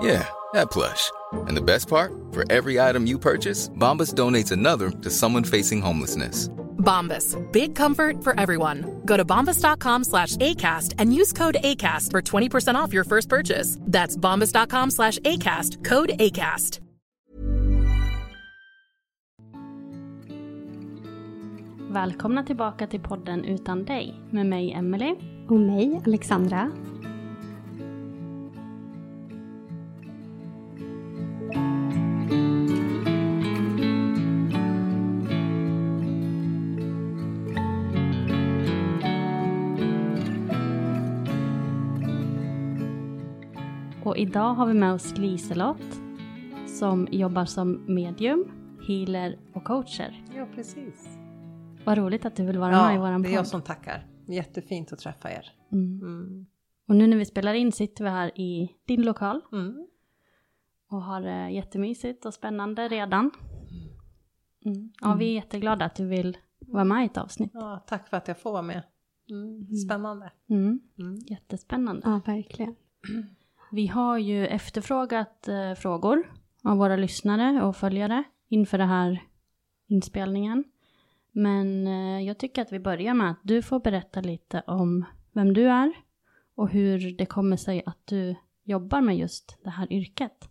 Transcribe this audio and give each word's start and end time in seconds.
Yeah, 0.00 0.28
that 0.52 0.70
plush. 0.70 1.10
And 1.32 1.56
the 1.56 1.62
best 1.62 1.88
part, 1.88 2.12
for 2.32 2.44
every 2.50 2.80
item 2.80 3.06
you 3.06 3.18
purchase, 3.18 3.68
Bombas 3.70 4.12
donates 4.14 4.52
another 4.52 4.90
to 4.90 5.10
someone 5.10 5.44
facing 5.44 5.80
homelessness. 5.80 6.48
Bombas. 6.78 7.36
Big 7.52 7.74
comfort 7.74 8.22
for 8.22 8.38
everyone. 8.38 9.00
Go 9.04 9.16
to 9.16 9.24
bombas.com 9.24 10.04
slash 10.04 10.36
ACAST 10.36 10.94
and 10.98 11.14
use 11.14 11.32
code 11.32 11.56
ACAST 11.64 12.10
for 12.10 12.22
20% 12.22 12.74
off 12.74 12.92
your 12.92 13.04
first 13.04 13.28
purchase. 13.28 13.78
That's 13.80 14.16
bombas.com 14.16 14.90
slash 14.90 15.18
ACAST. 15.20 15.82
Code 15.84 16.10
ACAST. 16.18 16.80
Välkomna 21.90 22.44
tillbaka 22.44 22.86
till 22.86 23.00
podden 23.00 23.44
Utan 23.44 23.84
dig 23.84 24.20
med 24.30 24.46
mig 24.46 24.72
Emily. 24.72 25.14
Och 25.48 25.60
mig, 25.60 26.02
Alexandra. 26.06 26.72
Och 44.14 44.18
idag 44.18 44.54
har 44.54 44.66
vi 44.66 44.74
med 44.74 44.92
oss 44.92 45.16
Liselott 45.18 46.00
som 46.66 47.08
jobbar 47.10 47.44
som 47.44 47.84
medium, 47.94 48.44
healer 48.88 49.38
och 49.54 49.64
coacher. 49.64 50.24
Ja, 50.36 50.46
precis. 50.54 51.18
Vad 51.84 51.98
roligt 51.98 52.24
att 52.24 52.36
du 52.36 52.46
vill 52.46 52.58
vara 52.58 52.86
med 52.86 52.94
i 52.94 52.98
våran 52.98 53.22
det 53.22 53.28
podd. 53.28 53.32
är 53.32 53.36
jag 53.36 53.46
som 53.46 53.62
tackar. 53.62 54.06
Jättefint 54.28 54.92
att 54.92 54.98
träffa 54.98 55.30
er. 55.32 55.52
Mm. 55.72 56.00
Mm. 56.02 56.46
Och 56.88 56.96
nu 56.96 57.06
när 57.06 57.16
vi 57.16 57.24
spelar 57.24 57.54
in 57.54 57.72
sitter 57.72 58.04
vi 58.04 58.10
här 58.10 58.40
i 58.40 58.70
din 58.86 59.02
lokal 59.02 59.40
Mm. 59.52 59.86
och 60.90 61.02
har 61.02 61.20
det 61.20 61.50
jättemysigt 61.50 62.24
och 62.24 62.34
spännande 62.34 62.88
redan. 62.88 63.30
Mm. 64.64 64.92
Ja, 65.00 65.14
vi 65.14 65.28
är 65.30 65.34
jätteglada 65.34 65.84
att 65.84 65.94
du 65.96 66.06
vill 66.06 66.36
vara 66.60 66.84
med 66.84 67.02
i 67.02 67.06
ett 67.06 67.16
avsnitt. 67.16 67.50
Ja, 67.54 67.84
tack 67.86 68.08
för 68.08 68.16
att 68.16 68.28
jag 68.28 68.38
får 68.40 68.52
vara 68.52 68.62
med. 68.62 68.82
Mm. 69.30 69.66
Spännande. 69.76 70.32
Mm. 70.50 70.80
Mm. 70.98 71.18
Jättespännande. 71.26 72.02
Ja, 72.04 72.20
verkligen. 72.26 72.76
Vi 73.74 73.86
har 73.86 74.18
ju 74.18 74.46
efterfrågat 74.46 75.48
eh, 75.48 75.74
frågor 75.74 76.32
av 76.64 76.76
våra 76.76 76.96
lyssnare 76.96 77.62
och 77.62 77.76
följare 77.76 78.24
inför 78.48 78.78
den 78.78 78.88
här 78.88 79.22
inspelningen. 79.88 80.64
Men 81.32 81.86
eh, 81.86 82.26
jag 82.26 82.38
tycker 82.38 82.62
att 82.62 82.72
vi 82.72 82.78
börjar 82.80 83.14
med 83.14 83.30
att 83.30 83.40
du 83.42 83.62
får 83.62 83.80
berätta 83.80 84.20
lite 84.20 84.62
om 84.66 85.04
vem 85.32 85.54
du 85.54 85.68
är 85.68 85.92
och 86.56 86.68
hur 86.70 87.16
det 87.18 87.26
kommer 87.26 87.56
sig 87.56 87.82
att 87.86 87.98
du 88.06 88.34
jobbar 88.64 89.00
med 89.00 89.16
just 89.18 89.58
det 89.64 89.70
här 89.70 89.92
yrket. 89.92 90.48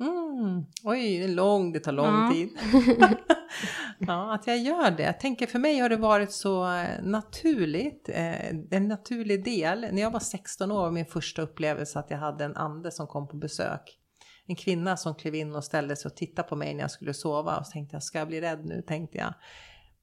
Mm. 0.00 0.64
Oj, 0.84 1.18
det 1.18 1.24
är 1.24 1.28
lång, 1.34 1.72
det 1.72 1.80
tar 1.80 1.92
lång 1.92 2.06
Ja. 2.06 2.30
tid. 2.34 2.48
ja, 3.98 4.34
att 4.34 4.46
jag 4.46 4.58
gör 4.58 4.90
det. 4.90 5.02
Jag 5.02 5.20
tänker 5.20 5.46
för 5.46 5.58
mig 5.58 5.78
har 5.78 5.88
det 5.88 5.96
varit 5.96 6.32
så 6.32 6.72
eh, 6.72 7.02
naturligt, 7.02 8.08
eh, 8.08 8.48
en 8.70 8.88
naturlig 8.88 9.44
del. 9.44 9.80
När 9.92 10.02
jag 10.02 10.10
var 10.10 10.20
16 10.20 10.72
år 10.72 10.80
var 10.80 10.90
min 10.90 11.06
första 11.06 11.42
upplevelse 11.42 11.98
att 11.98 12.10
jag 12.10 12.18
hade 12.18 12.44
en 12.44 12.56
ande 12.56 12.90
som 12.90 13.06
kom 13.06 13.28
på 13.28 13.36
besök. 13.36 13.98
En 14.46 14.56
kvinna 14.56 14.96
som 14.96 15.14
klev 15.14 15.34
in 15.34 15.54
och 15.54 15.64
ställde 15.64 15.96
sig 15.96 16.08
och 16.08 16.16
tittade 16.16 16.48
på 16.48 16.56
mig 16.56 16.74
när 16.74 16.80
jag 16.80 16.90
skulle 16.90 17.14
sova 17.14 17.58
och 17.58 17.66
så 17.66 17.72
tänkte 17.72 17.96
jag, 17.96 18.02
ska 18.02 18.18
jag 18.18 18.28
bli 18.28 18.40
rädd 18.40 18.64
nu? 18.64 18.82
tänkte 18.82 19.18
jag. 19.18 19.34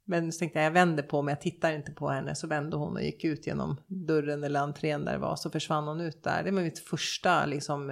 Men 0.06 0.32
så 0.32 0.40
tänkte 0.40 0.60
jag, 0.60 0.66
jag 0.66 0.72
vänder 0.72 1.04
på 1.04 1.22
mig, 1.22 1.32
jag 1.32 1.42
tittar 1.42 1.72
inte 1.72 1.92
på 1.92 2.10
henne. 2.10 2.36
Så 2.36 2.48
vände 2.48 2.78
hon 2.78 2.94
och 2.94 3.04
gick 3.04 3.24
ut 3.24 3.48
genom 3.48 3.82
dörren 3.88 4.44
eller 4.44 4.60
entrén 4.60 5.06
där 5.06 5.14
det 5.14 5.20
var, 5.20 5.36
så 5.36 5.50
försvann 5.50 5.88
hon 5.88 6.02
ut 6.02 6.24
där. 6.24 6.44
Det 6.44 6.52
var 6.52 6.62
mitt 6.62 6.80
första 6.80 7.46
liksom 7.46 7.92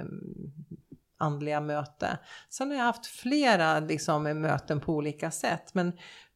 andliga 1.22 1.60
möte. 1.60 2.18
Sen 2.48 2.70
har 2.70 2.76
jag 2.76 2.84
haft 2.84 3.06
flera 3.06 3.80
liksom, 3.80 4.22
möten 4.22 4.80
på 4.80 4.92
olika 4.92 5.30
sätt. 5.30 5.74
Men 5.74 5.92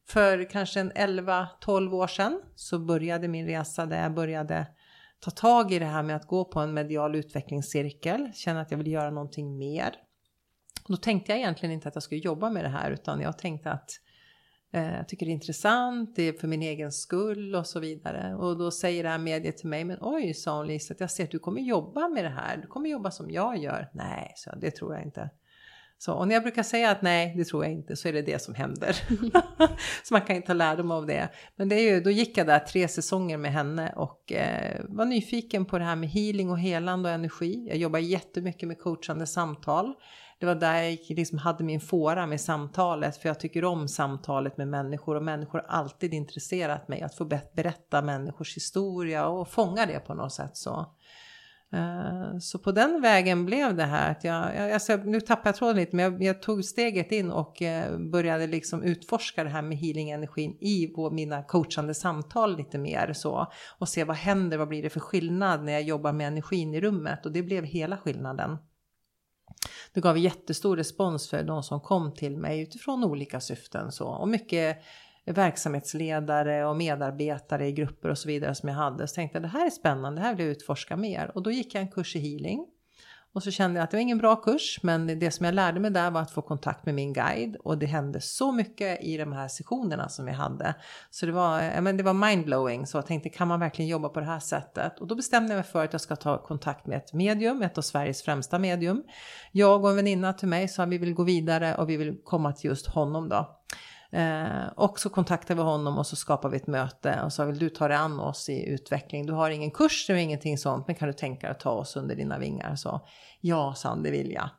för 0.07 0.49
kanske 0.49 0.79
en 0.79 0.91
11-12 0.91 1.93
år 1.93 2.07
sedan 2.07 2.41
så 2.55 2.79
började 2.79 3.27
min 3.27 3.45
resa 3.45 3.85
där 3.85 4.03
jag 4.03 4.13
började 4.13 4.67
ta 5.19 5.31
tag 5.31 5.71
i 5.71 5.79
det 5.79 5.85
här 5.85 6.03
med 6.03 6.15
att 6.15 6.27
gå 6.27 6.45
på 6.45 6.59
en 6.59 6.73
medial 6.73 7.15
utvecklingscirkel. 7.15 8.31
Känna 8.33 8.61
att 8.61 8.71
jag 8.71 8.77
vill 8.77 8.91
göra 8.91 9.09
någonting 9.09 9.57
mer. 9.57 9.95
Då 10.87 10.97
tänkte 10.97 11.31
jag 11.31 11.39
egentligen 11.39 11.73
inte 11.73 11.87
att 11.87 11.95
jag 11.95 12.03
skulle 12.03 12.21
jobba 12.21 12.49
med 12.49 12.63
det 12.63 12.69
här 12.69 12.91
utan 12.91 13.21
jag 13.21 13.37
tänkte 13.37 13.71
att 13.71 13.89
eh, 13.89 14.06
jag 14.71 15.07
tycker 15.09 15.25
det 15.25 15.31
är 15.31 15.33
intressant, 15.33 16.15
det 16.15 16.23
är 16.23 16.33
för 16.33 16.47
min 16.47 16.61
egen 16.61 16.91
skull 16.91 17.55
och 17.55 17.67
så 17.67 17.79
vidare. 17.79 18.35
Och 18.35 18.57
då 18.57 18.71
säger 18.71 19.03
det 19.03 19.09
här 19.09 19.17
mediet 19.17 19.57
till 19.57 19.69
mig, 19.69 19.83
men 19.83 19.97
oj 20.01 20.33
sa 20.33 20.57
hon 20.57 20.67
Lisa, 20.67 20.93
att 20.93 20.99
jag 20.99 21.11
ser 21.11 21.23
att 21.23 21.31
du 21.31 21.39
kommer 21.39 21.61
jobba 21.61 22.07
med 22.07 22.23
det 22.23 22.29
här. 22.29 22.57
Du 22.57 22.67
kommer 22.67 22.89
jobba 22.89 23.11
som 23.11 23.31
jag 23.31 23.57
gör. 23.57 23.89
Nej, 23.93 24.33
så 24.35 24.55
det 24.55 24.71
tror 24.71 24.93
jag 24.93 25.03
inte. 25.03 25.29
Så, 25.99 26.13
och 26.13 26.27
när 26.27 26.35
jag 26.35 26.43
brukar 26.43 26.63
säga 26.63 26.91
att 26.91 27.01
nej, 27.01 27.33
det 27.37 27.45
tror 27.45 27.63
jag 27.63 27.73
inte, 27.73 27.95
så 27.95 28.07
är 28.07 28.13
det 28.13 28.21
det 28.21 28.41
som 28.41 28.55
händer. 28.55 28.93
så 30.03 30.13
man 30.13 30.21
kan 30.21 30.35
inte 30.35 30.47
ta 30.47 30.53
lärdom 30.53 30.91
av 30.91 31.05
det. 31.05 31.29
Men 31.55 31.69
det 31.69 31.75
är 31.75 31.93
ju, 31.93 32.01
då 32.01 32.09
gick 32.09 32.37
jag 32.37 32.47
där 32.47 32.59
tre 32.59 32.87
säsonger 32.87 33.37
med 33.37 33.51
henne 33.51 33.93
och 33.95 34.31
eh, 34.31 34.81
var 34.89 35.05
nyfiken 35.05 35.65
på 35.65 35.77
det 35.77 35.85
här 35.85 35.95
med 35.95 36.09
healing 36.09 36.49
och 36.49 36.59
helande 36.59 37.09
och 37.09 37.15
energi. 37.15 37.67
Jag 37.67 37.77
jobbar 37.77 37.99
jättemycket 37.99 38.67
med 38.67 38.79
coachande 38.79 39.27
samtal. 39.27 39.93
Det 40.39 40.45
var 40.45 40.55
där 40.55 40.75
jag 40.75 40.91
gick, 40.91 41.09
liksom 41.09 41.37
hade 41.37 41.63
min 41.63 41.81
fåra 41.81 42.27
med 42.27 42.41
samtalet 42.41 43.17
för 43.17 43.29
jag 43.29 43.39
tycker 43.39 43.65
om 43.65 43.87
samtalet 43.87 44.57
med 44.57 44.67
människor 44.67 45.15
och 45.15 45.23
människor 45.23 45.59
har 45.59 45.67
alltid 45.67 46.13
intresserat 46.13 46.87
mig 46.87 47.01
att 47.01 47.15
få 47.15 47.25
berätta 47.55 48.01
människors 48.01 48.55
historia 48.55 49.27
och 49.27 49.47
fånga 49.47 49.85
det 49.85 49.99
på 49.99 50.13
något 50.13 50.33
sätt 50.33 50.57
så. 50.57 50.85
Eh, 51.73 52.37
så 52.39 52.59
på 52.59 52.71
den 52.71 53.01
vägen 53.01 53.45
blev 53.45 53.75
det 53.75 53.83
här 53.83 54.11
att 54.11 54.23
jag, 54.23 54.55
jag 54.55 54.71
alltså, 54.71 54.95
nu 54.95 55.21
tappar 55.21 55.49
jag 55.49 55.55
tråden 55.55 55.75
lite, 55.75 55.95
men 55.95 56.05
jag, 56.05 56.23
jag 56.23 56.41
tog 56.41 56.65
steget 56.65 57.11
in 57.11 57.31
och 57.31 57.61
eh, 57.61 57.97
började 57.97 58.47
liksom 58.47 58.83
utforska 58.83 59.43
det 59.43 59.49
här 59.49 59.61
med 59.61 59.77
healing-energin 59.77 60.57
i 60.59 60.93
vår, 60.95 61.11
mina 61.11 61.43
coachande 61.43 61.93
samtal 61.93 62.57
lite 62.57 62.77
mer 62.77 63.13
så. 63.13 63.51
Och 63.79 63.89
se 63.89 64.03
vad 64.03 64.15
händer, 64.15 64.57
vad 64.57 64.67
blir 64.67 64.83
det 64.83 64.89
för 64.89 64.99
skillnad 64.99 65.63
när 65.63 65.73
jag 65.73 65.81
jobbar 65.81 66.13
med 66.13 66.27
energin 66.27 66.73
i 66.73 66.81
rummet 66.81 67.25
och 67.25 67.31
det 67.31 67.43
blev 67.43 67.63
hela 67.63 67.97
skillnaden. 67.97 68.57
Det 69.93 70.01
gav 70.01 70.17
jättestor 70.17 70.77
respons 70.77 71.29
för 71.29 71.43
de 71.43 71.63
som 71.63 71.81
kom 71.81 72.13
till 72.13 72.37
mig 72.37 72.61
utifrån 72.61 73.03
olika 73.03 73.39
syften 73.39 73.91
så. 73.91 74.07
Och 74.07 74.27
mycket 74.27 74.77
verksamhetsledare 75.25 76.65
och 76.65 76.75
medarbetare 76.75 77.67
i 77.67 77.71
grupper 77.71 78.09
och 78.09 78.17
så 78.17 78.27
vidare 78.27 78.55
som 78.55 78.69
jag 78.69 78.75
hade. 78.75 79.07
Så 79.07 79.15
tänkte 79.15 79.35
jag 79.35 79.43
det 79.43 79.47
här 79.47 79.65
är 79.65 79.69
spännande, 79.69 80.21
det 80.21 80.25
här 80.25 80.35
vill 80.35 80.45
jag 80.45 80.51
utforska 80.51 80.97
mer. 80.97 81.31
Och 81.35 81.43
då 81.43 81.51
gick 81.51 81.75
jag 81.75 81.81
en 81.81 81.91
kurs 81.91 82.15
i 82.15 82.19
healing. 82.19 82.67
Och 83.37 83.43
så 83.43 83.51
kände 83.51 83.79
jag 83.79 83.83
att 83.83 83.91
det 83.91 83.97
var 83.97 84.01
ingen 84.01 84.17
bra 84.17 84.35
kurs 84.35 84.79
men 84.83 85.19
det 85.19 85.31
som 85.31 85.45
jag 85.45 85.55
lärde 85.55 85.79
mig 85.79 85.91
där 85.91 86.11
var 86.11 86.21
att 86.21 86.31
få 86.31 86.41
kontakt 86.41 86.85
med 86.85 86.95
min 86.95 87.13
guide. 87.13 87.55
Och 87.55 87.77
det 87.77 87.85
hände 87.85 88.21
så 88.21 88.51
mycket 88.51 89.03
i 89.03 89.17
de 89.17 89.33
här 89.33 89.47
sessionerna 89.47 90.09
som 90.09 90.25
vi 90.25 90.31
hade. 90.31 90.75
Så 91.09 91.25
det 91.25 91.31
var, 91.31 91.61
ja, 91.61 91.81
men 91.81 91.97
det 91.97 92.03
var 92.03 92.13
mindblowing. 92.13 92.87
Så 92.87 92.97
jag 92.97 93.05
tänkte 93.05 93.29
kan 93.29 93.47
man 93.47 93.59
verkligen 93.59 93.89
jobba 93.89 94.09
på 94.09 94.19
det 94.19 94.25
här 94.25 94.39
sättet? 94.39 94.99
Och 94.99 95.07
då 95.07 95.15
bestämde 95.15 95.53
jag 95.53 95.57
mig 95.57 95.63
för 95.63 95.83
att 95.83 95.93
jag 95.93 96.01
ska 96.01 96.15
ta 96.15 96.43
kontakt 96.43 96.87
med 96.87 96.97
ett 96.97 97.13
medium, 97.13 97.61
ett 97.61 97.77
av 97.77 97.81
Sveriges 97.81 98.23
främsta 98.23 98.59
medium. 98.59 99.03
Jag 99.51 99.83
och 99.83 99.89
en 99.89 99.95
väninna 99.95 100.33
till 100.33 100.47
mig 100.47 100.67
sa 100.67 100.83
att 100.83 100.89
vi 100.89 100.97
vill 100.97 101.13
gå 101.13 101.23
vidare 101.23 101.75
och 101.75 101.89
vi 101.89 101.97
vill 101.97 102.17
komma 102.23 102.53
till 102.53 102.69
just 102.69 102.87
honom 102.87 103.29
då. 103.29 103.56
Eh, 104.11 104.67
och 104.75 104.99
så 104.99 105.09
kontaktade 105.09 105.61
vi 105.61 105.61
honom 105.61 105.97
och 105.97 106.07
så 106.07 106.15
skapade 106.15 106.51
vi 106.51 106.57
ett 106.57 106.67
möte 106.67 107.21
och 107.23 107.33
sa 107.33 107.45
vill 107.45 107.59
du 107.59 107.69
ta 107.69 107.87
dig 107.87 107.97
an 107.97 108.19
oss 108.19 108.49
i 108.49 108.65
utveckling? 108.65 109.25
Du 109.25 109.33
har 109.33 109.49
ingen 109.49 109.71
kurs 109.71 110.09
eller 110.09 110.19
ingenting 110.19 110.57
sånt 110.57 110.87
men 110.87 110.95
kan 110.95 111.07
du 111.07 111.13
tänka 111.13 111.47
dig 111.47 111.51
att 111.51 111.59
ta 111.59 111.71
oss 111.71 111.95
under 111.95 112.15
dina 112.15 112.39
vingar? 112.39 112.75
Så 112.75 113.01
ja, 113.41 113.73
sa 113.73 113.89
han, 113.89 114.03
det 114.03 114.11
vill 114.11 114.31
jag. 114.31 114.49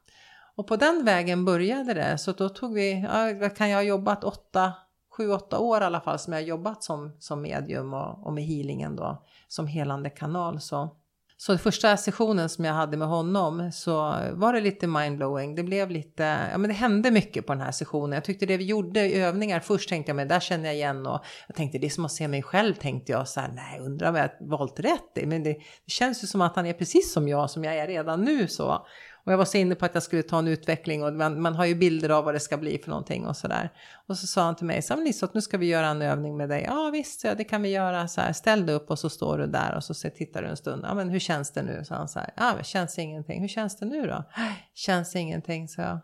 Och 0.56 0.66
på 0.66 0.76
den 0.76 1.04
vägen 1.04 1.44
började 1.44 1.94
det. 1.94 2.18
Så 2.18 2.32
då 2.32 2.48
tog 2.48 2.74
vi, 2.74 3.00
ja, 3.00 3.48
kan 3.48 3.68
jag 3.68 3.78
ha 3.78 3.82
jobbat 3.82 4.24
åtta, 4.24 4.72
sju, 5.16 5.30
åtta 5.30 5.58
år 5.58 5.80
i 5.80 5.84
alla 5.84 6.00
fall 6.00 6.18
som 6.18 6.32
jag 6.32 6.40
har 6.40 6.46
jobbat 6.46 6.84
som, 6.84 7.16
som 7.18 7.42
medium 7.42 7.94
och, 7.94 8.26
och 8.26 8.32
med 8.32 8.44
healingen 8.44 8.96
då, 8.96 9.22
som 9.48 9.66
helande 9.66 10.10
kanal. 10.10 10.60
Så 10.60 10.96
så 11.40 11.58
första 11.58 11.96
sessionen 11.96 12.48
som 12.48 12.64
jag 12.64 12.72
hade 12.72 12.96
med 12.96 13.08
honom 13.08 13.72
så 13.72 13.94
var 14.32 14.52
det 14.52 14.60
lite 14.60 14.86
mindblowing. 14.86 15.54
Det 15.54 15.62
blev 15.62 15.90
lite, 15.90 16.22
ja 16.52 16.58
men 16.58 16.68
det 16.68 16.74
hände 16.74 17.10
mycket 17.10 17.46
på 17.46 17.52
den 17.52 17.62
här 17.62 17.72
sessionen. 17.72 18.12
Jag 18.12 18.24
tyckte 18.24 18.46
det 18.46 18.56
vi 18.56 18.64
gjorde 18.64 19.00
i 19.00 19.20
övningar, 19.20 19.60
först 19.60 19.88
tänkte 19.88 20.10
jag 20.10 20.16
men 20.16 20.28
där 20.28 20.40
känner 20.40 20.64
jag 20.64 20.74
igen 20.74 21.06
och 21.06 21.20
jag 21.46 21.56
tänkte 21.56 21.78
det 21.78 21.86
är 21.86 21.90
som 21.90 22.04
att 22.04 22.12
se 22.12 22.28
mig 22.28 22.42
själv 22.42 22.74
tänkte 22.74 23.12
jag 23.12 23.28
så 23.28 23.40
här, 23.40 23.48
nej 23.48 23.80
undrar 23.80 24.12
vad 24.12 24.20
jag 24.20 24.30
valt 24.40 24.80
rätt 24.80 25.18
i. 25.18 25.26
Men 25.26 25.42
det, 25.42 25.52
det 25.84 25.90
känns 25.90 26.22
ju 26.22 26.26
som 26.26 26.40
att 26.40 26.56
han 26.56 26.66
är 26.66 26.72
precis 26.72 27.12
som 27.12 27.28
jag, 27.28 27.50
som 27.50 27.64
jag 27.64 27.76
är 27.76 27.86
redan 27.86 28.24
nu 28.24 28.48
så. 28.48 28.86
Och 29.28 29.32
jag 29.32 29.38
var 29.38 29.44
så 29.44 29.58
inne 29.58 29.74
på 29.74 29.84
att 29.84 29.94
jag 29.94 30.02
skulle 30.02 30.22
ta 30.22 30.38
en 30.38 30.48
utveckling 30.48 31.02
och 31.02 31.12
man, 31.12 31.42
man 31.42 31.54
har 31.54 31.64
ju 31.64 31.74
bilder 31.74 32.08
av 32.08 32.24
vad 32.24 32.34
det 32.34 32.40
ska 32.40 32.56
bli 32.56 32.78
för 32.78 32.90
någonting 32.90 33.26
och 33.26 33.36
sådär. 33.36 33.72
Och 34.06 34.18
så 34.18 34.26
sa 34.26 34.42
han 34.42 34.56
till 34.56 34.66
mig, 34.66 34.82
så 34.82 34.96
Lisot, 34.96 35.34
nu 35.34 35.40
ska 35.40 35.58
vi 35.58 35.66
göra 35.66 35.86
en 35.86 36.02
övning 36.02 36.36
med 36.36 36.48
dig. 36.48 36.64
Ja 36.66 36.90
visst, 36.92 37.24
ja, 37.24 37.34
det 37.34 37.44
kan 37.44 37.62
vi 37.62 37.68
göra. 37.68 38.08
Så 38.08 38.20
här, 38.20 38.32
ställ 38.32 38.66
dig 38.66 38.74
upp 38.74 38.90
och 38.90 38.98
så 38.98 39.10
står 39.10 39.38
du 39.38 39.46
där 39.46 39.74
och 39.76 39.84
så 39.84 39.94
tittar 39.94 40.42
du 40.42 40.48
en 40.48 40.56
stund. 40.56 40.84
Ja 40.88 40.94
men 40.94 41.08
hur 41.08 41.18
känns 41.18 41.50
det 41.50 41.62
nu? 41.62 41.84
Så 41.84 41.94
han 41.94 42.08
så 42.08 42.18
här, 42.18 42.30
ja 42.36 42.52
men 42.54 42.64
känns 42.64 42.98
ingenting. 42.98 43.40
Hur 43.40 43.48
känns 43.48 43.76
det 43.76 43.86
nu 43.86 44.06
då? 44.06 44.24
Äh, 44.36 44.52
känns 44.74 45.16
ingenting, 45.16 45.68
så 45.68 45.80
jag. 45.80 45.98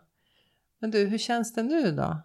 Men 0.81 0.91
du, 0.91 1.05
hur 1.05 1.17
känns 1.17 1.53
det 1.53 1.63
nu 1.63 1.91
då? 1.91 2.21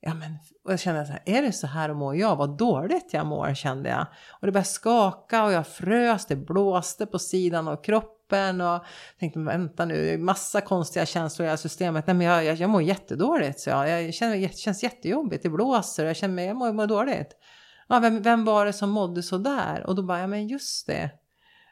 Ja 0.00 0.14
men, 0.14 0.38
och 0.64 0.72
jag 0.72 0.80
kände 0.80 1.06
så 1.06 1.12
här, 1.12 1.22
är 1.26 1.42
det 1.42 1.52
så 1.52 1.66
här 1.66 1.94
mår 1.94 2.16
jag? 2.16 2.36
Vad 2.36 2.58
dåligt 2.58 3.12
jag 3.12 3.26
mår 3.26 3.54
kände 3.54 3.88
jag. 3.88 4.06
Och 4.40 4.46
det 4.46 4.52
började 4.52 4.68
skaka 4.68 5.44
och 5.44 5.52
jag 5.52 5.66
frös, 5.66 6.26
det 6.26 6.36
blåste 6.36 7.06
på 7.06 7.18
sidan 7.18 7.68
av 7.68 7.82
kroppen 7.82 8.21
kroppen 8.32 8.60
och 8.60 8.84
tänkte 9.18 9.40
vänta 9.40 9.84
nu, 9.84 9.94
det 9.94 10.10
är 10.10 10.18
massa 10.18 10.60
konstiga 10.60 11.06
känslor 11.06 11.44
i 11.44 11.48
hela 11.48 11.56
systemet. 11.56 12.06
Nej 12.06 12.16
men 12.16 12.26
jag, 12.26 12.44
jag, 12.44 12.56
jag 12.56 12.70
mår 12.70 12.82
jättedåligt 12.82 13.60
så 13.60 13.70
jag, 13.70 14.02
jag 14.02 14.14
känner 14.14 14.36
det 14.36 14.56
känns 14.56 14.82
jättejobbigt, 14.82 15.42
det 15.42 15.48
blåser 15.48 16.04
och 16.04 16.08
jag 16.08 16.16
känner 16.16 16.34
mig, 16.34 16.46
jag 16.46 16.56
mår, 16.56 16.72
mår 16.72 16.86
dåligt. 16.86 17.36
Ja, 17.88 17.98
vem, 18.00 18.22
vem 18.22 18.44
var 18.44 18.66
det 18.66 18.72
som 18.72 18.90
mådde 18.90 19.22
så 19.22 19.38
där? 19.38 19.86
Och 19.86 19.94
då 19.94 20.02
bara, 20.02 20.20
ja 20.20 20.26
men 20.26 20.48
just 20.48 20.86
det. 20.86 21.10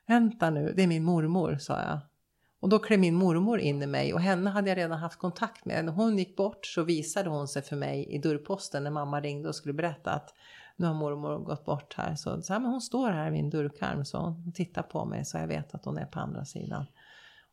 Vänta 0.06 0.50
nu, 0.50 0.72
det 0.76 0.82
är 0.82 0.86
min 0.86 1.04
mormor, 1.04 1.56
sa 1.60 1.80
jag. 1.82 2.00
Och 2.62 2.68
då 2.68 2.78
klev 2.78 3.00
min 3.00 3.14
mormor 3.14 3.58
in 3.58 3.82
i 3.82 3.86
mig 3.86 4.14
och 4.14 4.20
henne 4.20 4.50
hade 4.50 4.68
jag 4.68 4.78
redan 4.78 4.98
haft 4.98 5.18
kontakt 5.18 5.64
med. 5.64 5.84
När 5.84 5.92
hon 5.92 6.18
gick 6.18 6.36
bort 6.36 6.66
så 6.66 6.82
visade 6.82 7.30
hon 7.30 7.48
sig 7.48 7.62
för 7.62 7.76
mig 7.76 8.06
i 8.10 8.18
dörrposten 8.18 8.84
när 8.84 8.90
mamma 8.90 9.20
ringde 9.20 9.48
och 9.48 9.54
skulle 9.54 9.74
berätta 9.74 10.10
att 10.10 10.34
nu 10.80 10.86
har 10.86 10.94
mormor 10.94 11.38
gått 11.38 11.64
bort 11.64 11.94
här. 11.96 12.14
Så, 12.14 12.42
så 12.42 12.52
här, 12.52 12.60
men 12.60 12.70
hon 12.70 12.80
står 12.80 13.10
här 13.10 13.24
vid 13.24 13.32
min 13.32 13.50
dörrkarm 13.50 14.04
så 14.04 14.18
hon 14.18 14.52
tittar 14.52 14.82
på 14.82 15.04
mig 15.04 15.24
så 15.24 15.38
jag 15.38 15.46
vet 15.46 15.74
att 15.74 15.84
hon 15.84 15.98
är 15.98 16.06
på 16.06 16.20
andra 16.20 16.44
sidan. 16.44 16.86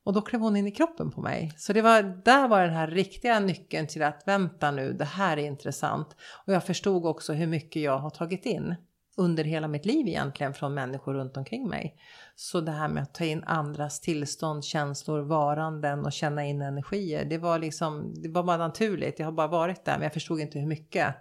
Och 0.04 0.14
då 0.14 0.22
klev 0.22 0.42
hon 0.42 0.56
in 0.56 0.68
i 0.68 0.72
kroppen 0.72 1.12
på 1.12 1.22
mig. 1.22 1.54
Så 1.58 1.74
det 1.74 1.82
var, 1.82 2.04
där 2.04 2.48
var 2.48 2.62
den 2.62 2.74
här 2.74 2.88
riktiga 2.88 3.40
nyckeln 3.40 3.88
till 3.88 4.04
att 4.04 4.24
vänta 4.26 4.72
nu, 4.72 4.94
det 4.94 5.06
här 5.06 5.38
är 5.38 5.46
intressant. 5.46 6.16
Och 6.46 6.54
jag 6.54 6.64
förstod 6.64 7.06
också 7.06 7.34
hur 7.34 7.48
mycket 7.48 7.82
jag 7.82 7.98
har 7.98 8.10
tagit 8.10 8.46
in 8.46 8.76
under 9.18 9.44
hela 9.44 9.68
mitt 9.68 9.86
liv 9.86 10.08
egentligen 10.08 10.54
från 10.54 10.74
människor 10.74 11.14
runt 11.14 11.38
omkring 11.38 11.70
mig. 11.70 11.96
Så 12.36 12.62
det 12.62 12.72
här 12.72 12.88
med 12.88 13.04
att 13.04 13.14
ta 13.14 13.26
in 13.26 13.44
andras 13.44 14.00
tillstånd, 14.00 14.64
känslor, 14.64 15.20
varanden 15.20 16.06
och 16.06 16.14
känna 16.14 16.46
in 16.46 16.62
energier. 16.62 17.26
Det 17.26 17.38
var 17.38 17.60
liksom, 17.60 18.14
det 18.24 18.30
var 18.30 18.44
bara 18.44 18.58
naturligt. 18.58 19.20
Jag 19.20 19.28
har 19.28 19.32
bara 19.32 19.48
varit 19.48 19.86
där 19.86 19.94
men 19.94 20.04
jag 20.04 20.14
förstod 20.14 20.40
inte 20.40 20.60
hur 20.60 20.68
mycket 20.68 21.16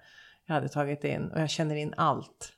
jag 0.47 0.55
hade 0.55 0.69
tagit 0.69 1.05
in 1.05 1.29
och 1.29 1.41
jag 1.41 1.51
känner 1.51 1.77
in 1.77 1.95
allt. 1.97 2.53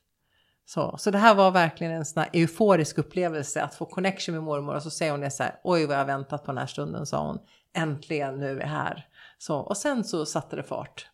Så, 0.65 0.95
så 0.97 1.11
det 1.11 1.17
här 1.17 1.35
var 1.35 1.51
verkligen 1.51 1.93
en 1.93 2.05
sån 2.05 2.23
här 2.23 2.29
euforisk 2.33 2.97
upplevelse 2.97 3.61
att 3.61 3.75
få 3.75 3.85
connection 3.85 4.35
med 4.35 4.43
mormor 4.43 4.75
och 4.75 4.83
så 4.83 4.89
säger 4.89 5.11
hon 5.11 5.21
det 5.21 5.31
så 5.31 5.43
här, 5.43 5.55
oj 5.63 5.85
vad 5.85 5.97
jag 5.97 6.05
väntat 6.05 6.45
på 6.45 6.51
den 6.51 6.57
här 6.57 6.65
stunden 6.65 7.05
sa 7.05 7.27
hon, 7.27 7.39
äntligen 7.73 8.39
nu 8.39 8.49
är 8.49 8.55
vi 8.55 8.63
här. 8.63 9.05
Så, 9.37 9.57
och 9.57 9.77
sen 9.77 10.03
så 10.03 10.25
satte 10.25 10.55
det 10.55 10.63
fart. 10.63 11.07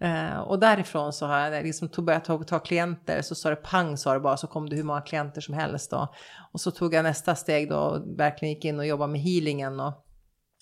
Eh, 0.00 0.38
och 0.38 0.58
därifrån 0.58 1.12
så 1.12 1.26
har 1.26 1.38
jag 1.38 1.64
liksom 1.64 1.88
tog, 1.88 2.04
börjat 2.04 2.24
ta, 2.24 2.42
ta 2.42 2.58
klienter, 2.58 3.22
så 3.22 3.34
sa 3.34 3.50
det 3.50 3.56
pang 3.56 3.96
sa 3.96 4.14
det 4.14 4.20
bara, 4.20 4.36
så 4.36 4.46
kom 4.46 4.68
det 4.68 4.76
hur 4.76 4.82
många 4.82 5.00
klienter 5.00 5.40
som 5.40 5.54
helst 5.54 5.90
då. 5.90 6.14
Och 6.52 6.60
så 6.60 6.70
tog 6.70 6.94
jag 6.94 7.02
nästa 7.02 7.34
steg 7.34 7.68
då 7.68 7.78
och 7.78 8.18
verkligen 8.18 8.54
gick 8.54 8.64
in 8.64 8.78
och 8.78 8.86
jobbade 8.86 9.12
med 9.12 9.20
healingen 9.20 9.80
och 9.80 10.04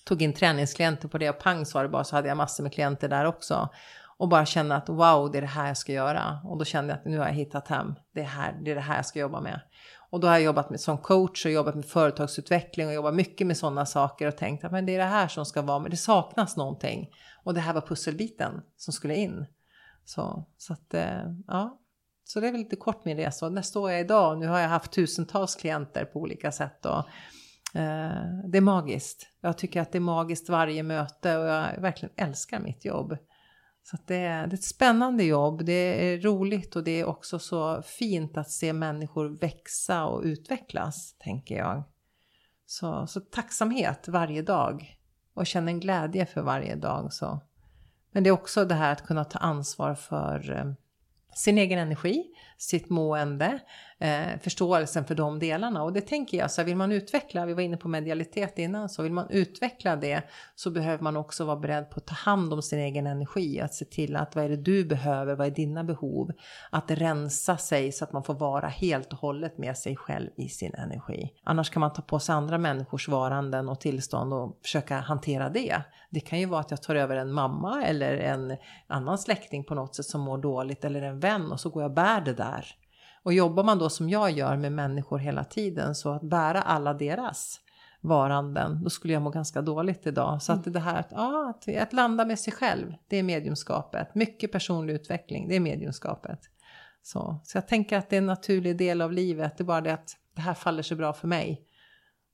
tog 0.05 0.21
in 0.21 0.33
träningsklienter 0.33 1.07
på 1.07 1.17
det 1.17 1.29
och 1.29 1.39
pang 1.39 1.65
sa 1.65 1.81
det 1.81 1.89
bara 1.89 2.03
så 2.03 2.15
hade 2.15 2.27
jag 2.27 2.37
massor 2.37 2.63
med 2.63 2.73
klienter 2.73 3.09
där 3.09 3.25
också 3.25 3.69
och 4.17 4.29
bara 4.29 4.45
känna 4.45 4.75
att 4.75 4.89
wow, 4.89 5.31
det 5.31 5.37
är 5.37 5.41
det 5.41 5.47
här 5.47 5.67
jag 5.67 5.77
ska 5.77 5.91
göra. 5.91 6.39
Och 6.43 6.57
då 6.57 6.65
kände 6.65 6.93
jag 6.93 6.99
att 6.99 7.05
nu 7.05 7.17
har 7.17 7.25
jag 7.25 7.33
hittat 7.33 7.67
hem. 7.67 7.95
Det 8.13 8.21
är, 8.21 8.25
här, 8.25 8.59
det 8.63 8.71
är 8.71 8.75
det 8.75 8.81
här 8.81 8.95
jag 8.95 9.05
ska 9.05 9.19
jobba 9.19 9.41
med. 9.41 9.61
Och 10.09 10.19
då 10.19 10.27
har 10.27 10.33
jag 10.33 10.43
jobbat 10.43 10.69
med, 10.69 10.79
som 10.79 10.97
coach 10.97 11.45
och 11.45 11.51
jobbat 11.51 11.75
med 11.75 11.85
företagsutveckling 11.85 12.87
och 12.87 12.93
jobbat 12.93 13.15
mycket 13.15 13.47
med 13.47 13.57
sådana 13.57 13.85
saker 13.85 14.27
och 14.27 14.37
tänkt 14.37 14.63
att 14.63 14.71
men 14.71 14.85
det 14.85 14.95
är 14.95 14.99
det 14.99 15.03
här 15.03 15.27
som 15.27 15.45
ska 15.45 15.61
vara, 15.61 15.79
men 15.79 15.91
det 15.91 15.97
saknas 15.97 16.57
någonting. 16.57 17.09
Och 17.43 17.53
det 17.53 17.59
här 17.59 17.73
var 17.73 17.81
pusselbiten 17.81 18.61
som 18.77 18.93
skulle 18.93 19.15
in. 19.15 19.45
Så, 20.05 20.45
så 20.57 20.73
att, 20.73 20.93
eh, 20.93 21.31
ja. 21.47 21.79
Så 22.23 22.39
det 22.39 22.47
är 22.47 22.51
väl 22.51 22.61
lite 22.61 22.75
kort 22.75 23.05
min 23.05 23.17
resa. 23.17 23.45
Och 23.45 23.51
där 23.51 23.61
står 23.61 23.91
jag 23.91 24.01
idag. 24.01 24.37
Nu 24.37 24.47
har 24.47 24.59
jag 24.59 24.69
haft 24.69 24.91
tusentals 24.91 25.55
klienter 25.55 26.05
på 26.05 26.19
olika 26.19 26.51
sätt. 26.51 26.85
Och, 26.85 26.97
eh, 27.79 28.11
det 28.47 28.57
är 28.57 28.61
magiskt. 28.61 29.27
Jag 29.41 29.57
tycker 29.57 29.81
att 29.81 29.91
det 29.91 29.97
är 29.97 29.99
magiskt 29.99 30.49
varje 30.49 30.83
möte 30.83 31.37
och 31.37 31.45
jag 31.45 31.81
verkligen 31.81 32.13
älskar 32.17 32.59
mitt 32.59 32.85
jobb. 32.85 33.17
Så 33.87 33.97
det 34.05 34.15
är, 34.15 34.47
det 34.47 34.53
är 34.53 34.57
ett 34.57 34.63
spännande 34.63 35.23
jobb, 35.23 35.65
det 35.65 36.13
är 36.13 36.19
roligt 36.19 36.75
och 36.75 36.83
det 36.83 36.99
är 36.99 37.05
också 37.05 37.39
så 37.39 37.81
fint 37.81 38.37
att 38.37 38.51
se 38.51 38.73
människor 38.73 39.29
växa 39.39 40.05
och 40.05 40.23
utvecklas, 40.23 41.15
tänker 41.19 41.55
jag. 41.55 41.83
Så, 42.65 43.07
så 43.07 43.19
tacksamhet 43.19 44.07
varje 44.07 44.41
dag 44.41 44.97
och 45.33 45.45
känna 45.45 45.71
en 45.71 45.79
glädje 45.79 46.25
för 46.25 46.41
varje 46.41 46.75
dag. 46.75 47.13
Så. 47.13 47.41
Men 48.11 48.23
det 48.23 48.29
är 48.29 48.31
också 48.31 48.65
det 48.65 48.75
här 48.75 48.91
att 48.91 49.07
kunna 49.07 49.25
ta 49.25 49.39
ansvar 49.39 49.95
för 49.95 50.51
eh, 50.51 50.73
sin 51.35 51.57
egen 51.57 51.79
energi, 51.79 52.23
sitt 52.57 52.89
mående, 52.89 53.59
eh, 53.99 54.39
förståelsen 54.41 55.05
för 55.05 55.15
de 55.15 55.39
delarna. 55.39 55.83
Och 55.83 55.93
det 55.93 56.01
tänker 56.01 56.37
jag, 56.37 56.51
så 56.51 56.61
här, 56.61 56.65
vill 56.65 56.75
man 56.75 56.91
utveckla, 56.91 57.45
vi 57.45 57.53
var 57.53 57.61
inne 57.61 57.77
på 57.77 57.87
medialitet 57.87 58.59
innan, 58.59 58.89
så 58.89 59.03
vill 59.03 59.13
man 59.13 59.29
utveckla 59.29 59.95
det 59.95 60.23
så 60.55 60.71
behöver 60.71 61.03
man 61.03 61.17
också 61.17 61.45
vara 61.45 61.55
beredd 61.55 61.89
på 61.89 61.97
att 61.97 62.05
ta 62.05 62.15
hand 62.15 62.53
om 62.53 62.61
sin 62.61 62.79
egen 62.79 63.07
energi, 63.07 63.61
att 63.61 63.73
se 63.73 63.85
till 63.85 64.15
att 64.15 64.35
vad 64.35 64.45
är 64.45 64.49
det 64.49 64.55
du 64.55 64.85
behöver, 64.85 65.35
vad 65.35 65.47
är 65.47 65.51
dina 65.51 65.83
behov? 65.83 66.31
Att 66.69 66.91
rensa 66.91 67.57
sig 67.57 67.91
så 67.91 68.03
att 68.03 68.13
man 68.13 68.23
får 68.23 68.33
vara 68.33 68.67
helt 68.67 69.13
och 69.13 69.19
hållet 69.19 69.57
med 69.57 69.77
sig 69.77 69.95
själv 69.95 70.29
i 70.35 70.49
sin 70.49 70.73
energi. 70.73 71.33
Annars 71.43 71.69
kan 71.69 71.79
man 71.79 71.93
ta 71.93 72.01
på 72.01 72.19
sig 72.19 72.35
andra 72.35 72.57
människors 72.57 73.07
varanden 73.07 73.69
och 73.69 73.79
tillstånd 73.79 74.33
och 74.33 74.59
försöka 74.63 74.99
hantera 74.99 75.49
det. 75.49 75.81
Det 76.09 76.19
kan 76.19 76.39
ju 76.39 76.45
vara 76.45 76.59
att 76.59 76.71
jag 76.71 76.81
tar 76.81 76.95
över 76.95 77.15
en 77.15 77.31
mamma 77.31 77.85
eller 77.85 78.17
en 78.17 78.57
annan 78.87 79.17
släkting 79.17 79.63
på 79.63 79.75
något 79.75 79.95
sätt 79.95 80.05
som 80.05 80.21
mår 80.21 80.37
dåligt 80.37 80.85
eller 80.85 81.01
en 81.01 81.19
vän 81.19 81.51
och 81.51 81.59
så 81.59 81.69
går 81.69 81.83
jag 81.83 81.89
och 81.89 81.95
bär 81.95 82.21
det 82.21 82.33
där 82.33 82.75
och 83.25 83.33
jobbar 83.33 83.63
man 83.63 83.79
då 83.79 83.89
som 83.89 84.09
jag 84.09 84.31
gör 84.31 84.57
med 84.57 84.71
människor 84.71 85.17
hela 85.17 85.43
tiden 85.43 85.95
så 85.95 86.11
att 86.11 86.21
bära 86.21 86.61
alla 86.61 86.93
deras 86.93 87.61
varanden, 88.01 88.83
då 88.83 88.89
skulle 88.89 89.13
jag 89.13 89.21
må 89.21 89.29
ganska 89.29 89.61
dåligt 89.61 90.07
idag. 90.07 90.41
Så 90.41 90.53
att 90.53 90.65
mm. 90.65 90.73
det 90.73 90.79
här 90.79 90.99
att, 90.99 91.11
ja, 91.11 91.49
att, 91.49 91.77
att 91.77 91.93
landa 91.93 92.25
med 92.25 92.39
sig 92.39 92.53
själv, 92.53 92.93
det 93.07 93.17
är 93.17 93.23
mediumskapet. 93.23 94.15
Mycket 94.15 94.51
personlig 94.51 94.93
utveckling, 94.93 95.47
det 95.47 95.55
är 95.55 95.59
mediumskapet. 95.59 96.39
Så, 97.01 97.39
så 97.43 97.57
jag 97.57 97.67
tänker 97.67 97.97
att 97.97 98.09
det 98.09 98.15
är 98.15 98.17
en 98.17 98.25
naturlig 98.25 98.77
del 98.77 99.01
av 99.01 99.11
livet, 99.13 99.57
det 99.57 99.61
är 99.61 99.65
bara 99.65 99.81
det 99.81 99.93
att 99.93 100.17
det 100.35 100.41
här 100.41 100.53
faller 100.53 100.83
så 100.83 100.95
bra 100.95 101.13
för 101.13 101.27
mig. 101.27 101.67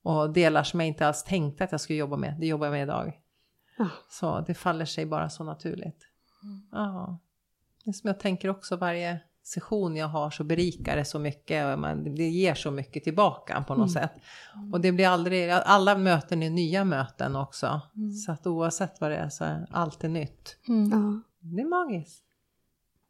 Och 0.03 0.33
delar 0.33 0.63
som 0.63 0.79
jag 0.79 0.87
inte 0.87 1.07
alls 1.07 1.23
tänkte 1.23 1.63
att 1.63 1.71
jag 1.71 1.81
skulle 1.81 1.99
jobba 1.99 2.17
med, 2.17 2.39
det 2.39 2.47
jobbar 2.47 2.65
jag 2.65 2.71
med 2.71 2.83
idag. 2.83 3.19
Ja. 3.77 3.87
Så 4.09 4.39
det 4.47 4.53
faller 4.53 4.85
sig 4.85 5.05
bara 5.05 5.29
så 5.29 5.43
naturligt. 5.43 6.07
Mm. 6.43 6.61
Ja. 6.71 7.19
Det 7.85 7.93
som 7.93 8.07
jag 8.07 8.19
tänker 8.19 8.49
också 8.49 8.75
varje 8.75 9.19
session 9.43 9.95
jag 9.95 10.07
har 10.07 10.29
så 10.29 10.43
berikar 10.43 10.95
det 10.95 11.05
så 11.05 11.19
mycket 11.19 11.73
och 11.73 11.79
man, 11.79 12.15
det 12.15 12.29
ger 12.29 12.55
så 12.55 12.71
mycket 12.71 13.03
tillbaka 13.03 13.63
på 13.67 13.75
något 13.75 13.95
mm. 13.95 14.03
sätt. 14.03 14.11
Och 14.73 14.81
det 14.81 14.91
blir 14.91 15.07
aldrig, 15.07 15.49
alla 15.49 15.97
möten 15.97 16.43
är 16.43 16.49
nya 16.49 16.83
möten 16.83 17.35
också. 17.35 17.81
Mm. 17.95 18.11
Så 18.11 18.31
att 18.31 18.47
oavsett 18.47 19.01
vad 19.01 19.11
det 19.11 19.17
är 19.17 19.29
så 19.29 19.43
är 19.43 19.67
allt 19.71 20.03
är 20.03 20.09
nytt. 20.09 20.57
Mm. 20.67 21.23
Det 21.39 21.61
är 21.61 21.69
magiskt. 21.69 22.23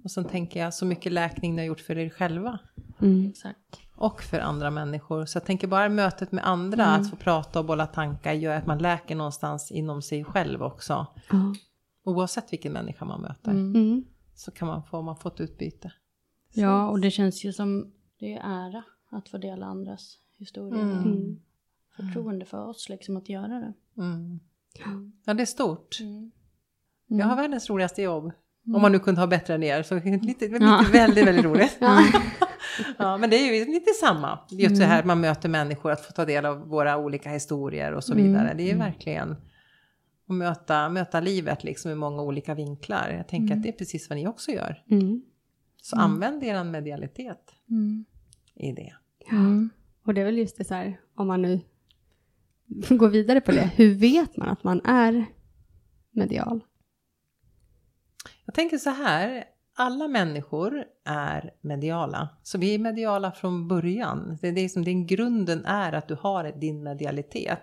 Och 0.04 0.12
sen 0.12 0.26
tänker 0.26 0.60
jag 0.60 0.74
så 0.74 0.86
mycket 0.86 1.12
läkning 1.12 1.56
ni 1.56 1.62
har 1.62 1.68
gjort 1.68 1.80
för 1.80 1.98
er 1.98 2.10
själva. 2.10 2.60
Mm. 3.02 3.30
Exakt. 3.30 3.58
Och 3.96 4.22
för 4.22 4.40
andra 4.40 4.72
människor. 4.72 5.26
Så 5.26 5.38
jag 5.38 5.46
tänker 5.46 5.68
bara 5.68 5.90
mötet 5.90 6.32
med 6.32 6.48
andra, 6.48 6.86
mm. 6.86 7.02
att 7.02 7.10
få 7.10 7.16
prata 7.16 7.60
och 7.60 7.66
bolla 7.66 7.88
tankar 7.88 8.34
gör 8.34 8.56
att 8.56 8.66
man 8.66 8.78
läker 8.78 9.16
någonstans 9.16 9.72
inom 9.72 10.02
sig 10.02 10.24
själv 10.24 10.64
också. 10.64 11.08
Oavsett 12.04 12.54
vilken 12.54 12.74
människa 12.74 13.06
man 13.06 13.22
möter. 13.22 13.52
Mm. 13.52 14.04
Så 14.36 14.52
kan 14.52 14.68
man 14.68 14.84
få, 14.84 15.02
man 15.02 15.16
få 15.16 15.28
ett 15.28 15.42
utbyte. 15.42 15.92
Ja, 16.53 16.89
och 16.89 17.00
det 17.00 17.12
känns 17.12 17.46
ju 17.46 17.53
som 17.53 17.91
det 18.20 18.34
är 18.34 18.41
ära 18.43 18.84
att 19.10 19.29
få 19.29 19.38
dela 19.38 19.65
andras 19.65 20.17
historier. 20.38 20.84
Mm. 20.84 21.03
Mm. 21.03 21.39
Förtroende 21.96 22.46
för 22.46 22.67
oss 22.67 22.89
liksom 22.89 23.17
att 23.17 23.29
göra 23.29 23.48
det. 23.60 23.74
Mm. 23.98 24.39
Ja, 25.25 25.34
det 25.34 25.41
är 25.43 25.46
stort. 25.46 26.00
Mm. 26.01 26.31
Jag 27.08 27.25
har 27.25 27.36
världens 27.36 27.70
roligaste 27.70 28.01
jobb. 28.01 28.31
Om 28.75 28.81
man 28.81 28.91
nu 28.91 29.00
kunde 29.00 29.22
ha 29.22 29.27
bättre 29.27 29.55
än 29.55 29.63
er, 29.63 29.84
så 29.84 29.96
lite, 29.96 30.10
lite 30.25 30.46
ja. 30.46 30.86
väldigt, 30.91 31.27
väldigt 31.27 31.46
roligt. 31.46 31.77
ja. 31.79 32.03
ja, 32.98 33.17
men 33.17 33.29
det 33.29 33.36
är 33.36 33.55
ju 33.55 33.65
lite 33.65 33.91
samma. 33.93 34.39
Just 34.50 34.79
det 34.79 34.86
här 34.86 35.00
att 35.00 35.05
man 35.05 35.22
möter 35.22 35.50
människor, 35.50 35.91
att 35.91 36.05
få 36.05 36.12
ta 36.12 36.25
del 36.25 36.46
av 36.46 36.67
våra 36.67 36.98
olika 36.98 37.29
historier 37.29 37.93
och 37.93 38.03
så 38.03 38.15
vidare. 38.15 38.53
Det 38.58 38.72
är 38.72 38.77
verkligen 38.77 39.36
och 40.27 40.36
möta, 40.36 40.89
möta 40.89 41.20
livet 41.20 41.63
liksom 41.63 41.91
i 41.91 41.96
många 41.96 42.22
olika 42.22 42.53
vinklar. 42.55 43.13
Jag 43.17 43.27
tänker 43.27 43.46
Mm. 43.48 43.58
att 43.58 43.63
det 43.63 43.70
är 43.70 43.77
precis 43.77 44.10
vad 44.10 44.17
ni 44.17 44.27
också 44.27 44.51
gör. 44.51 44.84
Mm. 45.82 45.86
Så 45.90 45.96
använd 45.96 46.44
er 46.44 46.64
medialitet 46.64 47.56
Mm. 47.70 48.06
i 48.56 48.72
det. 48.72 48.94
Mm. 49.32 49.70
Och 50.06 50.14
det 50.14 50.22
är 50.22 50.26
väl 50.26 50.38
just 50.38 50.58
det 50.58 50.64
så 50.64 50.74
här, 50.74 51.00
om 51.16 51.28
man 51.28 51.42
nu 51.42 51.60
går 52.90 53.10
vidare 53.10 53.42
på 53.42 53.52
det, 53.52 53.72
hur 53.76 53.96
vet 53.96 54.38
man 54.38 54.50
att 54.50 54.64
man 54.64 54.82
är 54.86 55.26
medial? 56.12 56.64
Jag 58.46 58.56
tänker 58.56 58.78
så 58.78 58.90
här, 58.90 59.44
alla 59.76 60.08
människor 60.08 60.84
är 61.06 61.52
mediala. 61.62 62.30
Så 62.44 62.58
vi 62.58 62.76
är 62.76 62.80
mediala 62.80 63.32
från 63.32 63.68
början. 63.68 64.38
Det 64.42 64.48
är 64.48 64.52
det 64.52 64.70
som 64.70 64.84
din 64.84 65.08
grunden 65.08 65.66
är 65.66 65.94
att 65.94 66.08
du 66.08 66.16
har 66.16 66.52
din 66.60 66.84
medialitet. 66.84 67.62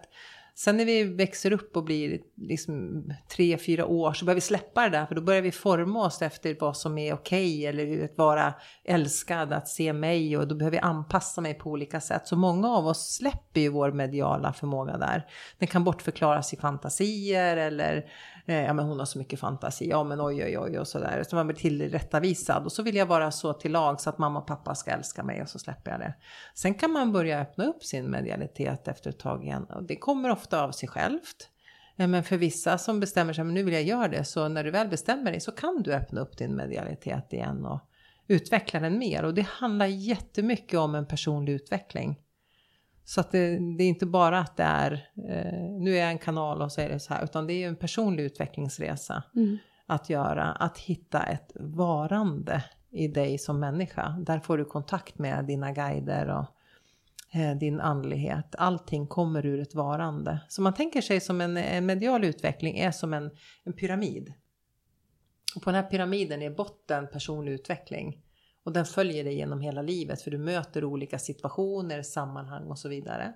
Sen 0.58 0.76
när 0.76 0.84
vi 0.84 1.04
växer 1.04 1.52
upp 1.52 1.76
och 1.76 1.84
blir 1.84 2.20
liksom 2.36 3.04
tre, 3.36 3.58
fyra 3.58 3.86
år 3.86 4.12
så 4.12 4.24
börjar 4.24 4.34
vi 4.34 4.40
släppa 4.40 4.82
det 4.82 4.88
där 4.88 5.06
för 5.06 5.14
då 5.14 5.22
börjar 5.22 5.42
vi 5.42 5.52
forma 5.52 6.04
oss 6.04 6.22
efter 6.22 6.56
vad 6.60 6.76
som 6.76 6.98
är 6.98 7.14
okej 7.14 7.66
eller 7.66 8.04
att 8.04 8.18
vara 8.18 8.54
älskad, 8.84 9.52
att 9.52 9.68
se 9.68 9.92
mig 9.92 10.36
och 10.36 10.48
då 10.48 10.54
behöver 10.54 10.76
vi 10.76 10.80
anpassa 10.80 11.40
mig 11.40 11.54
på 11.54 11.70
olika 11.70 12.00
sätt. 12.00 12.28
Så 12.28 12.36
många 12.36 12.68
av 12.68 12.86
oss 12.86 13.14
släpper 13.16 13.60
ju 13.60 13.68
vår 13.68 13.92
mediala 13.92 14.52
förmåga 14.52 14.96
där. 14.96 15.26
Den 15.58 15.68
kan 15.68 15.84
bortförklaras 15.84 16.52
i 16.52 16.56
fantasier 16.56 17.56
eller 17.56 18.04
eh, 18.48 18.62
ja 18.62 18.72
men 18.72 18.86
hon 18.86 18.98
har 18.98 19.06
så 19.06 19.18
mycket 19.18 19.40
fantasi, 19.40 19.88
ja 19.88 20.04
men 20.04 20.20
oj 20.20 20.44
oj 20.44 20.58
oj 20.58 20.78
och 20.78 20.88
sådär. 20.88 21.24
Så 21.28 21.36
man 21.36 21.46
blir 21.46 21.56
tillrättavisad 21.56 22.64
och 22.64 22.72
så 22.72 22.82
vill 22.82 22.96
jag 22.96 23.06
vara 23.06 23.30
så 23.30 23.52
till 23.52 23.72
lag 23.72 24.00
så 24.00 24.10
att 24.10 24.18
mamma 24.18 24.38
och 24.38 24.46
pappa 24.46 24.74
ska 24.74 24.90
älska 24.90 25.22
mig 25.22 25.42
och 25.42 25.48
så 25.48 25.58
släpper 25.58 25.90
jag 25.90 26.00
det. 26.00 26.14
Sen 26.54 26.74
kan 26.74 26.92
man 26.92 27.12
börja 27.12 27.40
öppna 27.40 27.64
upp 27.64 27.84
sin 27.84 28.10
medialitet 28.10 28.88
efter 28.88 29.10
ett 29.10 29.18
tag 29.18 29.44
igen 29.44 29.64
och 29.64 29.82
det 29.82 29.96
kommer 29.96 30.30
ofta 30.30 30.62
av 30.62 30.70
sig 30.70 30.88
självt. 30.88 31.50
Eh, 31.96 32.08
men 32.08 32.24
för 32.24 32.36
vissa 32.36 32.78
som 32.78 33.00
bestämmer 33.00 33.32
sig, 33.32 33.44
men 33.44 33.54
nu 33.54 33.62
vill 33.62 33.74
jag 33.74 33.82
göra 33.82 34.08
det, 34.08 34.24
så 34.24 34.48
när 34.48 34.64
du 34.64 34.70
väl 34.70 34.88
bestämmer 34.88 35.30
dig 35.30 35.40
så 35.40 35.52
kan 35.52 35.82
du 35.82 35.94
öppna 35.94 36.20
upp 36.20 36.38
din 36.38 36.56
medialitet 36.56 37.32
igen 37.32 37.64
och 37.64 37.80
utveckla 38.28 38.80
den 38.80 38.98
mer. 38.98 39.24
Och 39.24 39.34
det 39.34 39.46
handlar 39.46 39.86
jättemycket 39.86 40.78
om 40.78 40.94
en 40.94 41.06
personlig 41.06 41.52
utveckling. 41.52 42.18
Så 43.08 43.20
att 43.20 43.30
det, 43.30 43.58
det 43.76 43.84
är 43.84 43.88
inte 43.88 44.06
bara 44.06 44.38
att 44.38 44.56
det 44.56 44.62
är, 44.62 44.92
eh, 45.28 45.70
nu 45.80 45.94
är 45.96 46.00
jag 46.00 46.10
en 46.10 46.18
kanal 46.18 46.62
och 46.62 46.72
så 46.72 46.80
är 46.80 46.88
det 46.88 47.00
så 47.00 47.14
här, 47.14 47.24
utan 47.24 47.46
det 47.46 47.52
är 47.52 47.58
ju 47.58 47.64
en 47.64 47.76
personlig 47.76 48.24
utvecklingsresa 48.24 49.22
att 49.86 50.10
göra. 50.10 50.44
Att 50.44 50.78
hitta 50.78 51.22
ett 51.22 51.52
varande 51.54 52.64
i 52.90 53.08
dig 53.08 53.38
som 53.38 53.60
människa. 53.60 54.08
Där 54.08 54.40
får 54.40 54.58
du 54.58 54.64
kontakt 54.64 55.18
med 55.18 55.44
dina 55.44 55.72
guider 55.72 56.28
och 56.28 56.46
eh, 57.40 57.56
din 57.56 57.80
andlighet. 57.80 58.54
Allting 58.58 59.06
kommer 59.06 59.46
ur 59.46 59.60
ett 59.60 59.74
varande. 59.74 60.40
Så 60.48 60.62
man 60.62 60.74
tänker 60.74 61.00
sig 61.00 61.20
som 61.20 61.40
en, 61.40 61.56
en 61.56 61.86
medial 61.86 62.24
utveckling 62.24 62.78
är 62.78 62.90
som 62.90 63.14
en, 63.14 63.30
en 63.64 63.72
pyramid. 63.72 64.32
Och 65.56 65.62
på 65.62 65.70
den 65.70 65.82
här 65.82 65.90
pyramiden 65.90 66.42
är 66.42 66.50
botten 66.50 67.08
personlig 67.12 67.52
utveckling. 67.52 68.22
Och 68.68 68.74
den 68.74 68.84
följer 68.84 69.24
dig 69.24 69.34
genom 69.34 69.60
hela 69.60 69.82
livet 69.82 70.22
för 70.22 70.30
du 70.30 70.38
möter 70.38 70.84
olika 70.84 71.18
situationer, 71.18 72.02
sammanhang 72.02 72.66
och 72.66 72.78
så 72.78 72.88
vidare. 72.88 73.32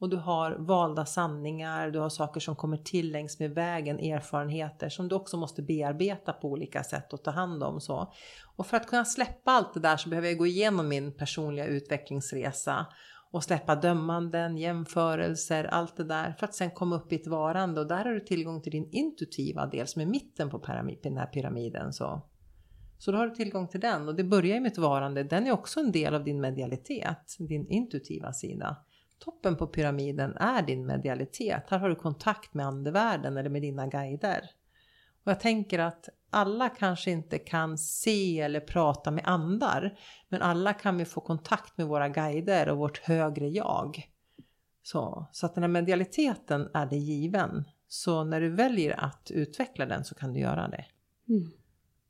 Och 0.00 0.08
du 0.08 0.16
har 0.16 0.56
valda 0.58 1.06
sanningar, 1.06 1.90
du 1.90 1.98
har 1.98 2.08
saker 2.08 2.40
som 2.40 2.56
kommer 2.56 2.76
till 2.76 3.12
längs 3.12 3.38
med 3.38 3.50
vägen, 3.50 3.98
erfarenheter 3.98 4.88
som 4.88 5.08
du 5.08 5.14
också 5.14 5.36
måste 5.36 5.62
bearbeta 5.62 6.32
på 6.32 6.48
olika 6.48 6.84
sätt 6.84 7.12
och 7.12 7.24
ta 7.24 7.30
hand 7.30 7.62
om. 7.62 7.80
Så. 7.80 8.12
Och 8.56 8.66
för 8.66 8.76
att 8.76 8.86
kunna 8.86 9.04
släppa 9.04 9.50
allt 9.50 9.74
det 9.74 9.80
där 9.80 9.96
så 9.96 10.08
behöver 10.08 10.28
jag 10.28 10.38
gå 10.38 10.46
igenom 10.46 10.88
min 10.88 11.16
personliga 11.16 11.66
utvecklingsresa 11.66 12.86
och 13.30 13.44
släppa 13.44 13.74
dömanden, 13.74 14.56
jämförelser, 14.56 15.64
allt 15.64 15.96
det 15.96 16.04
där 16.04 16.34
för 16.38 16.46
att 16.46 16.54
sen 16.54 16.70
komma 16.70 16.96
upp 16.96 17.12
i 17.12 17.16
ett 17.16 17.26
varande 17.26 17.80
och 17.80 17.86
där 17.86 18.04
har 18.04 18.12
du 18.12 18.20
tillgång 18.20 18.62
till 18.62 18.72
din 18.72 18.88
intuitiva 18.92 19.66
del 19.66 19.86
som 19.86 20.02
är 20.02 20.06
mitten 20.06 20.50
på 20.50 20.58
den 21.02 21.16
här 21.16 21.26
pyramiden. 21.26 21.92
Så. 21.92 22.22
Så 22.98 23.12
då 23.12 23.18
har 23.18 23.26
du 23.26 23.34
tillgång 23.34 23.68
till 23.68 23.80
den 23.80 24.08
och 24.08 24.14
det 24.14 24.24
börjar 24.24 24.54
ju 24.54 24.60
med 24.60 24.72
ett 24.72 24.78
varande. 24.78 25.22
Den 25.22 25.46
är 25.46 25.52
också 25.52 25.80
en 25.80 25.92
del 25.92 26.14
av 26.14 26.24
din 26.24 26.40
medialitet, 26.40 27.36
din 27.38 27.68
intuitiva 27.68 28.32
sida. 28.32 28.76
Toppen 29.18 29.56
på 29.56 29.66
pyramiden 29.66 30.36
är 30.36 30.62
din 30.62 30.86
medialitet. 30.86 31.64
Här 31.68 31.78
har 31.78 31.88
du 31.88 31.94
kontakt 31.94 32.54
med 32.54 32.66
andevärlden 32.66 33.36
eller 33.36 33.50
med 33.50 33.62
dina 33.62 33.86
guider. 33.86 34.50
Och 35.24 35.30
jag 35.30 35.40
tänker 35.40 35.78
att 35.78 36.08
alla 36.30 36.68
kanske 36.68 37.10
inte 37.10 37.38
kan 37.38 37.78
se 37.78 38.40
eller 38.40 38.60
prata 38.60 39.10
med 39.10 39.24
andar. 39.26 39.98
Men 40.28 40.42
alla 40.42 40.72
kan 40.72 40.98
vi 40.98 41.04
få 41.04 41.20
kontakt 41.20 41.78
med 41.78 41.86
våra 41.86 42.08
guider 42.08 42.68
och 42.68 42.78
vårt 42.78 42.98
högre 42.98 43.48
jag. 43.48 44.10
Så, 44.82 45.26
så 45.32 45.46
att 45.46 45.54
den 45.54 45.62
här 45.62 45.68
medialiteten 45.68 46.70
är 46.74 46.86
det 46.86 46.96
given. 46.96 47.64
Så 47.88 48.24
när 48.24 48.40
du 48.40 48.50
väljer 48.50 49.00
att 49.00 49.30
utveckla 49.30 49.86
den 49.86 50.04
så 50.04 50.14
kan 50.14 50.32
du 50.32 50.40
göra 50.40 50.68
det. 50.68 50.84
Mm. 51.28 51.52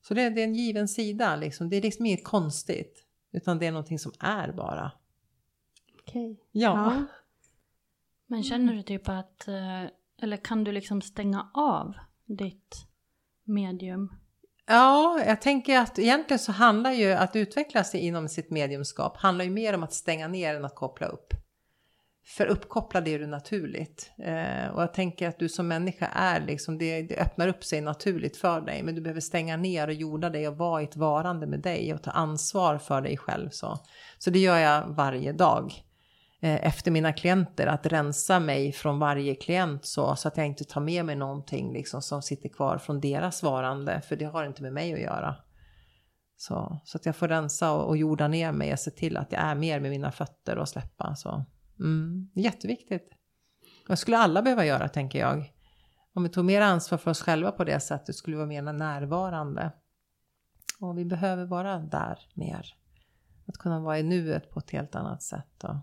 Så 0.08 0.14
det, 0.14 0.30
det 0.30 0.40
är 0.40 0.44
en 0.44 0.54
given 0.54 0.88
sida 0.88 1.36
liksom. 1.36 1.68
Det 1.68 1.76
är 1.76 1.82
liksom 1.82 2.06
inget 2.06 2.24
konstigt. 2.24 3.04
Utan 3.32 3.58
det 3.58 3.66
är 3.66 3.72
någonting 3.72 3.98
som 3.98 4.12
är 4.20 4.52
bara. 4.52 4.92
Okej. 6.00 6.40
Ja. 6.52 7.04
Men 8.26 8.42
känner 8.42 8.74
du 8.74 8.82
typ 8.82 9.08
att, 9.08 9.48
eh, 9.48 9.84
eller 10.22 10.36
kan 10.36 10.64
du 10.64 10.72
liksom 10.72 11.02
stänga 11.02 11.50
av 11.54 11.94
ditt 12.24 12.86
medium? 13.44 14.12
Ja, 14.66 15.24
jag 15.26 15.40
tänker 15.40 15.78
att 15.78 15.98
egentligen 15.98 16.38
så 16.38 16.52
handlar 16.52 16.92
ju 16.92 17.12
att 17.12 17.36
utveckla 17.36 17.84
sig 17.84 18.00
inom 18.00 18.28
sitt 18.28 18.50
mediumskap 18.50 19.16
handlar 19.16 19.44
ju 19.44 19.50
mer 19.50 19.74
om 19.74 19.82
att 19.82 19.92
stänga 19.92 20.28
ner 20.28 20.54
än 20.54 20.64
att 20.64 20.74
koppla 20.74 21.06
upp. 21.06 21.34
För 22.28 22.46
uppkopplad 22.46 23.08
är 23.08 23.18
du 23.18 23.26
naturligt. 23.26 24.10
Eh, 24.18 24.68
och 24.74 24.82
jag 24.82 24.94
tänker 24.94 25.28
att 25.28 25.38
du 25.38 25.48
som 25.48 25.68
människa 25.68 26.06
är 26.06 26.40
liksom, 26.40 26.78
det, 26.78 27.02
det 27.02 27.16
öppnar 27.16 27.48
upp 27.48 27.64
sig 27.64 27.80
naturligt 27.80 28.36
för 28.36 28.60
dig. 28.60 28.82
Men 28.82 28.94
du 28.94 29.00
behöver 29.00 29.20
stänga 29.20 29.56
ner 29.56 29.88
och 29.88 29.94
jorda 29.94 30.30
dig 30.30 30.48
och 30.48 30.56
vara 30.56 30.82
i 30.82 30.84
ett 30.84 30.96
varande 30.96 31.46
med 31.46 31.60
dig 31.60 31.94
och 31.94 32.02
ta 32.02 32.10
ansvar 32.10 32.78
för 32.78 33.00
dig 33.00 33.16
själv. 33.16 33.50
Så, 33.50 33.78
så 34.18 34.30
det 34.30 34.38
gör 34.38 34.58
jag 34.58 34.88
varje 34.88 35.32
dag. 35.32 35.72
Eh, 36.40 36.66
efter 36.66 36.90
mina 36.90 37.12
klienter, 37.12 37.66
att 37.66 37.86
rensa 37.86 38.40
mig 38.40 38.72
från 38.72 38.98
varje 38.98 39.34
klient 39.34 39.84
så, 39.84 40.16
så 40.16 40.28
att 40.28 40.36
jag 40.36 40.46
inte 40.46 40.64
tar 40.64 40.80
med 40.80 41.04
mig 41.04 41.16
någonting 41.16 41.72
liksom, 41.72 42.02
som 42.02 42.22
sitter 42.22 42.48
kvar 42.48 42.78
från 42.78 43.00
deras 43.00 43.42
varande. 43.42 44.00
För 44.00 44.16
det 44.16 44.24
har 44.24 44.44
inte 44.44 44.62
med 44.62 44.72
mig 44.72 44.94
att 44.94 45.00
göra. 45.00 45.36
Så, 46.36 46.80
så 46.84 46.98
att 46.98 47.06
jag 47.06 47.16
får 47.16 47.28
rensa 47.28 47.72
och, 47.72 47.88
och 47.88 47.96
jorda 47.96 48.28
ner 48.28 48.52
mig 48.52 48.72
och 48.72 48.78
se 48.78 48.90
till 48.90 49.16
att 49.16 49.32
jag 49.32 49.42
är 49.42 49.54
mer 49.54 49.80
med 49.80 49.90
mina 49.90 50.12
fötter 50.12 50.58
och 50.58 50.68
släppa. 50.68 51.14
Så. 51.16 51.44
Mm, 51.80 52.30
jätteviktigt. 52.34 53.10
Vad 53.88 53.98
skulle 53.98 54.18
alla 54.18 54.42
behöva 54.42 54.64
göra 54.64 54.88
tänker 54.88 55.18
jag. 55.18 55.52
Om 56.14 56.22
vi 56.22 56.28
tog 56.28 56.44
mer 56.44 56.60
ansvar 56.60 56.98
för 56.98 57.10
oss 57.10 57.22
själva 57.22 57.52
på 57.52 57.64
det 57.64 57.80
sättet 57.80 58.16
skulle 58.16 58.36
vi 58.36 58.38
vara 58.38 58.48
mer 58.48 58.62
närvarande. 58.62 59.72
Och 60.80 60.98
vi 60.98 61.04
behöver 61.04 61.44
vara 61.44 61.78
där 61.78 62.18
mer. 62.34 62.74
Att 63.46 63.58
kunna 63.58 63.80
vara 63.80 63.98
i 63.98 64.02
nuet 64.02 64.50
på 64.50 64.58
ett 64.58 64.70
helt 64.70 64.94
annat 64.94 65.22
sätt. 65.22 65.64
Och 65.64 65.76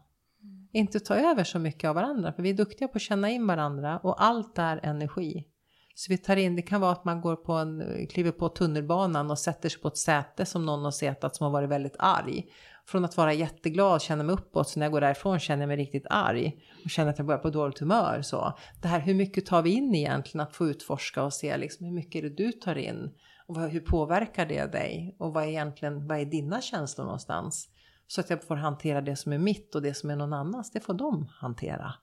inte 0.71 0.99
ta 0.99 1.15
över 1.15 1.43
så 1.43 1.59
mycket 1.59 1.87
av 1.87 1.95
varandra. 1.95 2.33
För 2.33 2.43
vi 2.43 2.49
är 2.49 2.53
duktiga 2.53 2.87
på 2.87 2.95
att 2.95 3.01
känna 3.01 3.29
in 3.29 3.47
varandra 3.47 3.97
och 3.97 4.23
allt 4.23 4.59
är 4.59 4.79
energi. 4.83 5.47
Så 5.95 6.11
vi 6.11 6.17
tar 6.17 6.35
in, 6.35 6.55
det 6.55 6.61
kan 6.61 6.81
vara 6.81 6.91
att 6.91 7.05
man 7.05 7.21
går 7.21 7.35
på 7.35 7.53
en, 7.53 8.07
kliver 8.07 8.31
på 8.31 8.49
tunnelbanan 8.49 9.31
och 9.31 9.39
sätter 9.39 9.69
sig 9.69 9.81
på 9.81 9.87
ett 9.87 9.97
säte 9.97 10.45
som 10.45 10.65
någon 10.65 10.83
har 10.83 10.91
setat 10.91 11.35
som 11.35 11.43
har 11.43 11.51
varit 11.51 11.69
väldigt 11.69 11.95
arg. 11.99 12.45
Från 12.87 13.05
att 13.05 13.17
vara 13.17 13.33
jätteglad, 13.33 14.01
känna 14.01 14.23
mig 14.23 14.33
uppåt, 14.33 14.69
så 14.69 14.79
när 14.79 14.85
jag 14.85 14.91
går 14.91 15.01
därifrån 15.01 15.39
känner 15.39 15.61
jag 15.61 15.67
mig 15.67 15.77
riktigt 15.77 16.05
arg. 16.09 16.57
Och 16.83 16.89
känner 16.89 17.09
att 17.09 17.17
jag 17.17 17.27
börjar 17.27 17.39
på 17.39 17.49
dåligt 17.49 17.79
humör. 17.79 18.21
Så. 18.21 18.57
Det 18.81 18.87
här, 18.87 18.99
hur 18.99 19.13
mycket 19.13 19.45
tar 19.45 19.61
vi 19.61 19.69
in 19.69 19.95
egentligen 19.95 20.47
att 20.47 20.55
få 20.55 20.67
utforska 20.67 21.23
och 21.23 21.33
se 21.33 21.57
liksom, 21.57 21.85
hur 21.85 21.93
mycket 21.93 22.23
är 22.23 22.29
det 22.29 22.35
du 22.35 22.51
tar 22.51 22.75
in? 22.75 23.09
Och 23.47 23.55
vad, 23.55 23.69
hur 23.69 23.79
påverkar 23.79 24.45
det 24.45 24.71
dig? 24.71 25.15
Och 25.19 25.33
vad 25.33 25.43
är 25.43 25.47
egentligen, 25.47 26.07
vad 26.07 26.19
är 26.19 26.25
dina 26.25 26.61
känslor 26.61 27.05
någonstans? 27.05 27.69
Så 28.07 28.21
att 28.21 28.29
jag 28.29 28.43
får 28.43 28.55
hantera 28.55 29.01
det 29.01 29.15
som 29.15 29.33
är 29.33 29.37
mitt 29.37 29.75
och 29.75 29.81
det 29.81 29.93
som 29.93 30.09
är 30.09 30.15
någon 30.15 30.33
annans, 30.33 30.71
det 30.71 30.79
får 30.79 30.93
de 30.93 31.27
hantera. 31.31 31.93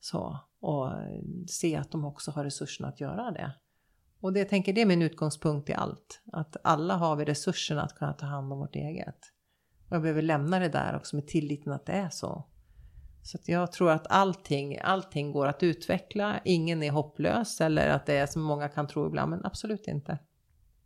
Så, 0.00 0.38
och 0.60 0.92
eh, 0.92 1.20
se 1.48 1.76
att 1.76 1.90
de 1.90 2.04
också 2.04 2.30
har 2.30 2.44
resurserna 2.44 2.88
att 2.88 3.00
göra 3.00 3.30
det. 3.30 3.52
Och 4.20 4.32
det 4.32 4.38
jag 4.38 4.48
tänker, 4.48 4.72
det 4.72 4.82
är 4.82 4.86
min 4.86 5.02
utgångspunkt 5.02 5.70
i 5.70 5.74
allt. 5.74 6.22
Att 6.32 6.56
alla 6.64 6.96
har 6.96 7.16
vi 7.16 7.24
resurserna 7.24 7.82
att 7.82 7.94
kunna 7.94 8.12
ta 8.12 8.26
hand 8.26 8.52
om 8.52 8.58
vårt 8.58 8.76
eget. 8.76 9.18
Och 9.88 9.94
jag 9.94 10.02
behöver 10.02 10.22
lämna 10.22 10.58
det 10.58 10.68
där 10.68 10.96
också 10.96 11.16
med 11.16 11.26
tilliten 11.26 11.72
att 11.72 11.86
det 11.86 11.92
är 11.92 12.10
så. 12.10 12.44
Så 13.22 13.38
att 13.38 13.48
jag 13.48 13.72
tror 13.72 13.90
att 13.90 14.06
allting, 14.10 14.78
allting 14.82 15.32
går 15.32 15.46
att 15.46 15.62
utveckla. 15.62 16.40
Ingen 16.44 16.82
är 16.82 16.90
hopplös 16.90 17.60
eller 17.60 17.88
att 17.88 18.06
det 18.06 18.14
är 18.14 18.26
som 18.26 18.42
många 18.42 18.68
kan 18.68 18.86
tro 18.86 19.06
ibland, 19.06 19.30
men 19.30 19.44
absolut 19.44 19.88
inte. 19.88 20.18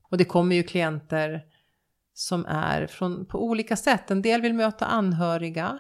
Och 0.03 0.19
det 0.19 0.25
kommer 0.25 0.57
ju 0.57 0.63
klienter 0.63 1.45
som 2.15 2.47
är 2.47 2.87
från, 2.87 3.27
på 3.27 3.45
olika 3.45 3.77
sätt. 3.77 4.11
En 4.11 4.23
del 4.23 4.41
vill 4.41 4.55
möta 4.55 4.87
anhöriga. 4.87 5.79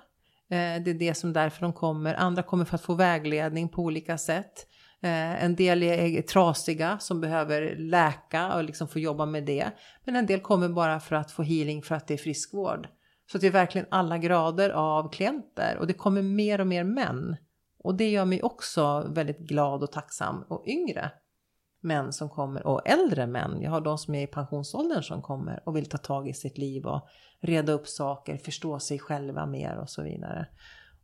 Eh, 0.50 0.82
det 0.82 0.90
är 0.90 0.98
det 0.98 1.14
som 1.14 1.32
därför 1.32 1.62
de 1.62 1.72
kommer. 1.72 2.14
Andra 2.14 2.42
kommer 2.42 2.64
för 2.64 2.74
att 2.74 2.82
få 2.82 2.94
vägledning 2.94 3.68
på 3.68 3.82
olika 3.82 4.18
sätt. 4.18 4.66
Eh, 5.02 5.44
en 5.44 5.56
del 5.56 5.82
är 5.82 6.22
trasiga 6.22 6.98
som 6.98 7.20
behöver 7.20 7.76
läka 7.76 8.54
och 8.54 8.64
liksom 8.64 8.88
få 8.88 8.98
jobba 8.98 9.26
med 9.26 9.44
det. 9.44 9.70
Men 10.04 10.16
en 10.16 10.26
del 10.26 10.40
kommer 10.40 10.68
bara 10.68 11.00
för 11.00 11.16
att 11.16 11.32
få 11.32 11.42
healing 11.42 11.82
för 11.82 11.94
att 11.94 12.06
det 12.06 12.14
är 12.14 12.18
friskvård. 12.18 12.88
Så 13.32 13.38
det 13.38 13.46
är 13.46 13.50
verkligen 13.50 13.86
alla 13.90 14.18
grader 14.18 14.70
av 14.70 15.10
klienter 15.10 15.76
och 15.78 15.86
det 15.86 15.92
kommer 15.92 16.22
mer 16.22 16.60
och 16.60 16.66
mer 16.66 16.84
män. 16.84 17.36
Och 17.78 17.94
det 17.94 18.10
gör 18.10 18.24
mig 18.24 18.42
också 18.42 19.08
väldigt 19.14 19.38
glad 19.38 19.82
och 19.82 19.92
tacksam 19.92 20.42
och 20.48 20.64
yngre. 20.66 21.10
män 21.80 22.12
som 22.12 22.28
kommer 22.28 22.66
och 22.66 22.88
äldre 22.88 23.26
män. 23.26 23.62
Jag 23.62 23.70
har 23.70 23.80
de 23.80 23.98
som 23.98 24.14
är 24.14 24.22
i 24.22 24.26
pensionsåldern 24.26 25.02
som 25.02 25.22
kommer 25.22 25.62
och 25.68 25.76
vill 25.76 25.88
ta 25.88 25.98
tag 25.98 26.28
i 26.28 26.32
sitt 26.32 26.58
liv 26.58 26.86
och 26.86 27.08
reda 27.40 27.72
upp 27.72 27.88
saker, 27.88 28.36
förstå 28.36 28.78
sig 28.78 28.98
själva 28.98 29.46
mer 29.46 29.76
och 29.78 29.90
så 29.90 30.02
vidare. 30.02 30.46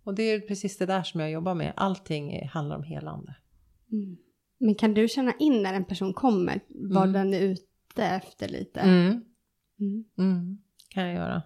Och 0.04 0.14
det 0.14 0.22
är 0.22 0.40
precis 0.40 0.78
det 0.78 0.86
där 0.86 1.02
som 1.02 1.20
jag 1.20 1.30
jobbar 1.30 1.54
med. 1.54 1.72
Allting 1.76 2.48
handlar 2.48 2.76
om 2.76 2.82
helande. 2.82 3.34
Mm. 3.92 4.16
Men 4.58 4.74
kan 4.74 4.94
du 4.94 5.08
känna 5.08 5.32
in 5.38 5.62
när 5.62 5.74
en 5.74 5.84
person 5.84 6.14
kommer, 6.14 6.60
vad 6.68 7.08
Mm. 7.08 7.12
den 7.12 7.34
är 7.34 7.40
ute 7.40 8.04
efter 8.04 8.48
lite? 8.48 8.80
Mm. 8.80 9.24
Mm. 9.80 10.04
Mm. 10.18 10.58
kan 10.88 11.04
jag 11.04 11.14
göra. 11.14 11.42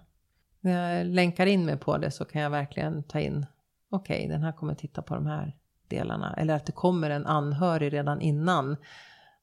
När 0.61 0.97
jag 0.97 1.07
länkar 1.07 1.47
in 1.47 1.67
mig 1.67 1.77
på 1.77 1.99
det 1.99 2.11
så 2.11 2.25
kan 2.25 2.43
jag 2.43 2.51
verkligen 2.51 3.03
ta 3.03 3.21
in, 3.21 3.47
okej 3.91 4.29
den 4.29 4.43
här 4.43 4.53
kommer 4.53 4.75
titta 4.75 5.03
på 5.03 5.15
de 5.15 5.27
här 5.27 5.57
delarna. 5.89 6.35
Eller 6.35 6.55
att 6.55 6.67
det 6.67 6.73
kommer 6.73 7.11
en 7.11 7.27
anhörig 7.27 7.93
redan 7.93 8.21
innan. 8.21 8.77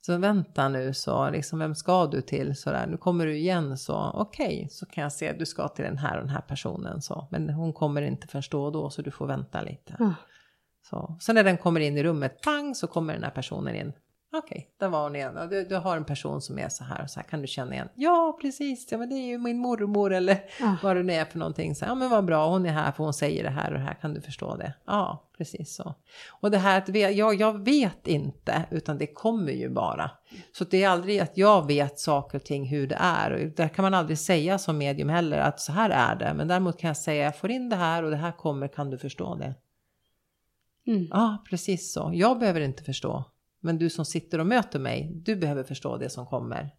Så 0.01 0.17
vänta 0.17 0.69
nu 0.69 0.93
så, 0.93 1.29
liksom 1.29 1.59
vem 1.59 1.75
ska 1.75 2.07
du 2.07 2.21
till? 2.21 2.55
Så 2.55 2.71
där, 2.71 2.87
nu 2.87 2.97
kommer 2.97 3.25
du 3.25 3.37
igen 3.37 3.77
så, 3.77 4.11
okej, 4.13 4.67
så 4.71 4.85
kan 4.85 5.01
jag 5.01 5.11
se 5.11 5.33
du 5.33 5.45
ska 5.45 5.67
till 5.67 5.85
den 5.85 5.97
här 5.97 6.17
och 6.17 6.23
den 6.23 6.35
här 6.35 6.41
personen 6.41 7.01
så. 7.01 7.27
Men 7.31 7.49
hon 7.49 7.73
kommer 7.73 8.01
inte 8.01 8.27
först 8.27 8.51
då 8.51 8.89
så 8.89 9.01
du 9.01 9.11
får 9.11 9.27
vänta 9.27 9.61
lite. 9.61 9.95
Ah. 9.99 10.13
Så. 10.89 11.17
Sen 11.21 11.35
när 11.35 11.43
den 11.43 11.57
kommer 11.57 11.79
in 11.79 11.97
i 11.97 12.03
rummet, 12.03 12.41
pang, 12.41 12.75
så 12.75 12.87
kommer 12.87 13.13
den 13.13 13.23
här 13.23 13.31
personen 13.31 13.75
in. 13.75 13.93
Okej, 14.37 14.69
där 14.79 14.89
var 14.89 15.03
hon 15.03 15.15
igen. 15.15 15.33
Ja, 15.35 15.45
Du, 15.45 15.63
du 15.65 15.75
har 15.75 15.97
en 15.97 16.05
person 16.05 16.41
som 16.41 16.59
är 16.59 16.69
så 16.69 16.83
här 16.83 17.03
och 17.03 17.09
så 17.09 17.19
här, 17.19 17.27
kan 17.27 17.41
du 17.41 17.47
känna 17.47 17.73
igen? 17.73 17.89
Ja, 17.95 18.37
precis, 18.41 18.87
ja, 18.91 18.97
men 18.97 19.09
det 19.09 19.15
är 19.15 19.25
ju 19.27 19.37
min 19.37 19.57
mormor 19.57 20.13
eller 20.13 20.33
Ah. 20.61 20.75
vad 20.83 20.95
det 20.95 21.03
nu 21.03 21.13
är 21.13 21.25
för 21.25 21.39
någonting. 21.39 21.75
Så, 21.75 21.85
ja, 21.85 21.95
men 21.95 22.09
vad 22.09 22.25
bra, 22.25 22.47
hon 22.49 22.65
är 22.65 22.71
här 22.71 22.91
för 22.91 23.03
hon 23.03 23.13
säger 23.13 23.43
det 23.43 23.49
här 23.49 23.67
och 23.73 23.79
det 23.79 23.85
här, 23.85 23.93
kan 23.93 24.13
du 24.13 24.21
förstå 24.21 24.55
det? 24.55 24.73
Ja, 24.85 25.23
precis 25.37 25.75
så. 25.75 25.95
Och 26.29 26.51
det 26.51 26.57
här 26.57 26.77
att 26.77 26.89
ve- 26.89 27.09
jag, 27.11 27.35
jag 27.35 27.65
vet 27.65 28.07
inte, 28.07 28.63
utan 28.71 28.97
det 28.97 29.07
kommer 29.07 29.51
ju 29.51 29.69
bara. 29.69 30.11
Så 30.51 30.63
det 30.63 30.83
är 30.83 30.89
aldrig 30.89 31.19
att 31.19 31.37
jag 31.37 31.67
vet 31.67 31.99
saker 31.99 32.37
och 32.37 32.43
ting 32.45 32.65
hur 32.65 32.87
det 32.87 32.97
är. 32.99 33.31
Och 33.31 33.39
där 33.55 33.67
kan 33.67 33.83
man 33.83 33.93
aldrig 33.93 34.17
säga 34.19 34.57
som 34.57 34.77
medium 34.77 35.09
heller 35.09 35.37
att 35.37 35.59
så 35.59 35.71
här 35.71 35.89
är 35.89 36.15
det. 36.15 36.33
Men 36.33 36.47
däremot 36.47 36.79
kan 36.79 36.87
jag 36.87 36.97
säga, 36.97 37.23
jag 37.23 37.37
får 37.37 37.51
in 37.51 37.69
det 37.69 37.75
här 37.75 38.03
och 38.03 38.11
det 38.11 38.17
här 38.17 38.31
kommer, 38.31 38.67
kan 38.67 38.89
du 38.89 38.97
förstå 38.97 39.35
det? 39.35 39.53
Mm. 40.87 41.07
Ja, 41.11 41.43
precis 41.49 41.93
så. 41.93 42.11
Jag 42.13 42.39
behöver 42.39 42.61
inte 42.61 42.83
förstå. 42.83 43.23
Men 43.65 43.77
du 43.77 43.89
som 43.89 44.05
sitter 44.05 44.39
och 44.39 44.47
möter 44.47 44.79
mig, 44.79 45.11
du 45.13 45.35
behöver 45.35 45.63
förstå 45.63 45.97
det 45.97 46.09
som 46.09 46.25
kommer. 46.25 46.69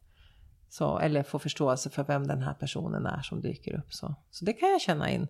Så, 0.69 0.99
eller 0.99 1.23
få 1.23 1.39
förståelse 1.39 1.91
för 1.91 2.05
vem 2.05 2.27
den 2.27 2.43
här 2.43 2.55
personen 2.55 3.07
är 3.07 3.23
som 3.23 3.41
dyker 3.41 3.79
upp. 3.79 3.95
Så, 3.95 4.15
så 4.31 4.45
det 4.45 4.53
kan 4.53 4.71
jag 4.71 4.81
känna 4.81 5.11
in. 5.11 5.23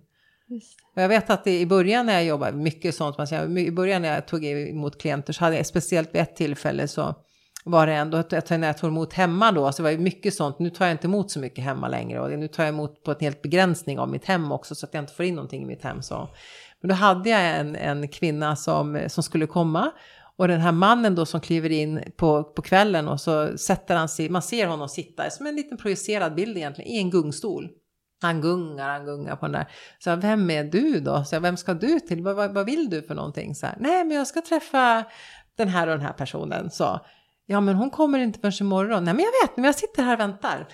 Och 0.94 1.02
jag 1.02 1.08
vet 1.08 1.30
att 1.30 1.46
i 1.46 1.66
början 1.66 2.06
när 2.06 2.12
jag 2.12 2.24
jobbade, 2.24 2.56
mycket 2.56 2.94
sånt, 2.94 3.18
man 3.18 3.26
säger, 3.26 3.58
i 3.58 3.70
början 3.70 4.02
när 4.02 4.14
jag 4.14 4.26
tog 4.26 4.44
emot 4.44 5.00
klienter 5.00 5.32
så 5.32 5.44
hade 5.44 5.56
jag 5.56 5.66
speciellt 5.66 6.14
vid 6.14 6.22
ett 6.22 6.36
tillfälle 6.36 6.88
så 6.88 7.14
var 7.64 7.86
det 7.86 7.92
ändå, 7.92 8.16
att 8.16 8.50
när 8.50 8.66
jag 8.66 8.78
tog 8.78 8.90
emot 8.90 9.12
hemma 9.12 9.52
då, 9.52 9.72
så 9.72 9.82
var 9.82 9.90
det 9.90 9.98
mycket 9.98 10.34
sånt, 10.34 10.58
nu 10.58 10.70
tar 10.70 10.84
jag 10.84 10.94
inte 10.94 11.06
emot 11.06 11.30
så 11.30 11.40
mycket 11.40 11.64
hemma 11.64 11.88
längre 11.88 12.20
och 12.20 12.38
nu 12.38 12.48
tar 12.48 12.62
jag 12.62 12.72
emot 12.72 13.02
på 13.02 13.10
ett 13.10 13.20
helt 13.20 13.42
begränsning 13.42 13.98
av 13.98 14.08
mitt 14.08 14.24
hem 14.24 14.52
också 14.52 14.74
så 14.74 14.86
att 14.86 14.94
jag 14.94 15.02
inte 15.02 15.14
får 15.14 15.24
in 15.24 15.34
någonting 15.34 15.62
i 15.62 15.66
mitt 15.66 15.82
hem. 15.82 16.02
Så. 16.02 16.28
Men 16.80 16.88
då 16.88 16.94
hade 16.94 17.30
jag 17.30 17.60
en, 17.60 17.76
en 17.76 18.08
kvinna 18.08 18.56
som, 18.56 19.00
som 19.08 19.22
skulle 19.22 19.46
komma 19.46 19.92
och 20.38 20.48
den 20.48 20.60
här 20.60 20.72
mannen 20.72 21.14
då 21.14 21.26
som 21.26 21.40
kliver 21.40 21.72
in 21.72 22.02
på, 22.16 22.44
på 22.44 22.62
kvällen 22.62 23.08
och 23.08 23.20
så 23.20 23.58
sätter 23.58 23.96
han 23.96 24.08
sig, 24.08 24.28
man 24.28 24.42
ser 24.42 24.66
honom 24.66 24.88
sitta 24.88 25.30
som 25.30 25.46
en 25.46 25.56
liten 25.56 25.78
projicerad 25.78 26.34
bild 26.34 26.56
egentligen 26.56 26.90
i 26.90 26.98
en 26.98 27.10
gungstol. 27.10 27.68
Han 28.22 28.40
gungar, 28.40 28.88
han 28.88 29.04
gungar 29.04 29.36
på 29.36 29.46
den 29.46 29.52
där. 29.52 29.68
Så 29.98 30.10
jag, 30.10 30.16
vem 30.16 30.50
är 30.50 30.64
du 30.64 31.00
då? 31.00 31.24
Så 31.24 31.34
jag, 31.34 31.40
vem 31.40 31.56
ska 31.56 31.74
du 31.74 32.00
till? 32.00 32.22
Vad, 32.22 32.36
vad, 32.36 32.54
vad 32.54 32.66
vill 32.66 32.90
du 32.90 33.02
för 33.02 33.14
någonting? 33.14 33.54
Så 33.54 33.66
här, 33.66 33.76
Nej, 33.80 34.04
men 34.04 34.16
jag 34.16 34.26
ska 34.26 34.40
träffa 34.40 35.04
den 35.56 35.68
här 35.68 35.86
och 35.86 35.96
den 35.96 36.06
här 36.06 36.12
personen. 36.12 36.70
Så, 36.70 37.00
ja, 37.46 37.60
men 37.60 37.76
hon 37.76 37.90
kommer 37.90 38.18
inte 38.18 38.38
förrän 38.38 38.66
imorgon. 38.66 39.04
Nej, 39.04 39.14
men 39.14 39.24
jag 39.24 39.48
vet, 39.48 39.56
men 39.56 39.64
jag 39.64 39.74
sitter 39.74 40.02
här 40.02 40.14
och 40.14 40.20
väntar. 40.20 40.68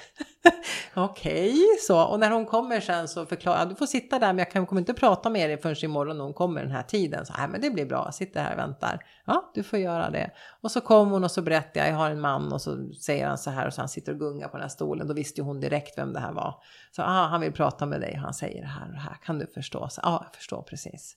Okej, 0.95 1.59
så. 1.81 2.05
Och 2.05 2.21
när 2.21 2.31
hon 2.31 2.47
kommer 2.47 2.81
sen 2.81 3.09
så 3.09 3.27
förklarar 3.27 3.59
jag, 3.59 3.69
du 3.69 3.75
får 3.75 3.87
sitta 3.87 4.19
där, 4.19 4.27
men 4.27 4.39
jag 4.39 4.51
kan, 4.51 4.67
kommer 4.67 4.81
inte 4.81 4.95
prata 4.95 5.31
med 5.31 5.51
dig 5.51 5.61
förrän 5.61 5.77
imorgon 5.83 6.19
när 6.19 6.25
hon 6.25 6.35
kommer 6.35 6.63
den 6.63 6.71
här 6.71 6.83
tiden. 6.83 7.27
Så, 7.27 7.35
nej, 7.39 7.49
men 7.49 7.61
det 7.61 7.71
blir 7.71 7.87
bra, 7.87 8.03
jag 8.05 8.15
sitter 8.15 8.43
här 8.43 8.53
och 8.53 8.59
väntar. 8.59 9.05
Ja, 9.27 9.51
du 9.55 9.63
får 9.63 9.79
göra 9.79 10.11
det. 10.11 10.31
Och 10.61 10.71
så 10.71 10.81
kom 10.81 11.11
hon 11.11 11.25
och 11.25 11.31
så 11.31 11.43
berättade 11.43 11.79
jag, 11.79 11.89
jag 11.89 11.97
har 11.97 12.11
en 12.11 12.21
man 12.21 12.53
och 12.53 12.61
så 12.61 12.93
säger 12.93 13.27
han 13.27 13.39
så 13.39 13.51
här 13.51 13.67
och 13.67 13.75
så 13.75 13.81
han 13.81 13.89
sitter 13.89 14.13
och 14.13 14.19
gungar 14.19 14.49
på 14.49 14.57
den 14.57 14.63
här 14.63 14.69
stolen. 14.69 15.09
Då 15.09 15.15
visste 15.15 15.41
ju 15.41 15.45
hon 15.45 15.61
direkt 15.61 15.99
vem 15.99 16.13
det 16.13 16.21
här 16.21 16.33
var. 16.33 16.55
Så 16.97 17.03
ah, 17.03 17.27
han 17.27 17.41
vill 17.41 17.53
prata 17.53 17.87
med 17.87 18.01
dig, 18.01 18.15
han 18.15 18.35
säger 18.35 18.61
det 18.61 18.69
här 18.69 18.87
och 18.87 18.93
det 18.93 19.01
här, 19.01 19.17
kan 19.25 19.39
du 19.39 19.47
förstå? 19.47 19.89
Så, 19.89 20.01
ja, 20.05 20.21
jag 20.25 20.37
förstår 20.37 20.63
precis. 20.63 21.17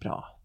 Bra. 0.00 0.37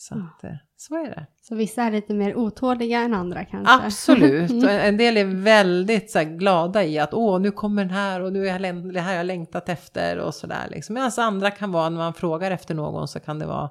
Så, 0.00 0.14
att, 0.14 0.44
eh, 0.44 0.50
så 0.76 0.94
är 0.94 1.10
det. 1.10 1.26
Så 1.42 1.54
vissa 1.54 1.82
är 1.82 1.90
lite 1.90 2.14
mer 2.14 2.36
otåliga 2.36 3.00
än 3.00 3.14
andra 3.14 3.44
kanske? 3.44 3.74
Absolut. 3.74 4.50
Och 4.64 4.70
En 4.70 4.96
del 4.96 5.16
är 5.16 5.24
väldigt 5.24 6.10
så 6.10 6.18
här, 6.18 6.24
glada 6.24 6.84
i 6.84 6.98
att 6.98 7.14
åh, 7.14 7.40
nu 7.40 7.50
kommer 7.50 7.84
den 7.84 7.94
här 7.94 8.20
och 8.20 8.32
nu 8.32 8.48
är 8.48 8.60
jag, 8.60 8.92
det 8.94 9.00
här 9.00 9.16
jag 9.16 9.26
längtat 9.26 9.68
efter 9.68 10.18
och 10.18 10.34
sådär. 10.34 10.68
Liksom. 10.70 10.94
Medan 10.94 11.10
andra 11.18 11.50
kan 11.50 11.72
vara, 11.72 11.88
när 11.88 11.98
man 11.98 12.14
frågar 12.14 12.50
efter 12.50 12.74
någon 12.74 13.08
så 13.08 13.20
kan 13.20 13.38
det 13.38 13.46
vara, 13.46 13.70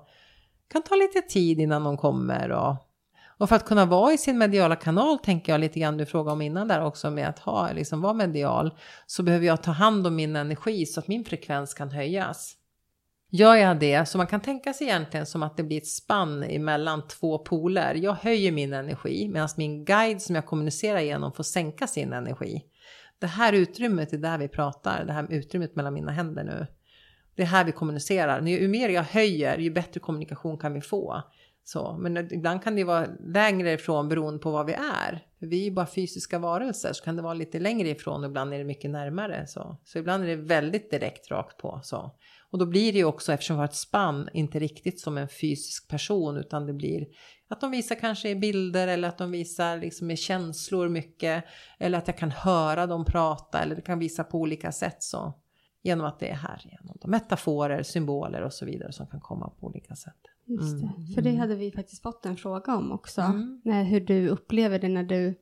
kan 0.72 0.82
ta 0.82 0.96
lite 0.96 1.22
tid 1.22 1.60
innan 1.60 1.84
de 1.84 1.98
kommer. 1.98 2.52
Och, 2.52 2.76
och 3.38 3.50
för 3.50 3.56
att 3.56 3.66
kunna 3.66 3.86
vara 3.86 4.14
i 4.14 4.18
sin 4.18 4.38
mediala 4.38 4.76
kanal, 4.76 5.20
tänker 5.20 5.52
jag 5.52 5.62
lite 5.62 5.80
grann, 5.80 5.98
du 5.98 6.06
frågade 6.06 6.34
om 6.34 6.42
innan 6.42 6.68
där 6.68 6.84
också, 6.84 7.10
med 7.12 7.30
att 7.30 7.40
ha, 7.40 7.72
liksom, 7.72 8.02
vara 8.02 8.14
medial, 8.14 8.74
så 9.06 9.24
behöver 9.24 9.46
jag 9.46 9.64
ta 9.64 9.72
hand 9.72 10.08
om 10.08 10.16
min 10.16 10.36
energi 10.36 10.86
så 10.86 11.00
att 11.00 11.08
min 11.08 11.26
frekvens 11.26 11.74
kan 11.74 11.92
höjas. 11.92 12.56
Gör 13.32 13.56
jag 13.56 13.80
det, 13.80 14.06
så 14.06 14.18
man 14.18 14.28
kan 14.28 14.42
tänka 14.42 14.74
sig 14.74 14.88
egentligen 14.88 15.26
som 15.26 15.44
att 15.44 15.58
det 15.58 15.64
blir 15.64 15.78
ett 15.78 15.88
spann 15.88 16.44
emellan 16.44 17.08
två 17.08 17.38
poler. 17.38 17.96
Jag 17.96 18.14
höjer 18.14 18.52
min 18.52 18.74
energi 18.74 19.28
medan 19.28 19.50
min 19.58 19.86
guide 19.86 20.22
som 20.22 20.36
jag 20.36 20.46
kommunicerar 20.46 21.00
genom 21.00 21.34
får 21.34 21.44
sänka 21.44 21.88
sin 21.88 22.14
energi. 22.14 22.64
Det 23.20 23.28
här 23.28 23.54
utrymmet 23.54 24.14
är 24.14 24.18
där 24.18 24.38
vi 24.38 24.48
pratar, 24.48 25.06
det 25.06 25.14
här 25.14 25.28
utrymmet 25.30 25.76
mellan 25.76 25.94
mina 25.94 26.12
händer 26.12 26.44
nu. 26.44 26.68
Det 27.36 27.42
är 27.42 27.48
här 27.48 27.66
vi 27.66 27.72
kommunicerar. 27.72 28.42
Ju 28.42 28.68
mer 28.68 28.90
jag 28.90 29.04
höjer, 29.04 29.58
ju 29.58 29.72
bättre 29.72 30.00
kommunikation 30.00 30.58
kan 30.58 30.74
vi 30.74 30.82
få. 30.82 31.24
Så, 31.64 31.98
men 32.00 32.34
ibland 32.34 32.64
kan 32.64 32.76
det 32.76 32.84
vara 32.84 33.08
längre 33.20 33.72
ifrån 33.72 34.10
beroende 34.10 34.40
på 34.40 34.52
vad 34.52 34.66
vi 34.66 34.74
är. 34.74 35.26
För 35.40 35.46
vi 35.46 35.60
är 35.62 35.64
ju 35.64 35.72
bara 35.72 35.88
fysiska 35.88 36.40
varelser 36.40 36.94
så 36.94 37.04
kan 37.04 37.16
det 37.16 37.22
vara 37.22 37.34
lite 37.34 37.60
längre 37.60 37.90
ifrån 37.90 38.24
och 38.24 38.30
ibland 38.30 38.54
är 38.54 38.58
det 38.58 38.64
mycket 38.64 38.92
närmare. 38.92 39.48
Så, 39.48 39.78
så 39.84 40.00
ibland 40.00 40.24
är 40.24 40.28
det 40.28 40.36
väldigt 40.36 40.92
direkt 40.92 41.32
rakt 41.32 41.58
på. 41.58 41.80
Så. 41.84 42.12
Och 42.52 42.60
då 42.60 42.66
blir 42.66 42.94
det 42.94 42.98
ju 42.98 43.06
också, 43.06 43.34
eftersom 43.34 43.56
vi 43.56 43.58
har 43.58 43.66
ett 43.66 43.76
spann, 43.76 44.30
inte 44.34 44.60
riktigt 44.60 45.00
som 45.00 45.18
en 45.18 45.28
fysisk 45.28 45.88
person 45.88 46.38
utan 46.38 46.66
det 46.66 46.74
blir 46.74 47.06
att 47.50 47.62
de 47.62 47.72
visar 47.72 47.96
kanske 47.96 48.30
i 48.30 48.36
bilder 48.36 48.88
eller 48.88 49.08
att 49.08 49.18
de 49.18 49.32
visar 49.32 49.78
liksom 49.78 50.08
med 50.08 50.20
känslor 50.20 50.90
mycket. 50.90 51.44
Eller 51.80 51.98
att 51.98 52.08
jag 52.08 52.18
kan 52.18 52.32
höra 52.32 52.88
dem 52.88 53.06
prata 53.06 53.60
eller 53.60 53.76
det 53.76 53.82
kan 53.82 54.00
visa 54.00 54.24
på 54.24 54.38
olika 54.38 54.72
sätt. 54.72 55.04
Så. 55.04 55.34
Genom 55.84 56.06
att 56.06 56.20
det 56.20 56.30
är 56.30 56.36
här 56.36 56.62
genom 56.66 57.12
metaforer, 57.12 57.84
symboler 57.84 58.42
och 58.42 58.54
så 58.54 58.66
vidare 58.66 58.92
som 58.92 59.08
kan 59.08 59.20
komma 59.20 59.50
på 59.50 59.68
olika 59.68 59.96
sätt. 59.96 60.20
Just 60.46 60.82
det. 60.82 60.94
Mm. 60.98 61.08
För 61.16 61.22
det 61.22 61.36
hade 61.36 61.56
vi 61.56 61.72
faktiskt 61.72 62.02
fått 62.02 62.26
en 62.26 62.38
fråga 62.38 62.76
om 62.76 62.92
också. 62.92 63.22
Mm. 63.22 63.86
Hur 63.86 64.00
du 64.00 64.30
upplever 64.30 64.80
det 64.80 64.88
när 64.90 65.04
du 65.04 65.36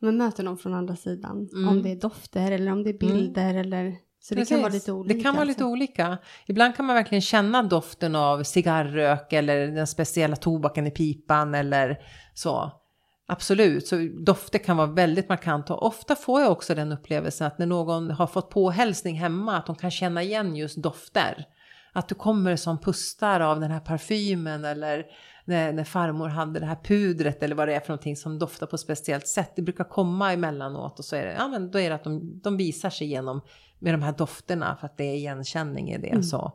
men, 0.00 0.16
möter 0.16 0.42
någon 0.42 0.58
från 0.58 0.74
andra 0.74 0.96
sidan. 0.96 1.48
Mm. 1.52 1.68
Om 1.68 1.82
det 1.82 1.90
är 1.90 1.96
dofter 1.96 2.52
eller 2.52 2.72
om 2.72 2.82
det 2.82 2.90
är 2.90 2.98
bilder 2.98 3.54
eller... 3.54 3.96
Så 4.24 4.34
det 4.34 4.48
kan 4.48 4.60
vara 4.60 4.72
lite 4.72 4.92
olika. 4.92 5.14
Det 5.14 5.22
kan 5.22 5.34
vara 5.34 5.44
lite 5.44 5.64
alltså. 5.64 5.72
olika. 5.72 6.18
Ibland 6.46 6.76
kan 6.76 6.84
man 6.84 6.96
verkligen 6.96 7.22
känna 7.22 7.62
doften 7.62 8.16
av 8.16 8.42
cigarrrök 8.42 9.32
eller 9.32 9.66
den 9.66 9.86
speciella 9.86 10.36
tobaken 10.36 10.86
i 10.86 10.90
pipan 10.90 11.54
eller 11.54 11.98
så. 12.34 12.72
Absolut, 13.26 13.86
så 13.86 14.08
dofter 14.26 14.58
kan 14.58 14.76
vara 14.76 14.86
väldigt 14.86 15.28
markanta 15.28 15.74
och 15.74 15.86
ofta 15.86 16.16
får 16.16 16.40
jag 16.40 16.52
också 16.52 16.74
den 16.74 16.92
upplevelsen 16.92 17.46
att 17.46 17.58
när 17.58 17.66
någon 17.66 18.10
har 18.10 18.26
fått 18.26 18.50
påhälsning 18.50 19.18
hemma 19.18 19.56
att 19.56 19.66
de 19.66 19.76
kan 19.76 19.90
känna 19.90 20.22
igen 20.22 20.56
just 20.56 20.82
dofter. 20.82 21.44
Att 21.92 22.08
du 22.08 22.14
kommer 22.14 22.56
som 22.56 22.80
pustar 22.80 23.40
av 23.40 23.60
den 23.60 23.70
här 23.70 23.80
parfymen 23.80 24.64
eller 24.64 25.04
när, 25.44 25.72
när 25.72 25.84
farmor 25.84 26.28
hade 26.28 26.60
det 26.60 26.66
här 26.66 26.78
pudret 26.84 27.42
eller 27.42 27.54
vad 27.54 27.68
det 27.68 27.74
är 27.74 27.80
för 27.80 27.88
någonting 27.88 28.16
som 28.16 28.38
doftar 28.38 28.66
på 28.66 28.76
ett 28.76 28.80
speciellt 28.80 29.26
sätt. 29.26 29.52
Det 29.56 29.62
brukar 29.62 29.84
komma 29.84 30.32
emellanåt 30.32 30.98
och 30.98 31.04
så 31.04 31.16
är 31.16 31.26
det, 31.26 31.32
ja 31.32 31.48
men 31.48 31.70
då 31.70 31.80
är 31.80 31.88
det 31.88 31.94
att 31.94 32.04
de, 32.04 32.40
de 32.40 32.56
visar 32.56 32.90
sig 32.90 33.06
genom 33.06 33.40
med 33.82 33.94
de 33.94 34.02
här 34.02 34.12
dofterna 34.12 34.76
för 34.80 34.86
att 34.86 34.96
det 34.96 35.04
är 35.04 35.14
igenkänning 35.14 35.90
i 35.90 35.98
det. 35.98 36.22
Så. 36.22 36.52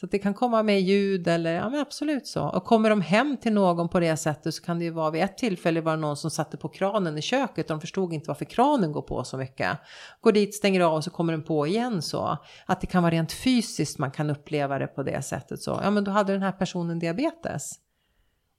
så 0.00 0.06
att 0.06 0.12
det 0.12 0.18
kan 0.18 0.34
komma 0.34 0.62
med 0.62 0.80
ljud 0.80 1.28
eller 1.28 1.52
ja 1.52 1.68
men 1.68 1.80
absolut 1.80 2.26
så. 2.26 2.48
Och 2.48 2.64
kommer 2.64 2.90
de 2.90 3.00
hem 3.00 3.36
till 3.36 3.52
någon 3.52 3.88
på 3.88 4.00
det 4.00 4.16
sättet 4.16 4.54
så 4.54 4.62
kan 4.62 4.78
det 4.78 4.84
ju 4.84 4.90
vara 4.90 5.10
vid 5.10 5.22
ett 5.22 5.38
tillfälle 5.38 5.80
var 5.80 5.92
det 5.92 6.00
någon 6.00 6.16
som 6.16 6.30
satte 6.30 6.56
på 6.56 6.68
kranen 6.68 7.18
i 7.18 7.22
köket 7.22 7.70
och 7.70 7.76
de 7.76 7.80
förstod 7.80 8.12
inte 8.12 8.28
varför 8.28 8.44
kranen 8.44 8.92
går 8.92 9.02
på 9.02 9.24
så 9.24 9.36
mycket. 9.36 9.78
Går 10.20 10.32
dit, 10.32 10.54
stänger 10.54 10.80
av 10.80 10.94
och 10.94 11.04
så 11.04 11.10
kommer 11.10 11.32
den 11.32 11.42
på 11.42 11.66
igen 11.66 12.02
så. 12.02 12.38
Att 12.66 12.80
det 12.80 12.86
kan 12.86 13.02
vara 13.02 13.12
rent 13.12 13.32
fysiskt 13.32 13.98
man 13.98 14.10
kan 14.10 14.30
uppleva 14.30 14.78
det 14.78 14.86
på 14.86 15.02
det 15.02 15.22
sättet 15.22 15.62
så. 15.62 15.80
Ja 15.82 15.90
men 15.90 16.04
då 16.04 16.10
hade 16.10 16.32
den 16.32 16.42
här 16.42 16.52
personen 16.52 16.98
diabetes 16.98 17.72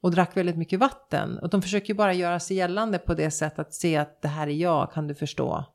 och 0.02 0.12
drack 0.12 0.38
väldigt 0.38 0.58
mycket 0.58 0.80
vatten. 0.80 1.38
Och 1.38 1.50
de 1.50 1.62
försöker 1.62 1.94
bara 1.94 2.14
göra 2.14 2.40
sig 2.40 2.58
gällande 2.58 2.98
på 2.98 3.14
det 3.14 3.32
sättet 3.32 3.60
att 3.60 3.74
se 3.74 3.98
att 3.98 4.22
det 4.22 4.28
här 4.28 4.48
är 4.48 4.52
jag, 4.52 4.92
kan 4.92 5.08
du 5.08 5.16
förstå? 5.16 5.66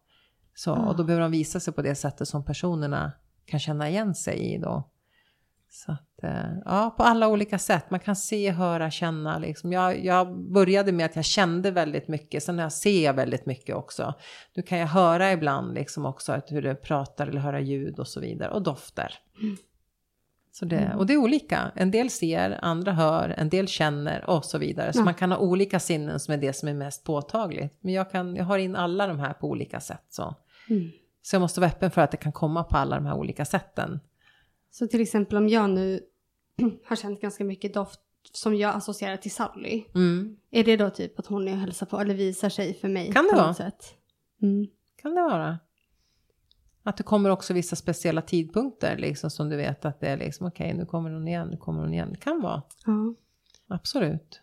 Så, 0.59 0.75
Och 0.75 0.97
då 0.97 1.05
behöver 1.05 1.23
de 1.23 1.31
visa 1.31 1.61
sig 1.61 1.75
på 1.75 1.83
det 1.83 1.95
sättet 1.95 2.29
som 2.29 2.45
personerna 2.45 3.12
kan 3.47 3.61
känna 3.61 3.88
igen 3.88 4.14
sig 4.14 4.55
i 4.55 4.59
då. 4.59 4.90
Så 5.71 5.92
att, 5.92 6.23
eh, 6.23 6.59
ja, 6.64 6.95
på 6.97 7.03
alla 7.03 7.29
olika 7.29 7.59
sätt. 7.59 7.90
Man 7.90 8.01
kan 8.01 8.16
se, 8.16 8.51
höra, 8.51 8.90
känna. 8.90 9.38
Liksom. 9.38 9.73
Jag, 9.73 10.05
jag 10.05 10.38
började 10.53 10.92
med 10.92 11.07
att 11.07 11.16
jag 11.16 11.25
kände 11.25 11.71
väldigt 11.71 12.09
mycket, 12.09 12.42
sen 12.42 12.59
jag 12.59 12.73
ser 12.73 13.05
jag 13.05 13.14
väldigt 13.14 13.47
mycket 13.47 13.77
också. 13.77 14.14
Nu 14.55 14.62
kan 14.62 14.79
jag 14.79 14.87
höra 14.87 15.33
ibland 15.33 15.75
liksom 15.75 16.07
också 16.07 16.33
att 16.33 16.53
hur 16.53 16.62
det 16.62 16.75
pratar 16.75 17.27
eller 17.27 17.40
höra 17.40 17.61
ljud 17.61 17.99
och 17.99 18.09
så 18.09 18.21
vidare. 18.21 18.51
Och 18.51 18.62
dofter. 18.62 19.14
Så 20.53 20.64
det, 20.64 20.95
och 20.99 21.07
det 21.07 21.12
är 21.12 21.16
olika. 21.19 21.73
En 21.75 21.90
del 21.90 22.11
ser, 22.11 22.59
andra 22.62 22.92
hör, 22.92 23.29
en 23.38 23.49
del 23.49 23.69
känner 23.69 24.31
och 24.31 24.45
så 24.45 24.59
vidare. 24.59 24.92
Så 24.92 24.99
Ja. 25.01 25.05
man 25.05 25.14
kan 25.14 25.33
ha 25.33 25.38
olika 25.38 25.81
sinnen 25.81 26.21
som 26.21 26.35
är 26.35 26.38
det 26.38 26.53
som 26.53 26.69
är 26.69 26.75
mest 26.75 27.05
påtagligt. 27.05 27.75
Men 27.81 27.92
jag, 27.92 28.11
kan, 28.11 28.37
jag 28.37 28.45
har 28.45 28.59
in 28.59 28.77
alla 28.77 29.07
de 29.07 29.19
här 29.21 29.33
på 29.33 29.49
olika 29.49 29.81
sätt. 29.81 30.05
Så. 30.09 30.35
Mm. 30.71 30.91
så 31.23 31.35
jag 31.37 31.41
måste 31.41 31.61
vara 31.61 31.71
öppen 31.71 31.91
för 31.91 32.01
att 32.01 32.11
det 32.11 32.17
kan 32.17 32.33
komma 32.33 32.65
på 32.65 32.77
alla 32.77 32.97
de 32.97 33.07
här 33.07 33.15
olika 33.15 33.45
sätten. 33.45 34.01
Så 34.71 34.87
till 34.87 35.01
exempel 35.01 35.37
om 35.37 35.49
jag 35.49 35.71
nu 35.71 36.01
har 36.87 36.97
känt 36.97 37.21
ganska 37.21 37.45
mycket 37.45 37.75
doft 37.75 38.01
som 38.33 38.57
jag 38.57 38.75
associerar 38.75 39.17
till 39.17 39.31
Sally. 39.31 39.85
Mm. 39.95 40.37
Är 40.51 40.65
det 40.65 40.77
då 40.77 40.91
typ 40.91 41.19
att 41.19 41.27
hon 41.27 41.49
är 41.49 41.53
och 41.53 41.59
hälsar 41.59 41.87
på 41.87 42.01
eller 42.01 42.15
visar 42.15 42.49
sig 42.49 42.75
för 42.75 42.89
mig? 42.89 43.13
Kan 43.13 43.25
det 43.25 43.37
vara? 43.37 43.55
Mm. 44.43 44.67
Kan 45.03 45.15
det 45.15 45.23
vara. 45.23 45.59
Att 46.83 46.97
det 46.97 47.03
kommer 47.03 47.31
också 47.31 47.55
vissa 47.55 47.77
speciella 47.77 48.23
tidpunkter 48.23 48.97
liksom 48.97 49.31
som 49.31 49.49
du 49.49 49.57
vet 49.57 49.85
att 49.85 50.01
det 50.01 50.09
är 50.09 50.17
liksom 50.17 50.47
okej 50.47 50.75
nu 50.75 50.87
kommer 50.87 51.11
hon 51.11 51.29
igen, 51.29 51.49
nu 51.49 51.57
kommer 51.57 51.81
hon 51.81 51.95
igen. 51.95 52.11
Det 52.13 52.19
kan 52.19 52.41
vara, 52.41 52.63
Ja. 52.87 53.15
absolut. 53.69 54.41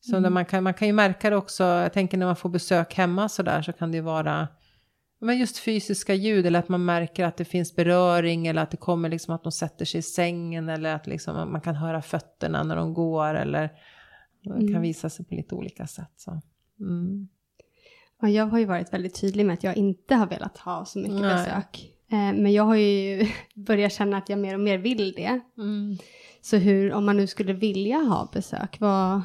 Så 0.00 0.20
när 0.20 0.30
man, 0.30 0.44
kan, 0.44 0.62
man 0.64 0.74
kan 0.74 0.88
ju 0.88 0.92
märka 0.94 1.30
det 1.30 1.36
också, 1.36 1.64
jag 1.64 1.92
tänker 1.92 2.18
när 2.18 2.26
man 2.26 2.36
får 2.36 2.48
besök 2.48 2.94
hemma 2.94 3.28
så 3.28 3.42
där 3.42 3.62
så 3.62 3.72
kan 3.72 3.90
det 3.90 3.96
ju 3.96 4.02
vara 4.02 4.48
men 5.22 5.38
just 5.38 5.58
fysiska 5.58 6.14
ljud 6.14 6.46
eller 6.46 6.58
att 6.58 6.68
man 6.68 6.84
märker 6.84 7.24
att 7.24 7.36
det 7.36 7.44
finns 7.44 7.76
beröring 7.76 8.46
eller 8.46 8.62
att 8.62 8.70
det 8.70 8.76
kommer 8.76 9.08
liksom 9.08 9.34
att 9.34 9.42
de 9.42 9.52
sätter 9.52 9.84
sig 9.84 9.98
i 9.98 10.02
sängen 10.02 10.68
eller 10.68 10.94
att 10.94 11.06
liksom 11.06 11.52
man 11.52 11.60
kan 11.60 11.74
höra 11.74 12.02
fötterna 12.02 12.62
när 12.62 12.76
de 12.76 12.94
går 12.94 13.34
eller 13.34 13.70
det 14.42 14.50
kan 14.50 14.68
Mm. 14.68 14.82
visa 14.82 15.10
sig 15.10 15.24
på 15.24 15.34
lite 15.34 15.54
olika 15.54 15.86
sätt. 15.86 16.12
Så. 16.16 16.40
Mm. 16.80 17.28
Ja, 18.20 18.28
jag 18.28 18.46
har 18.46 18.58
ju 18.58 18.64
varit 18.64 18.92
väldigt 18.92 19.20
tydlig 19.20 19.46
med 19.46 19.54
att 19.54 19.64
jag 19.64 19.76
inte 19.76 20.14
har 20.14 20.26
velat 20.26 20.58
ha 20.58 20.84
så 20.84 20.98
mycket 20.98 21.20
Nej. 21.20 21.32
besök. 21.36 21.92
Eh, 22.10 22.16
men 22.42 22.52
jag 22.52 22.62
har 22.64 22.76
ju 22.76 23.26
börjat 23.54 23.92
känna 23.92 24.16
att 24.16 24.28
jag 24.28 24.38
mer 24.38 24.54
och 24.54 24.60
mer 24.60 24.78
vill 24.78 25.12
det. 25.12 25.40
Mm. 25.58 25.96
Så 26.40 26.56
hur, 26.56 26.92
om 26.92 27.06
man 27.06 27.16
nu 27.16 27.26
skulle 27.26 27.52
vilja 27.52 27.96
ha 27.96 28.30
besök, 28.32 28.80
vad, 28.80 29.22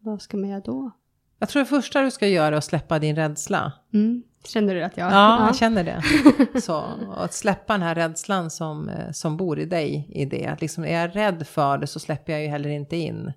vad 0.00 0.22
ska 0.22 0.36
man 0.36 0.48
göra 0.48 0.60
då? 0.60 0.90
Jag 1.38 1.48
tror 1.48 1.62
det 1.62 1.66
första 1.66 2.02
du 2.02 2.10
ska 2.10 2.28
göra 2.28 2.46
är 2.46 2.52
att 2.52 2.64
släppa 2.64 2.98
din 2.98 3.16
rädsla. 3.16 3.72
Mm. 3.92 4.22
Känner 4.44 4.74
du 4.74 4.82
att 4.82 4.96
jag... 4.96 5.12
Ja, 5.12 5.46
jag 5.46 5.56
känner 5.56 5.84
det. 5.84 6.02
Så, 6.60 6.84
och 7.08 7.24
att 7.24 7.32
släppa 7.34 7.72
den 7.72 7.82
här 7.82 7.94
rädslan 7.94 8.50
som, 8.50 8.88
eh, 8.88 9.10
som 9.12 9.36
bor 9.36 9.58
i 9.58 9.64
dig 9.64 10.10
i 10.14 10.24
det. 10.24 10.46
Att 10.46 10.60
liksom, 10.60 10.84
är 10.84 11.00
jag 11.00 11.16
rädd 11.16 11.46
för 11.46 11.78
det 11.78 11.86
så 11.86 12.00
släpper 12.00 12.32
jag 12.32 12.42
ju 12.42 12.48
heller 12.48 12.70
inte 12.70 12.96
in. 12.96 13.32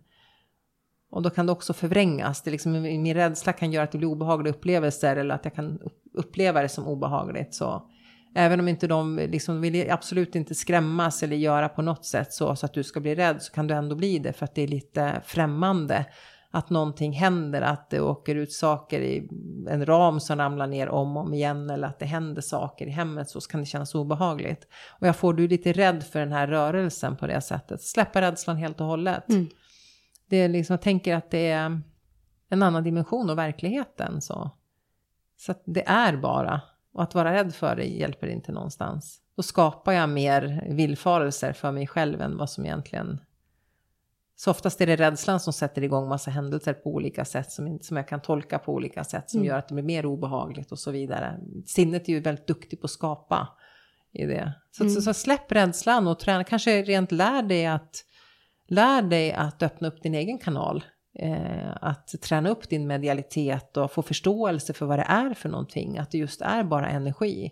Och 1.11 1.21
då 1.21 1.29
kan 1.29 1.45
det 1.45 1.51
också 1.51 1.73
förvrängas. 1.73 2.41
Det 2.41 2.51
liksom, 2.51 2.81
min 2.81 3.13
rädsla 3.13 3.53
kan 3.53 3.71
göra 3.71 3.83
att 3.83 3.91
det 3.91 3.97
blir 3.97 4.07
obehagliga 4.07 4.53
upplevelser 4.53 5.15
eller 5.15 5.35
att 5.35 5.45
jag 5.45 5.55
kan 5.55 5.79
upp- 5.79 6.03
uppleva 6.13 6.61
det 6.61 6.69
som 6.69 6.87
obehagligt. 6.87 7.53
Så. 7.55 7.89
Även 8.35 8.59
om 8.59 8.67
inte 8.67 8.87
de 8.87 9.15
liksom 9.17 9.61
vill 9.61 9.91
absolut 9.91 10.35
inte 10.35 10.55
skrämmas 10.55 11.23
eller 11.23 11.35
göra 11.35 11.69
på 11.69 11.81
något 11.81 12.05
sätt 12.05 12.33
så, 12.33 12.55
så 12.55 12.65
att 12.65 12.73
du 12.73 12.83
ska 12.83 12.99
bli 12.99 13.15
rädd 13.15 13.41
så 13.41 13.53
kan 13.53 13.67
du 13.67 13.73
ändå 13.73 13.95
bli 13.95 14.19
det 14.19 14.33
för 14.33 14.45
att 14.45 14.55
det 14.55 14.61
är 14.61 14.67
lite 14.67 15.21
främmande. 15.25 16.05
Att 16.55 16.69
någonting 16.69 17.13
händer, 17.13 17.61
att 17.61 17.89
det 17.89 18.01
åker 18.01 18.35
ut 18.35 18.51
saker 18.51 19.01
i 19.01 19.29
en 19.69 19.85
ram 19.85 20.19
som 20.19 20.37
ramlar 20.37 20.67
ner 20.67 20.89
om 20.89 21.17
och 21.17 21.23
om 21.23 21.33
igen 21.33 21.69
eller 21.69 21.87
att 21.87 21.99
det 21.99 22.05
händer 22.05 22.41
saker 22.41 22.85
i 22.87 22.89
hemmet 22.89 23.29
så 23.29 23.41
kan 23.41 23.59
det 23.59 23.65
kännas 23.65 23.95
obehagligt. 23.95 24.67
Och 24.99 25.07
jag 25.07 25.15
får 25.15 25.33
du 25.33 25.47
lite 25.47 25.73
rädd 25.73 26.03
för 26.03 26.19
den 26.19 26.31
här 26.31 26.47
rörelsen 26.47 27.17
på 27.17 27.27
det 27.27 27.41
sättet. 27.41 27.81
Släppa 27.81 28.21
rädslan 28.21 28.57
helt 28.57 28.81
och 28.81 28.87
hållet. 28.87 29.29
Mm. 29.29 29.49
Det 30.29 30.37
är 30.37 30.49
liksom, 30.49 30.73
jag 30.73 30.81
tänker 30.81 31.15
att 31.15 31.31
det 31.31 31.51
är 31.51 31.81
en 32.49 32.63
annan 32.63 32.83
dimension 32.83 33.29
av 33.29 33.35
verkligheten. 33.35 34.21
Så, 34.21 34.51
så 35.37 35.51
att 35.51 35.63
det 35.65 35.87
är 35.87 36.17
bara. 36.17 36.61
Och 36.93 37.03
att 37.03 37.15
vara 37.15 37.33
rädd 37.33 37.55
för 37.55 37.75
det 37.75 37.85
hjälper 37.85 38.27
inte 38.27 38.51
någonstans. 38.51 39.19
Då 39.35 39.43
skapar 39.43 39.91
jag 39.91 40.09
mer 40.09 40.67
villfarelser 40.69 41.53
för 41.53 41.71
mig 41.71 41.87
själv 41.87 42.21
än 42.21 42.37
vad 42.37 42.49
som 42.49 42.65
egentligen... 42.65 43.19
Så 44.43 44.51
oftast 44.51 44.81
är 44.81 44.85
det 44.87 44.95
rädslan 44.95 45.39
som 45.39 45.53
sätter 45.53 45.83
igång 45.83 46.07
massa 46.09 46.31
händelser 46.31 46.73
på 46.73 46.89
olika 46.89 47.25
sätt 47.25 47.51
som, 47.51 47.79
som 47.81 47.97
jag 47.97 48.07
kan 48.07 48.21
tolka 48.21 48.59
på 48.59 48.73
olika 48.73 49.03
sätt 49.03 49.29
som 49.29 49.39
Mm. 49.39 49.47
gör 49.47 49.57
att 49.57 49.67
det 49.67 49.73
blir 49.73 49.83
mer 49.83 50.05
obehagligt 50.05 50.71
och 50.71 50.79
så 50.79 50.91
vidare. 50.91 51.39
Sinnet 51.65 52.09
är 52.09 52.13
ju 52.13 52.19
väldigt 52.19 52.47
duktigt 52.47 52.81
på 52.81 52.85
att 52.85 52.91
skapa 52.91 53.47
i 54.13 54.25
det. 54.25 54.53
Så, 54.71 54.83
Mm. 54.83 54.95
så, 54.95 55.01
så 55.01 55.13
släpp 55.13 55.51
rädslan 55.51 56.07
och 56.07 56.19
träna, 56.19 56.43
kanske 56.43 56.81
rent 56.81 57.11
lär 57.11 57.43
dig 57.43 57.65
att 57.65 57.95
Lär 58.67 59.01
dig 59.01 59.31
att 59.33 59.63
öppna 59.63 59.87
upp 59.87 60.03
din 60.03 60.15
egen 60.15 60.37
kanal. 60.37 60.83
Eh, 61.19 61.77
att 61.81 62.07
träna 62.21 62.49
upp 62.49 62.69
din 62.69 62.87
medialitet 62.87 63.77
och 63.77 63.91
få 63.91 64.01
förståelse 64.01 64.73
för 64.73 64.85
vad 64.85 64.99
det 64.99 65.05
är 65.09 65.33
för 65.33 65.49
någonting. 65.49 65.97
Att 65.97 66.11
det 66.11 66.17
just 66.17 66.41
är 66.41 66.63
bara 66.63 66.89
energi. 66.89 67.51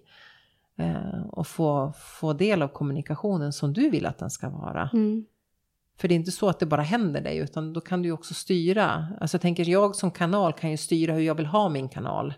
Eh, 0.78 1.22
och 1.32 1.48
få, 1.48 1.94
få 2.20 2.34
del 2.34 2.62
av 2.62 2.68
kommunikationen 2.68 3.54
som 3.54 3.74
du 3.74 3.90
vill 3.90 4.06
att 4.06 4.18
den 4.18 4.30
ska 4.30 4.50
vara. 4.50 4.90
Mm. 4.94 5.26
För 6.02 6.08
det 6.08 6.14
är 6.14 6.16
inte 6.16 6.32
så 6.32 6.50
att 6.50 6.60
det 6.60 6.66
bara 6.66 6.82
händer 6.82 7.22
dig 7.22 7.38
utan 7.38 7.74
då 7.74 7.82
kan 7.82 8.02
du 8.02 8.08
ju 8.08 8.14
också 8.14 8.34
styra. 8.34 9.08
Alltså 9.22 9.36
jag 9.36 9.42
tänker 9.42 9.70
jag 9.70 9.96
som 9.96 10.12
kanal 10.12 10.54
kan 10.54 10.72
ju 10.72 10.78
styra 10.78 11.14
hur 11.14 11.22
jag 11.22 11.36
vill 11.36 11.46
ha 11.46 11.70
min 11.70 11.90
kanal. 11.90 12.34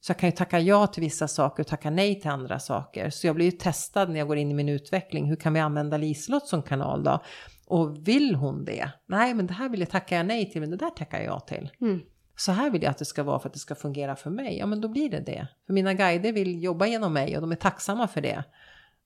Så 0.00 0.10
jag 0.10 0.18
kan 0.18 0.28
ju 0.28 0.36
tacka 0.36 0.60
ja 0.60 0.86
till 0.86 1.02
vissa 1.02 1.28
saker 1.28 1.62
och 1.62 1.66
tacka 1.66 1.90
nej 1.90 2.20
till 2.20 2.30
andra 2.30 2.58
saker. 2.58 3.10
Så 3.10 3.26
jag 3.26 3.36
blir 3.36 3.46
ju 3.46 3.52
testad 3.52 4.10
när 4.10 4.18
jag 4.18 4.28
går 4.28 4.36
in 4.36 4.50
i 4.50 4.54
min 4.54 4.68
utveckling. 4.68 5.28
Hur 5.28 5.36
kan 5.36 5.52
vi 5.52 5.60
använda 5.60 5.96
Liselott 5.96 6.46
som 6.46 6.62
kanal 6.62 7.04
då? 7.04 7.22
Och 7.66 8.08
vill 8.08 8.34
hon 8.34 8.64
det? 8.64 8.90
Nej, 9.06 9.34
men 9.34 9.46
det 9.46 9.54
här 9.54 9.68
vill 9.68 9.80
jag 9.80 9.90
tacka 9.90 10.22
nej 10.22 10.50
till, 10.50 10.60
men 10.60 10.70
det 10.70 10.76
där 10.76 10.90
tackar 10.90 11.18
jag 11.18 11.26
ja 11.26 11.40
till. 11.40 11.70
Mm. 11.80 12.00
Så 12.36 12.52
här 12.52 12.70
vill 12.70 12.82
jag 12.82 12.90
att 12.90 12.98
det 12.98 13.04
ska 13.04 13.22
vara 13.22 13.38
för 13.38 13.48
att 13.48 13.52
det 13.52 13.58
ska 13.58 13.74
fungera 13.74 14.16
för 14.16 14.30
mig. 14.30 14.58
Ja, 14.58 14.66
men 14.66 14.80
då 14.80 14.88
blir 14.88 15.10
det 15.10 15.20
det. 15.20 15.48
För 15.66 15.72
mina 15.72 15.94
guider 15.94 16.32
vill 16.32 16.62
jobba 16.62 16.86
genom 16.86 17.12
mig 17.12 17.36
och 17.36 17.40
de 17.40 17.52
är 17.52 17.56
tacksamma 17.56 18.08
för 18.08 18.20
det. 18.20 18.44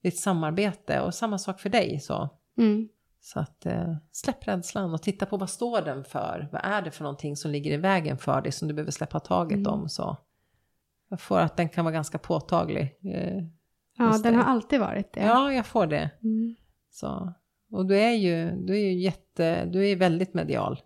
Det 0.03 0.09
är 0.09 0.12
ett 0.12 0.18
samarbete 0.18 1.01
och 1.01 1.14
samma 1.14 1.38
sak 1.38 1.61
för 1.61 1.68
dig. 1.68 2.01
Så, 2.01 2.29
Mm. 2.59 2.88
Så 3.20 3.40
att 3.40 3.66
eh, 3.66 3.94
släpp 4.12 4.48
rädslan 4.48 4.94
och 4.94 5.02
titta 5.02 5.26
på 5.26 5.37
vad 5.37 5.50
står 5.50 5.81
den 5.83 6.04
för? 6.04 6.48
Vad 6.52 6.61
är 6.64 6.83
det 6.83 6.90
för 6.90 7.02
någonting 7.02 7.37
som 7.37 7.50
ligger 7.50 7.70
i 7.72 7.76
vägen 7.76 8.18
för 8.18 8.40
dig 8.40 8.52
som 8.52 8.68
du 8.68 8.74
behöver 8.74 8.92
släppa 8.92 9.20
taget 9.20 9.59
Mm. 9.59 9.72
om? 9.72 9.88
Så. 9.88 10.16
Jag 11.09 11.20
får 11.20 11.38
att 11.38 11.57
den 11.57 11.68
kan 11.68 11.85
vara 11.85 11.92
ganska 11.94 12.18
påtaglig. 12.18 12.83
Eh, 13.14 13.42
Ja, 14.00 14.18
den 14.22 14.22
det. 14.33 14.38
har 14.38 14.44
alltid 14.44 14.81
varit 14.81 15.12
det. 15.12 15.20
ja, 15.20 15.52
jag 15.52 15.66
får 15.66 15.87
det. 15.87 16.11
Mm. 16.22 16.54
Så. 16.90 17.33
Och 17.72 17.87
du 17.87 17.98
är 17.98 18.11
ju, 18.12 18.50
du 18.50 18.72
är 18.74 18.81
ju 18.81 18.92
jätte, 19.02 19.64
du 19.64 19.88
är 19.88 19.96
väldigt 19.96 20.35
medial. 20.35 20.81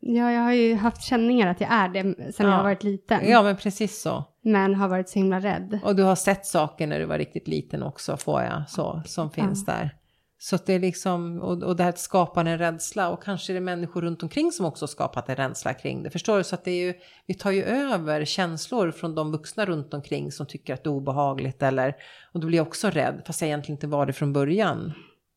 ja, 0.00 0.32
jag 0.32 0.40
har 0.42 0.52
ju 0.52 0.74
haft 0.74 1.02
känningar 1.02 1.46
att 1.46 1.60
jag 1.60 1.72
är 1.72 1.88
det 1.88 2.02
sen 2.02 2.46
Ja. 2.46 2.52
jag 2.52 2.56
har 2.56 2.62
varit 2.62 2.84
liten. 2.84 3.28
Ja, 3.30 3.42
men 3.42 3.56
precis 3.56 4.02
så. 4.02 4.24
Men 4.42 4.74
har 4.74 4.88
varit 4.88 5.08
så 5.08 5.18
himla 5.18 5.40
rädd. 5.40 5.78
Och 5.84 5.96
du 5.96 6.02
har 6.02 6.14
sett 6.16 6.46
saker 6.46 6.86
när 6.86 6.98
du 6.98 7.04
var 7.04 7.18
riktigt 7.18 7.48
liten 7.48 7.82
också, 7.82 8.16
får 8.16 8.42
jag, 8.42 8.70
så, 8.70 9.02
som 9.06 9.30
finns 9.30 9.64
där. 9.66 9.96
Så 10.44 10.56
att 10.56 10.66
det 10.66 10.72
är 10.72 10.78
liksom, 10.78 11.40
och, 11.40 11.62
och 11.62 11.76
det 11.76 11.82
här 11.82 11.92
skapar 11.92 12.44
en 12.44 12.58
rädsla 12.58 13.10
och 13.10 13.22
kanske 13.22 13.52
är 13.52 13.54
det 13.54 13.60
människor 13.60 14.02
runt 14.02 14.22
omkring 14.22 14.52
som 14.52 14.66
också 14.66 14.86
skapat 14.86 15.28
en 15.28 15.36
rädsla 15.36 15.74
kring 15.74 16.02
det. 16.02 16.10
Förstår 16.10 16.38
du? 16.38 16.44
Så 16.44 16.54
att 16.54 16.64
det 16.64 16.70
är 16.70 16.86
ju, 16.86 16.94
vi 17.26 17.34
tar 17.34 17.50
ju 17.50 17.64
över 17.64 18.24
känslor 18.24 18.90
från 18.90 19.14
de 19.14 19.32
vuxna 19.32 19.66
runt 19.66 19.94
omkring 19.94 20.32
som 20.32 20.46
tycker 20.46 20.74
att 20.74 20.84
det 20.84 20.88
är 20.88 20.92
obehagligt 20.92 21.62
eller, 21.62 21.96
och 22.32 22.40
då 22.40 22.46
blir 22.46 22.58
jag 22.58 22.66
också 22.66 22.90
rädd, 22.90 23.22
fast 23.26 23.40
jag 23.40 23.48
egentligen 23.48 23.76
inte 23.76 23.86
var 23.86 24.06
det 24.06 24.12
från 24.12 24.32
början. 24.32 24.92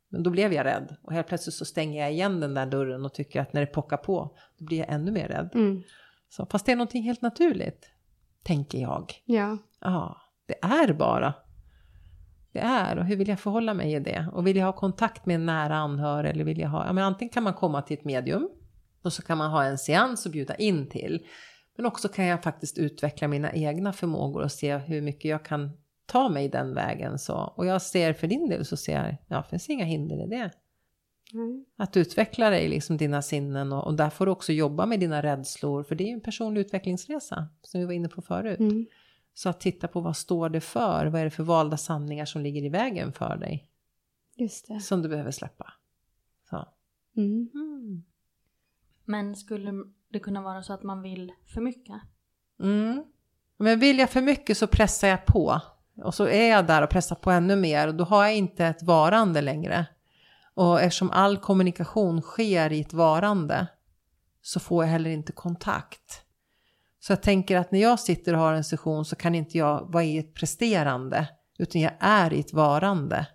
Men 0.10 0.24
då 0.24 0.30
blev 0.30 0.54
jag 0.54 0.65
rädd 0.65 0.96
och 1.04 1.13
helt 1.13 1.28
plötsligt 1.28 1.56
så 1.56 1.65
stänger 1.65 2.02
jag 2.02 2.12
igen 2.12 2.39
den 2.39 2.54
där 2.54 2.65
dörren 2.65 3.06
och 3.06 3.13
tycker 3.13 3.41
att 3.41 3.54
när 3.54 3.62
det 3.62 3.68
pockar 3.68 3.98
på, 3.98 4.38
då 4.58 4.65
blir 4.65 4.78
jag 4.78 4.89
ännu 4.89 5.12
mer 5.12 5.28
rädd. 5.28 5.50
Mm. 5.54 5.84
Så, 6.30 6.46
fast 6.46 6.65
det 6.65 6.72
är 6.72 6.76
någonting 6.76 7.04
helt 7.04 7.22
naturligt, 7.22 7.89
tänker 8.44 8.78
jag. 8.78 9.13
Ja. 9.26 9.58
Ja, 9.82 10.18
det 10.48 10.60
är 10.62 10.94
bara. 10.94 11.34
Det 12.56 12.62
är, 12.62 12.98
och 12.98 13.06
hur 13.06 13.15
vill 13.15 13.28
jag 13.28 13.39
förhålla 13.39 13.74
mig 13.74 13.94
i 13.94 14.00
det? 14.00 14.28
Och 14.34 14.48
vill 14.48 14.58
jag 14.58 14.65
ha 14.65 14.74
kontakt 14.74 15.26
med 15.26 15.36
en 15.36 15.46
nära 15.46 15.76
anhörig 15.76 16.32
eller 16.32 16.44
vill 16.44 16.60
jag 16.60 16.70
ha, 16.70 16.86
ja 16.86 16.94
men 16.94 17.04
antingen 17.04 17.30
kan 17.30 17.44
man 17.44 17.54
komma 17.54 17.82
till 17.82 17.98
ett 17.98 18.06
medium 18.06 18.50
och 19.02 19.13
så 19.13 19.22
kan 19.22 19.38
man 19.38 19.52
ha 19.52 19.63
en 19.63 19.78
seans 19.78 20.26
och 20.26 20.32
bjuda 20.32 20.56
in 20.56 20.89
till. 20.89 21.26
Men 21.78 21.86
också 21.86 22.08
kan 22.08 22.26
jag 22.26 22.44
faktiskt 22.44 22.78
utveckla 22.78 23.28
mina 23.28 23.54
egna 23.54 23.94
förmågor 23.94 24.44
och 24.44 24.52
se 24.52 24.78
hur 24.78 25.02
mycket 25.02 25.32
jag 25.32 25.46
kan 25.46 25.72
ta 26.06 26.30
mig 26.30 26.50
den 26.50 26.74
vägen. 26.74 27.20
Så. 27.20 27.36
Och 27.36 27.65
jag 27.65 27.82
ser 27.82 28.13
för 28.13 28.28
din 28.28 28.50
del 28.50 28.65
så 28.65 28.78
ser 28.78 29.04
jag, 29.04 29.15
ja 29.28 29.38
det 29.38 29.50
finns 29.50 29.70
inga 29.70 29.86
hinder 29.86 30.26
i 30.26 30.28
det. 30.28 30.52
Mm. 31.34 31.65
Att 31.78 31.98
utveckla 31.98 32.50
dig, 32.50 32.70
liksom 32.70 32.98
dina 32.98 33.22
sinnen 33.22 33.74
och, 33.74 33.84
och 33.88 33.94
där 33.94 34.10
får 34.10 34.26
du 34.26 34.32
också 34.32 34.54
jobba 34.54 34.86
med 34.86 35.00
dina 35.00 35.24
rädslor. 35.24 35.84
För 35.84 35.96
det 35.96 36.04
är 36.04 36.08
ju 36.08 36.13
en 36.13 36.22
personlig 36.22 36.62
utvecklingsresa 36.62 37.48
som 37.62 37.80
vi 37.80 37.86
var 37.86 37.94
inne 37.94 38.08
på 38.08 38.22
förut. 38.22 38.60
Mm. 38.60 38.86
Så 39.38 39.50
att 39.50 39.60
titta 39.60 39.88
på 39.88 40.02
vad 40.02 40.17
står 40.17 40.50
det 40.50 40.62
för? 40.62 41.06
Vad 41.06 41.21
är 41.21 41.26
det 41.26 41.32
för 41.32 41.43
valda 41.43 41.78
sanningar 41.78 42.26
som 42.26 42.41
ligger 42.41 42.63
i 42.63 42.69
vägen 42.69 43.13
för 43.13 43.38
dig? 43.38 43.69
Just 44.36 44.67
det. 44.67 44.80
Som 44.80 45.02
du 45.02 45.10
behöver 45.10 45.32
släppa. 45.32 45.74
Så. 46.50 46.67
Mm. 47.17 47.50
Mm. 47.54 48.04
Men 49.06 49.36
skulle 49.36 49.71
det 50.10 50.19
kunna 50.19 50.41
vara 50.41 50.63
så 50.63 50.74
att 50.74 50.84
man 50.84 51.02
vill 51.02 51.34
för 51.54 51.62
mycket? 51.62 52.02
Mm. 52.60 53.04
Men 53.58 53.80
vill 53.80 54.00
jag 54.00 54.10
för 54.10 54.21
mycket 54.21 54.58
så 54.58 54.67
pressar 54.67 55.08
jag 55.08 55.26
på. 55.26 55.62
Och 56.04 56.15
så 56.15 56.28
är 56.28 56.50
jag 56.50 56.67
där 56.67 56.82
och 56.82 56.89
pressar 56.89 57.15
på 57.15 57.32
ännu 57.32 57.56
mer 57.56 57.88
och 57.88 57.95
då 57.95 58.04
har 58.04 58.24
jag 58.24 58.36
inte 58.36 58.65
ett 58.65 58.84
varande 58.84 59.41
längre. 59.41 59.86
Och 60.54 60.82
eftersom 60.82 61.12
all 61.12 61.38
kommunikation 61.38 62.21
sker 62.21 62.71
i 62.71 62.82
ett 62.82 62.93
varande 62.93 63.67
så 64.41 64.60
får 64.60 64.84
jag 64.84 64.91
heller 64.91 65.10
inte 65.10 65.32
kontakt. 65.32 66.25
Så 67.06 67.12
jag 67.12 67.22
tänker 67.22 67.58
att 67.58 67.72
när 67.72 67.82
jag 67.82 68.00
sitter 68.00 68.34
och 68.34 68.39
har 68.39 68.54
en 68.54 68.63
session 68.63 69.06
så 69.06 69.15
kan 69.15 69.36
inte 69.36 69.58
jag 69.58 69.91
vara 69.91 70.04
i 70.04 70.18
ett 70.18 70.34
presterande 70.34 71.28
utan 71.58 71.82
jag 71.82 71.91
är 72.00 72.34
i 72.34 72.39
ett 72.39 72.54
varande. 72.54 73.28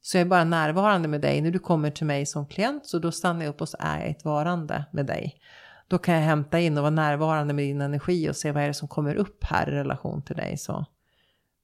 Så 0.00 0.16
jag 0.16 0.20
är 0.20 0.28
bara 0.28 0.44
närvarande 0.44 1.08
med 1.08 1.20
dig 1.20 1.40
när 1.40 1.50
du 1.50 1.58
kommer 1.58 1.90
till 1.90 2.06
mig 2.06 2.26
som 2.26 2.46
klient 2.46 2.86
så 2.86 2.98
då 2.98 3.12
stannar 3.12 3.44
jag 3.44 3.50
upp 3.50 3.60
och 3.60 3.68
så 3.68 3.76
är 3.80 3.98
jag 3.98 4.08
i 4.08 4.10
ett 4.10 4.24
varande 4.24 4.84
med 4.92 5.06
dig. 5.06 5.34
Då 5.88 5.98
kan 5.98 6.14
jag 6.14 6.22
hämta 6.22 6.60
in 6.60 6.76
och 6.76 6.82
vara 6.82 6.90
närvarande 6.90 7.54
med 7.54 7.64
din 7.64 7.80
energi 7.80 8.30
och 8.30 8.36
se 8.36 8.52
vad 8.52 8.62
är 8.62 8.68
det 8.68 8.74
som 8.74 8.88
kommer 8.88 9.14
upp 9.14 9.44
här 9.44 9.68
i 9.68 9.72
relation 9.72 10.22
till 10.22 10.36
dig. 10.36 10.58
Så. 10.58 10.86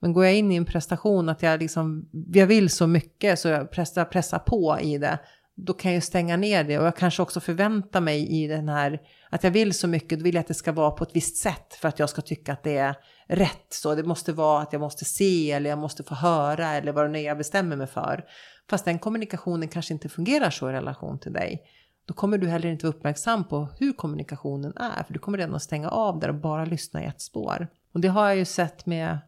Men 0.00 0.12
går 0.12 0.24
jag 0.24 0.34
in 0.34 0.52
i 0.52 0.56
en 0.56 0.64
prestation 0.64 1.28
att 1.28 1.42
jag 1.42 1.60
liksom, 1.60 2.08
jag 2.32 2.46
vill 2.46 2.70
så 2.70 2.86
mycket 2.86 3.38
så 3.38 3.48
jag 3.48 3.70
pressar, 3.70 4.04
pressar 4.04 4.38
på 4.38 4.78
i 4.80 4.98
det, 4.98 5.18
då 5.64 5.72
kan 5.72 5.94
jag 5.94 6.02
stänga 6.02 6.36
ner 6.36 6.64
det 6.64 6.78
och 6.78 6.86
jag 6.86 6.96
kanske 6.96 7.22
också 7.22 7.40
förväntar 7.40 8.00
mig 8.00 8.42
i 8.42 8.46
den 8.46 8.68
här, 8.68 9.00
att 9.30 9.44
jag 9.44 9.50
vill 9.50 9.74
så 9.74 9.88
mycket, 9.88 10.18
då 10.18 10.22
vill 10.22 10.34
jag 10.34 10.40
att 10.40 10.48
det 10.48 10.54
ska 10.54 10.72
vara 10.72 10.90
på 10.90 11.04
ett 11.04 11.16
visst 11.16 11.36
sätt 11.36 11.74
för 11.80 11.88
att 11.88 11.98
jag 11.98 12.10
ska 12.10 12.22
tycka 12.22 12.52
att 12.52 12.62
det 12.62 12.76
är 12.76 12.96
rätt. 13.28 13.66
Så 13.68 13.94
det 13.94 14.02
måste 14.02 14.32
vara 14.32 14.62
att 14.62 14.72
jag 14.72 14.80
måste 14.80 15.04
se 15.04 15.52
eller 15.52 15.70
jag 15.70 15.78
måste 15.78 16.02
få 16.02 16.14
höra 16.14 16.68
eller 16.68 16.92
vad 16.92 17.04
det 17.04 17.08
nu 17.08 17.18
är 17.18 17.22
jag 17.22 17.38
bestämmer 17.38 17.76
mig 17.76 17.86
för. 17.86 18.24
Fast 18.70 18.84
den 18.84 18.98
kommunikationen 18.98 19.68
kanske 19.68 19.94
inte 19.94 20.08
fungerar 20.08 20.50
så 20.50 20.70
i 20.70 20.72
relation 20.72 21.18
till 21.18 21.32
dig. 21.32 21.62
Då 22.06 22.14
kommer 22.14 22.38
du 22.38 22.48
heller 22.48 22.68
inte 22.68 22.86
vara 22.86 22.96
uppmärksam 22.96 23.44
på 23.44 23.68
hur 23.78 23.92
kommunikationen 23.92 24.76
är, 24.76 25.02
för 25.02 25.12
du 25.12 25.18
kommer 25.18 25.38
redan 25.38 25.54
att 25.54 25.62
stänga 25.62 25.88
av 25.88 26.18
där 26.18 26.28
och 26.28 26.34
bara 26.34 26.64
lyssna 26.64 27.02
i 27.02 27.06
ett 27.06 27.20
spår. 27.20 27.68
Och 27.94 28.00
det 28.00 28.08
har 28.08 28.28
jag 28.28 28.36
ju 28.36 28.44
sett 28.44 28.86
med 28.86 29.18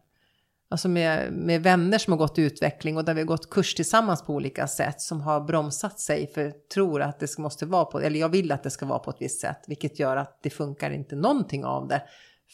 alltså 0.73 0.89
med, 0.89 1.33
med 1.33 1.63
vänner 1.63 1.97
som 1.97 2.13
har 2.13 2.17
gått 2.17 2.39
i 2.39 2.41
utveckling 2.41 2.97
och 2.97 3.05
där 3.05 3.13
vi 3.13 3.21
har 3.21 3.25
gått 3.25 3.49
kurs 3.49 3.75
tillsammans 3.75 4.21
på 4.21 4.33
olika 4.33 4.67
sätt 4.67 5.01
som 5.01 5.21
har 5.21 5.41
bromsat 5.41 5.99
sig 5.99 6.27
för 6.27 6.51
tror 6.73 7.01
att 7.01 7.19
det 7.19 7.37
måste 7.37 7.65
vara 7.65 7.85
på, 7.85 7.99
eller 7.99 8.19
jag 8.19 8.29
vill 8.29 8.51
att 8.51 8.63
det 8.63 8.69
ska 8.69 8.85
vara 8.85 8.99
på 8.99 9.11
ett 9.11 9.17
visst 9.19 9.41
sätt, 9.41 9.57
vilket 9.67 9.99
gör 9.99 10.17
att 10.17 10.39
det 10.43 10.49
funkar 10.49 10.91
inte 10.91 11.15
någonting 11.15 11.65
av 11.65 11.87
det. 11.87 12.01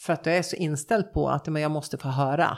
För 0.05 0.13
att 0.13 0.25
jag 0.25 0.37
är 0.37 0.41
så 0.41 0.55
inställd 0.55 1.13
på 1.13 1.29
att 1.29 1.47
men 1.47 1.61
jag 1.61 1.71
måste 1.71 1.97
få 1.97 2.07
höra. 2.07 2.57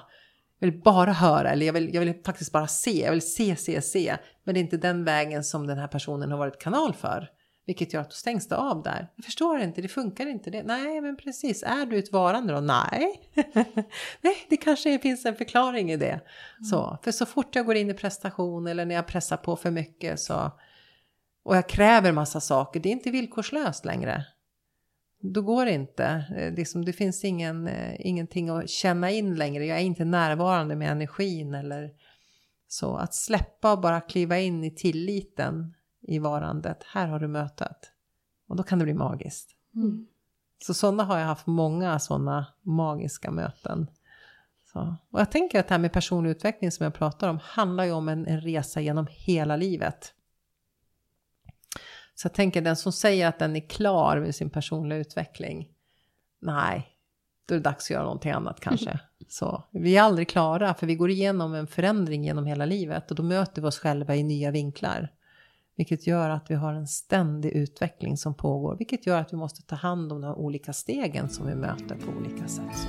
Jag 0.60 0.71
vill 0.71 0.82
bara 0.82 1.12
höra, 1.12 1.52
eller 1.52 1.65
jag 1.65 1.74
vill, 1.74 1.93
jag 1.93 2.02
vill 2.02 2.21
faktiskt 2.26 2.52
bara 2.52 2.67
se, 2.67 3.04
jag 3.04 3.12
vill 3.12 3.34
se, 3.34 3.56
se, 3.56 3.82
se. 3.82 4.17
Men 4.43 4.54
det 4.54 4.60
är 4.60 4.62
inte 4.62 4.78
den 4.78 5.04
vägen 5.04 5.43
som 5.43 5.67
den 5.67 5.78
här 5.78 5.88
personen 5.88 6.32
har 6.32 6.38
varit 6.38 6.62
kanal 6.62 6.93
för. 6.93 7.28
Vilket 7.71 7.93
gör 7.93 8.01
att 8.01 8.10
då 8.10 8.15
stängs 8.15 8.47
det 8.47 8.57
av 8.57 8.84
där. 8.84 9.07
Jag 9.15 9.25
förstår 9.25 9.60
inte, 9.60 9.81
det 9.81 9.88
funkar 9.88 10.27
inte 10.27 10.49
det. 10.49 10.63
Nej, 10.63 11.01
men 11.01 11.17
precis. 11.17 11.63
Är 11.63 11.86
du 11.86 11.97
ett 11.97 12.12
varande 12.12 12.53
då? 12.53 12.60
Nej. 12.60 13.31
Nej, 14.21 14.36
det 14.49 14.57
kanske 14.57 14.99
finns 14.99 15.25
en 15.25 15.36
förklaring 15.36 15.91
i 15.91 15.97
det. 15.97 16.12
Mm. 16.12 16.63
Så, 16.69 16.97
för 17.03 17.12
så 17.12 17.25
fort 17.25 17.55
jag 17.55 17.65
går 17.65 17.75
in 17.75 17.89
i 17.89 17.93
prestation 17.93 18.67
eller 18.67 18.86
när 18.86 18.95
jag 18.95 19.07
pressar 19.07 19.38
på 19.38 19.55
för 19.55 19.71
mycket 19.71 20.19
så 20.19 20.51
och 21.43 21.55
jag 21.55 21.69
kräver 21.69 22.12
massa 22.12 22.41
saker, 22.41 22.79
det 22.79 22.89
är 22.89 22.91
inte 22.91 23.12
villkorslöst 23.12 23.86
längre. 23.86 24.25
Då 25.19 25.41
går 25.41 25.65
det 25.65 25.71
inte. 25.71 26.25
Det, 26.55 26.86
det 26.86 26.93
finns 26.93 27.23
ingen, 27.23 27.67
eh, 27.67 27.95
ingenting 27.99 28.49
att 28.49 28.69
känna 28.69 29.12
in 29.12 29.36
längre. 29.36 29.65
Jag 29.65 29.77
är 29.77 29.84
inte 29.84 30.05
närvarande 30.05 30.75
med 30.75 30.91
energin 30.91 31.53
eller 31.53 31.89
så. 32.67 32.95
Att 32.95 33.13
släppa 33.13 33.71
och 33.71 33.81
bara 33.81 34.01
kliva 34.01 34.39
in 34.39 34.63
i 34.63 34.75
tilliten 34.75 35.73
i 36.01 36.19
varandet. 36.19 36.83
Här 36.83 37.07
har 37.07 37.19
du 37.19 37.27
mötet. 37.27 37.91
Och 38.47 38.55
då 38.55 38.63
kan 38.63 38.79
det 38.79 38.85
bli 38.85 38.93
magiskt. 38.93 39.55
Mm. 39.75 40.07
Så 40.59 40.73
sådana 40.73 41.03
har 41.03 41.19
jag 41.19 41.25
haft 41.25 41.47
många 41.47 41.99
sådana 41.99 42.45
magiska 42.61 43.31
möten. 43.31 43.87
Så. 44.73 44.95
Och 45.09 45.19
jag 45.19 45.31
tänker 45.31 45.59
att 45.59 45.67
det 45.67 45.73
här 45.73 45.79
med 45.79 45.93
personlig 45.93 46.29
utveckling 46.29 46.71
som 46.71 46.83
jag 46.83 46.93
pratar 46.93 47.29
om 47.29 47.39
handlar 47.43 47.83
ju 47.83 47.91
om 47.91 48.09
en, 48.09 48.27
en 48.27 48.41
resa 48.41 48.81
genom 48.81 49.07
hela 49.09 49.55
livet. 49.55 50.13
Så 52.15 52.25
jag 52.25 52.33
tänker 52.33 52.61
den 52.61 52.75
som 52.75 52.91
säger 52.91 53.27
att 53.27 53.39
den 53.39 53.55
är 53.55 53.69
klar 53.69 54.19
med 54.19 54.35
sin 54.35 54.49
personliga 54.49 54.99
utveckling. 54.99 55.69
Nej, 56.39 56.87
då 57.45 57.55
är 57.55 57.59
det 57.59 57.63
dags 57.63 57.85
att 57.85 57.89
göra 57.89 58.03
någonting 58.03 58.31
annat 58.31 58.59
kanske. 58.61 58.99
Så, 59.27 59.63
vi 59.71 59.97
är 59.97 60.01
aldrig 60.01 60.29
klara 60.29 60.73
för 60.73 60.87
vi 60.87 60.95
går 60.95 61.09
igenom 61.09 61.53
en 61.53 61.67
förändring 61.67 62.23
genom 62.23 62.45
hela 62.45 62.65
livet 62.65 63.11
och 63.11 63.17
då 63.17 63.23
möter 63.23 63.61
vi 63.61 63.67
oss 63.67 63.79
själva 63.79 64.15
i 64.15 64.23
nya 64.23 64.51
vinklar. 64.51 65.11
Vilket 65.81 66.07
gör 66.07 66.29
att 66.29 66.51
vi 66.51 66.55
har 66.55 66.73
en 66.73 66.87
ständig 66.87 67.51
utveckling 67.51 68.17
som 68.17 68.33
pågår. 68.33 68.75
Vilket 68.77 69.07
gör 69.07 69.21
att 69.21 69.33
vi 69.33 69.37
måste 69.37 69.61
ta 69.61 69.75
hand 69.75 70.11
om 70.11 70.21
de 70.21 70.35
olika 70.35 70.73
stegen 70.73 71.29
som 71.29 71.47
vi 71.47 71.55
möter 71.55 71.95
på 71.95 72.11
olika 72.17 72.47
sätt. 72.47 72.77
Så. 72.77 72.87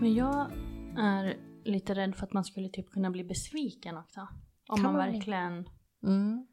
Men 0.00 0.14
jag 0.14 0.50
är 0.98 1.36
lite 1.64 1.94
rädd 1.94 2.16
för 2.16 2.26
att 2.26 2.32
man 2.32 2.44
skulle 2.44 2.68
typ 2.68 2.90
kunna 2.90 3.10
bli 3.10 3.24
besviken 3.24 3.96
också. 3.96 4.28
Om 4.68 4.76
kan 4.76 4.92
man 4.92 4.94
verkligen... 4.94 5.68
Mm. 6.06 6.46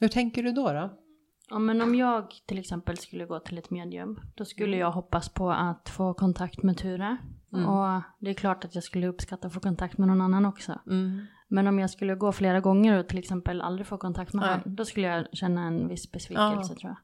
Hur 0.00 0.08
tänker 0.08 0.42
du 0.42 0.52
då? 0.52 0.72
då? 0.72 1.03
Ja 1.50 1.58
men 1.58 1.82
om 1.82 1.94
jag 1.94 2.34
till 2.46 2.58
exempel 2.58 2.96
skulle 2.96 3.26
gå 3.26 3.40
till 3.40 3.58
ett 3.58 3.70
medium, 3.70 4.20
då 4.34 4.44
skulle 4.44 4.68
mm. 4.68 4.80
jag 4.80 4.90
hoppas 4.90 5.28
på 5.28 5.50
att 5.50 5.88
få 5.88 6.14
kontakt 6.14 6.62
med 6.62 6.76
Ture. 6.76 7.16
Mm. 7.52 7.68
Och 7.68 8.02
det 8.18 8.30
är 8.30 8.34
klart 8.34 8.64
att 8.64 8.74
jag 8.74 8.84
skulle 8.84 9.06
uppskatta 9.06 9.46
att 9.46 9.54
få 9.54 9.60
kontakt 9.60 9.98
med 9.98 10.08
någon 10.08 10.20
annan 10.20 10.46
också. 10.46 10.78
Mm. 10.86 11.26
Men 11.48 11.66
om 11.66 11.78
jag 11.78 11.90
skulle 11.90 12.14
gå 12.14 12.32
flera 12.32 12.60
gånger 12.60 12.98
och 12.98 13.08
till 13.08 13.18
exempel 13.18 13.60
aldrig 13.60 13.86
få 13.86 13.98
kontakt 13.98 14.32
med 14.32 14.48
honom, 14.48 14.76
då 14.76 14.84
skulle 14.84 15.06
jag 15.06 15.26
känna 15.32 15.66
en 15.66 15.88
viss 15.88 16.12
besvikelse 16.12 16.72
ja. 16.72 16.78
tror 16.80 16.90
jag. 16.90 16.96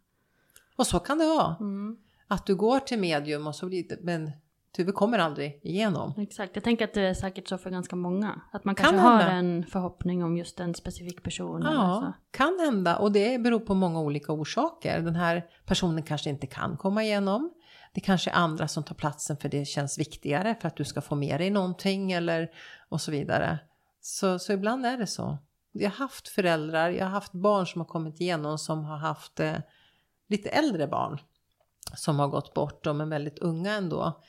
Och 0.77 0.87
så 0.87 0.99
kan 0.99 1.19
det 1.19 1.27
vara. 1.27 1.57
Mm. 1.61 1.97
Att 2.27 2.47
du 2.47 2.57
går 2.57 2.79
till 2.79 2.99
medium 2.99 3.47
och 3.47 3.55
så 3.55 3.67
blir 3.67 3.89
det, 3.89 3.99
men 4.01 4.31
Tuve 4.77 4.93
kommer 4.93 5.19
aldrig 5.19 5.61
igenom. 5.63 6.15
Exakt, 6.19 6.51
jag 6.55 6.65
tänker 6.65 6.85
att 6.85 6.95
det 6.95 7.03
är 7.03 7.15
säkert 7.15 7.49
så 7.49 7.59
för 7.59 7.71
ganska 7.71 7.97
många. 7.97 8.41
Att 8.53 8.65
man 8.65 8.75
kanske 8.75 8.97
kan 8.97 9.05
har 9.05 9.21
en 9.21 9.67
förhoppning 9.67 10.25
om 10.25 10.37
just 10.37 10.61
en 10.61 10.75
specifik 10.75 11.23
person. 11.23 11.63
Ja, 11.63 12.13
kan 12.31 12.59
hända. 12.61 12.97
Och 12.97 13.13
det 13.13 13.41
beror 13.41 13.61
på 13.61 13.75
många 13.75 14.01
olika 14.01 14.33
orsaker. 14.33 15.01
Den 15.01 15.17
här 15.17 15.45
personen 15.67 16.03
kanske 16.03 16.31
inte 16.31 16.47
kan 16.47 16.77
komma 16.77 17.05
igenom. 17.05 17.53
Det 17.95 18.01
kanske 18.01 18.31
är 18.31 18.35
andra 18.35 18.69
som 18.69 18.85
tar 18.85 18.95
platsen 18.95 19.37
för 19.37 19.49
det 19.49 19.65
känns 19.65 19.99
viktigare 19.99 20.57
för 20.61 20.69
att 20.69 20.77
du 20.77 20.85
ska 20.85 21.01
få 21.01 21.15
med 21.15 21.41
dig 21.41 21.51
någonting 21.51 22.13
eller 22.13 22.51
och 22.89 23.01
så 23.01 23.11
vidare. 23.11 23.59
Så, 24.01 24.39
så 24.39 24.53
ibland 24.53 24.87
är 24.87 24.97
det 24.97 25.07
så. 25.07 25.39
Jag 25.73 25.91
har 25.91 25.97
haft 25.97 26.29
föräldrar, 26.29 26.91
jag 26.91 27.05
har 27.05 27.11
haft 27.11 27.33
barn 27.33 27.67
som 27.67 27.81
har 27.81 27.89
kommit 27.89 28.21
igenom 28.21 28.59
som 28.59 28.85
har 28.85 28.97
haft 28.97 29.41
eh, 29.41 29.57
lite 30.29 30.49
äldre 30.49 30.87
barn 30.87 31.19
som 31.95 32.19
har 32.19 32.29
gått 32.29 32.55
bort, 32.55 32.85
de 32.85 33.01
är 33.01 33.07
väldigt 33.07 33.39
unga 33.39 33.73
ändå. 33.73 34.23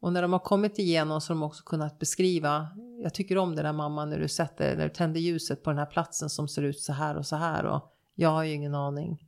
Och 0.00 0.12
när 0.12 0.22
de 0.22 0.32
har 0.32 0.38
kommit 0.38 0.78
igenom 0.78 1.20
så 1.20 1.32
har 1.32 1.40
de 1.40 1.42
också 1.42 1.62
kunnat 1.62 1.98
beskriva, 1.98 2.68
jag 3.02 3.14
tycker 3.14 3.38
om 3.38 3.56
det 3.56 3.62
där 3.62 3.72
mamma 3.72 4.04
när 4.04 4.18
du 4.18 4.28
sätter, 4.28 4.76
när 4.76 4.84
du 4.84 4.94
tänder 4.94 5.20
ljuset 5.20 5.62
på 5.62 5.70
den 5.70 5.78
här 5.78 5.86
platsen 5.86 6.30
som 6.30 6.48
ser 6.48 6.62
ut 6.62 6.80
så 6.80 6.92
här 6.92 7.16
och 7.16 7.26
så 7.26 7.36
här 7.36 7.64
och 7.66 7.94
jag 8.14 8.28
har 8.28 8.44
ju 8.44 8.52
ingen 8.52 8.74
aning. 8.74 9.24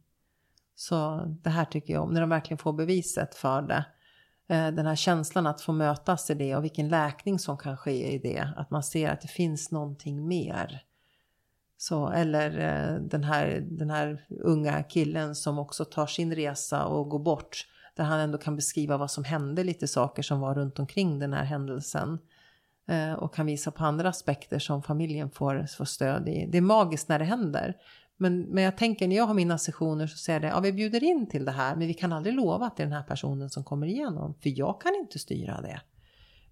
Så 0.75 1.25
det 1.27 1.51
här 1.51 1.65
tycker 1.65 1.93
jag 1.93 2.03
om, 2.03 2.15
när 2.15 2.21
de 2.21 2.31
verkligen 2.31 2.59
får 2.59 2.73
beviset 2.73 3.35
för 3.35 3.63
det. 3.63 3.85
Eh, 4.49 4.71
den 4.71 4.87
här 4.87 4.97
känslan 4.97 5.47
att 5.47 5.61
få 5.61 5.73
mötas 5.73 6.31
i 6.31 6.35
det 6.35 6.57
och 6.57 6.65
vilken 6.65 6.89
läkning 6.89 7.39
som 7.39 7.59
kan 7.59 7.77
ske 7.77 8.13
i 8.13 8.19
det. 8.19 8.49
Att 8.57 8.71
man 8.71 8.83
ser 8.83 9.11
att 9.11 9.21
det 9.21 9.29
finns 9.29 9.71
någonting 9.71 10.29
mer. 10.29 10.83
Så, 11.77 12.09
eller 12.09 12.59
eh, 12.59 13.01
den 13.01 13.25
här, 13.25 13.67
den 13.71 13.91
här 13.91 14.27
unga 14.29 14.83
killen 14.83 15.35
som 15.35 15.59
också 15.59 15.85
tar 15.85 16.07
sin 16.07 16.35
resa 16.35 16.85
och 16.85 17.09
går 17.09 17.19
bort 17.19 17.67
där 17.97 18.05
han 18.05 18.21
ändå 18.21 18.39
kan 18.39 18.57
beskriva 18.57 18.97
vad 18.97 19.11
som 19.11 19.25
hände, 19.25 19.65
lite 19.65 19.89
saker 19.89 20.23
som 20.23 20.41
var 20.41 20.55
runt 20.55 20.79
omkring 20.79 21.19
den 21.19 21.33
här 21.33 21.45
händelsen. 21.45 22.19
Eh, 22.89 23.13
och 23.13 23.35
kan 23.35 23.47
visa 23.47 23.71
på 23.71 23.85
andra 23.85 24.09
aspekter 24.09 24.59
som 24.59 24.83
familjen 24.83 25.31
får, 25.31 25.67
får 25.77 25.85
stöd 25.85 26.29
i. 26.29 26.47
Det 26.47 26.59
är 26.59 26.63
magiskt 26.63 27.09
när 27.09 27.19
det 27.19 27.25
händer. 27.25 27.77
Men, 28.17 28.41
men 28.41 28.65
jag 28.65 28.77
tänker 28.77 29.09
när 29.09 29.17
jag 29.17 29.27
har 29.27 29.35
mina 29.35 29.59
sessioner 29.59 30.07
så 30.07 30.17
säger 30.17 30.41
jag 30.41 30.51
ja 30.51 30.61
vi 30.61 30.73
bjuder 30.73 31.05
in 31.05 31.29
till 31.29 31.45
det 31.45 31.53
här 31.53 31.77
men 31.77 31.87
vi 31.87 31.95
kan 31.95 32.13
aldrig 32.13 32.35
lova 32.35 32.67
att 32.67 32.77
det 32.77 32.83
är 32.83 32.87
den 32.87 32.97
här 32.97 33.03
personen 33.03 33.51
som 33.51 33.65
kommer 33.65 33.87
igenom. 33.87 34.35
För 34.35 34.59
jag 34.59 34.81
kan 34.81 34.95
inte 34.95 35.19
styra 35.19 35.61
det. 35.61 35.81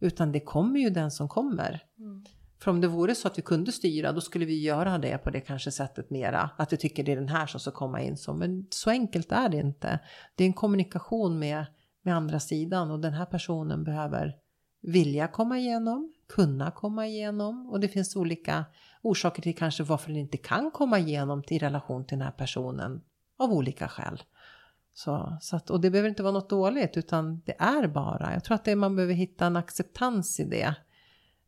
Utan 0.00 0.32
det 0.32 0.40
kommer 0.40 0.80
ju 0.80 0.90
den 0.90 1.10
som 1.10 1.28
kommer. 1.28 1.80
Mm. 1.98 2.24
För 2.60 2.70
om 2.70 2.80
det 2.80 2.88
vore 2.88 3.14
så 3.14 3.28
att 3.28 3.38
vi 3.38 3.42
kunde 3.42 3.72
styra 3.72 4.12
då 4.12 4.20
skulle 4.20 4.44
vi 4.44 4.62
göra 4.62 4.98
det 4.98 5.18
på 5.18 5.30
det 5.30 5.40
kanske 5.40 5.70
sättet 5.70 6.10
mera. 6.10 6.50
Att 6.56 6.72
vi 6.72 6.76
tycker 6.76 7.04
det 7.04 7.12
är 7.12 7.16
den 7.16 7.28
här 7.28 7.46
som 7.46 7.60
ska 7.60 7.70
komma 7.70 8.02
in 8.02 8.16
så. 8.16 8.34
Men 8.34 8.66
så 8.70 8.90
enkelt 8.90 9.32
är 9.32 9.48
det 9.48 9.56
inte. 9.56 9.98
Det 10.34 10.44
är 10.44 10.46
en 10.46 10.52
kommunikation 10.52 11.38
med, 11.38 11.66
med 12.02 12.16
andra 12.16 12.40
sidan 12.40 12.90
och 12.90 13.00
den 13.00 13.12
här 13.12 13.26
personen 13.26 13.84
behöver 13.84 14.34
vilja 14.82 15.28
komma 15.28 15.58
igenom, 15.58 16.12
kunna 16.28 16.70
komma 16.70 17.06
igenom 17.06 17.70
och 17.70 17.80
det 17.80 17.88
finns 17.88 18.16
olika 18.16 18.64
orsaker 19.02 19.42
till 19.42 19.56
kanske 19.56 19.82
varför 19.82 20.08
den 20.08 20.16
inte 20.16 20.36
kan 20.36 20.70
komma 20.70 20.98
igenom 20.98 21.42
i 21.48 21.58
relation 21.58 22.06
till 22.06 22.18
den 22.18 22.24
här 22.24 22.32
personen 22.32 23.00
av 23.38 23.52
olika 23.52 23.88
skäl. 23.88 24.22
Så, 24.94 25.38
så 25.40 25.56
att, 25.56 25.70
och 25.70 25.80
det 25.80 25.90
behöver 25.90 26.08
inte 26.08 26.22
vara 26.22 26.32
något 26.32 26.50
dåligt 26.50 26.96
utan 26.96 27.40
det 27.40 27.54
är 27.58 27.86
bara, 27.86 28.32
jag 28.32 28.44
tror 28.44 28.54
att 28.54 28.64
det, 28.64 28.76
man 28.76 28.96
behöver 28.96 29.14
hitta 29.14 29.46
en 29.46 29.56
acceptans 29.56 30.40
i 30.40 30.44
det 30.44 30.74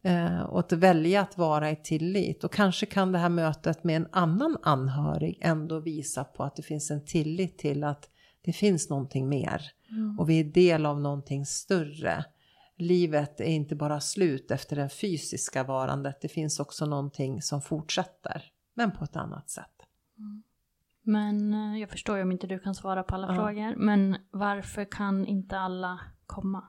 Eh, 0.03 0.41
och 0.41 0.59
att 0.59 0.73
välja 0.73 1.21
att 1.21 1.39
vara 1.39 1.71
i 1.71 1.77
tillit. 1.77 2.45
Och 2.45 2.53
kanske 2.53 2.87
kan 2.87 3.13
det 3.13 3.19
här 3.19 3.29
mötet 3.29 3.85
med 3.85 3.97
en 3.97 4.09
annan 4.13 4.57
anhörig 4.63 5.39
ändå 5.43 5.79
visa 5.81 6.25
på 6.25 6.45
att 6.45 6.57
det 6.57 6.63
finns 6.63 6.91
en 6.91 7.05
tillit 7.05 7.59
till 7.59 7.85
att 7.85 8.11
det 8.43 8.53
finns 8.53 8.91
någonting 8.91 9.29
mer. 9.29 9.63
Och 10.19 10.31
vi 10.31 10.41
är 10.41 10.45
del 10.45 10.87
av 10.87 11.01
någonting 11.01 11.47
större. 11.47 12.25
Livet 12.77 13.41
är 13.41 13.45
inte 13.45 13.75
bara 13.77 14.01
slut 14.01 14.51
efter 14.51 14.77
det 14.77 14.89
fysiska 14.89 15.65
varandet. 15.65 16.19
Det 16.21 16.29
finns 16.29 16.61
också 16.61 16.87
någonting 16.87 17.43
som 17.43 17.63
fortsätter. 17.63 18.43
Men 18.75 18.91
på 18.91 19.05
ett 19.05 19.17
annat 19.17 19.51
sätt. 19.51 19.67
Men 21.03 21.55
eh, 21.55 21.81
jag 21.81 21.91
förstår 21.91 22.17
ju 22.17 22.23
om 22.23 22.33
inte 22.33 22.47
du 22.47 22.59
kan 22.59 22.75
svara 22.75 23.03
på 23.03 23.15
alla 23.15 23.27
Ja. 23.29 23.35
frågor. 23.35 23.75
Men 23.77 24.17
varför 24.31 24.85
kan 24.85 25.27
inte 25.27 25.59
alla 25.59 26.01
komma? 26.27 26.65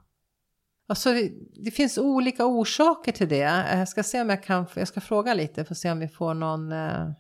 Alltså 0.92 1.14
det, 1.14 1.32
det 1.66 1.72
finns 1.72 1.98
olika 1.98 2.46
orsaker 2.46 3.12
till 3.12 3.30
det. 3.30 3.44
Eh, 3.44 3.80
jag 3.80 3.88
ska 3.88 4.04
se 4.04 4.22
om 4.22 4.30
jag 4.30 4.44
kan, 4.44 4.66
jag 4.76 4.88
ska 4.88 5.02
fråga 5.02 5.34
lite 5.34 5.66
för 5.66 5.74
att 5.74 5.78
se 5.78 5.92
om 5.92 6.00
vi 6.00 6.08
får 6.08 6.34
någon 6.34 6.72
eh, 6.72 7.12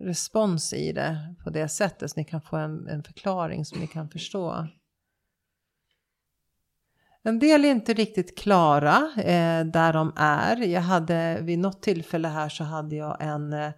respons 0.00 0.72
i 0.72 0.92
det 0.92 1.34
på 1.44 1.50
det 1.50 1.68
sättet. 1.68 2.10
Så 2.10 2.20
ni 2.20 2.24
kan 2.24 2.40
få 2.40 2.56
en, 2.56 2.88
en 2.88 3.02
förklaring 3.02 3.64
som 3.64 3.80
ni 3.80 3.86
kan 3.86 4.08
förstå. 4.08 4.66
En 7.22 7.38
del 7.38 7.64
är 7.64 7.70
inte 7.70 7.94
riktigt 7.94 8.38
klara 8.38 9.12
eh, 9.16 9.64
där 9.64 9.92
de 9.92 10.12
är. 10.16 10.56
Jag 10.56 10.80
hade 10.80 11.38
vid 11.42 11.58
något 11.58 11.82
tillfälle 11.82 12.28
här 12.28 12.48
så 12.48 12.64
hade 12.64 12.96
jag 12.96 13.16
en, 13.20 13.52
eh, 13.52 13.72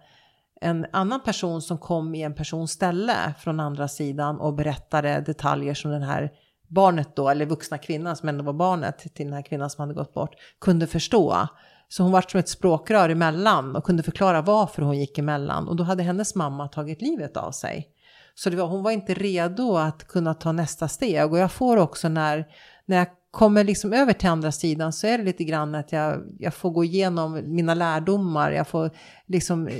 en 0.61 0.85
annan 0.91 1.23
person 1.23 1.61
som 1.61 1.77
kom 1.77 2.15
i 2.15 2.21
en 2.21 2.35
persons 2.35 2.71
ställe 2.71 3.33
från 3.39 3.59
andra 3.59 3.87
sidan 3.87 4.39
och 4.39 4.53
berättade 4.53 5.21
detaljer 5.21 5.73
som 5.73 5.91
den 5.91 6.03
här 6.03 6.31
barnet 6.71 7.15
då, 7.15 7.29
eller 7.29 7.45
vuxna 7.45 7.77
kvinnan 7.77 8.15
som 8.15 8.29
ändå 8.29 8.43
var 8.43 8.53
barnet 8.53 8.97
till 8.97 9.25
den 9.25 9.33
här 9.33 9.41
kvinnan 9.41 9.69
som 9.69 9.81
hade 9.81 9.93
gått 9.93 10.13
bort, 10.13 10.35
kunde 10.61 10.87
förstå. 10.87 11.47
Så 11.89 12.03
hon 12.03 12.11
var 12.11 12.21
som 12.21 12.39
ett 12.39 12.49
språkrör 12.49 13.09
emellan 13.09 13.75
och 13.75 13.83
kunde 13.83 14.03
förklara 14.03 14.41
varför 14.41 14.81
hon 14.81 14.99
gick 14.99 15.17
emellan. 15.17 15.67
Och 15.67 15.75
då 15.75 15.83
hade 15.83 16.03
hennes 16.03 16.35
mamma 16.35 16.67
tagit 16.67 17.01
livet 17.01 17.37
av 17.37 17.51
sig. 17.51 17.87
Så 18.35 18.49
det 18.49 18.55
var, 18.55 18.67
hon 18.67 18.83
var 18.83 18.91
inte 18.91 19.13
redo 19.13 19.77
att 19.77 20.07
kunna 20.07 20.33
ta 20.33 20.51
nästa 20.51 20.87
steg. 20.87 21.31
Och 21.31 21.37
jag 21.37 21.51
får 21.51 21.77
också 21.77 22.09
när, 22.09 22.47
när 22.85 22.97
jag 22.97 23.07
kommer 23.31 23.63
liksom 23.63 23.93
över 23.93 24.13
till 24.13 24.29
andra 24.29 24.51
sidan 24.51 24.93
så 24.93 25.07
är 25.07 25.17
det 25.17 25.23
lite 25.23 25.43
grann 25.43 25.75
att 25.75 25.91
jag, 25.91 26.21
jag 26.39 26.53
får 26.53 26.69
gå 26.69 26.83
igenom 26.83 27.41
mina 27.45 27.73
lärdomar. 27.73 28.51
Jag 28.51 28.67
får 28.67 28.89
liksom 29.27 29.67
eh, 29.67 29.75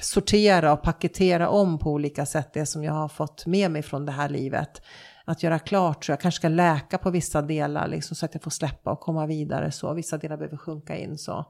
sortera 0.00 0.72
och 0.72 0.82
paketera 0.82 1.48
om 1.48 1.78
på 1.78 1.90
olika 1.92 2.26
sätt 2.26 2.52
det 2.52 2.66
som 2.66 2.84
jag 2.84 2.92
har 2.92 3.08
fått 3.08 3.46
med 3.46 3.70
mig 3.70 3.82
från 3.82 4.06
det 4.06 4.12
här 4.12 4.28
livet. 4.28 4.82
Att 5.28 5.42
göra 5.42 5.58
klart 5.58 6.04
så 6.04 6.12
jag 6.12 6.20
kanske 6.20 6.38
ska 6.38 6.48
läka 6.48 6.98
på 6.98 7.10
vissa 7.10 7.42
delar 7.42 7.88
liksom, 7.88 8.16
så 8.16 8.24
att 8.26 8.34
jag 8.34 8.42
får 8.42 8.50
släppa 8.50 8.90
och 8.90 9.00
komma 9.00 9.26
vidare 9.26 9.72
så. 9.72 9.94
Vissa 9.94 10.18
delar 10.18 10.36
behöver 10.36 10.56
sjunka 10.56 10.96
in 10.96 11.18
så. 11.18 11.44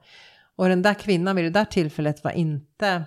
Och 0.55 0.69
den 0.69 0.81
där 0.81 0.93
kvinnan 0.93 1.35
vid 1.35 1.45
det 1.45 1.49
där 1.49 1.65
tillfället 1.65 2.23
var 2.23 2.31
inte 2.31 3.05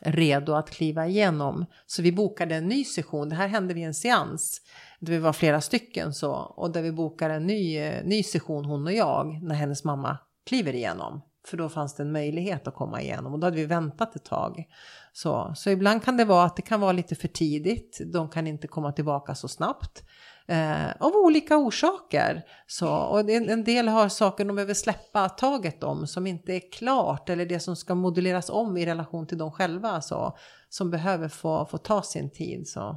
redo 0.00 0.52
att 0.52 0.70
kliva 0.70 1.06
igenom. 1.06 1.66
Så 1.86 2.02
vi 2.02 2.12
bokade 2.12 2.54
en 2.54 2.68
ny 2.68 2.84
session. 2.84 3.28
Det 3.28 3.34
här 3.34 3.48
hände 3.48 3.74
vid 3.74 3.86
en 3.86 3.94
seans. 3.94 4.60
Där 5.00 5.12
vi 5.12 5.18
var 5.18 5.32
flera 5.32 5.60
stycken 5.60 6.14
så. 6.14 6.32
Och 6.32 6.72
där 6.72 6.82
vi 6.82 6.92
bokade 6.92 7.34
en 7.34 7.46
ny, 7.46 7.78
eh, 7.78 8.04
ny 8.04 8.22
session 8.22 8.64
hon 8.64 8.86
och 8.86 8.92
jag. 8.92 9.42
När 9.42 9.54
hennes 9.54 9.84
mamma 9.84 10.18
kliver 10.46 10.74
igenom. 10.74 11.22
För 11.46 11.56
då 11.56 11.68
fanns 11.68 11.94
det 11.94 12.02
en 12.02 12.12
möjlighet 12.12 12.68
att 12.68 12.74
komma 12.74 13.02
igenom. 13.02 13.32
Och 13.32 13.38
då 13.38 13.46
hade 13.46 13.56
vi 13.56 13.66
väntat 13.66 14.16
ett 14.16 14.24
tag. 14.24 14.64
Så, 15.12 15.52
så 15.56 15.70
ibland 15.70 16.04
kan 16.04 16.16
det 16.16 16.24
vara 16.24 16.44
att 16.44 16.56
det 16.56 16.62
kan 16.62 16.80
vara 16.80 16.92
lite 16.92 17.14
för 17.14 17.28
tidigt. 17.28 18.00
De 18.12 18.28
kan 18.28 18.46
inte 18.46 18.66
komma 18.66 18.92
tillbaka 18.92 19.34
så 19.34 19.48
snabbt. 19.48 20.02
Eh, 20.46 20.90
av 21.00 21.12
olika 21.16 21.56
orsaker. 21.56 22.42
Så, 22.66 22.88
och 22.96 23.30
en, 23.30 23.48
en 23.48 23.64
del 23.64 23.88
har 23.88 24.08
saker 24.08 24.44
de 24.44 24.56
behöver 24.56 24.74
släppa 24.74 25.28
taget 25.28 25.82
om 25.82 26.06
som 26.06 26.26
inte 26.26 26.52
är 26.52 26.72
klart 26.72 27.28
eller 27.28 27.46
det 27.46 27.60
som 27.60 27.76
ska 27.76 27.94
moduleras 27.94 28.50
om 28.50 28.76
i 28.76 28.86
relation 28.86 29.26
till 29.26 29.38
dem 29.38 29.52
själva. 29.52 30.00
Så, 30.00 30.36
som 30.68 30.90
behöver 30.90 31.28
få, 31.28 31.66
få 31.66 31.78
ta 31.78 32.02
sin 32.02 32.30
tid. 32.30 32.68
Så, 32.68 32.96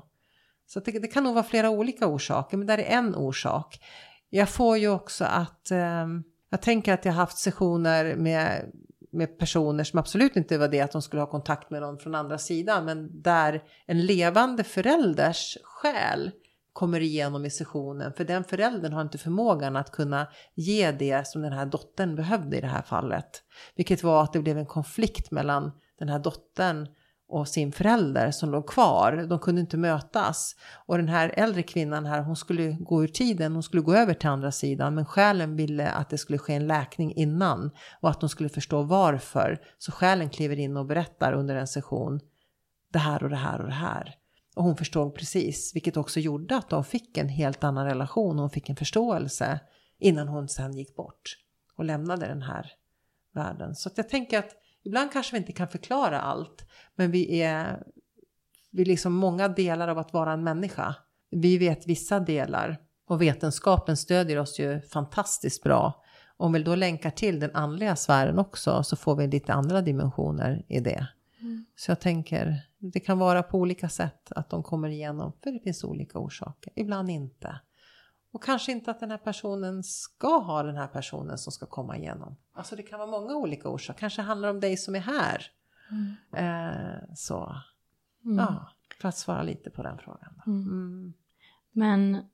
så 0.68 0.80
det, 0.80 0.92
det 0.92 1.08
kan 1.08 1.24
nog 1.24 1.34
vara 1.34 1.44
flera 1.44 1.70
olika 1.70 2.08
orsaker 2.08 2.58
men 2.58 2.68
där 2.68 2.78
är 2.78 2.98
en 2.98 3.16
orsak. 3.16 3.80
Jag 4.30 4.50
får 4.50 4.78
ju 4.78 4.90
också 4.90 5.26
att 5.26 5.72
eh, 5.72 6.08
jag 6.54 6.62
tänker 6.62 6.94
att 6.94 7.06
jag 7.06 7.12
har 7.12 7.20
haft 7.20 7.38
sessioner 7.38 8.16
med, 8.16 8.72
med 9.12 9.38
personer 9.38 9.84
som 9.84 10.00
absolut 10.00 10.36
inte 10.36 10.58
var 10.58 10.68
det 10.68 10.82
att 10.82 10.92
de 10.92 11.02
skulle 11.02 11.22
ha 11.22 11.28
kontakt 11.28 11.70
med 11.70 11.82
någon 11.82 11.98
från 11.98 12.16
andra 12.16 12.38
sidan 12.38 12.86
men 12.86 13.22
där 13.22 13.64
en 13.86 14.06
levande 14.06 14.64
förälders 14.64 15.58
själ 15.64 16.32
kommer 16.74 17.00
igenom 17.00 17.46
i 17.46 17.50
sessionen 17.50 18.14
för 18.14 18.24
den 18.24 18.44
föräldern 18.44 18.94
har 18.94 19.02
inte 19.02 19.18
förmågan 19.18 19.76
att 19.76 19.92
kunna 19.92 20.28
ge 20.56 20.92
det 20.92 21.28
som 21.28 21.42
den 21.42 21.54
här 21.54 21.66
dottern 21.66 22.16
behövde 22.16 22.58
i 22.58 22.62
det 22.62 22.68
här 22.68 22.82
fallet. 22.82 23.44
Vilket 23.76 24.04
var 24.04 24.24
att 24.24 24.34
det 24.34 24.40
blev 24.40 24.58
en 24.58 24.66
konflikt 24.66 25.32
mellan 25.32 25.72
den 26.00 26.10
här 26.10 26.20
dottern 26.20 26.88
och 27.28 27.48
sin 27.48 27.72
förälder 27.72 28.32
som 28.32 28.52
låg 28.52 28.68
kvar. 28.68 29.26
De 29.30 29.40
kunde 29.40 29.62
inte 29.62 29.78
mötas. 29.78 30.56
Och 30.86 30.98
den 30.98 31.10
här 31.10 31.34
äldre 31.38 31.64
kvinnan 31.64 32.06
här, 32.06 32.22
hon 32.22 32.36
skulle 32.36 32.72
gå 32.72 33.04
ur 33.04 33.08
tiden, 33.08 33.54
hon 33.54 33.64
skulle 33.64 33.82
gå 33.82 33.94
över 33.94 34.14
till 34.14 34.30
andra 34.30 34.52
sidan. 34.52 34.96
Men 34.96 35.06
själen 35.06 35.56
ville 35.56 35.92
att 35.92 36.10
det 36.10 36.18
skulle 36.18 36.38
ske 36.38 36.54
en 36.54 36.68
läkning 36.68 37.14
innan 37.14 37.72
och 38.02 38.10
att 38.10 38.20
de 38.20 38.30
skulle 38.30 38.50
förstå 38.50 38.84
varför. 38.84 39.62
Så 39.78 39.92
själen 39.92 40.30
kliver 40.30 40.60
in 40.60 40.78
och 40.78 40.86
berättar 40.86 41.34
under 41.34 41.56
en 41.56 41.68
session 41.68 42.20
det 42.94 43.00
här 43.00 43.24
och 43.24 43.30
det 43.30 43.36
här 43.36 43.62
och 43.62 43.68
det 43.68 43.74
här. 43.74 44.16
Och 44.56 44.64
hon 44.64 44.78
förstod 44.78 45.16
precis, 45.16 45.76
vilket 45.76 45.98
också 45.98 46.20
gjorde 46.20 46.58
att 46.58 46.70
de 46.70 46.84
fick 46.84 47.18
en 47.18 47.30
helt 47.30 47.64
annan 47.64 47.86
relation. 47.86 48.40
Hon 48.40 48.50
fick 48.50 48.70
en 48.70 48.76
förståelse 48.76 49.60
innan 50.00 50.28
hon 50.28 50.50
sen 50.50 50.78
gick 50.78 50.96
bort 50.96 51.38
och 51.76 51.86
lämnade 51.86 52.28
den 52.28 52.42
här 52.42 52.72
världen. 53.34 53.76
Så 53.76 53.90
att 53.90 53.98
jag 53.98 54.10
tänker 54.10 54.40
att 54.40 54.56
ibland 54.84 55.12
kanske 55.12 55.32
vi 55.32 55.38
inte 55.38 55.52
kan 55.52 55.68
förklara 55.68 56.22
allt, 56.22 56.66
men 56.96 57.12
vi 57.12 57.42
är, 57.42 57.84
vi 58.72 58.82
är 58.82 58.86
liksom 58.86 59.14
många 59.14 59.48
delar 59.48 59.88
av 59.88 59.98
att 59.98 60.14
vara 60.14 60.34
en 60.34 60.44
människa. 60.44 60.96
Vi 61.32 61.58
vet 61.58 61.88
vissa 61.88 62.20
delar 62.20 62.78
och 63.08 63.22
vetenskapen 63.22 63.98
stödjer 63.98 64.40
oss 64.40 64.60
ju 64.60 64.82
fantastiskt 64.82 65.64
bra. 65.64 66.04
Om 66.38 66.54
vi 66.54 66.64
då 66.64 66.76
länkar 66.76 67.10
till 67.10 67.40
den 67.40 67.52
andliga 67.54 67.96
sfären 67.96 68.40
också 68.40 68.84
så 68.84 68.96
får 68.96 69.16
vi 69.16 69.28
lite 69.28 69.54
andra 69.54 69.82
dimensioner 69.82 70.66
i 70.68 70.80
det. 70.80 71.08
Så 71.76 71.92
jag 71.92 72.00
tänker, 72.00 72.62
det 72.78 73.00
kan 73.00 73.20
vara 73.20 73.44
på 73.44 73.58
olika 73.58 73.90
sätt 73.90 74.32
att 74.32 74.50
de 74.50 74.64
kommer 74.64 74.90
igenom, 74.90 75.34
för 75.44 75.52
det 75.52 75.60
finns 75.60 75.84
olika 75.84 76.20
orsaker. 76.20 76.74
Ibland 76.76 77.10
inte. 77.10 77.60
Och 78.34 78.44
kanske 78.44 78.72
inte 78.72 78.92
att 78.92 79.00
den 79.00 79.12
här 79.12 79.18
personen 79.18 79.84
ska 79.84 80.38
ha 80.38 80.64
den 80.64 80.76
här 80.76 80.88
personen 80.88 81.38
som 81.38 81.52
ska 81.52 81.66
komma 81.66 81.98
igenom. 81.98 82.36
Alltså 82.54 82.76
det 82.76 82.84
kan 82.84 83.00
vara 83.00 83.12
många 83.12 83.36
olika 83.36 83.70
orsaker. 83.70 84.00
Kanske 84.00 84.22
handlar 84.22 84.50
om 84.50 84.60
dig 84.60 84.78
som 84.78 84.96
är 84.96 85.00
här. 85.00 85.52
Eh, 86.32 87.14
så, 87.16 87.56
ja, 88.22 88.70
för 89.02 89.10
att 89.10 89.18
svara 89.18 89.44
lite 89.44 89.70
på 89.70 89.84
den 89.84 89.98
frågan. 89.98 90.42
Då. 90.46 90.52
Mm. 90.52 91.14
Men 91.72 92.26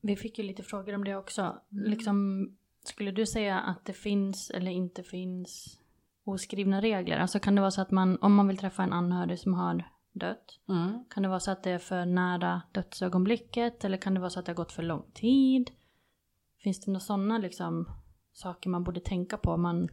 vi 0.00 0.16
fick 0.16 0.38
ju 0.38 0.44
lite 0.44 0.62
frågor 0.62 0.94
om 0.94 1.04
det 1.04 1.16
också. 1.16 1.60
Liksom, 1.68 2.48
skulle 2.84 3.10
du 3.10 3.26
säga 3.26 3.60
att 3.60 3.84
det 3.84 3.92
finns 3.92 4.50
eller 4.50 4.70
inte 4.70 5.02
finns 5.02 5.78
oskrivna 6.24 6.80
regler? 6.80 7.18
Alltså 7.18 7.40
kan 7.40 7.54
det 7.54 7.60
vara 7.60 7.70
så 7.70 7.80
att 7.80 7.90
man, 7.90 8.18
om 8.20 8.34
man 8.34 8.48
vill 8.48 8.58
träffa 8.58 8.82
en 8.82 8.92
anhörig 8.92 9.38
som 9.38 9.54
har 9.54 9.84
dött, 10.18 10.58
Mm. 10.68 11.04
kan 11.10 11.22
det 11.22 11.28
vara 11.28 11.40
så 11.40 11.50
att 11.50 11.62
det 11.62 11.70
är 11.70 11.78
för 11.78 12.04
nära 12.06 12.62
dödsögonblicket 12.72 13.84
eller 13.84 13.96
kan 13.96 14.14
det 14.14 14.20
vara 14.20 14.30
så 14.30 14.38
att 14.40 14.46
det 14.46 14.52
har 14.52 14.56
gått 14.56 14.72
för 14.72 14.82
lång 14.82 15.10
tid? 15.14 15.70
Finns 16.62 16.80
det 16.80 16.90
några 16.90 17.00
sådana 17.00 17.38
liksom 17.38 17.88
saker 18.32 18.70
man 18.70 18.84
borde 18.84 19.00
tänka 19.00 19.36
på? 19.36 19.56
Man, 19.56 19.88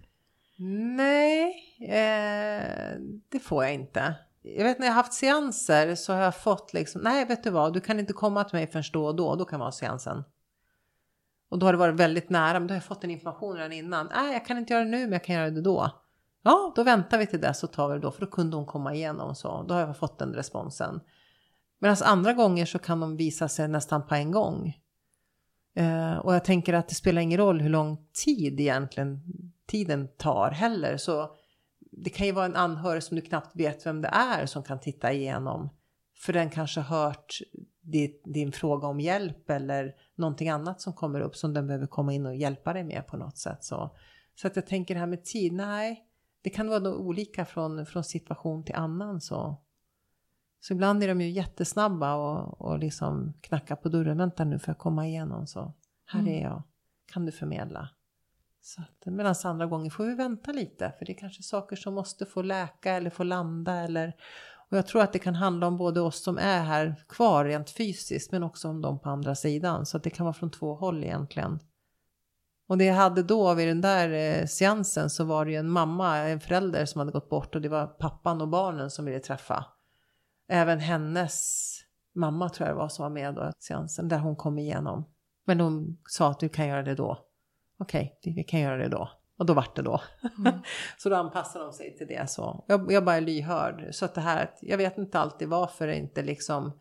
Nej, 0.97 1.53
eh, 1.81 2.99
det 3.29 3.39
får 3.39 3.63
jag 3.63 3.73
inte. 3.73 4.15
Jag 4.41 4.63
vet 4.63 4.79
när 4.79 4.85
jag 4.85 4.93
har 4.93 5.01
haft 5.01 5.13
seanser 5.13 5.95
så 5.95 6.13
har 6.13 6.21
jag 6.21 6.35
fått 6.41 6.73
liksom, 6.73 7.01
nej 7.01 7.25
vet 7.25 7.43
du 7.43 7.49
vad, 7.49 7.73
du 7.73 7.81
kan 7.81 7.99
inte 7.99 8.13
komma 8.13 8.43
till 8.43 8.57
mig 8.57 8.67
förrän 8.67 8.83
då 8.93 9.05
och 9.05 9.15
då, 9.15 9.35
då 9.35 9.45
kan 9.45 9.59
vara 9.59 9.71
seansen. 9.71 10.23
Och 11.49 11.59
då 11.59 11.65
har 11.65 11.73
det 11.73 11.79
varit 11.79 11.95
väldigt 11.99 12.29
nära, 12.29 12.59
men 12.59 12.67
då 12.67 12.71
har 12.71 12.75
jag 12.75 12.83
fått 12.83 13.01
den 13.01 13.11
informationen 13.11 13.71
innan. 13.71 14.09
Nej, 14.15 14.33
jag 14.33 14.45
kan 14.45 14.57
inte 14.57 14.73
göra 14.73 14.83
det 14.83 14.89
nu, 14.91 14.99
men 15.03 15.11
jag 15.11 15.23
kan 15.23 15.35
göra 15.35 15.49
det 15.49 15.61
då. 15.61 15.91
Ja, 16.47 16.73
då 16.75 16.83
väntar 16.83 17.17
vi 17.17 17.27
till 17.27 17.41
dess 17.41 17.63
och 17.63 17.71
tar 17.71 17.87
vi 17.87 17.93
det 17.93 17.99
då, 17.99 18.11
för 18.11 18.21
då 18.21 18.27
kunde 18.27 18.57
hon 18.57 18.65
komma 18.65 18.93
igenom 18.93 19.35
så. 19.35 19.63
Då 19.67 19.73
har 19.73 19.81
jag 19.81 19.97
fått 19.97 20.19
den 20.19 20.33
responsen. 20.33 20.99
Medan 21.79 21.97
andra 22.03 22.33
gånger 22.33 22.65
så 22.65 22.79
kan 22.79 22.99
de 22.99 23.17
visa 23.17 23.47
sig 23.47 23.67
nästan 23.67 24.07
på 24.07 24.15
en 24.15 24.31
gång. 24.31 24.77
Eh, 25.75 26.17
och 26.17 26.35
jag 26.35 26.45
tänker 26.45 26.73
att 26.73 26.87
det 26.87 26.95
spelar 26.95 27.21
ingen 27.21 27.37
roll 27.37 27.61
hur 27.61 27.69
lång 27.69 27.97
tid 28.25 28.59
egentligen 28.59 29.21
tiden 29.67 30.07
tar 30.17 30.51
heller. 30.51 30.97
Så 30.97 31.35
det 31.79 32.09
kan 32.09 32.25
ju 32.25 32.31
vara 32.31 32.45
en 32.45 32.55
anhörig 32.55 33.03
som 33.03 33.15
du 33.15 33.21
knappt 33.21 33.55
vet 33.55 33.85
vem 33.85 34.01
det 34.01 34.07
är 34.07 34.45
som 34.45 34.63
kan 34.63 34.79
titta 34.79 35.13
igenom. 35.13 35.69
För 36.17 36.33
den 36.33 36.49
kanske 36.49 36.81
hört 36.81 37.39
din, 37.81 38.11
din 38.23 38.51
fråga 38.51 38.87
om 38.87 38.99
hjälp 38.99 39.49
eller 39.49 39.93
någonting 40.15 40.49
annat 40.49 40.81
som 40.81 40.93
kommer 40.93 41.19
upp 41.19 41.35
som 41.35 41.53
den 41.53 41.67
behöver 41.67 41.87
komma 41.87 42.13
in 42.13 42.25
och 42.25 42.35
hjälpa 42.35 42.73
dig 42.73 42.83
med 42.83 43.07
på 43.07 43.17
något 43.17 43.37
sätt. 43.37 43.63
Så, 43.63 43.95
så 44.35 44.47
att 44.47 44.55
jag 44.55 44.67
tänker 44.67 44.93
det 44.93 44.99
här 44.99 45.07
med 45.07 45.25
tid, 45.25 45.53
nej, 45.53 46.04
det 46.45 46.49
kan 46.49 46.69
vara 46.69 46.79
nog 46.79 46.99
olika 46.99 47.45
från, 47.45 47.85
från 47.85 48.03
situation 48.03 48.63
till 48.63 48.75
annan. 48.75 49.21
Så. 49.21 49.61
så 50.59 50.73
ibland 50.73 51.03
är 51.03 51.07
de 51.07 51.21
ju 51.21 51.29
jättesnabba 51.29 52.15
och, 52.15 52.61
och 52.61 52.79
liksom 52.79 53.33
knackar 53.41 53.75
på 53.75 53.89
dörren. 53.89 54.17
Vänta 54.17 54.43
nu 54.43 54.59
för 54.59 54.71
att 54.71 54.77
komma 54.77 55.07
igenom. 55.07 55.47
Så 55.47 55.73
här 56.05 56.27
är 56.27 56.41
jag. 56.41 56.63
Kan 57.13 57.25
du 57.25 57.31
förmedla? 57.31 57.89
Så 58.61 58.81
att, 58.81 59.13
medan 59.13 59.35
andra 59.43 59.65
gånger 59.65 59.89
får 59.89 60.05
vi 60.05 60.15
vänta 60.15 60.51
lite 60.51 60.93
för 60.97 61.05
det 61.05 61.11
är 61.11 61.17
kanske 61.17 61.43
saker 61.43 61.75
som 61.75 61.93
måste 61.93 62.25
få 62.25 62.41
läka 62.41 62.93
eller 62.93 63.09
få 63.09 63.23
landa 63.23 63.73
eller 63.73 64.15
och 64.69 64.77
jag 64.77 64.87
tror 64.87 65.01
att 65.01 65.13
det 65.13 65.19
kan 65.19 65.35
handla 65.35 65.67
om 65.67 65.77
både 65.77 66.01
oss 66.01 66.23
som 66.23 66.37
är 66.37 66.63
här 66.63 67.03
kvar 67.07 67.45
rent 67.45 67.69
fysiskt 67.69 68.31
men 68.31 68.43
också 68.43 68.67
om 68.67 68.81
de 68.81 68.99
på 68.99 69.09
andra 69.09 69.35
sidan 69.35 69.85
så 69.85 69.97
att 69.97 70.03
det 70.03 70.09
kan 70.09 70.25
vara 70.25 70.33
från 70.33 70.51
två 70.51 70.75
håll 70.75 71.03
egentligen. 71.03 71.59
Och 72.67 72.77
det 72.77 72.85
jag 72.85 72.95
hade 72.95 73.23
då 73.23 73.53
vid 73.53 73.67
den 73.67 73.81
där 73.81 74.09
eh, 74.09 74.45
seansen 74.45 75.09
så 75.09 75.23
var 75.23 75.45
det 75.45 75.51
ju 75.51 75.57
en 75.57 75.69
mamma, 75.69 76.17
en 76.17 76.39
förälder 76.39 76.85
som 76.85 76.99
hade 76.99 77.11
gått 77.11 77.29
bort 77.29 77.55
och 77.55 77.61
det 77.61 77.69
var 77.69 77.87
pappan 77.87 78.41
och 78.41 78.47
barnen 78.47 78.91
som 78.91 79.05
ville 79.05 79.19
träffa. 79.19 79.65
Även 80.47 80.79
hennes 80.79 81.65
mamma 82.15 82.49
tror 82.49 82.67
jag 82.67 82.75
det 82.75 82.79
var 82.79 82.89
som 82.89 83.03
var 83.03 83.09
med 83.09 83.35
då 83.35 83.51
seansen 83.59 84.07
där 84.07 84.19
hon 84.19 84.35
kom 84.35 84.59
igenom. 84.59 85.05
Men 85.45 85.57
de 85.57 85.97
sa 86.09 86.31
att 86.31 86.39
du 86.39 86.49
kan 86.49 86.67
göra 86.67 86.83
det 86.83 86.95
då. 86.95 87.25
Okej, 87.79 88.17
okay, 88.19 88.33
vi 88.33 88.43
kan 88.43 88.59
göra 88.59 88.77
det 88.77 88.87
då. 88.87 89.09
Och 89.37 89.45
då 89.45 89.53
vart 89.53 89.75
det 89.75 89.81
då. 89.81 90.01
Mm. 90.37 90.59
så 90.97 91.09
då 91.09 91.15
anpassade 91.15 91.65
de 91.65 91.73
sig 91.73 91.97
till 91.97 92.07
det. 92.07 92.29
Så 92.29 92.63
jag, 92.67 92.91
jag 92.91 93.05
bara 93.05 93.15
är 93.15 93.21
lyhörd. 93.21 93.87
Så 93.91 94.05
att 94.05 94.15
det 94.15 94.21
här, 94.21 94.51
jag 94.61 94.77
vet 94.77 94.97
inte 94.97 95.19
alltid 95.19 95.47
varför 95.47 95.87
det 95.87 95.95
inte 95.95 96.23
liksom 96.23 96.79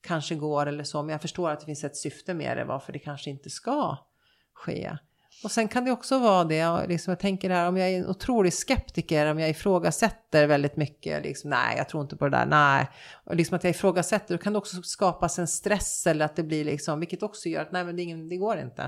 kanske 0.00 0.34
går 0.34 0.66
eller 0.66 0.84
så. 0.84 1.02
Men 1.02 1.12
jag 1.12 1.20
förstår 1.20 1.50
att 1.50 1.60
det 1.60 1.66
finns 1.66 1.84
ett 1.84 1.96
syfte 1.96 2.34
med 2.34 2.56
det. 2.56 2.64
Varför 2.64 2.92
det 2.92 2.98
kanske 2.98 3.30
inte 3.30 3.50
ska 3.50 3.96
ske. 4.54 4.96
Och 5.44 5.50
sen 5.50 5.68
kan 5.68 5.84
det 5.84 5.90
också 5.90 6.18
vara 6.18 6.44
det, 6.44 6.86
liksom 6.86 7.10
jag 7.10 7.18
tänker 7.18 7.50
här, 7.50 7.68
om 7.68 7.76
jag 7.76 7.90
är 7.90 7.98
en 7.98 8.06
otrolig 8.06 8.52
skeptiker, 8.52 9.30
om 9.30 9.38
jag 9.38 9.50
ifrågasätter 9.50 10.46
väldigt 10.46 10.76
mycket, 10.76 11.22
liksom, 11.22 11.50
nej 11.50 11.76
jag 11.76 11.88
tror 11.88 12.02
inte 12.02 12.16
på 12.16 12.24
det 12.24 12.36
där, 12.36 12.46
nej. 12.46 12.90
Och 13.24 13.36
liksom 13.36 13.56
att 13.56 13.64
jag 13.64 13.70
ifrågasätter, 13.70 14.34
då 14.34 14.42
kan 14.42 14.52
det 14.52 14.58
också 14.58 14.82
skapas 14.82 15.38
en 15.38 15.46
stress 15.46 16.06
eller 16.06 16.24
att 16.24 16.36
det 16.36 16.42
blir 16.42 16.64
liksom, 16.64 17.00
vilket 17.00 17.22
också 17.22 17.48
gör 17.48 17.62
att 17.62 17.72
nej 17.72 17.84
men 17.84 17.96
det, 17.96 18.02
ingen, 18.02 18.28
det 18.28 18.36
går 18.36 18.58
inte. 18.58 18.82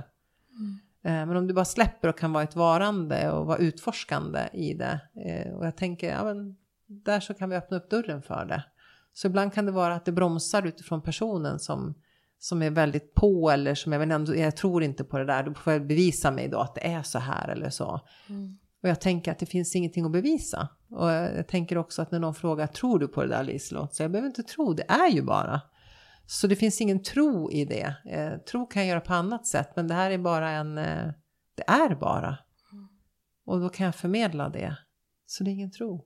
Mm. 0.50 0.78
Eh, 1.04 1.26
men 1.26 1.36
om 1.36 1.46
du 1.46 1.54
bara 1.54 1.64
släpper 1.64 2.08
och 2.08 2.18
kan 2.18 2.32
vara 2.32 2.44
ett 2.44 2.56
varande 2.56 3.30
och 3.30 3.46
vara 3.46 3.58
utforskande 3.58 4.48
i 4.52 4.74
det. 4.74 5.00
Eh, 5.26 5.52
och 5.54 5.66
jag 5.66 5.76
tänker, 5.76 6.10
ja 6.10 6.24
men 6.24 6.56
där 6.86 7.20
så 7.20 7.34
kan 7.34 7.50
vi 7.50 7.56
öppna 7.56 7.76
upp 7.76 7.90
dörren 7.90 8.22
för 8.22 8.44
det. 8.44 8.64
Så 9.12 9.26
ibland 9.26 9.54
kan 9.54 9.66
det 9.66 9.72
vara 9.72 9.94
att 9.94 10.04
det 10.04 10.12
bromsar 10.12 10.66
utifrån 10.66 11.02
personen 11.02 11.58
som, 11.58 11.94
som 12.38 12.62
är 12.62 12.70
väldigt 12.70 13.14
på 13.14 13.50
eller 13.50 13.74
som 13.74 13.92
jag, 13.92 14.12
ändå, 14.12 14.36
jag 14.36 14.56
tror 14.56 14.82
inte 14.82 15.04
på 15.04 15.18
det 15.18 15.24
där, 15.24 15.42
då 15.42 15.54
får 15.54 15.72
jag 15.72 15.86
bevisa 15.86 16.30
mig 16.30 16.48
då 16.48 16.58
att 16.58 16.74
det 16.74 16.86
är 16.86 17.02
så 17.02 17.18
här 17.18 17.48
eller 17.48 17.70
så. 17.70 18.00
Mm. 18.28 18.58
Och 18.82 18.88
jag 18.88 19.00
tänker 19.00 19.32
att 19.32 19.38
det 19.38 19.46
finns 19.46 19.76
ingenting 19.76 20.04
att 20.04 20.12
bevisa. 20.12 20.68
Och 20.90 21.10
jag 21.10 21.48
tänker 21.48 21.78
också 21.78 22.02
att 22.02 22.10
när 22.10 22.18
någon 22.18 22.34
frågar, 22.34 22.66
tror 22.66 22.98
du 22.98 23.08
på 23.08 23.22
det 23.22 23.28
där 23.28 23.44
Liselott? 23.44 23.94
Så 23.94 24.02
jag 24.02 24.10
behöver 24.10 24.28
inte 24.28 24.42
tro, 24.42 24.72
det 24.72 24.84
är 24.88 25.10
ju 25.10 25.22
bara. 25.22 25.60
Så 26.26 26.46
det 26.46 26.56
finns 26.56 26.80
ingen 26.80 27.02
tro 27.02 27.50
i 27.50 27.64
det. 27.64 27.94
Eh, 28.04 28.38
tro 28.38 28.66
kan 28.66 28.82
jag 28.82 28.88
göra 28.88 29.00
på 29.00 29.14
annat 29.14 29.46
sätt, 29.46 29.68
men 29.76 29.88
det 29.88 29.94
här 29.94 30.10
är 30.10 30.18
bara 30.18 30.50
en... 30.50 30.78
Eh, 30.78 31.12
det 31.54 31.64
är 31.66 31.94
bara. 31.94 32.38
Och 33.44 33.60
då 33.60 33.68
kan 33.68 33.86
jag 33.86 33.94
förmedla 33.94 34.48
det. 34.48 34.76
Så 35.26 35.44
det 35.44 35.50
är 35.50 35.52
ingen 35.52 35.70
tro. 35.70 36.04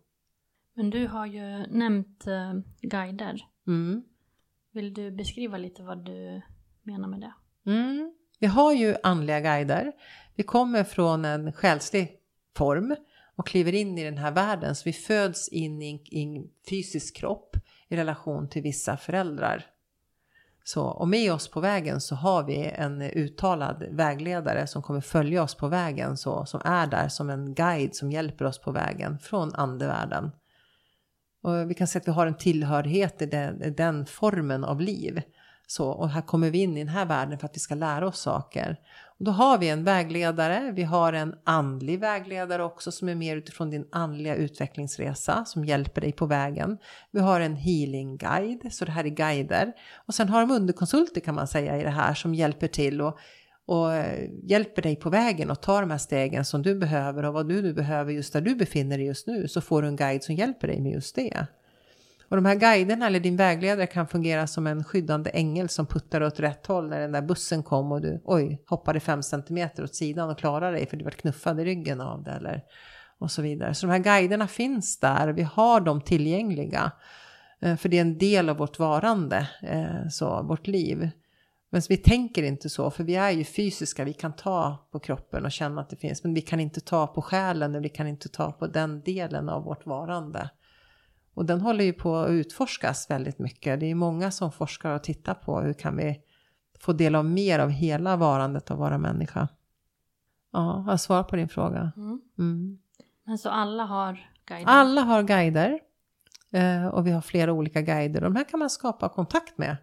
Men 0.75 0.91
du 0.91 1.07
har 1.07 1.27
ju 1.27 1.67
nämnt 1.67 2.27
eh, 2.27 2.53
guider. 2.81 3.41
Mm. 3.67 4.03
Vill 4.73 4.95
du 4.95 5.11
beskriva 5.11 5.59
lite 5.59 5.83
vad 5.83 6.05
du 6.05 6.43
menar 6.83 7.09
med 7.09 7.21
det? 7.21 7.33
Mm. 7.71 8.15
Vi 8.39 8.47
har 8.47 8.73
ju 8.73 8.97
andliga 9.03 9.41
guider. 9.41 9.93
Vi 10.35 10.43
kommer 10.43 10.85
från 10.85 11.25
en 11.25 11.53
själslig 11.53 12.17
form 12.57 12.97
och 13.37 13.47
kliver 13.47 13.75
in 13.75 13.99
i 13.99 14.05
den 14.05 14.19
här 14.19 14.33
världen. 14.33 14.75
Så 14.75 14.83
vi 14.85 14.93
föds 14.93 15.49
in 15.49 15.83
i 15.83 16.01
en 16.11 16.49
fysisk 16.71 17.17
kropp 17.17 17.57
i 17.89 17.97
relation 17.97 18.49
till 18.49 18.63
vissa 18.63 18.97
föräldrar. 18.97 19.67
Så, 20.65 20.85
och 20.85 21.09
med 21.09 21.33
oss 21.33 21.49
på 21.49 21.61
vägen 21.61 22.01
så 22.01 22.15
har 22.15 22.43
vi 22.43 22.73
en 22.75 23.03
uttalad 23.03 23.87
vägledare 23.91 24.67
som 24.67 24.83
kommer 24.83 25.01
följa 25.01 25.43
oss 25.43 25.55
på 25.55 25.69
vägen, 25.69 26.17
så, 26.17 26.47
som 26.47 26.61
är 26.65 26.87
där 26.87 27.09
som 27.09 27.31
en 27.31 27.55
guide 27.55 27.95
som 27.95 28.13
hjälper 28.13 28.45
oss 28.45 28.59
på 28.59 28.73
vägen 28.73 29.19
från 29.19 29.55
andevärlden. 29.55 30.31
Och 31.43 31.71
vi 31.71 31.75
kan 31.75 31.87
säga 31.87 32.01
att 32.01 32.09
vi 32.09 32.13
har 32.13 32.27
en 32.27 32.37
tillhörighet 32.37 33.23
i 33.23 33.27
den, 33.27 33.63
i 33.63 33.71
den 33.71 34.07
formen 34.07 34.65
av 34.65 34.81
liv. 34.81 35.23
Så, 35.67 35.89
och 35.89 36.09
här 36.09 36.23
kommer 36.23 36.51
vi 36.51 36.59
in 36.59 36.77
i 36.77 36.81
den 36.81 36.89
här 36.89 37.07
världen 37.07 37.39
för 37.39 37.47
att 37.47 37.57
vi 37.57 37.61
ska 37.61 37.75
lära 37.75 38.07
oss 38.07 38.21
saker. 38.21 38.77
Och 39.19 39.25
då 39.25 39.31
har 39.31 39.59
vi 39.59 39.69
en 39.69 39.85
vägledare, 39.85 40.73
vi 40.73 40.83
har 40.83 41.13
en 41.13 41.35
andlig 41.45 42.01
vägledare 42.01 42.65
också 42.65 42.93
som 42.93 43.09
är 43.09 43.15
mer 43.15 43.37
utifrån 43.37 43.71
din 43.71 43.89
andliga 43.93 44.35
utvecklingsresa 44.35 45.45
som 45.45 45.65
hjälper 45.65 46.01
dig 46.01 46.13
på 46.13 46.27
vägen. 46.27 46.79
Vi 47.11 47.21
har 47.21 47.41
en 47.41 47.57
healing 47.57 48.17
guide, 48.17 48.73
så 48.73 48.85
det 48.85 48.93
här 48.93 49.05
är 49.05 49.09
guider. 49.09 49.73
Och 50.07 50.15
sen 50.15 50.29
har 50.29 50.41
de 50.41 50.51
underkonsulter 50.51 51.21
kan 51.21 51.35
man 51.35 51.49
säga 51.49 51.81
i 51.81 51.83
det 51.83 51.91
här 51.91 52.15
som 52.15 52.35
hjälper 52.35 52.69
till 52.69 53.01
och, 53.01 53.19
och 53.67 53.95
eh, 53.95 54.31
hjälper 54.43 54.83
dig 54.83 54.97
på 54.97 55.11
vägen 55.11 55.51
och 55.51 55.63
tar 55.63 55.81
de 55.81 55.91
här 55.91 55.99
stegen 55.99 56.45
som 56.45 56.63
du 56.63 56.75
behöver 56.75 57.23
och 57.23 57.35
vad 57.35 57.49
du 57.49 57.63
nu 57.63 57.73
behöver 57.73 58.13
just 58.13 58.33
där 58.33 58.41
du 58.41 58.55
befinner 58.55 58.99
dig 58.99 59.07
just 59.07 59.27
nu 59.27 59.49
så 59.49 59.61
får 59.61 59.83
du 59.83 59.89
en 59.89 59.97
guide 59.97 60.25
som 60.25 60.35
hjälper 60.35 60.69
dig 60.69 60.81
med 60.81 60.93
just 60.93 61.15
det. 61.15 61.47
Och 62.29 62.37
de 62.37 62.45
här 62.45 62.55
guiderna 62.55 63.07
eller 63.07 63.21
din 63.21 63.37
vägledare 63.37 63.87
kan 63.87 64.07
fungera 64.09 64.47
som 64.47 64.67
en 64.67 64.85
skyddande 64.85 65.31
ängel 65.31 65.69
som 65.69 65.87
puttar 65.87 66.21
åt 66.21 66.41
rätt 66.41 66.67
håll 66.67 66.89
när 66.89 67.01
den 67.01 67.13
där 67.13 67.23
bussen 67.23 67.63
kom 67.63 67.93
och 67.93 68.01
du 68.01 68.23
oj, 68.25 68.63
hoppade 68.67 69.01
fem 69.01 69.23
centimeter 69.23 69.85
åt 69.85 69.95
sidan 69.95 70.31
och 70.31 70.39
klarade 70.39 70.77
dig 70.77 70.87
för 70.87 70.97
du 70.97 71.05
var 71.05 71.11
knuffad 71.11 71.61
i 71.61 71.65
ryggen 71.65 72.01
av 72.01 72.23
det 72.23 72.31
eller 72.31 72.63
och 73.19 73.31
så 73.31 73.43
vidare. 73.43 73.75
Så 73.75 73.87
de 73.87 73.93
här 73.93 73.99
guiderna 73.99 74.49
finns 74.49 75.01
där, 75.01 75.29
vi 75.29 75.43
har 75.43 75.81
dem 75.81 76.01
tillgängliga. 76.01 76.93
Eh, 77.61 77.77
för 77.77 77.89
det 77.89 77.97
är 77.97 78.01
en 78.01 78.19
del 78.19 78.49
av 78.49 78.57
vårt 78.57 78.79
varande, 78.79 79.49
eh, 79.63 80.09
så, 80.11 80.43
vårt 80.43 80.67
liv. 80.67 81.11
Men 81.73 81.83
vi 81.89 81.97
tänker 81.97 82.43
inte 82.43 82.69
så, 82.69 82.91
för 82.91 83.05
vi 83.05 83.15
är 83.15 83.31
ju 83.31 83.45
fysiska, 83.45 84.05
vi 84.05 84.13
kan 84.13 84.33
ta 84.33 84.89
på 84.91 84.99
kroppen 84.99 85.45
och 85.45 85.53
känna 85.53 85.81
att 85.81 85.91
det 85.91 85.97
finns, 85.97 86.25
men 86.25 86.35
vi 86.35 86.41
kan 86.41 86.61
inte 86.61 86.81
ta 86.81 87.07
på 87.07 87.23
själen 87.23 87.75
och 87.75 87.85
vi 87.85 87.89
kan 87.89 88.07
inte 88.07 88.29
ta 88.29 88.53
på 88.53 88.67
den 88.67 89.01
delen 89.01 89.49
av 89.49 89.65
vårt 89.65 89.87
varande. 89.87 90.51
Och 91.35 91.47
den 91.47 91.61
håller 91.61 91.85
ju 91.85 91.93
på 91.93 92.17
att 92.17 92.31
utforskas 92.31 93.11
väldigt 93.11 93.39
mycket. 93.39 93.81
Det 93.81 93.91
är 93.91 93.95
många 93.95 94.31
som 94.31 94.53
forskar 94.53 94.95
och 94.95 95.03
tittar 95.03 95.35
på 95.35 95.61
hur 95.61 95.73
kan 95.73 95.97
vi 95.97 96.21
få 96.81 96.93
del 96.93 97.15
av 97.15 97.25
mer 97.25 97.59
av 97.59 97.71
hela 97.71 98.17
varandet 98.17 98.71
av 98.71 98.79
vara 98.79 98.99
människa. 98.99 99.49
Ja, 100.53 100.85
jag 100.89 101.01
svarar 101.01 101.23
på 101.23 101.37
din 101.37 101.49
fråga. 101.49 101.93
Mm. 101.97 102.21
Mm. 102.39 102.79
Men 103.25 103.39
så 103.39 103.49
alla 103.49 103.85
har 103.85 104.31
guider? 104.45 104.73
Alla 104.73 105.01
har 105.01 105.23
guider. 105.23 105.81
Eh, 106.51 106.87
och 106.87 107.07
vi 107.07 107.11
har 107.11 107.21
flera 107.21 107.53
olika 107.53 107.83
guider. 107.83 108.21
De 108.21 108.37
här 108.37 108.45
kan 108.45 108.59
man 108.59 108.71
skapa 108.71 109.09
kontakt 109.09 109.59
med. 109.59 109.77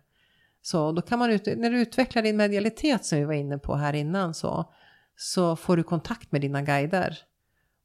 Så 0.72 0.92
då 0.92 1.02
kan 1.02 1.20
man, 1.20 1.30
när 1.30 1.70
du 1.70 1.82
utvecklar 1.82 2.22
din 2.22 2.38
medialitet 2.38 3.06
som 3.06 3.18
vi 3.18 3.26
var 3.26 3.34
inne 3.34 3.58
på 3.58 3.76
här 3.76 3.94
innan 3.94 4.34
så, 4.34 4.74
så 5.18 5.56
får 5.56 5.78
du 5.78 5.84
kontakt 5.84 6.32
med 6.32 6.42
dina 6.42 6.62
guider. 6.62 7.18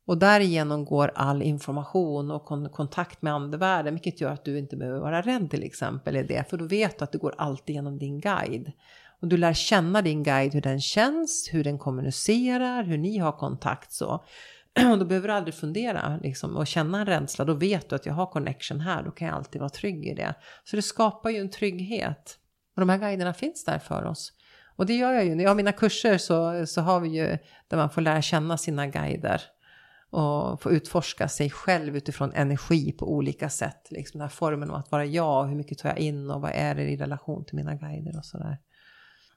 Och 0.06 0.18
därigenom 0.18 0.84
går 0.84 1.12
all 1.14 1.42
information 1.42 2.30
och 2.30 2.44
kon 2.44 2.68
kontakt 2.68 3.22
med 3.22 3.34
andevärlden, 3.34 3.94
vilket 3.94 4.20
gör 4.20 4.30
att 4.30 4.44
du 4.44 4.58
inte 4.58 4.76
behöver 4.76 4.98
vara 4.98 5.22
rädd 5.22 5.50
till 5.50 5.62
exempel 5.62 6.16
i 6.16 6.22
det, 6.22 6.50
för 6.50 6.56
då 6.56 6.66
vet 6.66 6.98
du 6.98 7.04
att 7.04 7.12
det 7.12 7.18
går 7.18 7.34
alltid 7.38 7.74
genom 7.74 7.98
din 7.98 8.20
guide. 8.20 8.72
Och 9.20 9.28
du 9.28 9.36
lär 9.36 9.52
känna 9.52 10.02
din 10.02 10.22
guide, 10.22 10.54
hur 10.54 10.60
den 10.60 10.80
känns, 10.80 11.48
hur 11.52 11.64
den 11.64 11.78
kommunicerar, 11.78 12.82
hur 12.82 12.98
ni 12.98 13.18
har 13.18 13.32
kontakt 13.32 13.92
så. 13.92 14.24
Och 14.92 14.98
då 14.98 15.04
behöver 15.04 15.28
du 15.28 15.34
aldrig 15.34 15.54
fundera 15.54 16.18
liksom, 16.22 16.56
och 16.56 16.66
känna 16.66 17.00
en 17.00 17.06
rädsla, 17.06 17.44
då 17.44 17.54
vet 17.54 17.88
du 17.88 17.96
att 17.96 18.06
jag 18.06 18.14
har 18.14 18.26
connection 18.26 18.80
här, 18.80 19.02
då 19.02 19.10
kan 19.10 19.28
jag 19.28 19.36
alltid 19.36 19.60
vara 19.60 19.70
trygg 19.70 20.06
i 20.06 20.14
det. 20.14 20.34
Så 20.64 20.76
det 20.76 20.82
skapar 20.82 21.30
ju 21.30 21.38
en 21.38 21.50
trygghet. 21.50 22.38
Och 22.74 22.80
de 22.80 22.88
här 22.88 22.98
guiderna 22.98 23.34
finns 23.34 23.64
där 23.64 23.78
för 23.78 24.04
oss. 24.04 24.32
Och 24.76 24.86
det 24.86 24.94
gör 24.94 25.12
jag 25.12 25.24
ju, 25.24 25.34
när 25.34 25.44
jag 25.44 25.50
har 25.50 25.54
mina 25.54 25.72
kurser 25.72 26.18
så, 26.18 26.66
så 26.66 26.80
har 26.80 27.00
vi 27.00 27.08
ju 27.08 27.38
där 27.68 27.76
man 27.76 27.90
får 27.90 28.00
lära 28.00 28.22
känna 28.22 28.58
sina 28.58 28.86
guider 28.86 29.42
och 30.10 30.62
få 30.62 30.70
utforska 30.70 31.28
sig 31.28 31.50
själv 31.50 31.96
utifrån 31.96 32.32
energi 32.34 32.92
på 32.92 33.12
olika 33.12 33.48
sätt. 33.50 33.86
Liksom 33.90 34.18
den 34.18 34.28
här 34.28 34.34
formen 34.34 34.70
av 34.70 34.76
att 34.76 34.92
vara 34.92 35.04
jag, 35.04 35.46
hur 35.46 35.56
mycket 35.56 35.78
tar 35.78 35.88
jag 35.88 35.98
in 35.98 36.30
och 36.30 36.40
vad 36.40 36.50
är 36.54 36.74
det 36.74 36.82
i 36.82 36.96
relation 36.96 37.44
till 37.44 37.56
mina 37.56 37.74
guider 37.74 38.18
och 38.18 38.24
sådär. 38.24 38.58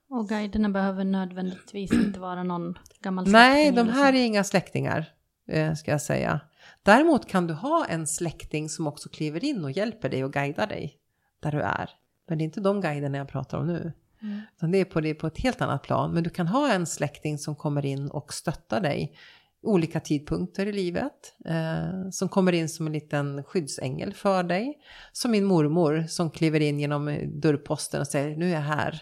Och 0.09 0.29
guiderna 0.29 0.69
behöver 0.69 1.03
nödvändigtvis 1.03 1.91
inte 2.05 2.19
vara 2.19 2.43
någon 2.43 2.77
gammal 3.01 3.25
släkting? 3.25 3.41
Nej, 3.41 3.71
de 3.71 3.89
här 3.89 4.13
är 4.13 4.25
inga 4.25 4.43
släktingar, 4.43 5.05
eh, 5.47 5.73
ska 5.73 5.91
jag 5.91 6.01
säga. 6.01 6.39
Däremot 6.83 7.27
kan 7.27 7.47
du 7.47 7.53
ha 7.53 7.85
en 7.85 8.07
släkting 8.07 8.69
som 8.69 8.87
också 8.87 9.09
kliver 9.09 9.43
in 9.43 9.63
och 9.63 9.71
hjälper 9.71 10.09
dig 10.09 10.23
och 10.23 10.33
guidar 10.33 10.67
dig 10.67 10.97
där 11.39 11.51
du 11.51 11.61
är. 11.61 11.89
Men 12.27 12.37
det 12.37 12.43
är 12.43 12.45
inte 12.45 12.61
de 12.61 12.81
guiderna 12.81 13.17
jag 13.17 13.27
pratar 13.27 13.57
om 13.57 13.67
nu. 13.67 13.93
Mm. 14.21 14.41
Utan 14.57 14.71
det 14.71 14.77
är 14.77 14.85
på, 14.85 15.01
det 15.01 15.09
är 15.09 15.13
på 15.13 15.27
ett 15.27 15.37
helt 15.37 15.61
annat 15.61 15.83
plan. 15.83 16.13
Men 16.13 16.23
du 16.23 16.29
kan 16.29 16.47
ha 16.47 16.71
en 16.71 16.85
släkting 16.85 17.37
som 17.37 17.55
kommer 17.55 17.85
in 17.85 18.07
och 18.07 18.33
stöttar 18.33 18.81
dig 18.81 19.15
olika 19.61 19.99
tidpunkter 19.99 20.65
i 20.65 20.71
livet. 20.71 21.35
Eh, 21.45 22.09
som 22.11 22.29
kommer 22.29 22.51
in 22.51 22.69
som 22.69 22.87
en 22.87 22.93
liten 22.93 23.43
skyddsängel 23.43 24.13
för 24.13 24.43
dig. 24.43 24.77
Som 25.11 25.31
min 25.31 25.45
mormor 25.45 26.05
som 26.07 26.31
kliver 26.31 26.59
in 26.59 26.79
genom 26.79 27.19
dörrposten 27.41 28.01
och 28.01 28.07
säger 28.07 28.37
nu 28.37 28.49
är 28.49 28.53
jag 28.53 28.61
här. 28.61 29.01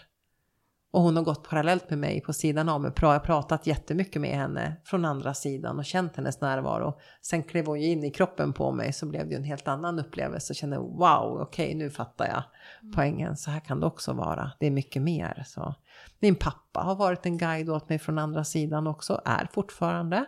Och 0.95 1.01
hon 1.01 1.15
har 1.15 1.23
gått 1.23 1.49
parallellt 1.49 1.89
med 1.89 1.99
mig 1.99 2.21
på 2.21 2.33
sidan 2.33 2.69
om. 2.69 2.93
Jag 3.01 3.07
har 3.07 3.19
pratat 3.19 3.67
jättemycket 3.67 4.21
med 4.21 4.37
henne 4.37 4.75
från 4.85 5.05
andra 5.05 5.33
sidan 5.33 5.79
och 5.79 5.85
känt 5.85 6.15
hennes 6.15 6.41
närvaro. 6.41 6.99
Sen 7.21 7.43
klev 7.43 7.65
hon 7.65 7.81
ju 7.81 7.87
in 7.87 8.03
i 8.03 8.11
kroppen 8.11 8.53
på 8.53 8.71
mig 8.71 8.93
så 8.93 9.05
blev 9.05 9.25
det 9.25 9.31
ju 9.31 9.37
en 9.37 9.43
helt 9.43 9.67
annan 9.67 9.99
upplevelse. 9.99 10.51
Jag 10.51 10.57
kände 10.57 10.77
wow, 10.77 11.41
okej 11.41 11.65
okay, 11.65 11.75
nu 11.75 11.89
fattar 11.89 12.27
jag 12.27 12.43
poängen. 12.93 13.37
Så 13.37 13.51
här 13.51 13.59
kan 13.59 13.79
det 13.79 13.85
också 13.85 14.13
vara. 14.13 14.51
Det 14.59 14.67
är 14.67 14.71
mycket 14.71 15.01
mer. 15.01 15.43
Så. 15.47 15.75
Min 16.19 16.35
pappa 16.35 16.79
har 16.79 16.95
varit 16.95 17.25
en 17.25 17.37
guide 17.37 17.69
åt 17.69 17.89
mig 17.89 17.99
från 17.99 18.19
andra 18.19 18.43
sidan 18.43 18.87
också. 18.87 19.21
Är 19.25 19.49
fortfarande. 19.53 20.25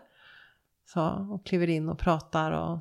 Så, 0.86 1.28
och 1.32 1.46
kliver 1.46 1.70
in 1.70 1.90
och 1.90 2.00
pratar 2.00 2.52
och 2.52 2.80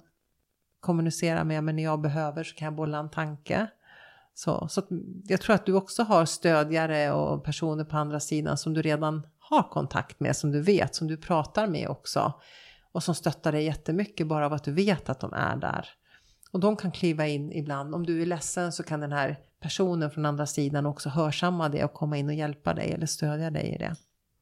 kommunicerar 0.80 1.44
med 1.44 1.64
mig 1.64 1.74
när 1.74 1.82
jag 1.82 2.00
behöver 2.00 2.44
så 2.44 2.54
kan 2.54 2.64
jag 2.64 2.74
bolla 2.74 2.98
en 2.98 3.10
tanke. 3.10 3.66
Så, 4.38 4.68
så 4.68 4.82
jag 5.24 5.40
tror 5.40 5.54
att 5.54 5.66
du 5.66 5.72
också 5.72 6.02
har 6.02 6.24
stödjare 6.24 7.12
och 7.12 7.44
personer 7.44 7.84
på 7.84 7.96
andra 7.96 8.20
sidan 8.20 8.58
som 8.58 8.74
du 8.74 8.82
redan 8.82 9.26
har 9.38 9.62
kontakt 9.62 10.20
med, 10.20 10.36
som 10.36 10.52
du 10.52 10.60
vet, 10.60 10.94
som 10.94 11.06
du 11.08 11.16
pratar 11.16 11.66
med 11.66 11.88
också. 11.88 12.32
Och 12.92 13.02
som 13.02 13.14
stöttar 13.14 13.52
dig 13.52 13.64
jättemycket 13.64 14.26
bara 14.26 14.46
av 14.46 14.52
att 14.52 14.64
du 14.64 14.72
vet 14.72 15.08
att 15.08 15.20
de 15.20 15.32
är 15.32 15.56
där. 15.56 15.88
Och 16.52 16.60
de 16.60 16.76
kan 16.76 16.92
kliva 16.92 17.26
in 17.26 17.52
ibland. 17.52 17.94
Om 17.94 18.06
du 18.06 18.22
är 18.22 18.26
ledsen 18.26 18.72
så 18.72 18.82
kan 18.82 19.00
den 19.00 19.12
här 19.12 19.38
personen 19.60 20.10
från 20.10 20.26
andra 20.26 20.46
sidan 20.46 20.86
också 20.86 21.08
hörsamma 21.08 21.68
det 21.68 21.84
och 21.84 21.92
komma 21.92 22.16
in 22.16 22.28
och 22.28 22.34
hjälpa 22.34 22.74
dig 22.74 22.92
eller 22.92 23.06
stödja 23.06 23.50
dig 23.50 23.74
i 23.74 23.78
det. 23.78 23.96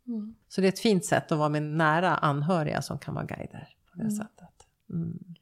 Mm. 0.07 0.35
Så 0.49 0.61
det 0.61 0.67
är 0.67 0.73
ett 0.73 0.79
fint 0.79 1.05
sätt 1.05 1.33
att 1.33 1.39
vara 1.39 1.49
med 1.49 1.63
nära 1.63 2.17
anhöriga 2.17 2.83
som 2.83 2.99
kan 2.99 3.15
vara 3.15 3.25
guider 3.25 3.69
på 3.93 3.99
det 3.99 4.03
mm. 4.03 4.17
sättet. 4.17 4.67
Mm. 4.91 5.35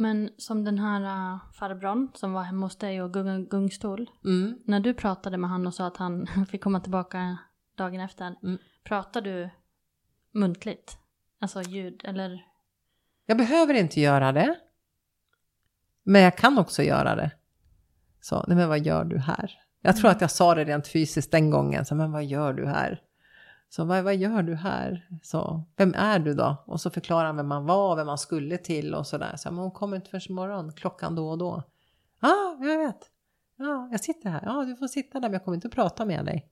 Men 0.00 0.30
som 0.36 0.64
den 0.64 0.78
här 0.78 1.32
uh, 1.32 1.38
farbrorn 1.52 2.08
som 2.14 2.32
var 2.32 2.42
hemma 2.42 2.66
hos 2.66 2.76
dig 2.76 3.02
och 3.02 3.12
gung 3.12 3.48
gungstol. 3.48 4.10
Mm. 4.24 4.58
När 4.64 4.80
du 4.80 4.94
pratade 4.94 5.36
med 5.38 5.50
han 5.50 5.66
och 5.66 5.74
sa 5.74 5.86
att 5.86 5.96
han 5.96 6.26
fick 6.50 6.62
komma 6.62 6.80
tillbaka 6.80 7.38
dagen 7.76 8.00
efter. 8.00 8.36
Mm. 8.42 8.58
Pratade 8.84 9.30
du 9.30 9.50
muntligt? 10.32 10.98
Alltså 11.40 11.62
ljud 11.62 12.00
eller? 12.04 12.46
Jag 13.26 13.36
behöver 13.36 13.74
inte 13.74 14.00
göra 14.00 14.32
det. 14.32 14.56
Men 16.02 16.22
jag 16.22 16.36
kan 16.36 16.58
också 16.58 16.82
göra 16.82 17.16
det. 17.16 17.30
Så, 18.20 18.44
nej 18.48 18.56
men 18.56 18.68
vad 18.68 18.80
gör 18.80 19.04
du 19.04 19.18
här? 19.18 19.58
Jag 19.82 19.96
tror 19.96 20.06
mm. 20.06 20.16
att 20.16 20.20
jag 20.20 20.30
sa 20.30 20.54
det 20.54 20.64
rent 20.64 20.88
fysiskt 20.88 21.30
den 21.30 21.50
gången. 21.50 21.84
Så, 21.84 21.94
men 21.94 22.12
vad 22.12 22.24
gör 22.24 22.52
du 22.52 22.66
här? 22.66 23.02
Så 23.70 23.84
vad, 23.84 24.04
vad 24.04 24.16
gör 24.16 24.42
du 24.42 24.54
här? 24.54 25.08
Så, 25.22 25.64
vem 25.76 25.94
är 25.94 26.18
du 26.18 26.34
då? 26.34 26.56
Och 26.66 26.80
så 26.80 26.90
förklarar 26.90 27.26
han 27.26 27.36
vem 27.36 27.48
man 27.48 27.66
var, 27.66 27.96
vem 27.96 28.06
man 28.06 28.18
skulle 28.18 28.58
till 28.58 28.94
och 28.94 29.06
sådär. 29.06 29.36
Så, 29.36 29.50
men 29.50 29.58
hon 29.58 29.70
kommer 29.70 29.96
inte 29.96 30.10
förrän 30.10 30.22
imorgon, 30.28 30.72
klockan 30.72 31.14
då 31.14 31.28
och 31.28 31.38
då. 31.38 31.62
Ja, 32.20 32.28
ah, 32.28 32.64
jag 32.64 32.78
vet. 32.78 33.10
Ja, 33.56 33.88
jag 33.90 34.00
sitter 34.00 34.30
här. 34.30 34.42
Ja, 34.44 34.64
du 34.64 34.76
får 34.76 34.86
sitta 34.88 35.20
där, 35.20 35.28
men 35.28 35.32
jag 35.32 35.44
kommer 35.44 35.54
inte 35.54 35.68
att 35.68 35.74
prata 35.74 36.04
med 36.04 36.24
dig. 36.24 36.50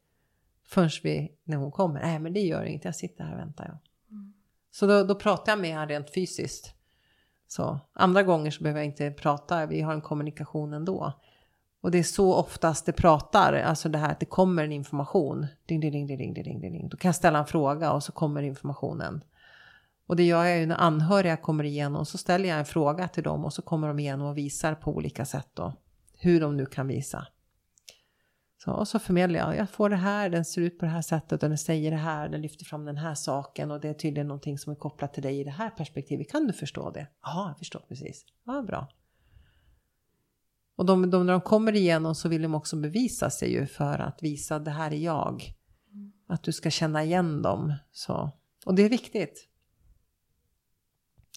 Förrän 0.65 0.91
vi, 1.03 1.33
när 1.45 1.57
hon 1.57 1.73
kommer. 1.73 2.01
Nej, 2.01 2.19
men 2.19 2.33
det 2.33 2.41
gör 2.41 2.65
inget, 2.65 2.85
jag 2.85 2.97
sitter 2.97 3.25
här 3.25 3.33
och 3.33 3.39
väntar. 3.39 3.65
Jag. 3.65 3.79
Mm. 4.17 4.35
Så 4.71 4.87
då, 4.87 5.05
då 5.05 5.15
pratar 5.15 5.53
jag 5.53 5.59
med 5.61 5.75
honom 5.75 5.89
rent 5.89 6.15
fysiskt. 6.15 6.75
Så 7.49 7.81
andra 7.93 8.23
gånger 8.23 8.51
så 8.51 8.63
behöver 8.63 8.81
jag 8.81 8.87
inte 8.87 9.11
prata, 9.11 9.67
vi 9.67 9.81
har 9.81 9.93
en 9.93 10.01
kommunikation 10.01 10.73
ändå. 10.73 11.13
Och 11.81 11.91
det 11.91 11.99
är 11.99 12.03
så 12.03 12.35
oftast 12.35 12.87
det 12.87 12.93
pratar, 12.93 13.53
alltså 13.53 13.89
det 13.89 13.99
här 13.99 14.11
att 14.11 14.21
det 14.21 14.27
kommer 14.27 14.65
en 14.65 14.73
information. 14.73 15.47
Ding, 15.67 15.81
ding, 15.81 15.93
ding, 15.93 16.07
ding, 16.07 16.35
ding, 16.35 16.45
ding, 16.45 16.61
ding. 16.61 16.89
Då 16.89 16.97
kan 16.97 17.09
jag 17.09 17.15
ställa 17.17 17.39
en 17.39 17.47
fråga 17.47 17.93
och 17.93 18.03
så 18.03 18.13
kommer 18.13 18.43
informationen. 18.43 19.25
Och 20.07 20.17
det 20.17 20.23
gör 20.23 20.45
jag 20.45 20.59
ju 20.59 20.67
när 20.67 20.77
anhöriga 20.77 21.37
kommer 21.37 21.65
igenom 21.65 22.07
så 22.07 22.19
ställer 22.19 22.49
jag 22.49 22.59
en 22.59 22.65
fråga 22.65 23.09
till 23.09 23.23
dem 23.23 23.45
och 23.45 23.53
så 23.53 23.63
kommer 23.63 23.89
de 23.89 23.99
igenom 23.99 24.27
och 24.27 24.39
visar 24.39 24.75
på 24.75 24.97
olika 24.97 25.25
sätt 25.25 25.49
då. 25.55 25.73
Hur 26.19 26.41
de 26.41 26.57
nu 26.57 26.67
kan 26.67 26.87
visa. 26.87 27.27
Så, 28.65 28.73
och 28.73 28.89
så 28.89 28.99
förmedlar 28.99 29.41
jag, 29.41 29.57
jag 29.57 29.71
får 29.71 29.91
det 29.91 29.97
här, 29.97 30.29
den 30.29 30.45
ser 30.45 30.61
ut 30.61 30.79
på 30.79 30.85
det 30.85 30.91
här 30.91 31.03
sättet 31.03 31.43
och 31.43 31.49
den 31.49 31.59
säger 31.59 31.91
det 31.91 31.97
här, 31.97 32.29
den 32.29 32.43
lyfter 32.43 32.65
fram 32.65 32.85
den 32.85 32.97
här 32.97 33.15
saken 33.15 33.71
och 33.71 33.81
det 33.81 33.89
är 33.89 33.95
tydligen 33.95 34.29
någonting 34.29 34.59
som 34.59 34.73
är 34.73 34.77
kopplat 34.77 35.15
till 35.15 35.23
dig 35.23 35.41
i 35.41 35.45
det 35.45 35.51
här 35.51 35.71
perspektivet. 35.71 36.31
Kan 36.31 36.47
du 36.47 36.53
förstå 36.53 36.91
det? 36.91 37.07
Ja, 37.23 37.49
jag 37.49 37.59
förstår 37.59 37.81
precis. 37.89 38.25
Ja, 38.45 38.63
bra. 38.63 38.89
Och 40.79 40.87
de, 40.87 41.11
de, 41.11 41.27
när 41.27 41.33
de 41.33 41.41
kommer 41.41 41.77
igenom 41.77 42.15
så 42.15 42.29
vill 42.29 42.43
de 42.43 42.55
också 42.55 42.77
bevisa 42.77 43.31
sig 43.31 43.53
ju 43.53 43.67
för 43.67 43.99
att 43.99 44.23
visa 44.23 44.59
det 44.59 44.71
här 44.71 44.91
är 44.91 44.97
jag. 44.97 45.55
Mm. 45.93 46.13
Att 46.27 46.43
du 46.43 46.53
ska 46.53 46.71
känna 46.71 47.05
igen 47.05 47.43
dem. 47.43 47.75
Så. 47.93 48.31
Och 48.67 48.75
det 48.75 48.83
är 48.83 48.89
viktigt. 48.89 49.49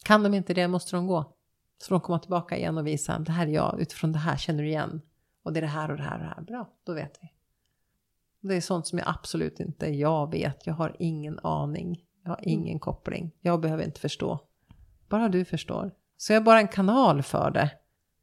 Kan 0.03 0.23
de 0.23 0.33
inte 0.33 0.53
det 0.53 0.67
måste 0.67 0.95
de 0.95 1.07
gå. 1.07 1.35
Så 1.77 1.93
de 1.93 2.01
kommer 2.01 2.19
tillbaka 2.19 2.57
igen 2.57 2.77
och 2.77 2.87
visa 2.87 3.13
att 3.13 3.25
det 3.25 3.31
här 3.31 3.47
är 3.47 3.51
jag, 3.51 3.81
utifrån 3.81 4.11
det 4.11 4.19
här 4.19 4.37
känner 4.37 4.63
du 4.63 4.69
igen. 4.69 5.01
Och 5.43 5.53
det 5.53 5.59
är 5.59 5.61
det 5.61 5.67
här 5.67 5.91
och 5.91 5.97
det 5.97 6.03
här 6.03 6.17
och 6.17 6.23
det 6.23 6.33
här. 6.35 6.41
Bra, 6.41 6.69
då 6.83 6.93
vet 6.93 7.17
vi. 7.21 7.31
Det 8.49 8.55
är 8.55 8.61
sånt 8.61 8.87
som 8.87 8.99
jag 8.99 9.07
absolut 9.07 9.59
inte 9.59 9.89
jag 9.89 10.31
vet. 10.31 10.67
Jag 10.67 10.73
har 10.73 10.95
ingen 10.99 11.39
aning. 11.39 12.03
Jag 12.23 12.31
har 12.31 12.39
ingen 12.41 12.67
mm. 12.67 12.79
koppling. 12.79 13.31
Jag 13.39 13.61
behöver 13.61 13.83
inte 13.83 13.99
förstå. 13.99 14.39
Bara 15.09 15.29
du 15.29 15.45
förstår. 15.45 15.91
Så 16.17 16.33
jag 16.33 16.41
är 16.41 16.45
bara 16.45 16.59
en 16.59 16.67
kanal 16.67 17.23
för 17.23 17.51
det. 17.51 17.80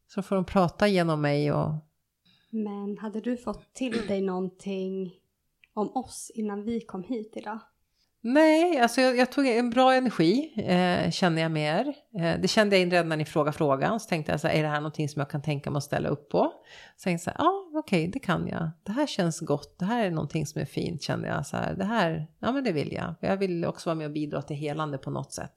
Så 0.08 0.22
får 0.22 0.36
de 0.36 0.44
prata 0.44 0.88
genom 0.88 1.20
mig 1.20 1.52
och... 1.52 1.70
Men 2.50 2.98
hade 2.98 3.20
du 3.20 3.36
fått 3.36 3.74
till 3.74 4.06
dig 4.06 4.20
någonting 4.20 5.14
om 5.74 5.96
oss 5.96 6.30
innan 6.34 6.64
vi 6.64 6.80
kom 6.80 7.02
hit 7.02 7.32
idag? 7.36 7.58
Nej, 8.20 8.80
alltså 8.80 9.00
jag, 9.00 9.16
jag 9.16 9.32
tog 9.32 9.46
en 9.46 9.70
bra 9.70 9.94
energi, 9.94 10.52
eh, 10.56 11.10
känner 11.10 11.42
jag 11.42 11.50
med 11.50 11.80
er. 11.80 11.94
Eh, 12.20 12.40
det 12.40 12.48
kände 12.48 12.76
jag 12.76 12.82
in 12.82 12.90
redan 12.90 13.08
när 13.08 13.16
ni 13.16 13.24
frågade 13.24 13.56
frågan. 13.56 14.00
Så 14.00 14.08
tänkte 14.08 14.32
jag 14.32 14.40
så 14.40 14.48
här, 14.48 14.54
är 14.54 14.62
det 14.62 14.68
här 14.68 14.80
någonting 14.80 15.08
som 15.08 15.20
jag 15.20 15.30
kan 15.30 15.42
tänka 15.42 15.70
mig 15.70 15.78
att 15.78 15.84
ställa 15.84 16.08
upp 16.08 16.28
på? 16.28 16.52
Så 16.96 17.04
tänkte 17.04 17.30
jag 17.30 17.36
så 17.36 17.42
här, 17.42 17.48
ja 17.48 17.50
ah, 17.50 17.78
okej, 17.78 18.00
okay, 18.00 18.10
det 18.10 18.18
kan 18.18 18.48
jag. 18.48 18.70
Det 18.82 18.92
här 18.92 19.06
känns 19.06 19.40
gott, 19.40 19.78
det 19.78 19.84
här 19.84 20.06
är 20.06 20.10
någonting 20.10 20.46
som 20.46 20.60
är 20.60 20.64
fint 20.64 21.02
kände 21.02 21.28
jag. 21.28 21.46
Så 21.46 21.56
här, 21.56 21.74
det 21.74 21.84
här, 21.84 22.26
ja 22.38 22.52
men 22.52 22.64
det 22.64 22.72
vill 22.72 22.92
jag. 22.92 23.14
Jag 23.20 23.36
vill 23.36 23.64
också 23.64 23.88
vara 23.88 23.94
med 23.94 24.06
och 24.06 24.12
bidra 24.12 24.42
till 24.42 24.56
helande 24.56 24.98
på 24.98 25.10
något 25.10 25.32
sätt. 25.32 25.54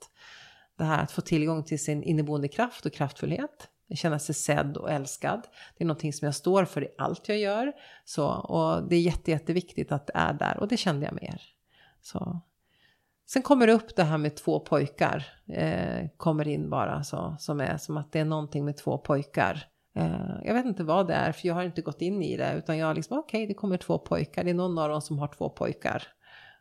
Det 0.78 0.84
här 0.84 1.04
att 1.04 1.12
få 1.12 1.22
tillgång 1.22 1.64
till 1.64 1.84
sin 1.84 2.04
inneboende 2.04 2.48
kraft 2.48 2.86
och 2.86 2.94
kraftfullhet 2.94 3.68
känna 3.96 4.20
sig 4.20 4.36
sedd 4.36 4.78
och 4.78 4.92
älskad. 4.92 5.48
Det 5.78 5.84
är 5.84 5.88
någonting 5.88 6.14
som 6.14 6.26
jag 6.26 6.36
står 6.36 6.66
för 6.66 6.84
i 6.84 6.88
allt 6.98 7.30
jag 7.30 7.38
gör. 7.38 7.74
Så, 8.06 8.28
och 8.28 8.84
det 8.90 8.96
är 8.96 9.02
jätte, 9.02 9.32
jätteviktigt 9.32 9.92
att 9.92 10.08
det 10.08 10.14
är 10.16 10.34
där 10.34 10.58
och 10.60 10.68
det 10.68 10.78
kände 10.78 11.06
jag 11.06 11.14
mer. 11.14 11.42
Så. 12.02 12.42
Sen 13.26 13.42
kommer 13.42 13.68
det 13.68 13.74
upp 13.74 13.96
det 13.96 14.04
här 14.04 14.18
med 14.18 14.36
två 14.36 14.60
pojkar. 14.60 15.26
Eh, 15.48 16.08
kommer 16.18 16.48
in 16.48 16.70
bara 16.70 17.04
så, 17.04 17.36
som 17.40 17.62
är 17.62 17.78
som 17.78 17.98
att 17.98 18.12
det 18.12 18.20
är 18.20 18.26
någonting 18.26 18.66
med 18.66 18.78
två 18.78 18.98
pojkar. 18.98 19.68
Eh, 19.96 20.36
jag 20.44 20.54
vet 20.54 20.66
inte 20.66 20.84
vad 20.84 21.08
det 21.08 21.14
är 21.14 21.32
för 21.32 21.48
jag 21.48 21.56
har 21.56 21.64
inte 21.64 21.82
gått 21.82 22.02
in 22.02 22.24
i 22.24 22.38
det 22.38 22.54
utan 22.58 22.78
jag 22.78 22.88
har 22.88 22.96
liksom 22.96 23.20
okej 23.20 23.38
okay, 23.38 23.48
det 23.48 23.54
kommer 23.54 23.78
två 23.78 23.98
pojkar. 23.98 24.44
Det 24.44 24.50
är 24.50 24.54
någon 24.54 24.78
av 24.78 24.90
dem 24.90 25.02
som 25.02 25.20
har 25.20 25.28
två 25.28 25.50
pojkar. 25.50 26.04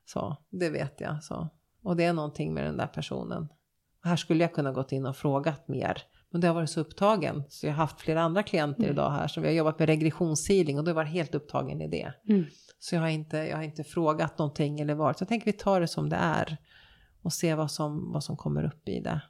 Så 0.04 0.36
det 0.50 0.70
vet 0.70 1.00
jag. 1.00 1.24
Så. 1.24 1.48
Och 1.82 1.96
det 1.96 2.04
är 2.04 2.12
någonting 2.12 2.54
med 2.54 2.64
den 2.64 2.76
där 2.76 2.86
personen. 2.86 3.48
här 4.02 4.16
skulle 4.16 4.44
jag 4.44 4.54
kunna 4.54 4.72
gått 4.72 4.92
in 4.92 5.06
och 5.06 5.16
frågat 5.16 5.68
mer. 5.68 6.02
Men 6.32 6.40
det 6.40 6.46
har 6.46 6.54
varit 6.54 6.70
så 6.70 6.80
upptagen. 6.80 7.42
Så 7.48 7.66
jag 7.66 7.72
har 7.72 7.76
haft 7.76 8.00
flera 8.00 8.22
andra 8.22 8.42
klienter 8.42 8.82
mm. 8.82 8.92
idag 8.92 9.10
här. 9.10 9.28
Så 9.28 9.40
vi 9.40 9.46
har 9.46 9.54
jobbat 9.54 9.78
med 9.78 9.88
regressionshealing 9.88 10.78
och 10.78 10.84
då 10.84 10.92
var 10.92 11.04
helt 11.04 11.34
upptagen 11.34 11.80
i 11.80 11.88
det. 11.88 12.12
Mm. 12.28 12.46
Så 12.78 12.94
jag 12.94 13.02
har, 13.02 13.08
inte, 13.08 13.36
jag 13.36 13.56
har 13.56 13.64
inte 13.64 13.84
frågat 13.84 14.38
någonting 14.38 14.80
eller 14.80 14.94
varit. 14.94 15.18
Så 15.18 15.22
jag 15.22 15.28
tänker 15.28 15.46
vi 15.46 15.52
tar 15.52 15.80
det 15.80 15.88
som 15.88 16.08
det 16.08 16.16
är. 16.16 16.56
Och 17.22 17.32
se 17.32 17.54
vad 17.54 17.70
som, 17.70 18.12
vad 18.12 18.24
som 18.24 18.36
kommer 18.36 18.64
upp 18.64 18.88
i 18.88 19.00
det. 19.00 19.20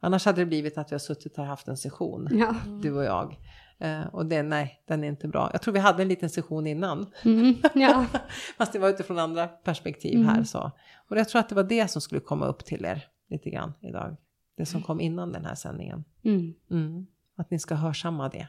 Annars 0.00 0.24
hade 0.24 0.40
det 0.40 0.46
blivit 0.46 0.78
att 0.78 0.92
vi 0.92 0.94
har 0.94 0.98
suttit 0.98 1.36
här 1.36 1.44
och 1.44 1.48
haft 1.48 1.68
en 1.68 1.76
session. 1.76 2.28
Ja. 2.30 2.54
Du 2.82 2.92
och 2.92 3.04
jag. 3.04 3.38
Uh, 3.84 4.06
och 4.06 4.26
det, 4.26 4.42
nej, 4.42 4.82
den 4.88 5.04
är 5.04 5.08
inte 5.08 5.28
bra. 5.28 5.50
Jag 5.52 5.62
tror 5.62 5.74
vi 5.74 5.80
hade 5.80 6.02
en 6.02 6.08
liten 6.08 6.30
session 6.30 6.66
innan. 6.66 7.06
Mm, 7.24 7.54
ja. 7.74 8.06
Fast 8.58 8.72
det 8.72 8.78
var 8.78 8.88
utifrån 8.88 9.18
andra 9.18 9.46
perspektiv 9.46 10.14
mm. 10.14 10.28
här. 10.28 10.44
Så. 10.44 10.70
Och 11.08 11.16
jag 11.16 11.28
tror 11.28 11.40
att 11.40 11.48
det 11.48 11.54
var 11.54 11.62
det 11.62 11.90
som 11.90 12.00
skulle 12.00 12.20
komma 12.20 12.46
upp 12.46 12.64
till 12.64 12.84
er 12.84 13.04
lite 13.30 13.50
grann 13.50 13.72
idag. 13.80 14.16
Det 14.60 14.66
som 14.66 14.82
kom 14.82 15.00
innan 15.00 15.32
den 15.32 15.44
här 15.44 15.54
sändningen. 15.54 16.04
Mm. 16.22 16.54
Mm. 16.70 17.06
Att 17.36 17.50
ni 17.50 17.58
ska 17.58 17.74
hörsamma 17.74 18.28
det. 18.28 18.48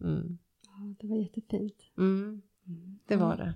Mm. 0.00 0.38
Ja, 0.66 0.94
det 1.00 1.06
var 1.06 1.16
jättefint. 1.16 1.74
Mm. 1.98 2.42
Det 3.06 3.16
var 3.16 3.36
det. 3.36 3.54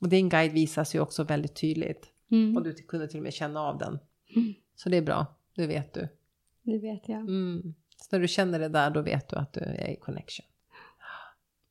Och 0.00 0.08
din 0.08 0.28
guide 0.28 0.52
visas 0.52 0.94
ju 0.94 1.00
också 1.00 1.24
väldigt 1.24 1.54
tydligt. 1.60 2.12
Mm. 2.30 2.56
Och 2.56 2.62
du 2.62 2.74
kunde 2.74 3.08
till 3.08 3.18
och 3.18 3.22
med 3.22 3.32
känna 3.32 3.60
av 3.60 3.78
den. 3.78 3.98
Så 4.74 4.88
det 4.88 4.96
är 4.96 5.02
bra, 5.02 5.26
det 5.54 5.66
vet 5.66 5.94
du. 5.94 6.08
Det 6.62 6.78
vet 6.78 7.08
jag. 7.08 7.26
Så 7.96 8.08
när 8.16 8.20
du 8.20 8.28
känner 8.28 8.58
det 8.58 8.68
där, 8.68 8.90
då 8.90 9.02
vet 9.02 9.28
du 9.28 9.36
att 9.36 9.52
du 9.52 9.60
är 9.60 9.88
i 9.88 9.96
connection. 9.96 10.46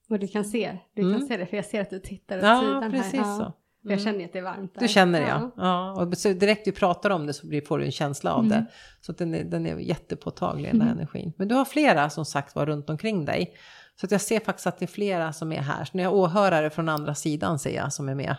Och 0.10 0.20
du 0.20 0.28
kan 0.28 0.45
se, 0.45 0.78
du 0.93 1.14
kan 1.14 1.28
se 1.28 1.38
det, 1.38 1.45
för 1.45 1.58
jag 1.58 1.66
ser 1.66 1.82
att 1.82 1.89
du 1.89 1.99
tittar 1.99 2.38
åt 2.38 2.43
ja, 2.43 2.62
sidan 2.62 2.91
precis 2.91 3.20
här. 3.20 3.38
Så. 3.38 3.54
Mm. 3.86 3.92
Jag 3.92 4.02
känner 4.02 4.26
att 4.26 4.34
det 4.34 4.40
är 4.40 4.44
varmt 4.44 4.74
där. 4.74 4.82
Du 4.82 4.88
känner 4.88 5.22
det 5.22 5.28
ja. 5.28 5.52
ja. 5.58 5.92
Och 5.92 6.18
så 6.18 6.34
direkt 6.34 6.66
du 6.66 6.72
pratar 6.72 7.10
om 7.10 7.28
det 7.28 7.34
så 7.34 7.62
får 7.68 7.78
du 7.78 7.86
en 7.86 7.92
känsla 7.92 8.34
av 8.34 8.46
mm. 8.46 8.50
det. 8.50 8.66
Så 9.02 9.12
den 9.12 9.36
är, 9.36 9.44
den 9.44 9.66
är 9.66 9.78
jättepåtaglig 9.78 10.72
den 10.72 10.82
här 10.82 10.88
mm. 10.88 11.00
energin. 11.00 11.34
Men 11.38 11.48
du 11.48 11.56
har 11.56 11.66
flera 11.66 12.10
som 12.10 12.26
sagt 12.26 12.56
var 12.56 12.66
runt 12.66 12.90
omkring 12.90 13.26
dig. 13.26 13.56
Så 13.96 14.06
att 14.06 14.12
jag 14.12 14.22
ser 14.22 14.40
faktiskt 14.40 14.68
att 14.68 14.80
det 14.80 14.86
är 14.86 14.88
flera 14.88 15.34
som 15.34 15.52
är 15.52 15.62
här. 15.62 15.86
Så 15.86 15.98
när 15.98 16.04
jag 16.04 16.10
har 16.10 16.18
åhörare 16.18 16.70
från 16.70 16.90
andra 16.90 17.16
sidan 17.16 17.60
ser 17.60 17.76
jag 17.76 17.94
som 17.94 18.10
är 18.10 18.16
med. 18.16 18.36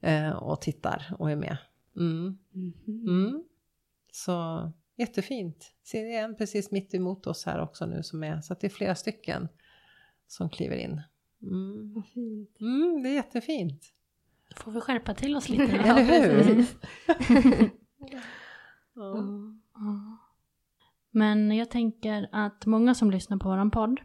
Eh, 0.00 0.30
och 0.30 0.60
tittar 0.60 1.14
och 1.18 1.30
är 1.30 1.36
med. 1.36 1.56
Mm. 1.96 2.38
Mm-hmm. 2.54 3.08
Mm. 3.08 3.44
Så 4.12 4.72
jättefint. 4.96 5.72
Ser 5.84 6.04
det 6.04 6.16
en 6.16 6.36
precis 6.36 6.70
mitt 6.70 6.94
emot 6.94 7.26
oss 7.26 7.46
här 7.46 7.60
också 7.60 7.86
nu 7.86 8.02
som 8.02 8.24
är. 8.24 8.40
Så 8.40 8.52
att 8.52 8.60
det 8.60 8.66
är 8.66 8.70
flera 8.70 8.94
stycken 8.94 9.48
som 10.26 10.50
kliver 10.50 10.76
in. 10.76 11.02
Mm. 11.42 11.94
Vad 11.94 12.06
fint. 12.06 12.60
Mm, 12.60 13.02
det 13.02 13.08
är 13.08 13.14
jättefint. 13.14 13.82
Får 14.56 14.72
vi 14.72 14.80
skärpa 14.80 15.14
till 15.14 15.36
oss 15.36 15.48
lite? 15.48 15.62
Eller 15.76 16.04
hur? 16.04 16.66
Ja. 18.94 20.18
Men 21.10 21.56
jag 21.56 21.70
tänker 21.70 22.28
att 22.32 22.66
många 22.66 22.94
som 22.94 23.10
lyssnar 23.10 23.36
på 23.36 23.48
våran 23.48 23.70
podd 23.70 24.00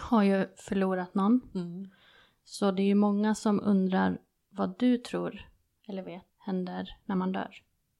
har 0.00 0.22
ju 0.22 0.46
förlorat 0.56 1.14
någon. 1.14 1.40
Mm. 1.54 1.90
Så 2.44 2.70
det 2.70 2.82
är 2.82 2.86
ju 2.86 2.94
många 2.94 3.34
som 3.34 3.60
undrar 3.60 4.18
vad 4.50 4.78
du 4.78 4.98
tror 4.98 5.46
eller 5.88 6.02
vet 6.02 6.24
händer 6.38 6.96
när 7.04 7.16
man 7.16 7.32
dör. 7.32 7.50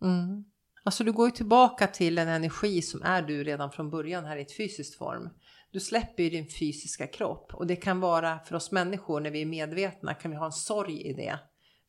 Mm. 0.03 0.45
Alltså 0.83 1.05
du 1.05 1.13
går 1.13 1.27
ju 1.27 1.33
tillbaka 1.33 1.87
till 1.87 2.19
en 2.19 2.29
energi 2.29 2.83
som 2.83 3.03
är 3.03 3.23
du 3.23 3.45
redan 3.45 3.71
från 3.71 3.91
början 3.91 4.25
här 4.25 4.37
i 4.37 4.43
ett 4.43 4.57
fysiskt 4.57 4.95
form. 4.95 5.31
Du 5.73 5.81
släpper 5.81 6.23
ju 6.23 6.31
din 6.31 6.49
fysiska 6.49 7.07
kropp 7.07 7.55
och 7.55 7.67
det 7.67 7.77
kan 7.77 8.01
vara 8.01 8.39
för 8.39 8.55
oss 8.55 8.73
människor 8.73 9.21
när 9.21 9.31
vi 9.31 9.43
är 9.43 9.47
medvetna 9.47 10.15
kan 10.15 10.31
vi 10.31 10.37
ha 10.37 10.47
en 10.47 10.53
sorg 10.53 11.03
i 11.03 11.13
det. 11.13 11.39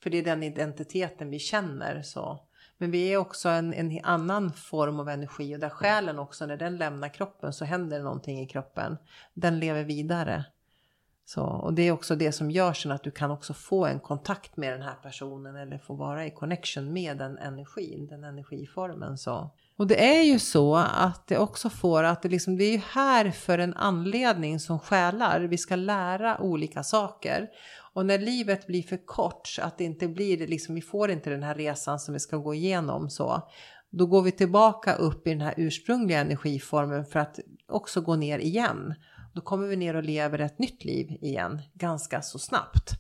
För 0.04 0.10
det 0.10 0.18
är 0.18 0.24
den 0.24 0.44
identiteten 0.44 1.30
vi 1.30 1.40
känner 1.40 2.02
så. 2.02 2.48
Men 2.78 2.92
vi 2.92 3.14
är 3.14 3.18
också 3.18 3.50
en, 3.50 3.74
en 3.74 4.00
annan 4.04 4.54
form 4.54 5.00
av 5.00 5.10
energi 5.10 5.56
och 5.56 5.60
där 5.60 5.70
själen 5.70 6.20
också 6.20 6.46
när 6.46 6.58
den 6.58 6.78
lämnar 6.78 7.14
kroppen 7.14 7.54
så 7.54 7.66
händer 7.66 7.98
det 7.98 8.04
någonting 8.04 8.40
i 8.40 8.48
kroppen. 8.48 8.98
Den 9.34 9.60
lever 9.60 9.84
vidare. 9.84 10.46
Så, 11.26 11.44
och 11.44 11.74
det 11.74 11.82
är 11.82 11.92
också 11.92 12.16
det 12.16 12.32
som 12.32 12.52
gör 12.52 12.74
sen 12.74 12.92
att 12.92 13.04
du 13.04 13.12
kan 13.12 13.32
också 13.32 13.54
få 13.54 13.86
en 13.86 14.00
kontakt 14.00 14.58
med 14.58 14.74
den 14.74 14.82
här 14.82 14.96
personen 14.96 15.56
eller 15.56 15.78
få 15.78 15.94
vara 15.94 16.26
i 16.26 16.32
connection 16.32 16.94
med 16.94 17.18
den 17.18 17.38
energin, 17.38 18.08
den 18.08 18.24
energiformen. 18.24 19.18
Så. 19.18 19.52
Och 19.82 19.88
det 19.88 20.20
är 20.20 20.24
ju 20.24 20.40
så 20.40 20.76
att 20.76 21.28
det 21.28 21.38
också 21.38 21.70
får 21.70 22.04
att 22.04 22.22
det, 22.22 22.30
liksom, 22.30 22.58
det 22.58 22.64
är 22.64 22.72
ju 22.72 22.82
här 22.92 23.32
för 23.32 23.58
en 23.58 23.74
anledning 23.74 24.60
som 24.60 24.80
själar. 24.80 25.42
Vi 25.42 25.58
ska 25.58 25.76
lära 25.76 26.42
olika 26.42 26.84
saker. 26.84 27.48
Och 27.94 28.06
när 28.06 28.20
livet 28.20 28.68
blir 28.68 28.84
för 28.84 29.06
kort, 29.06 29.48
så 29.48 29.62
att 29.62 29.78
det 29.78 29.84
inte 29.84 30.08
blir 30.08 30.48
liksom, 30.48 30.76
vi 30.76 30.82
får 30.82 31.12
inte 31.12 31.30
den 31.30 31.44
här 31.44 31.56
resan 31.56 32.00
som 32.00 32.14
vi 32.14 32.20
ska 32.20 32.38
gå 32.38 32.54
igenom 32.54 33.10
så. 33.10 33.50
Då 33.92 34.06
går 34.06 34.22
vi 34.22 34.32
tillbaka 34.32 34.96
upp 34.96 35.28
i 35.28 35.30
den 35.30 35.42
här 35.42 35.54
ursprungliga 35.58 36.20
energiformen 36.20 37.06
för 37.06 37.20
att 37.20 37.40
också 37.68 38.02
gå 38.02 38.16
ner 38.16 38.40
igen. 38.40 38.94
Då 39.34 39.42
kommer 39.42 39.68
vi 39.68 39.76
ner 39.76 39.96
och 39.96 40.04
lever 40.04 40.40
ett 40.40 40.60
nytt 40.60 40.86
liv 40.86 41.18
igen 41.22 41.62
ganska 41.74 42.22
så 42.22 42.40
snabbt. 42.40 42.92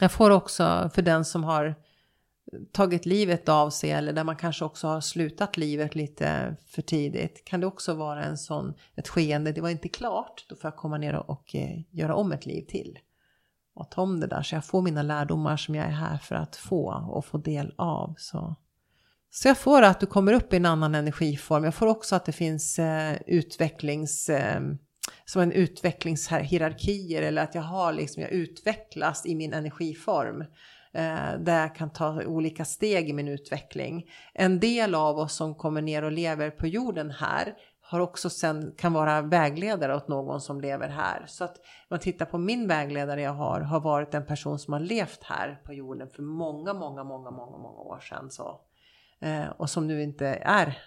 Jag 0.00 0.12
får 0.12 0.30
också 0.30 0.90
för 0.94 1.02
den 1.02 1.24
som 1.24 1.44
har 1.44 1.74
tagit 2.72 3.06
livet 3.06 3.48
av 3.48 3.70
sig 3.70 3.90
eller 3.90 4.12
där 4.12 4.24
man 4.24 4.36
kanske 4.36 4.64
också 4.64 4.88
har 4.88 5.00
slutat 5.00 5.56
livet 5.56 5.94
lite 5.94 6.56
för 6.66 6.82
tidigt. 6.82 7.44
Kan 7.44 7.60
det 7.60 7.66
också 7.66 7.94
vara 7.94 8.24
en 8.24 8.38
sån, 8.38 8.74
ett 8.96 9.08
skeende, 9.08 9.52
det 9.52 9.60
var 9.60 9.68
inte 9.68 9.88
klart, 9.88 10.46
då 10.48 10.56
får 10.56 10.68
jag 10.68 10.76
komma 10.76 10.98
ner 10.98 11.14
och, 11.14 11.30
och 11.30 11.54
eh, 11.54 11.80
göra 11.90 12.14
om 12.14 12.32
ett 12.32 12.46
liv 12.46 12.62
till. 12.68 12.98
Och 13.74 13.90
ta 13.90 14.02
om 14.02 14.20
det 14.20 14.26
där 14.26 14.42
så 14.42 14.54
jag 14.54 14.64
får 14.64 14.82
mina 14.82 15.02
lärdomar 15.02 15.56
som 15.56 15.74
jag 15.74 15.86
är 15.86 15.90
här 15.90 16.18
för 16.18 16.34
att 16.34 16.56
få 16.56 17.08
och 17.10 17.24
få 17.24 17.38
del 17.38 17.74
av. 17.76 18.14
Så. 18.18 18.56
Så 19.30 19.48
jag 19.48 19.58
får 19.58 19.82
att 19.82 20.00
du 20.00 20.06
kommer 20.06 20.32
upp 20.32 20.52
i 20.52 20.56
en 20.56 20.66
annan 20.66 20.94
energiform. 20.94 21.64
Jag 21.64 21.74
får 21.74 21.86
också 21.86 22.16
att 22.16 22.24
det 22.24 22.32
finns 22.32 22.78
eh, 22.78 23.16
utvecklings... 23.26 24.28
Eh, 24.28 24.60
som 25.24 25.42
en 25.42 25.52
utvecklingshierarkier 25.52 27.22
eller 27.22 27.42
att 27.42 27.54
jag 27.54 27.62
har 27.62 27.92
liksom, 27.92 28.22
jag 28.22 28.32
utvecklas 28.32 29.26
i 29.26 29.34
min 29.34 29.52
energiform. 29.52 30.44
Eh, 30.92 31.38
där 31.38 31.60
jag 31.60 31.74
kan 31.74 31.90
ta 31.90 32.22
olika 32.24 32.64
steg 32.64 33.08
i 33.08 33.12
min 33.12 33.28
utveckling. 33.28 34.10
En 34.34 34.60
del 34.60 34.94
av 34.94 35.18
oss 35.18 35.34
som 35.34 35.54
kommer 35.54 35.82
ner 35.82 36.02
och 36.02 36.12
lever 36.12 36.50
på 36.50 36.66
jorden 36.66 37.10
här 37.10 37.54
har 37.80 38.00
också 38.00 38.30
sen 38.30 38.74
kan 38.76 38.92
vara 38.92 39.22
vägledare 39.22 39.96
åt 39.96 40.08
någon 40.08 40.40
som 40.40 40.60
lever 40.60 40.88
här. 40.88 41.24
Så 41.26 41.44
att 41.44 41.56
om 41.56 41.86
man 41.90 41.98
tittar 41.98 42.26
på 42.26 42.38
min 42.38 42.68
vägledare 42.68 43.22
jag 43.22 43.32
har, 43.32 43.60
har 43.60 43.80
varit 43.80 44.14
en 44.14 44.26
person 44.26 44.58
som 44.58 44.72
har 44.72 44.80
levt 44.80 45.22
här 45.22 45.60
på 45.64 45.72
jorden 45.72 46.08
för 46.08 46.22
många, 46.22 46.72
många, 46.74 47.04
många, 47.04 47.30
många, 47.30 47.58
många 47.58 47.80
år 47.80 48.00
sedan. 48.00 48.30
Så. 48.30 48.60
Eh, 49.20 49.48
och 49.48 49.70
som 49.70 49.86
nu 49.86 50.02
inte 50.02 50.26
är 50.42 50.78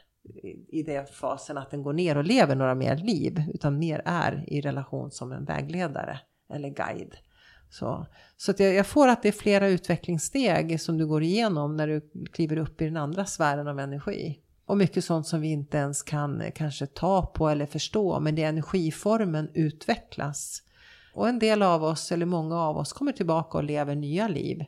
i 0.68 0.84
den 0.84 1.06
fasen 1.06 1.58
att 1.58 1.72
den 1.72 1.84
går 1.84 1.94
ner 1.94 2.18
och 2.18 2.24
lever 2.24 2.56
några 2.56 2.76
mer 2.76 2.98
liv, 2.98 3.44
utan 3.54 3.80
mer 3.80 4.02
är 4.06 4.44
i 4.48 4.62
relation 4.62 5.12
som 5.12 5.32
en 5.32 5.46
vägledare 5.46 6.20
eller 6.54 6.70
guide. 6.70 7.16
Så, 7.74 8.06
så 8.38 8.52
att 8.52 8.60
jag, 8.60 8.74
jag, 8.74 8.88
får 8.88 9.08
att 9.08 9.22
det 9.22 9.28
är 9.28 9.32
flera 9.32 9.68
utvecklingssteg 9.68 10.82
som 10.82 10.98
du 10.98 11.08
går 11.08 11.24
igenom 11.24 11.78
när 11.78 11.88
du 11.88 12.12
kliver 12.32 12.58
upp 12.58 12.82
i 12.82 12.86
den 12.86 12.98
andra 12.98 13.26
sfären 13.26 13.68
av 13.68 13.80
energi. 13.80 14.40
Och 14.66 14.78
mycket 14.78 15.06
sånt 15.06 15.28
som 15.28 15.42
vi 15.42 15.48
inte 15.52 15.78
ens 15.78 16.04
kan 16.04 16.42
eh, 16.42 16.52
kanske 16.56 16.88
ta 16.88 17.26
på 17.26 17.50
eller 17.50 17.66
förstå, 17.66 18.20
men 18.20 18.36
det 18.36 18.44
är 18.44 18.50
energiformen 18.50 19.50
utvecklas. 19.54 20.64
Och 21.14 21.30
en 21.30 21.40
del 21.40 21.62
av 21.62 21.84
oss, 21.84 22.12
eller 22.12 22.26
många 22.26 22.56
av 22.56 22.78
oss, 22.78 22.94
kommer 22.94 23.12
tillbaka 23.12 23.58
och 23.58 23.64
lever 23.64 23.96
nya 23.96 24.28
liv 24.28 24.66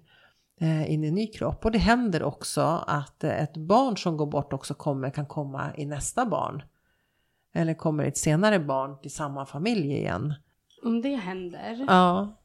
eh, 0.61 0.91
in 0.91 1.03
i 1.03 1.07
en 1.07 1.15
ny 1.15 1.27
kropp. 1.27 1.65
Och 1.65 1.71
det 1.71 1.79
händer 1.79 2.23
också 2.23 2.61
att 2.87 3.23
eh, 3.23 3.43
ett 3.43 3.57
barn 3.57 3.97
som 3.97 4.17
går 4.17 4.27
bort 4.27 4.53
också 4.53 4.73
kommer, 4.73 5.09
kan 5.09 5.25
komma 5.25 5.75
i 5.77 5.85
nästa 5.85 6.25
barn. 6.25 6.63
Eller 7.53 7.73
kommer 7.73 8.03
ett 8.03 8.17
senare 8.17 8.59
barn 8.59 9.01
till 9.01 9.11
samma 9.11 9.45
familj 9.45 9.93
igen. 9.93 10.33
Om 10.83 11.01
det 11.01 11.15
händer, 11.15 11.85
Ja, 11.87 12.35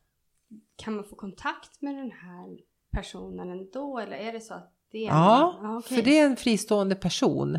kan 0.81 0.95
man 0.95 1.05
få 1.05 1.17
kontakt 1.17 1.83
med 1.83 1.95
den 1.95 2.11
här 2.11 2.59
personen 2.93 3.51
ändå? 3.51 3.99
Eller 3.99 4.17
är 4.17 4.33
det 4.33 4.41
så 4.41 4.55
att 4.55 4.73
det 4.93 5.07
är... 5.07 5.09
ja 5.09 5.61
okej. 5.79 5.97
för 5.97 6.05
det 6.05 6.19
är 6.19 6.27
en 6.27 6.37
fristående 6.37 6.95
person. 6.95 7.59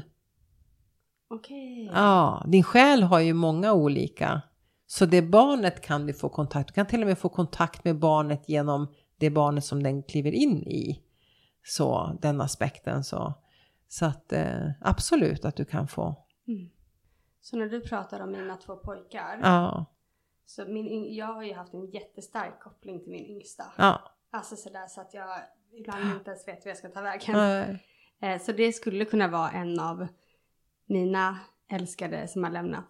Okej. 1.30 1.92
Ja, 1.94 2.46
din 2.48 2.64
själ 2.64 3.04
har 3.04 3.20
ju 3.20 3.34
många 3.34 3.74
olika. 3.74 4.42
Så 4.86 5.06
det 5.06 5.22
barnet 5.22 5.82
kan 5.82 6.08
du 6.08 6.14
få 6.14 6.30
kontakt, 6.30 6.68
du 6.68 6.74
kan 6.74 6.88
till 6.88 7.02
och 7.02 7.08
med 7.08 7.18
få 7.18 7.30
kontakt 7.30 7.84
med 7.84 8.00
barnet 8.00 8.50
genom 8.50 8.94
det 9.18 9.30
barnet 9.30 9.66
som 9.66 9.84
den 9.84 10.04
kliver 10.04 10.32
in 10.32 10.64
i. 10.64 11.04
Så 11.64 12.18
den 12.22 12.42
aspekten 12.42 13.04
så. 13.04 13.34
Så 13.88 14.06
att 14.06 14.34
eh, 14.34 14.70
absolut 14.82 15.46
att 15.46 15.56
du 15.56 15.66
kan 15.66 15.88
få. 15.88 16.16
Mm. 16.48 16.70
Så 17.42 17.58
när 17.58 17.66
du 17.66 17.82
pratar 17.82 18.20
om 18.20 18.32
mina 18.32 18.58
två 18.58 18.76
pojkar. 18.76 19.40
Ja, 19.44 19.86
Så 20.46 20.66
min, 20.66 21.14
jag 21.16 21.26
har 21.26 21.44
ju 21.44 21.54
haft 21.54 21.74
en 21.74 21.86
jättestark 21.92 22.60
koppling 22.60 23.00
till 23.04 23.12
min 23.12 23.26
yngsta. 23.26 23.64
ja. 23.78 24.02
Alltså 24.34 24.56
sådär 24.56 24.88
så 24.88 25.02
att 25.02 25.14
jag 25.14 25.28
ibland 25.74 26.14
inte 26.14 26.30
ens 26.32 26.48
vet 26.48 26.66
vad 26.66 26.70
jag 26.70 26.78
ska 26.78 26.90
ta 26.90 27.02
vägen. 27.02 27.34
Nej. 27.38 27.84
Eh, 28.22 28.42
Så 28.42 28.52
det 28.52 28.74
skulle 28.74 29.06
kunna 29.06 29.28
vara 29.28 29.52
en 29.52 29.80
av 29.80 30.08
mina 30.86 31.40
älskade 31.72 32.28
som 32.28 32.44
har 32.44 32.52
lämnat 32.52 32.86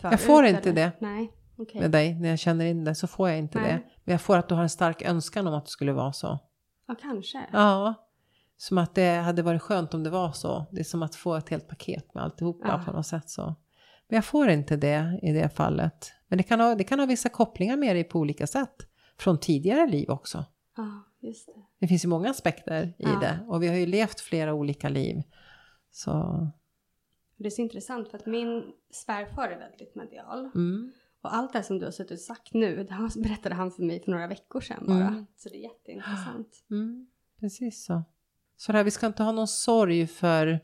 förut. 0.00 0.12
Jag 0.12 0.20
får 0.20 0.44
inte 0.44 0.70
eller? 0.70 0.72
det. 0.82 0.92
Nej, 0.98 1.32
okej. 1.58 1.80
Med 1.80 1.90
dig, 1.90 2.14
när 2.20 2.28
jag 2.28 2.38
känner 2.38 2.64
in 2.64 2.84
det 2.84 2.94
så 2.94 3.06
får 3.06 3.28
jag 3.28 3.38
inte 3.38 3.60
Nej. 3.60 3.72
det. 3.72 3.82
Men 4.04 4.12
jag 4.12 4.20
får 4.20 4.36
att 4.38 4.48
du 4.48 4.54
har 4.54 4.62
en 4.62 4.68
stark 4.68 5.02
önskan 5.02 5.46
om 5.46 5.54
att 5.54 5.64
det 5.64 5.70
skulle 5.70 5.92
vara 5.92 6.12
så. 6.12 6.38
Ja, 6.86 6.94
kanske. 7.00 7.46
Ja, 7.52 7.94
som 8.56 8.78
att 8.78 8.94
det 8.94 9.14
hade 9.14 9.42
varit 9.42 9.62
skönt 9.62 9.94
om 9.94 10.04
det 10.04 10.10
var 10.10 10.32
så. 10.32 10.66
Det 10.72 10.80
är 10.80 10.84
som 10.84 11.02
att 11.02 11.14
få 11.14 11.34
ett 11.34 11.48
helt 11.48 11.68
paket 11.68 12.14
med 12.14 12.24
alltihopa 12.24 12.68
Ja. 12.68 12.82
på 12.86 12.92
något 12.92 13.06
sätt 13.06 13.30
så. 13.30 13.42
Men 14.08 14.16
jag 14.16 14.24
får 14.24 14.48
inte 14.48 14.76
det 14.76 15.18
i 15.22 15.32
det 15.32 15.48
fallet. 15.48 16.12
Men 16.28 16.36
det 16.38 16.42
kan 16.42 16.60
ha, 16.60 16.74
det 16.74 16.84
kan 16.84 16.98
ha 16.98 17.06
vissa 17.06 17.28
kopplingar 17.28 17.76
med 17.76 17.96
dig 17.96 18.04
på 18.04 18.18
olika 18.18 18.46
sätt. 18.46 18.76
Från 19.18 19.40
tidigare 19.40 19.86
liv 19.90 20.10
också. 20.10 20.44
Ja, 20.76 21.04
just 21.20 21.46
det. 21.46 21.52
Det 21.80 21.88
finns 21.88 22.04
ju 22.04 22.08
många 22.08 22.30
aspekter 22.30 22.82
i 22.86 22.94
Ja. 22.98 23.18
det. 23.20 23.38
Och 23.48 23.62
vi 23.62 23.68
har 23.68 23.74
ju 23.76 23.86
levt 23.86 24.20
flera 24.20 24.54
olika 24.54 24.88
liv. 24.88 25.22
Så, 25.90 26.12
Det 27.36 27.46
är 27.46 27.50
så 27.50 27.62
intressant 27.62 28.08
för 28.08 28.18
att 28.18 28.26
min 28.26 28.72
svärfar 28.90 29.48
är 29.48 29.58
väldigt 29.58 29.94
medial. 29.94 30.50
mm. 30.54 30.92
Och 31.20 31.34
allt 31.34 31.52
det 31.52 31.58
här 31.58 31.64
som 31.64 31.78
du 31.78 31.84
har 31.84 31.92
suttit 31.92 32.10
och 32.12 32.18
sagt 32.18 32.54
nu, 32.54 32.76
det 32.76 33.20
berättade 33.22 33.54
han 33.54 33.70
för 33.70 33.82
mig 33.82 34.02
för 34.04 34.10
några 34.10 34.26
veckor 34.26 34.60
sedan 34.60 34.84
bara. 34.86 35.06
Mm. 35.08 35.26
Så 35.36 35.48
det 35.48 35.56
är 35.56 35.62
jätteintressant. 35.62 36.64
Mm, 36.70 37.06
precis 37.40 37.84
så. 37.84 38.02
Så 38.56 38.72
där, 38.72 38.84
vi 38.84 38.90
ska 38.90 39.06
inte 39.06 39.22
ha 39.22 39.32
någon 39.32 39.48
sorg 39.48 40.06
för, 40.06 40.60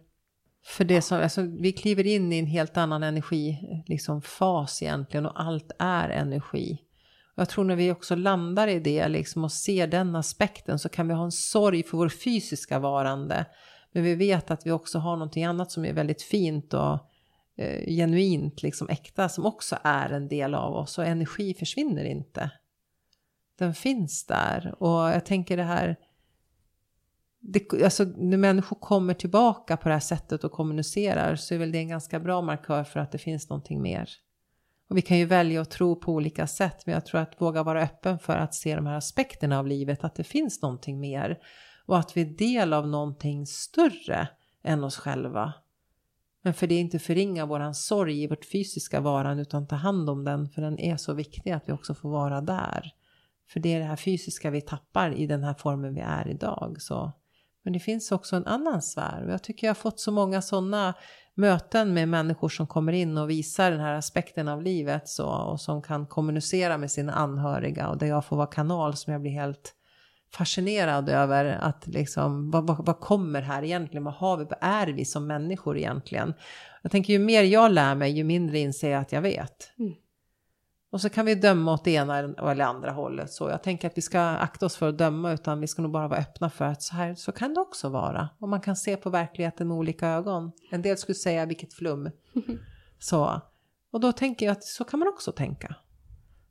för 0.67 0.85
det 0.85 1.03
som, 1.03 1.19
alltså, 1.19 1.43
vi 1.43 1.73
kliver 1.73 2.07
in 2.07 2.33
i 2.33 2.39
en 2.39 2.47
helt 2.47 2.77
annan 2.77 3.03
energifas, 3.03 3.85
liksom 3.87 4.23
fas 4.23 4.83
egentligen 4.83 5.27
och 5.27 5.41
allt 5.41 5.73
är 5.79 6.09
energi. 6.09 6.79
Jag 7.37 7.49
tror 7.49 7.65
när 7.65 7.77
vi 7.77 7.91
också 7.91 8.15
landar 8.15 8.69
i 8.69 8.81
det 8.81 9.09
liksom 9.09 9.45
och 9.45 9.53
ser 9.53 9.87
den 9.87 10.17
aspekten 10.17 10.79
så 10.79 10.89
kan 10.89 11.09
vi 11.09 11.15
ha 11.15 11.25
en 11.25 11.33
sorg 11.33 11.83
för 11.83 11.97
vår 11.97 12.09
fysiska 12.09 12.79
varande. 12.79 13.47
Men 13.93 14.03
vi 14.03 14.15
vet 14.15 14.51
att 14.51 14.67
vi 14.67 14.71
också 14.71 14.99
har 14.99 15.17
någonting 15.17 15.45
annat 15.45 15.73
som 15.73 15.85
är 15.85 15.93
väldigt 15.93 16.23
fint 16.23 16.75
och 16.75 16.99
eh, 17.57 17.87
genuint, 17.87 18.63
liksom 18.63 18.89
äkta, 18.89 19.29
som 19.29 19.47
också 19.47 19.79
är 19.83 20.11
en 20.11 20.29
del 20.29 20.55
av 20.55 20.75
oss. 20.75 20.99
Och 20.99 21.05
energi 21.05 21.55
försvinner 21.55 22.05
inte. 22.05 22.51
Den 23.59 23.75
finns 23.75 24.27
där. 24.27 24.75
Och 24.79 24.99
jag 24.99 25.27
tänker 25.27 25.57
det 25.57 25.63
här, 25.63 25.97
det, 27.47 27.85
alltså 27.85 28.05
när 28.05 28.37
människor 28.37 28.77
kommer 28.77 29.15
tillbaka 29.15 29.77
på 29.77 29.89
det 29.89 29.95
här 29.95 30.01
sättet 30.01 30.45
och 30.45 30.53
kommunicerar 30.53 31.37
så 31.37 31.55
är 31.55 31.59
väl 31.59 31.73
det 31.73 31.79
en 31.79 31.89
ganska 31.89 32.21
bra 32.21 32.43
markör 32.43 32.85
för 32.85 33.01
att 33.01 33.13
det 33.13 33.19
finns 33.19 33.49
någonting 33.49 33.83
mer. 33.83 34.09
Och 34.89 34.97
vi 34.97 35.03
kan 35.03 35.19
ju 35.19 35.25
välja 35.25 35.61
att 35.61 35.71
tro 35.71 35.97
på 35.97 36.13
olika 36.13 36.47
sätt 36.47 36.87
men 36.87 36.93
jag 36.93 37.07
tror 37.07 37.21
att 37.21 37.41
våga 37.41 37.63
vara 37.63 37.83
öppen 37.83 38.19
för 38.19 38.37
att 38.37 38.55
se 38.55 38.77
de 38.77 38.87
här 38.87 38.97
aspekterna 38.97 39.59
av 39.59 39.67
livet, 39.67 40.05
att 40.05 40.15
det 40.15 40.25
finns 40.25 40.63
någonting 40.63 41.01
mer. 41.01 41.39
Och 41.87 41.99
att 41.99 42.17
vi 42.17 42.21
är 42.21 42.25
del 42.25 42.73
av 42.73 42.89
någonting 42.89 43.47
större 43.47 44.29
än 44.63 44.85
oss 44.85 44.97
själva. 44.97 45.53
Men 46.43 46.55
för 46.55 46.67
det 46.67 46.75
är 46.75 46.81
inte 46.81 46.99
förringa 46.99 47.47
våran 47.47 47.75
sorg 47.75 48.23
i 48.23 48.27
vårt 48.27 48.45
fysiska 48.45 49.01
varan 49.01 49.39
utan 49.39 49.67
ta 49.67 49.77
hand 49.77 50.11
om 50.11 50.25
den 50.25 50.49
för 50.49 50.63
den 50.63 50.79
är 50.79 50.97
så 50.97 51.15
viktig 51.15 51.51
att 51.51 51.69
vi 51.69 51.73
också 51.73 51.95
får 51.95 52.11
vara 52.11 52.41
där. 52.41 52.93
För 53.49 53.61
det 53.61 53.75
är 53.75 53.79
det 53.79 53.85
här 53.85 53.97
fysiska 53.97 54.51
vi 54.51 54.61
tappar 54.61 55.15
i 55.15 55.27
den 55.27 55.45
här 55.45 55.55
formen 55.55 55.95
vi 55.95 56.01
är 56.01 56.29
idag. 56.29 56.77
Så. 56.79 57.13
Men 57.65 57.73
det 57.73 57.81
finns 57.81 58.13
också 58.13 58.37
en 58.37 58.47
annan 58.47 58.83
sfär 58.83 59.25
och 59.27 59.33
jag 59.33 59.43
tycker 59.43 59.67
jag 59.67 59.71
har 59.71 59.75
fått 59.75 60.01
så 60.01 60.13
många 60.13 60.43
sådana 60.43 60.95
möten 61.35 61.95
med 61.95 62.09
människor 62.09 62.49
som 62.49 62.67
kommer 62.67 62.93
in 62.93 63.19
och 63.19 63.31
visar 63.31 63.71
den 63.71 63.81
här 63.81 63.95
aspekten 63.95 64.49
av 64.49 64.63
livet 64.63 65.09
så, 65.09 65.27
och 65.27 65.61
som 65.61 65.83
kan 65.83 66.07
kommunicera 66.07 66.79
med 66.79 66.91
sina 66.91 67.13
anhöriga 67.13 67.89
och 67.89 67.99
där 67.99 68.07
jag 68.07 68.25
får 68.25 68.37
vara 68.37 68.47
kanal 68.47 68.97
som 68.97 69.13
jag 69.13 69.23
blir 69.23 69.33
helt 69.33 69.75
fascinerad 70.35 71.09
över 71.09 71.45
att 71.45 71.87
liksom 71.87 72.51
vad, 72.51 72.67
vad, 72.67 72.87
vad 72.87 73.01
kommer 73.01 73.43
här 73.43 73.63
egentligen? 73.63 74.05
Vad 74.05 74.15
har 74.15 74.37
vi? 74.37 74.45
Vad 74.45 74.59
är 74.61 74.87
vi 74.87 75.05
som 75.05 75.27
människor 75.27 75.79
egentligen? 75.79 76.35
Jag 76.83 76.93
tänker 76.93 77.13
ju 77.13 77.19
mer 77.19 77.43
jag 77.43 77.73
lär 77.73 77.95
mig 77.95 78.13
ju 78.13 78.25
mindre 78.25 78.59
inser 78.59 78.91
jag 78.91 79.01
att 79.01 79.13
jag 79.13 79.23
vet. 79.23 79.73
Mm. 79.79 79.95
Och 80.95 81.01
så 81.01 81.09
kan 81.09 81.27
vi 81.27 81.35
döma 81.35 81.73
åt 81.73 81.85
det 81.85 81.91
ena 81.91 82.19
eller 82.19 82.65
andra 82.65 82.91
hållet. 82.91 83.31
Så 83.33 83.49
jag 83.49 83.63
tänker 83.63 83.89
att 83.89 83.99
vi 83.99 84.03
ska 84.03 84.21
akta 84.21 84.67
oss 84.67 84.77
för 84.77 84.89
att 84.89 84.99
döma 84.99 85.33
utan 85.33 85.61
vi 85.61 85.67
ska 85.67 85.83
nog 85.83 85.91
bara 85.91 86.09
vara 86.09 86.21
öppna 86.21 86.51
för 86.51 86.65
att 86.65 86.83
så 86.83 86.95
här 86.95 87.15
så 87.15 87.33
kan 87.33 87.55
det 87.55 87.61
också 87.61 87.89
vara. 87.89 88.29
Och 88.39 88.49
man 88.49 88.61
kan 88.61 88.77
se 88.77 88.97
på 88.97 89.11
verkligheten 89.11 89.69
med 89.69 89.77
olika 89.77 90.09
ögon. 90.09 90.53
En 90.71 90.83
del 90.83 90.97
skulle 90.97 91.15
säga 91.15 91.47
vilket 91.47 91.75
flum. 91.75 92.11
så. 92.99 93.41
Och 93.91 94.01
då 94.01 94.13
tänker 94.13 94.47
jag 94.47 94.53
att 94.53 94.65
så 94.65 94.85
kan 94.85 94.99
man 94.99 95.09
också 95.09 95.33
tänka. 95.33 95.75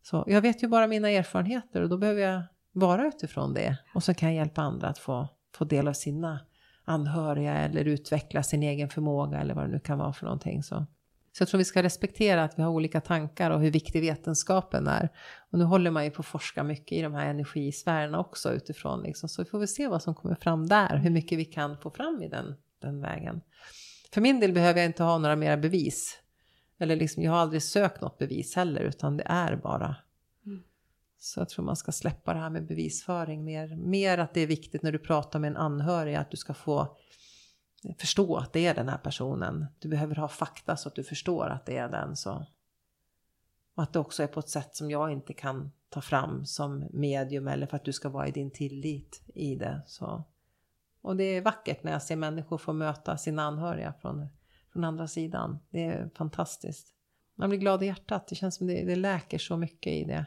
Så 0.01 0.23
jag 0.27 0.41
vet 0.41 0.63
ju 0.63 0.67
bara 0.67 0.87
mina 0.87 1.09
erfarenheter 1.09 1.81
och 1.81 1.89
då 1.89 1.97
behöver 1.97 2.21
jag 2.21 2.43
vara 2.71 3.07
utifrån 3.07 3.53
det. 3.53 3.77
Och 3.95 4.03
så 4.03 4.13
kan 4.13 4.29
jag 4.29 4.35
hjälpa 4.35 4.61
andra 4.61 4.87
att 4.87 4.97
få, 4.97 5.27
få 5.55 5.65
del 5.65 5.87
av 5.87 5.93
sina 5.93 6.39
anhöriga 6.85 7.57
eller 7.57 7.85
utveckla 7.85 8.43
sin 8.43 8.63
egen 8.63 8.89
förmåga 8.89 9.39
eller 9.39 9.53
vad 9.53 9.63
det 9.63 9.71
nu 9.71 9.79
kan 9.79 9.97
vara 9.97 10.13
för 10.13 10.25
någonting. 10.25 10.63
Så. 10.63 10.85
Så 11.33 11.41
jag 11.41 11.49
tror 11.49 11.57
vi 11.57 11.65
ska 11.65 11.83
respektera 11.83 12.43
att 12.43 12.59
vi 12.59 12.63
har 12.63 12.69
olika 12.69 13.01
tankar 13.01 13.51
och 13.51 13.61
hur 13.61 13.71
viktig 13.71 14.01
vetenskapen 14.01 14.87
är. 14.87 15.09
Och 15.51 15.59
nu 15.59 15.65
håller 15.65 15.91
man 15.91 16.05
ju 16.05 16.11
på 16.11 16.19
att 16.19 16.25
forska 16.25 16.63
mycket 16.63 16.91
i 16.91 17.01
de 17.01 17.13
här 17.13 17.25
energisfärerna 17.25 18.19
också 18.19 18.53
utifrån 18.53 19.03
liksom. 19.03 19.29
Så 19.29 19.43
vi 19.43 19.49
får 19.49 19.59
väl 19.59 19.67
se 19.67 19.87
vad 19.87 20.03
som 20.03 20.15
kommer 20.15 20.35
fram 20.35 20.67
där, 20.67 20.97
hur 20.97 21.09
mycket 21.09 21.37
vi 21.37 21.45
kan 21.45 21.77
få 21.77 21.89
fram 21.89 22.21
i 22.21 22.29
den, 22.29 22.55
den 22.81 23.01
vägen. 23.01 23.41
För 24.13 24.21
min 24.21 24.39
del 24.39 24.53
behöver 24.53 24.79
jag 24.79 24.85
inte 24.85 25.03
ha 25.03 25.17
några 25.17 25.35
mera 25.35 25.57
bevis. 25.57 26.19
Eller 26.79 26.95
liksom, 26.95 27.23
jag 27.23 27.31
har 27.31 27.39
aldrig 27.39 27.63
sökt 27.63 28.01
något 28.01 28.17
bevis 28.17 28.55
heller, 28.55 28.81
utan 28.81 29.17
det 29.17 29.23
är 29.25 29.55
bara. 29.55 29.95
Mm. 30.45 30.63
Så 31.19 31.39
jag 31.39 31.49
tror 31.49 31.65
man 31.65 31.75
ska 31.75 31.91
släppa 31.91 32.33
det 32.33 32.39
här 32.39 32.49
med 32.49 32.67
bevisföring 32.67 33.43
mer. 33.43 33.75
Mer 33.75 34.17
att 34.17 34.33
det 34.33 34.41
är 34.41 34.47
viktigt 34.47 34.83
när 34.83 34.91
du 34.91 34.99
pratar 34.99 35.39
med 35.39 35.47
en 35.47 35.57
anhörig 35.57 36.15
att 36.15 36.31
du 36.31 36.37
ska 36.37 36.53
få 36.53 36.97
förstå 37.97 38.37
att 38.37 38.53
det 38.53 38.67
är 38.67 38.73
den 38.73 38.89
här 38.89 38.97
personen. 38.97 39.65
Du 39.79 39.89
behöver 39.89 40.15
ha 40.15 40.27
fakta 40.27 40.77
så 40.77 40.89
att 40.89 40.95
du 40.95 41.03
förstår 41.03 41.49
att 41.49 41.65
det 41.65 41.77
är 41.77 41.89
den. 41.89 42.15
Så. 42.15 42.45
Och 43.75 43.83
att 43.83 43.93
det 43.93 43.99
också 43.99 44.23
är 44.23 44.27
på 44.27 44.39
ett 44.39 44.49
sätt 44.49 44.75
som 44.75 44.91
jag 44.91 45.11
inte 45.11 45.33
kan 45.33 45.71
ta 45.89 46.01
fram 46.01 46.45
som 46.45 46.87
medium 46.93 47.47
eller 47.47 47.67
för 47.67 47.77
att 47.77 47.85
du 47.85 47.93
ska 47.93 48.09
vara 48.09 48.27
i 48.27 48.31
din 48.31 48.51
tillit 48.51 49.23
i 49.35 49.55
det. 49.55 49.81
Så. 49.87 50.23
Och 51.01 51.15
det 51.15 51.23
är 51.23 51.41
vackert 51.41 51.83
när 51.83 51.91
jag 51.91 52.01
ser 52.01 52.15
människor 52.15 52.57
få 52.57 52.73
möta 52.73 53.17
sina 53.17 53.43
anhöriga 53.43 53.93
från, 54.01 54.27
från 54.73 54.83
andra 54.83 55.07
sidan. 55.07 55.59
Det 55.69 55.85
är 55.85 56.09
fantastiskt. 56.15 56.93
Man 57.35 57.49
blir 57.49 57.59
glad 57.59 57.83
i 57.83 57.85
hjärtat. 57.85 58.27
Det 58.27 58.35
känns 58.35 58.55
som 58.55 58.67
det, 58.67 58.85
det 58.85 58.95
läker 58.95 59.37
så 59.37 59.57
mycket 59.57 59.93
i 59.93 60.03
det. 60.03 60.25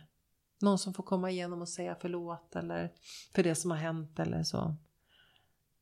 Någon 0.61 0.79
som 0.79 0.95
får 0.95 1.03
komma 1.03 1.31
igenom 1.31 1.61
och 1.61 1.69
säga 1.69 1.97
förlåt 2.01 2.57
eller 2.57 2.93
för 3.35 3.43
det 3.43 3.55
som 3.55 3.71
har 3.71 3.79
hänt 3.79 4.19
eller 4.19 4.43
så. 4.43 4.77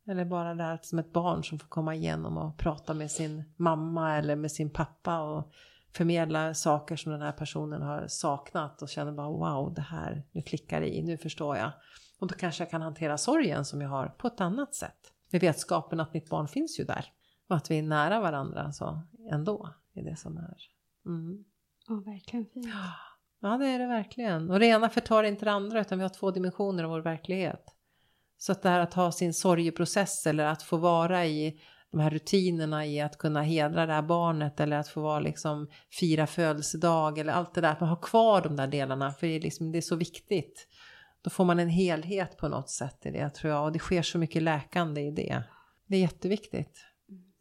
Eller 0.06 0.24
bara 0.24 0.54
det 0.54 0.62
här 0.62 0.78
som 0.82 0.98
ett 0.98 1.12
barn 1.12 1.44
som 1.44 1.58
får 1.58 1.68
komma 1.68 1.94
igenom 1.94 2.38
och 2.38 2.56
prata 2.56 2.94
med 2.94 3.10
sin 3.10 3.44
mamma 3.56 4.16
eller 4.16 4.36
med 4.36 4.52
sin 4.52 4.70
pappa 4.70 5.20
och 5.20 5.52
förmedla 5.92 6.54
saker 6.54 6.96
som 6.96 7.12
den 7.12 7.22
här 7.22 7.32
personen 7.32 7.82
har 7.82 8.06
saknat 8.08 8.82
och 8.82 8.88
känner 8.88 9.12
bara 9.12 9.28
wow, 9.28 9.74
det 9.74 9.82
här, 9.82 10.22
nu 10.32 10.42
klickar 10.42 10.80
det 10.80 10.96
i, 10.96 11.02
nu 11.02 11.18
förstår 11.18 11.56
jag. 11.56 11.70
Och 12.20 12.26
då 12.26 12.34
kanske 12.34 12.62
jag 12.62 12.70
kan 12.70 12.82
hantera 12.82 13.18
sorgen 13.18 13.64
som 13.64 13.80
jag 13.80 13.88
har 13.88 14.06
på 14.06 14.26
ett 14.26 14.40
annat 14.40 14.74
sätt. 14.74 15.12
Med 15.30 15.40
vetskapen 15.40 16.00
att 16.00 16.14
mitt 16.14 16.30
barn 16.30 16.48
finns 16.48 16.80
ju 16.80 16.84
där. 16.84 17.04
Och 17.48 17.56
att 17.56 17.70
vi 17.70 17.78
är 17.78 17.82
nära 17.82 18.20
varandra 18.20 18.72
så 18.72 19.02
ändå 19.30 19.68
är 19.94 20.02
det 20.02 20.16
som 20.16 20.36
är. 20.36 20.56
Mm. 21.06 21.44
Ja, 21.88 21.94
verkligen 21.94 22.46
fint. 22.46 22.66
Ja, 23.40 23.56
det 23.58 23.66
är 23.66 23.78
det 23.78 23.86
verkligen. 23.86 24.50
Och 24.50 24.60
det 24.60 24.66
ena 24.66 24.88
förtar 24.88 25.24
inte 25.24 25.44
det 25.44 25.52
andra 25.52 25.80
utan 25.80 25.98
vi 25.98 26.04
har 26.04 26.08
två 26.08 26.30
dimensioner 26.30 26.84
av 26.84 26.90
vår 26.90 27.00
verklighet. 27.00 27.73
Så 28.38 28.52
att 28.52 28.62
det 28.62 28.68
här 28.68 28.80
att 28.80 28.94
ha 28.94 29.12
sin 29.12 29.34
sorgeprocess 29.34 30.26
eller 30.26 30.46
att 30.46 30.62
få 30.62 30.76
vara 30.76 31.26
i 31.26 31.60
de 31.90 32.00
här 32.00 32.10
rutinerna 32.10 32.86
i 32.86 33.00
att 33.00 33.18
kunna 33.18 33.42
hedra 33.42 33.86
det 33.86 33.92
här 33.92 34.02
barnet 34.02 34.60
eller 34.60 34.76
att 34.76 34.88
få 34.88 35.00
vara 35.00 35.20
liksom 35.20 35.68
fira 36.00 36.26
födelsedag 36.26 37.18
eller 37.18 37.32
allt 37.32 37.54
det 37.54 37.60
där. 37.60 37.72
Att 37.72 37.80
man 37.80 37.88
har 37.88 38.02
kvar 38.02 38.42
de 38.42 38.56
där 38.56 38.66
delarna 38.66 39.12
för 39.12 39.26
det 39.26 39.32
är, 39.32 39.40
liksom, 39.40 39.72
det 39.72 39.78
är 39.78 39.82
så 39.82 39.96
viktigt. 39.96 40.68
Då 41.22 41.30
får 41.30 41.44
man 41.44 41.58
en 41.58 41.68
helhet 41.68 42.36
på 42.36 42.48
något 42.48 42.70
sätt 42.70 43.06
i 43.06 43.10
det 43.10 43.30
tror 43.30 43.52
jag 43.52 43.64
och 43.64 43.72
det 43.72 43.78
sker 43.78 44.02
så 44.02 44.18
mycket 44.18 44.42
läkande 44.42 45.00
i 45.00 45.10
det. 45.10 45.42
Det 45.86 45.96
är 45.96 46.00
jätteviktigt. 46.00 46.84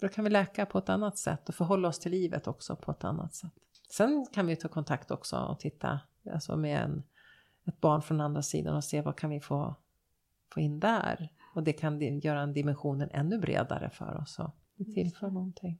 Då 0.02 0.10
kan 0.10 0.24
vi 0.24 0.30
läka 0.30 0.66
på 0.66 0.78
ett 0.78 0.90
annat 0.90 1.18
sätt 1.18 1.50
och 1.50 1.56
förhålla 1.56 1.88
oss 1.88 2.00
till 2.00 2.12
livet 2.12 2.48
också 2.48 2.76
på 2.76 2.92
ett 2.92 3.04
annat 3.04 3.36
sätt. 3.36 3.54
Sen 3.92 4.26
kan 4.34 4.48
vi 4.48 4.56
ta 4.56 4.68
kontakt 4.68 5.12
också 5.12 5.38
och 5.38 5.60
titta 5.60 6.00
alltså 6.34 6.58
med 6.58 6.84
en, 6.84 7.04
ett 7.68 7.82
barn 7.82 8.02
från 8.02 8.22
andra 8.22 8.42
sidan 8.42 8.76
och 8.76 8.84
se 8.84 9.02
vad 9.02 9.18
kan 9.18 9.30
vi 9.30 9.40
få 9.40 9.76
få 10.54 10.60
in 10.60 10.80
där. 10.80 11.30
Och 11.56 11.64
det 11.64 11.74
kan 11.74 12.20
göra 12.20 12.42
en 12.42 12.54
dimensionen 12.54 13.10
ännu 13.14 13.38
bredare 13.38 13.90
för 13.90 14.22
oss. 14.22 14.40
Och 14.40 14.56
det 14.76 14.94
tillför 14.94 15.28
någonting. 15.28 15.80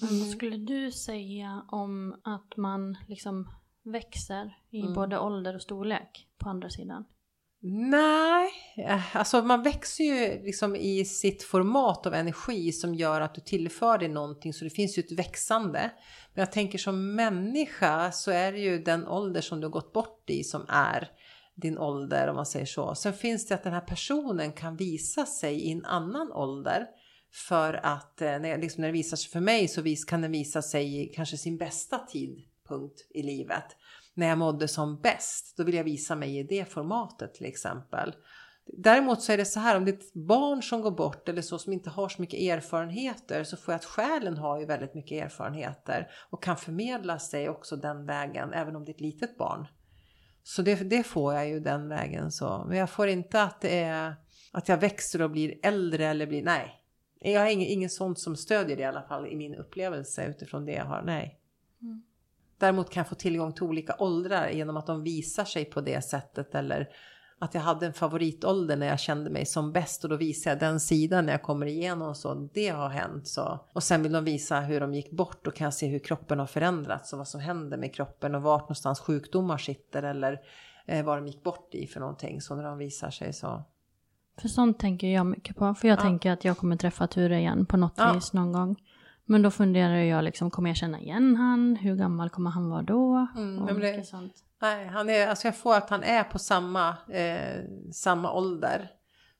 Men 0.00 0.18
vad 0.18 0.28
skulle 0.28 0.56
du 0.56 0.92
säga 0.92 1.64
om 1.68 2.20
att 2.24 2.56
man 2.56 2.96
liksom 3.08 3.48
växer 3.82 4.56
i 4.70 4.80
Mm. 4.80 4.94
både 4.94 5.18
ålder 5.18 5.54
och 5.54 5.62
storlek 5.62 6.28
på 6.38 6.48
andra 6.48 6.70
sidan? 6.70 7.04
Nej, 7.62 8.50
eh, 8.76 9.16
alltså 9.16 9.42
man 9.42 9.62
växer 9.62 10.04
ju 10.04 10.42
liksom 10.44 10.76
i 10.76 11.04
sitt 11.04 11.42
format 11.42 12.06
av 12.06 12.14
energi 12.14 12.72
som 12.72 12.94
gör 12.94 13.20
att 13.20 13.34
du 13.34 13.40
tillför 13.40 13.98
dig 13.98 14.08
någonting 14.08 14.52
så 14.52 14.64
det 14.64 14.70
finns 14.70 14.98
ju 14.98 15.00
ett 15.00 15.12
växande. 15.12 15.90
Men 16.34 16.42
jag 16.42 16.52
tänker 16.52 16.78
som 16.78 17.14
människa 17.14 18.12
så 18.12 18.30
är 18.30 18.52
det 18.52 18.58
ju 18.58 18.78
den 18.82 19.08
ålder 19.08 19.40
som 19.40 19.60
du 19.60 19.66
har 19.66 19.72
gått 19.72 19.92
bort 19.92 20.30
i 20.30 20.44
som 20.44 20.64
är 20.68 21.10
din 21.60 21.78
ålder 21.78 22.28
om 22.28 22.36
man 22.36 22.46
säger 22.46 22.66
så. 22.66 22.94
Sen 22.94 23.12
finns 23.12 23.46
det 23.46 23.54
att 23.54 23.62
den 23.62 23.72
här 23.72 23.80
personen 23.80 24.52
kan 24.52 24.76
visa 24.76 25.26
sig 25.26 25.54
i 25.54 25.72
en 25.72 25.84
annan 25.84 26.32
ålder. 26.32 26.86
För 27.32 27.80
att 27.86 28.22
eh, 28.22 28.38
när, 28.38 28.58
liksom 28.58 28.80
när 28.80 28.88
det 28.88 28.92
visar 28.92 29.16
sig 29.16 29.30
för 29.30 29.40
mig 29.40 29.68
så 29.68 29.82
vis, 29.82 30.04
kan 30.04 30.20
den 30.20 30.32
visa 30.32 30.62
sig 30.62 31.02
i 31.02 31.06
kanske 31.06 31.36
sin 31.36 31.58
bästa 31.58 31.98
tidpunkt 31.98 33.06
i 33.10 33.22
livet. 33.22 33.64
När 34.14 34.26
jag 34.26 34.38
mådde 34.38 34.68
som 34.68 35.00
bäst, 35.00 35.56
då 35.56 35.64
vill 35.64 35.74
jag 35.74 35.84
visa 35.84 36.16
mig 36.16 36.38
i 36.38 36.42
det 36.42 36.64
formatet 36.64 37.34
till 37.34 37.46
exempel. 37.46 38.14
Däremot 38.72 39.22
så 39.22 39.32
är 39.32 39.36
det 39.36 39.44
så 39.44 39.60
här 39.60 39.76
om 39.76 39.84
det 39.84 39.90
är 39.90 39.94
ett 39.94 40.14
barn 40.14 40.62
som 40.62 40.80
går 40.82 40.90
bort 40.90 41.28
eller 41.28 41.42
så 41.42 41.58
som 41.58 41.72
inte 41.72 41.90
har 41.90 42.08
så 42.08 42.20
mycket 42.20 42.40
erfarenheter 42.40 43.44
så 43.44 43.56
får 43.56 43.72
jag 43.72 43.78
att 43.78 43.84
själen 43.84 44.36
har 44.36 44.60
ju 44.60 44.66
väldigt 44.66 44.94
mycket 44.94 45.24
erfarenheter 45.24 46.10
och 46.30 46.42
kan 46.42 46.56
förmedla 46.56 47.18
sig 47.18 47.48
också 47.48 47.76
den 47.76 48.06
vägen 48.06 48.52
även 48.52 48.76
om 48.76 48.84
det 48.84 48.90
är 48.90 48.94
ett 48.94 49.00
litet 49.00 49.38
barn. 49.38 49.66
Så 50.42 50.62
det, 50.62 50.74
det 50.74 51.02
får 51.02 51.34
jag 51.34 51.48
ju 51.48 51.60
den 51.60 51.88
vägen 51.88 52.32
så. 52.32 52.64
Men 52.68 52.78
jag 52.78 52.90
får 52.90 53.08
inte 53.08 53.42
att 53.42 53.60
det 53.60 53.78
är 53.80 54.14
att 54.52 54.68
jag 54.68 54.76
växer 54.76 55.22
och 55.22 55.30
blir 55.30 55.54
äldre 55.62 56.06
eller 56.06 56.26
blir, 56.26 56.42
nej. 56.42 56.76
Jag 57.20 57.40
har 57.40 57.50
ingen, 57.50 57.68
ingen 57.68 57.90
sånt 57.90 58.18
som 58.18 58.36
stödjer 58.36 58.76
det 58.76 58.82
i 58.82 58.86
alla 58.86 59.02
fall 59.02 59.26
i 59.26 59.36
min 59.36 59.54
upplevelse 59.54 60.26
utifrån 60.26 60.64
det 60.64 60.72
jag 60.72 60.84
har, 60.84 61.02
nej. 61.02 61.40
Däremot 62.58 62.90
kan 62.90 63.00
jag 63.00 63.08
få 63.08 63.14
tillgång 63.14 63.52
till 63.52 63.62
olika 63.62 63.96
åldrar 63.98 64.48
genom 64.48 64.76
att 64.76 64.86
de 64.86 65.02
visar 65.02 65.44
sig 65.44 65.64
på 65.64 65.80
det 65.80 66.02
sättet 66.02 66.54
eller 66.54 66.88
att 67.42 67.54
jag 67.54 67.60
hade 67.60 67.86
en 67.86 67.92
favoritålder 67.92 68.76
när 68.76 68.86
jag 68.86 69.00
kände 69.00 69.30
mig 69.30 69.46
som 69.46 69.72
bäst 69.72 70.04
och 70.04 70.10
då 70.10 70.16
visar 70.16 70.50
jag 70.50 70.60
den 70.60 70.80
sidan 70.80 71.26
när 71.26 71.32
jag 71.32 71.42
kommer 71.42 71.66
igenom 71.66 72.14
så 72.14 72.34
det 72.54 72.68
har 72.68 72.88
hänt 72.88 73.28
så. 73.28 73.60
Och 73.72 73.82
sen 73.82 74.02
vill 74.02 74.12
de 74.12 74.24
visa 74.24 74.60
hur 74.60 74.80
de 74.80 74.94
gick 74.94 75.10
bort 75.10 75.46
och 75.46 75.54
kan 75.54 75.64
jag 75.64 75.74
se 75.74 75.86
hur 75.86 75.98
kroppen 75.98 76.38
har 76.38 76.46
förändrats 76.46 77.12
och 77.12 77.18
vad 77.18 77.28
som 77.28 77.40
händer 77.40 77.76
med 77.78 77.94
kroppen 77.94 78.34
och 78.34 78.42
vart 78.42 78.62
någonstans 78.62 79.00
sjukdomar 79.00 79.58
sitter 79.58 80.02
eller 80.02 80.40
eh, 80.86 81.04
vad 81.04 81.18
de 81.18 81.26
gick 81.26 81.42
bort 81.42 81.74
i 81.74 81.86
för 81.86 82.00
någonting 82.00 82.40
så 82.40 82.54
när 82.54 82.62
de 82.64 82.78
visar 82.78 83.10
sig 83.10 83.32
så. 83.32 83.62
För 84.40 84.48
sånt 84.48 84.78
tänker 84.78 85.06
jag 85.06 85.26
mycket 85.26 85.56
på. 85.56 85.74
För 85.74 85.88
jag 85.88 85.98
Ja. 85.98 86.02
tänker 86.02 86.30
att 86.32 86.44
jag 86.44 86.58
kommer 86.58 86.76
träffa 86.76 87.06
Ture 87.06 87.38
igen 87.38 87.66
på 87.66 87.76
något 87.76 87.94
Ja. 87.96 88.12
vis 88.12 88.32
någon 88.32 88.52
gång. 88.52 88.76
Men 89.24 89.42
då 89.42 89.50
funderar 89.50 89.96
jag 89.96 90.24
liksom, 90.24 90.50
kommer 90.50 90.70
jag 90.70 90.76
känna 90.76 91.00
igen 91.00 91.36
han? 91.36 91.76
Hur 91.76 91.96
gammal 91.96 92.30
kommer 92.30 92.50
han 92.50 92.68
vara 92.70 92.82
då? 92.82 93.26
Mm, 93.36 93.62
och 93.62 93.80
det- 93.80 94.06
sånt. 94.06 94.32
Nej, 94.62 94.86
han 94.86 95.10
är, 95.10 95.26
alltså 95.26 95.46
jag 95.46 95.56
får 95.56 95.74
att 95.74 95.90
han 95.90 96.02
är 96.02 96.24
på 96.24 96.38
samma, 96.38 96.96
eh, 97.08 97.64
samma 97.92 98.32
ålder. 98.32 98.90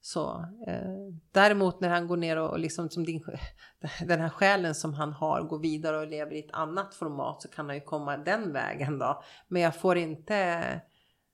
Så, 0.02 0.44
eh, 0.66 0.90
däremot 1.32 1.80
när 1.80 1.88
han 1.88 2.06
går 2.06 2.16
ner 2.16 2.36
och, 2.36 2.50
och 2.50 2.58
liksom 2.58 2.90
som 2.90 3.04
din, 3.04 3.24
den 4.06 4.20
här 4.20 4.28
själen 4.28 4.74
som 4.74 4.94
han 4.94 5.12
har 5.12 5.42
går 5.42 5.58
vidare 5.58 5.98
och 5.98 6.06
lever 6.06 6.32
i 6.32 6.38
ett 6.38 6.52
annat 6.52 6.94
format 6.94 7.42
så 7.42 7.48
kan 7.48 7.66
han 7.66 7.74
ju 7.74 7.80
komma 7.80 8.16
den 8.16 8.52
vägen 8.52 8.98
då. 8.98 9.22
Men 9.48 9.62
jag 9.62 9.76
får 9.76 9.96
inte 9.96 10.80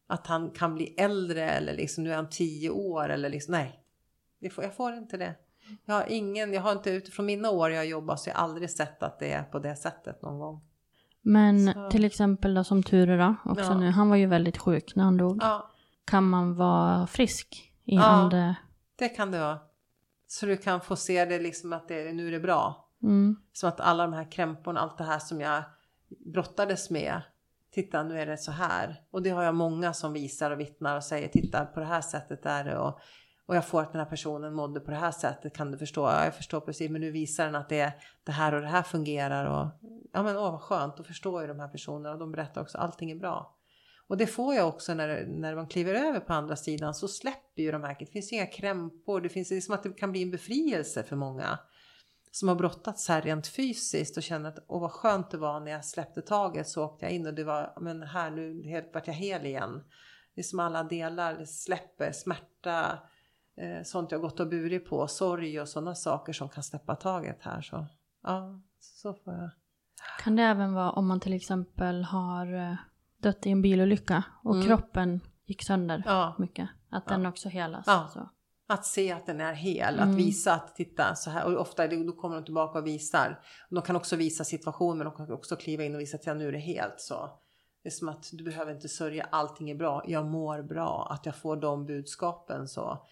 att 0.06 0.26
han 0.26 0.50
kan 0.50 0.74
bli 0.74 0.94
äldre 0.98 1.50
eller 1.50 1.72
liksom 1.74 2.04
nu 2.04 2.12
är 2.12 2.16
han 2.16 2.30
tio 2.30 2.70
år 2.70 3.08
eller 3.08 3.28
liksom 3.28 3.52
nej. 3.52 3.82
Det 4.38 4.50
får, 4.50 4.64
jag 4.64 4.74
får 4.74 4.94
inte 4.94 5.16
det. 5.16 5.34
Jag 5.84 5.94
har 5.94 6.06
ingen, 6.08 6.52
jag 6.52 6.62
har 6.62 6.72
inte 6.72 6.90
utifrån 6.90 7.26
mina 7.26 7.50
år 7.50 7.70
jag 7.70 7.86
jobbar 7.86 8.16
så 8.16 8.30
jag 8.30 8.34
har 8.34 8.44
aldrig 8.44 8.70
sett 8.70 9.02
att 9.02 9.18
det 9.18 9.32
är 9.32 9.42
på 9.42 9.58
det 9.58 9.76
sättet 9.76 10.22
någon 10.22 10.38
gång. 10.38 10.60
Men 11.28 11.72
Så- 11.72 11.90
till 11.90 12.04
exempel 12.04 12.54
då 12.54 12.64
som 12.64 12.82
Ture 12.82 13.16
då, 13.16 13.34
också 13.44 13.64
Ja. 13.64 13.78
nu, 13.78 13.90
han 13.90 14.08
var 14.08 14.16
ju 14.16 14.26
väldigt 14.26 14.58
sjuk 14.58 14.92
när 14.96 15.04
han 15.04 15.16
dog. 15.16 15.38
Ja, 15.42 15.70
kan 16.04 16.28
man 16.28 16.54
vara 16.54 17.06
frisk 17.06 17.72
i 17.84 17.94
Ja. 17.94 18.02
ande... 18.04 18.54
Det 18.98 19.08
kan 19.08 19.30
det 19.30 19.38
vara. 19.40 19.58
Så 20.26 20.46
du 20.46 20.56
kan 20.56 20.80
få 20.80 20.96
se 20.96 21.24
det 21.24 21.38
liksom 21.38 21.72
att 21.72 21.88
det, 21.88 22.12
nu 22.12 22.28
är 22.28 22.32
det 22.32 22.40
bra. 22.40 22.88
Mm. 23.02 23.36
Som 23.52 23.68
att 23.68 23.80
alla 23.80 24.02
de 24.06 24.12
här 24.12 24.30
krämporna, 24.32 24.80
allt 24.80 24.98
det 24.98 25.04
här 25.04 25.18
som 25.18 25.40
jag 25.40 25.62
brottades 26.34 26.90
med. 26.90 27.22
Titta 27.70 28.02
nu 28.02 28.20
är 28.20 28.26
det 28.26 28.36
så 28.38 28.52
här. 28.52 29.00
Och 29.10 29.22
det 29.22 29.30
har 29.30 29.42
jag 29.42 29.54
många 29.54 29.92
som 29.92 30.12
visar 30.12 30.50
och 30.50 30.60
vittnar 30.60 30.96
och 30.96 31.04
säger 31.04 31.28
titta 31.28 31.64
på 31.64 31.80
det 31.80 31.86
här 31.86 32.00
sättet 32.00 32.46
är 32.46 32.64
det. 32.64 32.78
Och, 32.78 33.00
och 33.46 33.56
jag 33.56 33.66
får 33.66 33.82
att 33.82 33.92
den 33.92 33.98
här 33.98 34.10
personen 34.10 34.54
mådde 34.54 34.80
på 34.80 34.90
det 34.90 34.96
här 34.96 35.10
sättet. 35.10 35.56
Kan 35.56 35.70
du 35.70 35.78
förstå? 35.78 36.00
Ja, 36.00 36.24
jag 36.24 36.34
förstår 36.34 36.60
precis. 36.60 36.90
Men 36.90 37.00
nu 37.00 37.10
visar 37.10 37.44
den 37.44 37.54
att 37.54 37.68
det, 37.68 37.80
är 37.80 37.92
det 38.24 38.32
här 38.32 38.54
och 38.54 38.60
det 38.60 38.66
här 38.66 38.82
fungerar. 38.82 39.44
Och, 39.44 39.68
ja 40.12 40.22
men 40.22 40.36
åh 40.36 40.50
vad 40.50 40.60
skönt. 40.60 40.96
Då 40.96 41.02
förstår 41.02 41.42
ju 41.42 41.48
de 41.48 41.60
här 41.60 41.68
personerna. 41.68 42.12
Och 42.12 42.18
de 42.18 42.32
berättar 42.32 42.60
också 42.60 42.78
allting 42.78 43.10
är 43.10 43.16
bra. 43.16 43.56
Och 44.08 44.16
det 44.16 44.26
får 44.26 44.54
jag 44.54 44.68
också 44.68 44.94
när, 44.94 45.26
när 45.26 45.54
man 45.54 45.66
kliver 45.66 45.94
över 45.94 46.20
på 46.20 46.32
andra 46.32 46.56
sidan 46.56 46.94
så 46.94 47.08
släpper 47.08 47.62
ju 47.62 47.72
de 47.72 47.82
här. 47.82 47.96
Det 47.98 48.06
finns 48.06 48.32
inga 48.32 48.46
krämpor. 48.46 49.20
Det 49.20 49.28
finns 49.28 49.48
det 49.48 49.56
är 49.56 49.60
som 49.60 49.74
att 49.74 49.82
det 49.82 49.92
kan 49.92 50.12
bli 50.12 50.22
en 50.22 50.30
befrielse 50.30 51.02
för 51.02 51.16
många 51.16 51.58
som 52.36 52.48
har 52.48 52.54
brottats 52.54 53.08
här 53.08 53.22
rent 53.22 53.46
fysiskt 53.46 54.16
och 54.16 54.22
känner 54.22 54.48
att 54.48 54.64
åh 54.66 54.80
vad 54.80 54.92
skönt 54.92 55.30
det 55.30 55.38
var 55.38 55.60
när 55.60 55.70
jag 55.70 55.84
släppte 55.84 56.22
taget 56.22 56.68
så 56.68 56.84
åkte 56.84 57.04
jag 57.04 57.12
in 57.12 57.26
och 57.26 57.34
det 57.34 57.44
var 57.44 57.72
men 57.80 58.02
här 58.02 58.30
nu 58.30 58.62
helt, 58.62 58.94
vart 58.94 59.06
jag 59.06 59.14
hel 59.14 59.46
igen. 59.46 59.82
Det 60.34 60.40
är 60.40 60.42
som 60.42 60.60
alla 60.60 60.82
delar 60.82 61.44
släpper 61.44 62.12
smärta, 62.12 62.98
sånt 63.84 64.10
jag 64.12 64.20
gått 64.20 64.40
och 64.40 64.48
burit 64.48 64.88
på, 64.88 65.06
sorg 65.08 65.60
och 65.60 65.68
sådana 65.68 65.94
saker 65.94 66.32
som 66.32 66.48
kan 66.48 66.62
släppa 66.62 66.96
taget 66.96 67.38
här 67.42 67.60
så 67.60 67.86
ja, 68.22 68.60
så 68.80 69.14
får 69.14 69.32
jag. 69.34 69.50
Kan 70.24 70.36
det 70.36 70.42
även 70.42 70.74
vara 70.74 70.90
om 70.90 71.06
man 71.06 71.20
till 71.20 71.32
exempel 71.32 72.04
har 72.04 72.54
eh, 72.54 72.74
dött 73.22 73.46
i 73.46 73.50
en 73.50 73.62
bilolycka 73.62 74.22
och 74.44 74.54
Mm. 74.54 74.66
kroppen 74.66 75.20
gick 75.46 75.66
sönder 75.66 76.02
Ja. 76.06 76.34
mycket? 76.38 76.68
Att 76.90 77.06
den 77.08 77.26
också 77.26 77.48
helas? 77.48 77.84
Ja. 77.86 78.08
Så. 78.12 78.28
Att 78.68 78.84
se 78.86 79.12
att 79.12 79.26
den 79.26 79.40
är 79.40 79.52
hel, 79.52 79.94
Mm. 79.98 80.10
att 80.10 80.16
visa 80.16 80.54
att 80.54 80.74
titta 80.76 81.14
så 81.14 81.30
här 81.30 81.44
och 81.44 81.60
ofta 81.60 81.86
det, 81.86 82.04
då 82.06 82.12
kommer 82.12 82.34
de 82.36 82.44
tillbaka 82.44 82.78
och 82.78 82.86
visar. 82.86 83.40
De 83.70 83.82
kan 83.82 83.96
också 83.96 84.16
visa 84.16 84.44
situationen 84.44 84.98
men 84.98 85.04
de 85.04 85.16
kan 85.16 85.32
också 85.32 85.56
kliva 85.56 85.84
in 85.84 85.94
och 85.94 86.00
visa 86.00 86.16
att 86.16 86.26
ja, 86.26 86.34
nu 86.34 86.48
är 86.48 86.52
det 86.52 86.58
helt 86.58 87.00
så. 87.00 87.30
Det 87.82 87.88
är 87.88 87.92
som 87.92 88.08
att 88.08 88.30
du 88.32 88.44
behöver 88.44 88.72
inte 88.74 88.88
sörja, 88.88 89.26
allting 89.30 89.70
är 89.70 89.74
bra, 89.74 90.02
jag 90.06 90.26
mår 90.26 90.62
bra, 90.62 91.08
att 91.10 91.26
jag 91.26 91.36
får 91.36 91.56
de 91.56 91.86
budskapen 91.86 92.68
så. 92.68 93.06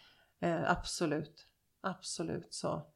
Eh, 0.44 0.70
absolut, 0.70 1.46
absolut 1.82 2.54
så. 2.54 2.86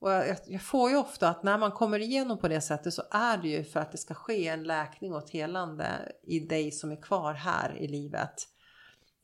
Och 0.00 0.10
jag, 0.10 0.36
jag- 0.46 0.62
får 0.62 0.90
ju 0.90 0.96
ofta 0.96 1.28
att 1.28 1.42
när 1.42 1.58
man 1.58 1.70
kommer 1.72 1.98
igenom 1.98 2.38
på 2.38 2.48
det 2.48 2.60
sättet 2.60 2.94
så 2.94 3.02
är 3.10 3.36
det 3.38 3.48
ju 3.48 3.64
för 3.64 3.80
att 3.80 3.92
det 3.92 3.98
ska 3.98 4.14
ske 4.14 4.48
en 4.48 4.62
läkning 4.64 5.12
och 5.12 5.22
ett 5.24 5.30
helande 5.30 6.12
i 6.22 6.40
dig 6.40 6.70
som 6.70 6.90
är 6.92 7.02
kvar 7.02 7.34
här 7.34 7.76
i 7.76 7.88
livet. 7.88 8.34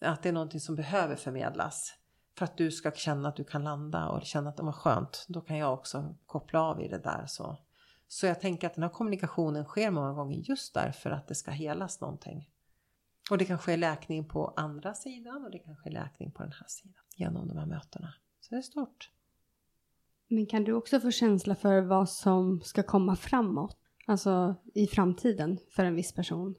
Att 0.01 0.23
det 0.23 0.29
är 0.29 0.33
någonting 0.33 0.61
som 0.61 0.75
behöver 0.77 1.17
förmedlas. 1.17 1.95
För 2.39 2.45
att 2.45 2.57
du 2.57 2.71
ska 2.71 2.91
känna 2.91 3.29
att 3.29 3.37
du 3.37 3.45
kan 3.45 3.65
landa 3.65 4.09
och 4.09 4.23
känna 4.27 4.51
att 4.51 4.57
det 4.57 4.63
var 4.63 4.73
skönt. 4.73 5.25
Då 5.29 5.41
kan 5.41 5.57
jag 5.57 5.75
också 5.75 6.15
koppla 6.27 6.61
av 6.63 6.81
i 6.83 6.89
det 6.89 6.99
där. 6.99 7.27
Så, 7.27 7.59
så 8.09 8.27
jag 8.27 8.41
tänker 8.41 8.67
att 8.67 8.75
den 8.75 8.83
här 8.83 8.91
kommunikationen 8.91 9.65
sker 9.65 9.91
många 9.91 10.13
gånger 10.13 10.37
just 10.37 10.75
därför 10.75 11.11
att 11.11 11.29
det 11.29 11.35
ska 11.35 11.51
helas 11.51 12.01
någonting. 12.01 12.49
Och 13.31 13.39
det 13.39 13.45
kan 13.45 13.59
ske 13.59 13.77
läkning 13.77 14.25
på 14.29 14.55
andra 14.57 14.95
sidan 14.95 15.45
och 15.45 15.51
det 15.51 15.59
kan 15.59 15.77
ske 15.77 15.91
läkning 15.91 16.31
på 16.31 16.43
den 16.43 16.53
här 16.53 16.66
sidan. 16.68 17.03
Genom 17.16 17.49
de 17.49 17.59
här 17.59 17.66
mötena. 17.66 18.14
Så 18.41 18.55
det 18.55 18.59
är 18.59 18.62
stort. 18.62 19.11
Men 20.29 20.47
kan 20.47 20.64
du 20.64 20.72
också 20.72 21.01
få 21.01 21.11
känsla 21.11 21.55
för 21.55 21.81
vad 21.81 22.09
som 22.11 22.61
ska 22.61 22.83
komma 22.83 23.16
framåt? 23.16 23.77
Alltså 24.07 24.55
i 24.75 24.87
framtiden 24.87 25.59
för 25.70 25.85
en 25.85 25.95
viss 25.95 26.12
person? 26.12 26.55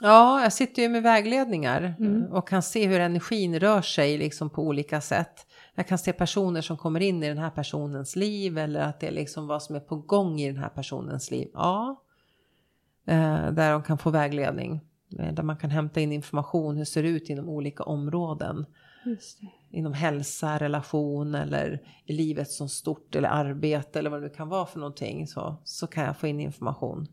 Ja, 0.00 0.42
jag 0.42 0.52
sitter 0.52 0.82
ju 0.82 0.88
med 0.88 1.02
vägledningar 1.02 1.94
Mm. 1.98 2.32
och 2.32 2.48
kan 2.48 2.62
se 2.62 2.86
hur 2.86 3.00
energin 3.00 3.60
rör 3.60 3.82
sig 3.82 4.18
liksom 4.18 4.50
på 4.50 4.62
olika 4.62 5.00
sätt. 5.00 5.46
Jag 5.74 5.88
kan 5.88 5.98
se 5.98 6.12
personer 6.12 6.60
som 6.60 6.76
kommer 6.76 7.00
in 7.00 7.22
i 7.22 7.28
den 7.28 7.38
här 7.38 7.50
personens 7.50 8.16
liv 8.16 8.58
eller 8.58 8.80
att 8.80 9.00
det 9.00 9.06
är 9.06 9.12
liksom 9.12 9.46
vad 9.46 9.62
som 9.62 9.76
är 9.76 9.80
på 9.80 9.96
gång 9.96 10.40
i 10.40 10.46
den 10.46 10.62
här 10.62 10.68
personens 10.68 11.30
liv. 11.30 11.50
Ja, 11.54 12.02
eh, 13.06 13.52
där 13.52 13.72
de 13.72 13.82
kan 13.82 13.98
få 13.98 14.10
vägledning. 14.10 14.80
Eh, 15.18 15.32
Där 15.34 15.42
man 15.42 15.56
kan 15.56 15.70
hämta 15.70 16.00
in 16.00 16.12
information 16.12 16.74
hur 16.74 16.80
det 16.80 16.86
ser 16.86 17.02
ut 17.02 17.30
inom 17.30 17.48
olika 17.48 17.82
områden. 17.82 18.66
Inom 19.70 19.92
hälsa, 19.92 20.58
relation 20.58 21.34
eller 21.34 21.82
i 22.04 22.12
livet 22.12 22.50
som 22.50 22.68
stort 22.68 23.14
eller 23.14 23.28
arbete 23.28 23.98
eller 23.98 24.10
vad 24.10 24.22
det 24.22 24.28
nu 24.28 24.34
kan 24.34 24.48
vara 24.48 24.66
för 24.66 24.78
någonting. 24.78 25.26
Så, 25.26 25.56
så 25.64 25.86
kan 25.86 26.04
jag 26.04 26.16
få 26.16 26.26
in 26.26 26.40
information. 26.40 27.06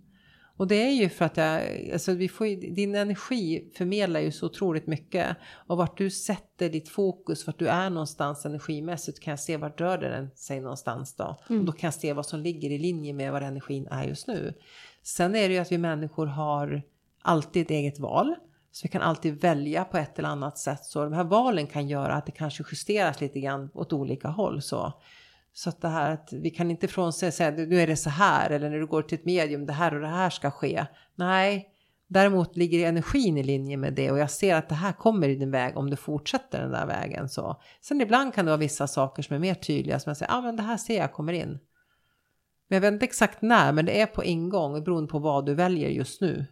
Och 0.58 0.68
det 0.68 0.76
är 0.76 0.92
ju 0.92 1.10
för 1.10 1.26
att 1.26 1.38
jag, 1.38 1.62
alltså 1.94 2.14
vi 2.14 2.28
får 2.30 2.48
ju, 2.48 2.56
din 2.56 2.96
energi 2.96 3.72
förmedlar 3.78 4.20
ju 4.20 4.32
så 4.32 4.46
otroligt 4.46 4.88
mycket. 4.88 5.38
Och 5.68 5.78
vart 5.78 5.98
du 5.98 6.10
sätter 6.10 6.70
ditt 6.70 6.90
fokus, 6.90 7.48
vart 7.48 7.60
du 7.60 7.68
är 7.68 7.90
någonstans 7.90 8.46
energimässigt 8.46 9.20
kan 9.20 9.32
jag 9.32 9.40
se 9.40 9.58
vart 9.58 9.82
rör 9.82 9.98
den 9.98 10.30
sig 10.36 10.62
någonstans 10.62 11.16
då. 11.16 11.40
Och 11.60 11.66
då 11.66 11.72
kan 11.72 11.88
jag 11.88 11.94
se 11.94 12.14
vad 12.14 12.26
som 12.26 12.40
ligger 12.40 12.70
i 12.70 12.78
linje 12.78 13.14
med 13.14 13.32
vad 13.32 13.44
energin 13.44 13.88
är 13.92 14.04
just 14.04 14.28
nu. 14.28 14.54
Sen 15.04 15.36
är 15.36 15.48
det 15.50 15.54
ju 15.54 15.60
att 15.60 15.72
vi 15.72 15.78
människor 15.78 16.26
har 16.26 16.82
alltid 17.26 17.62
ett 17.62 17.72
eget 17.72 18.00
val. 18.00 18.36
Så 18.72 18.80
vi 18.84 18.90
kan 18.90 19.02
alltid 19.02 19.42
välja 19.42 19.86
på 19.86 19.98
ett 19.98 20.20
eller 20.20 20.30
annat 20.30 20.58
sätt. 20.58 20.86
Så 20.86 21.04
de 21.04 21.14
här 21.14 21.24
valen 21.24 21.68
kan 21.68 21.88
göra 21.88 22.14
att 22.14 22.26
det 22.26 22.32
kanske 22.32 22.64
justeras 22.72 23.22
lite 23.22 23.40
grann 23.40 23.70
åt 23.74 23.94
olika 23.94 24.28
håll. 24.28 24.62
Så, 24.62 24.94
så 25.54 25.70
att 25.70 25.82
det 25.82 25.88
här 25.88 26.12
att 26.12 26.30
vi 26.34 26.50
kan 26.50 26.72
inte 26.72 26.88
från 26.88 27.14
sig 27.14 27.32
säga 27.32 27.52
nu 27.52 27.82
är 27.82 27.88
det 27.88 27.96
så 27.96 28.10
här 28.10 28.50
eller 28.50 28.70
när 28.70 28.78
du 28.78 28.88
går 28.88 29.02
till 29.02 29.20
ett 29.20 29.26
medium 29.26 29.66
det 29.66 29.74
här 29.74 29.96
och 29.96 30.02
det 30.02 30.08
här 30.08 30.30
ska 30.30 30.52
ske. 30.52 30.86
Nej, 31.16 31.68
däremot 32.08 32.58
ligger 32.58 32.88
energin 32.88 33.38
i 33.38 33.44
linje 33.44 33.78
med 33.78 33.94
det 33.94 34.12
och 34.12 34.20
jag 34.20 34.32
ser 34.32 34.56
att 34.56 34.70
det 34.70 34.76
här 34.76 34.94
kommer 34.94 35.30
i 35.30 35.36
din 35.36 35.52
väg 35.52 35.78
om 35.78 35.90
du 35.90 35.96
fortsätter 35.96 36.62
den 36.62 36.72
där 36.72 36.86
vägen. 36.86 37.30
Så. 37.30 37.62
Sen 37.82 38.02
ibland 38.02 38.34
kan 38.34 38.46
det 38.46 38.52
vara 38.52 38.60
vissa 38.60 38.88
saker 38.88 39.24
som 39.24 39.36
är 39.36 39.40
mer 39.40 39.56
tydliga 39.56 40.00
som 40.00 40.10
jag 40.10 40.18
säger, 40.18 40.32
ja 40.32 40.38
ah, 40.38 40.42
men 40.42 40.56
det 40.56 40.64
här 40.64 40.78
ser 40.78 40.98
jag 40.98 41.14
kommer 41.14 41.34
in. 41.34 41.60
Men 42.68 42.76
jag 42.76 42.82
vet 42.82 42.94
inte 42.94 43.06
exakt 43.06 43.42
när, 43.42 43.72
men 43.72 43.86
det 43.86 44.02
är 44.02 44.06
på 44.06 44.24
ingång 44.24 44.84
beroende 44.84 45.12
på 45.12 45.20
vad 45.20 45.46
du 45.46 45.54
väljer 45.54 45.90
just 45.90 46.22
nu. 46.22 46.46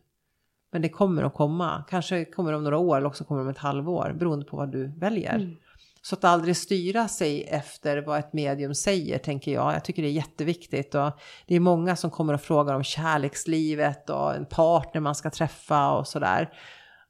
Men 0.74 0.82
det 0.82 0.90
kommer 0.90 1.24
att 1.24 1.34
komma. 1.34 1.84
Kanske 1.90 2.26
kommer 2.26 2.52
det 2.52 2.58
om 2.58 2.64
några 2.64 2.78
år 2.78 2.98
eller 2.98 3.08
också 3.08 3.24
kommer 3.24 3.42
det 3.42 3.46
om 3.46 3.50
ett 3.50 3.58
halvår 3.58 4.16
beroende 4.20 4.46
på 4.46 4.58
vad 4.58 4.72
du 4.72 4.88
väljer. 5.00 5.58
Så 6.02 6.16
att 6.16 6.24
aldrig 6.24 6.58
styra 6.58 7.08
sig 7.08 7.44
efter 7.44 7.98
vad 8.02 8.20
ett 8.20 8.34
medium 8.34 8.76
säger 8.76 9.18
tänker 9.18 9.52
jag. 9.54 9.74
Jag 9.74 9.84
tycker 9.84 10.02
det 10.02 10.08
är 10.08 10.12
jätteviktigt 10.12 10.96
och 10.96 11.12
det 11.48 11.56
är 11.56 11.60
många 11.60 11.96
som 11.96 12.12
kommer 12.12 12.34
och 12.34 12.42
frågar 12.42 12.74
om 12.74 12.84
kärlekslivet 12.84 14.10
och 14.10 14.36
en 14.36 14.46
partner 14.46 15.02
man 15.02 15.16
ska 15.16 15.30
träffa 15.30 15.92
och 15.92 16.08
sådär. 16.08 16.50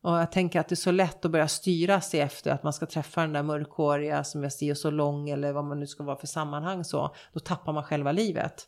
Och 0.01 0.17
jag 0.17 0.31
tänker 0.31 0.59
att 0.59 0.69
det 0.69 0.73
är 0.73 0.77
så 0.77 0.91
lätt 0.91 1.25
att 1.25 1.31
börja 1.31 1.47
styra 1.47 2.01
sig 2.01 2.19
efter 2.19 2.51
att 2.51 2.63
man 2.63 2.73
ska 2.73 2.85
träffa 2.85 3.21
den 3.21 3.33
där 3.33 3.43
mörkhåriga 3.43 4.23
som 4.23 4.43
jag 4.43 4.53
ser 4.53 4.73
så 4.73 4.91
lång 4.91 5.29
eller 5.29 5.53
vad 5.53 5.65
man 5.65 5.79
nu 5.79 5.87
ska 5.87 6.03
vara 6.03 6.17
för 6.17 6.27
sammanhang 6.27 6.83
så. 6.83 7.15
Då 7.33 7.39
tappar 7.39 7.73
man 7.73 7.83
själva 7.83 8.11
livet. 8.11 8.67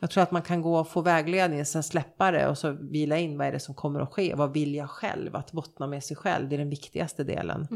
Jag 0.00 0.10
tror 0.10 0.22
att 0.22 0.30
man 0.30 0.42
kan 0.42 0.62
gå 0.62 0.78
och 0.78 0.88
få 0.88 1.00
vägledning, 1.00 1.64
sen 1.64 1.82
släppa 1.82 2.30
det 2.30 2.48
och 2.48 2.58
så 2.58 2.70
vila 2.70 3.18
in 3.18 3.38
vad 3.38 3.46
är 3.46 3.52
det 3.52 3.60
som 3.60 3.74
kommer 3.74 4.00
att 4.00 4.12
ske. 4.12 4.34
Vad 4.34 4.52
vill 4.52 4.74
jag 4.74 4.90
själv? 4.90 5.36
Att 5.36 5.52
bottna 5.52 5.86
med 5.86 6.04
sig 6.04 6.16
själv, 6.16 6.48
det 6.48 6.56
är 6.56 6.58
den 6.58 6.70
viktigaste 6.70 7.24
delen. 7.24 7.68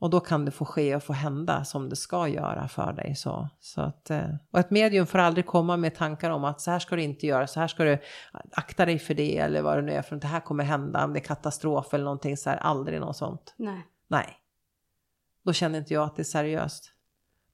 Och 0.00 0.10
då 0.10 0.20
kan 0.20 0.44
det 0.44 0.50
få 0.50 0.64
ske 0.64 0.96
och 0.96 1.02
få 1.02 1.12
hända 1.12 1.64
som 1.64 1.88
det 1.88 1.96
ska 1.96 2.28
göra 2.28 2.68
för 2.68 2.92
dig. 2.92 3.14
Så, 3.16 3.48
så 3.60 3.80
att, 3.80 4.10
eh, 4.10 4.34
och 4.50 4.58
ett 4.58 4.70
medium 4.70 5.06
får 5.06 5.18
aldrig 5.18 5.46
komma 5.46 5.76
med 5.76 5.94
tankar 5.94 6.30
om 6.30 6.44
att 6.44 6.60
så 6.60 6.70
här 6.70 6.78
ska 6.78 6.96
du 6.96 7.02
inte 7.02 7.26
göra, 7.26 7.46
så 7.46 7.60
här 7.60 7.68
ska 7.68 7.84
du 7.84 7.98
akta 8.52 8.86
dig 8.86 8.98
för 8.98 9.14
det 9.14 9.38
eller 9.38 9.62
vad 9.62 9.78
det 9.78 9.82
nu 9.82 9.92
är 9.92 10.02
för 10.02 10.16
att 10.16 10.22
det 10.22 10.28
här 10.28 10.40
kommer 10.40 10.64
hända, 10.64 11.04
om 11.04 11.12
det 11.12 11.18
är 11.18 11.24
katastrof 11.24 11.94
eller 11.94 12.04
någonting 12.04 12.36
så 12.36 12.50
här, 12.50 12.56
aldrig 12.56 13.00
något 13.00 13.16
sånt. 13.16 13.54
Nej. 13.56 13.86
Nej. 14.08 14.36
Då 15.44 15.52
känner 15.52 15.78
inte 15.78 15.94
jag 15.94 16.04
att 16.04 16.16
det 16.16 16.22
är 16.22 16.24
seriöst. 16.24 16.92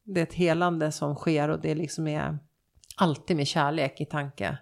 Det 0.05 0.21
är 0.21 0.23
ett 0.23 0.35
helande 0.35 0.93
som 0.93 1.15
sker 1.15 1.49
och 1.49 1.61
det 1.61 1.75
liksom 1.75 2.07
är 2.09 2.39
alltid 2.97 3.37
med 3.37 3.47
kärlek 3.47 4.01
i 4.01 4.05
tanke. 4.05 4.59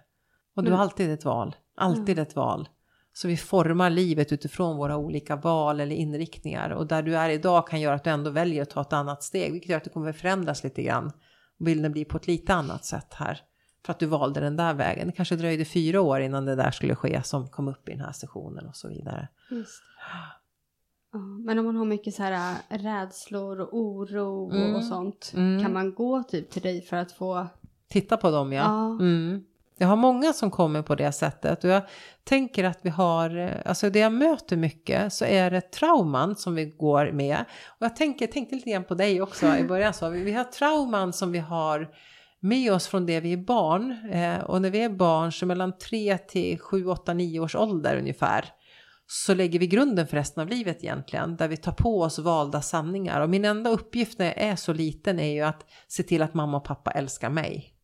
Och 0.55 0.63
du 0.63 0.71
har 0.71 0.79
alltid 0.79 1.11
ett 1.11 1.25
val. 1.25 1.55
Alltid 1.77 2.19
ett 2.19 2.35
val. 2.35 2.69
Så 3.13 3.27
vi 3.27 3.37
formar 3.37 3.89
livet 3.89 4.31
utifrån 4.31 4.77
våra 4.77 4.97
olika 4.97 5.35
val 5.35 5.79
eller 5.79 5.95
inriktningar. 5.95 6.69
Och 6.69 6.87
där 6.87 7.03
du 7.03 7.17
är 7.17 7.29
idag 7.29 7.67
kan 7.67 7.81
göra 7.81 7.95
att 7.95 8.03
du 8.03 8.09
ändå 8.09 8.29
väljer 8.29 8.61
att 8.61 8.69
ta 8.69 8.81
ett 8.81 8.93
annat 8.93 9.23
steg. 9.23 9.51
Vilket 9.51 9.69
gör 9.69 9.77
att 9.77 9.83
det 9.83 9.89
kommer 9.89 10.13
förändras 10.13 10.63
lite 10.63 10.83
grann. 10.83 11.11
Och 11.59 11.65
bilden 11.65 11.91
blir 11.91 12.05
på 12.05 12.17
ett 12.17 12.27
lite 12.27 12.53
annat 12.53 12.85
sätt 12.85 13.13
här. 13.13 13.41
För 13.85 13.91
att 13.93 13.99
du 13.99 14.05
valde 14.05 14.39
den 14.39 14.55
där 14.55 14.73
vägen. 14.73 15.07
Det 15.07 15.13
kanske 15.13 15.35
dröjde 15.35 15.65
fyra 15.65 16.01
år 16.01 16.19
innan 16.19 16.45
det 16.45 16.55
där 16.55 16.71
skulle 16.71 16.95
ske 16.95 17.23
som 17.23 17.47
kom 17.49 17.67
upp 17.67 17.89
i 17.89 17.91
den 17.91 18.01
här 18.01 18.11
sessionen 18.11 18.67
och 18.67 18.75
så 18.75 18.87
vidare. 18.89 19.27
Just 19.51 19.81
men 21.19 21.59
om 21.59 21.65
man 21.65 21.75
har 21.75 21.85
mycket 21.85 22.15
så 22.15 22.23
här 22.23 22.55
äh, 22.69 22.77
rädslor 22.77 23.59
och 23.59 23.69
oro 23.73 24.51
Mm. 24.51 24.75
och 24.75 24.83
sånt. 24.83 25.31
Mm. 25.35 25.63
Kan 25.63 25.73
man 25.73 25.93
gå 25.93 26.23
typ 26.23 26.49
till 26.49 26.61
dig 26.61 26.81
för 26.81 26.97
att 26.97 27.11
få... 27.11 27.47
Titta 27.89 28.17
på 28.17 28.31
dem 28.31 28.53
ja. 28.53 28.63
Ja. 28.63 28.85
Mm. 28.85 29.43
Jag 29.77 29.87
har 29.87 29.95
många 29.95 30.33
som 30.33 30.51
kommer 30.51 30.81
på 30.81 30.95
det 30.95 31.11
sättet 31.11 31.63
och 31.63 31.69
jag 31.69 31.81
tänker 32.23 32.63
att 32.63 32.79
vi 32.81 32.89
har, 32.89 33.37
eh, 33.37 33.51
alltså 33.65 33.89
det 33.89 33.99
jag 33.99 34.13
möter 34.13 34.57
mycket 34.57 35.13
så 35.13 35.25
är 35.25 35.51
det 35.51 35.61
trauman 35.61 36.35
som 36.35 36.55
vi 36.55 36.65
går 36.65 37.11
med. 37.11 37.45
Och 37.67 37.85
jag 37.85 37.95
tänker, 37.95 38.27
tänkte 38.27 38.55
lite 38.55 38.69
grann 38.69 38.83
på 38.83 38.95
dig 38.95 39.21
också 39.21 39.57
i 39.57 39.63
början 39.63 39.93
så, 39.93 40.09
vi 40.09 40.23
vi 40.23 40.31
har 40.31 40.43
trauman 40.43 41.13
som 41.13 41.31
vi 41.31 41.39
har 41.39 41.89
med 42.39 42.73
oss 42.73 42.87
från 42.87 43.05
det 43.05 43.19
vi 43.19 43.33
är 43.33 43.37
barn. 43.37 44.09
Eh, 44.11 44.39
och 44.39 44.61
när 44.61 44.69
vi 44.69 44.83
är 44.83 44.89
barn 44.89 45.31
så 45.31 45.45
mellan 45.45 45.77
3 45.77 46.17
till 46.17 46.59
7, 46.59 46.87
8, 46.87 47.13
9 47.13 47.39
års 47.39 47.55
ålder 47.55 47.97
ungefär 47.97 48.45
så 49.07 49.33
lägger 49.33 49.59
vi 49.59 49.67
grunden 49.67 50.07
för 50.07 50.17
resten 50.17 50.41
av 50.41 50.49
livet 50.49 50.83
egentligen, 50.83 51.35
där 51.35 51.47
vi 51.47 51.57
tar 51.57 51.71
på 51.71 52.01
oss 52.01 52.19
valda 52.19 52.61
sanningar. 52.61 53.21
Och 53.21 53.29
min 53.29 53.45
enda 53.45 53.69
uppgift 53.69 54.19
när 54.19 54.25
jag 54.25 54.37
är 54.37 54.55
så 54.55 54.73
liten 54.73 55.19
är 55.19 55.33
ju 55.33 55.41
att 55.41 55.65
se 55.87 56.03
till 56.03 56.21
att 56.21 56.33
mamma 56.33 56.57
och 56.57 56.63
pappa 56.63 56.91
älskar 56.91 57.29
mig. 57.29 57.74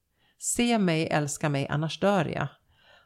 Se 0.44 0.78
mig, 0.78 1.08
älska 1.08 1.50
mig, 1.50 1.68
annars 1.70 2.00
dör 2.00 2.26
jag. 2.26 2.48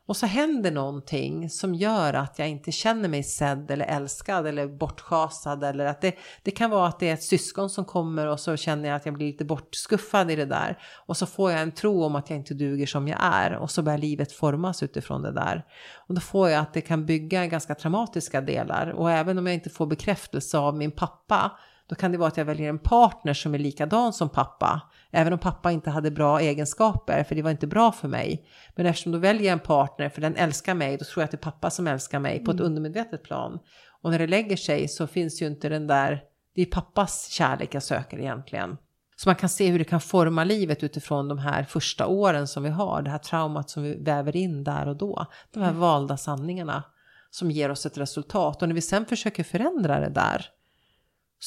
Och 0.08 0.18
så 0.18 0.26
händer 0.26 0.72
någonting 0.72 1.50
som 1.50 1.76
gör 1.76 2.14
att 2.14 2.40
jag 2.40 2.50
inte 2.50 2.72
känner 2.72 3.10
mig 3.10 3.24
sedd 3.24 3.72
eller 3.72 3.86
älskad 3.86 4.48
eller 4.48 4.68
bortschasad 4.68 5.64
eller 5.64 5.86
att 5.86 6.02
det, 6.02 6.16
det 6.44 6.52
kan 6.52 6.70
vara 6.70 6.88
att 6.88 7.00
det 7.00 7.10
är 7.10 7.14
ett 7.14 7.24
syskon 7.24 7.70
som 7.70 7.86
kommer 7.86 8.28
och 8.28 8.40
så 8.40 8.58
känner 8.58 8.90
jag 8.90 8.96
att 8.96 9.06
jag 9.06 9.16
blir 9.16 9.28
lite 9.28 9.46
bortskuffad 9.46 10.32
i 10.32 10.36
det 10.36 10.46
där. 10.46 10.78
Och 11.06 11.18
så 11.18 11.26
får 11.26 11.52
jag 11.52 11.62
en 11.62 11.72
tro 11.72 12.04
om 12.04 12.16
att 12.16 12.30
jag 12.30 12.40
inte 12.40 12.54
duger 12.54 12.86
som 12.86 13.08
jag 13.08 13.20
är 13.22 13.56
och 13.56 13.72
så 13.72 13.82
börjar 13.82 13.98
livet 13.98 14.32
formas 14.32 14.84
utifrån 14.84 15.22
det 15.22 15.32
där. 15.32 15.66
Och 16.08 16.16
då 16.16 16.22
får 16.22 16.50
jag 16.50 16.62
att 16.62 16.74
det 16.74 16.82
kan 16.82 17.06
bygga 17.06 17.46
ganska 17.46 17.76
traumatiska 17.76 18.42
delar 18.42 18.90
och 18.90 19.12
även 19.12 19.38
om 19.38 19.46
jag 19.48 19.54
inte 19.54 19.70
får 19.70 19.86
bekräftelse 19.86 20.58
av 20.58 20.78
min 20.78 20.92
pappa 20.92 21.52
då 21.88 21.96
kan 21.96 22.12
det 22.12 22.18
vara 22.18 22.28
att 22.28 22.38
jag 22.38 22.46
väljer 22.46 22.70
en 22.70 22.80
partner 22.80 23.34
som 23.34 23.54
är 23.54 23.60
likadan 23.60 24.14
som 24.14 24.30
pappa. 24.30 24.82
Även 25.12 25.34
om 25.34 25.40
pappa 25.40 25.72
inte 25.72 25.90
hade 25.90 26.12
bra 26.12 26.40
egenskaper, 26.40 27.24
för 27.24 27.36
det 27.36 27.42
var 27.42 27.52
inte 27.52 27.68
bra 27.68 27.92
för 27.92 28.08
mig. 28.08 28.46
Men 28.76 28.86
eftersom 28.86 29.12
då 29.12 29.18
väljer 29.18 29.46
jag 29.46 29.54
en 29.54 29.60
partner, 29.60 30.10
för 30.10 30.22
den 30.22 30.36
älskar 30.36 30.74
mig, 30.74 30.98
då 30.98 31.06
tror 31.06 31.22
jag 31.22 31.26
att 31.26 31.32
det 31.32 31.38
är 31.38 31.52
pappa 31.52 31.70
som 31.70 31.88
älskar 31.88 32.20
mig 32.20 32.44
på 32.44 32.52
ett 32.52 32.60
Mm. 32.60 32.66
undermedvetet 32.66 33.24
plan. 33.24 33.60
Och 34.02 34.12
när 34.12 34.20
det 34.20 34.28
lägger 34.28 34.58
sig 34.58 34.88
så 34.88 35.08
finns 35.08 35.42
ju 35.42 35.48
inte 35.48 35.70
den 35.70 35.88
där, 35.88 36.22
det 36.56 36.62
är 36.62 36.66
pappas 36.66 37.30
kärlek 37.30 37.74
jag 37.76 37.84
söker 37.84 38.20
egentligen. 38.20 38.78
Så 39.16 39.30
man 39.30 39.36
kan 39.36 39.50
se 39.50 39.68
hur 39.68 39.80
det 39.80 39.86
kan 39.86 40.02
forma 40.02 40.44
livet 40.44 40.84
utifrån 40.84 41.28
de 41.28 41.38
här 41.38 41.64
första 41.64 42.08
åren 42.08 42.48
som 42.48 42.64
vi 42.64 42.70
har, 42.70 43.02
det 43.02 43.10
här 43.10 43.18
traumat 43.18 43.70
som 43.70 43.84
vi 43.84 43.96
väver 44.04 44.36
in 44.36 44.64
där 44.64 44.88
och 44.88 44.98
då. 44.98 45.26
De 45.54 45.64
här 45.64 45.74
valda 45.74 46.18
sanningarna 46.18 46.84
som 47.30 47.52
ger 47.52 47.72
oss 47.72 47.86
ett 47.86 47.98
resultat. 47.98 48.62
Och 48.62 48.68
när 48.68 48.76
vi 48.76 48.82
sen 48.82 49.06
försöker 49.06 49.44
förändra 49.44 50.00
det 50.00 50.10
där 50.10 50.46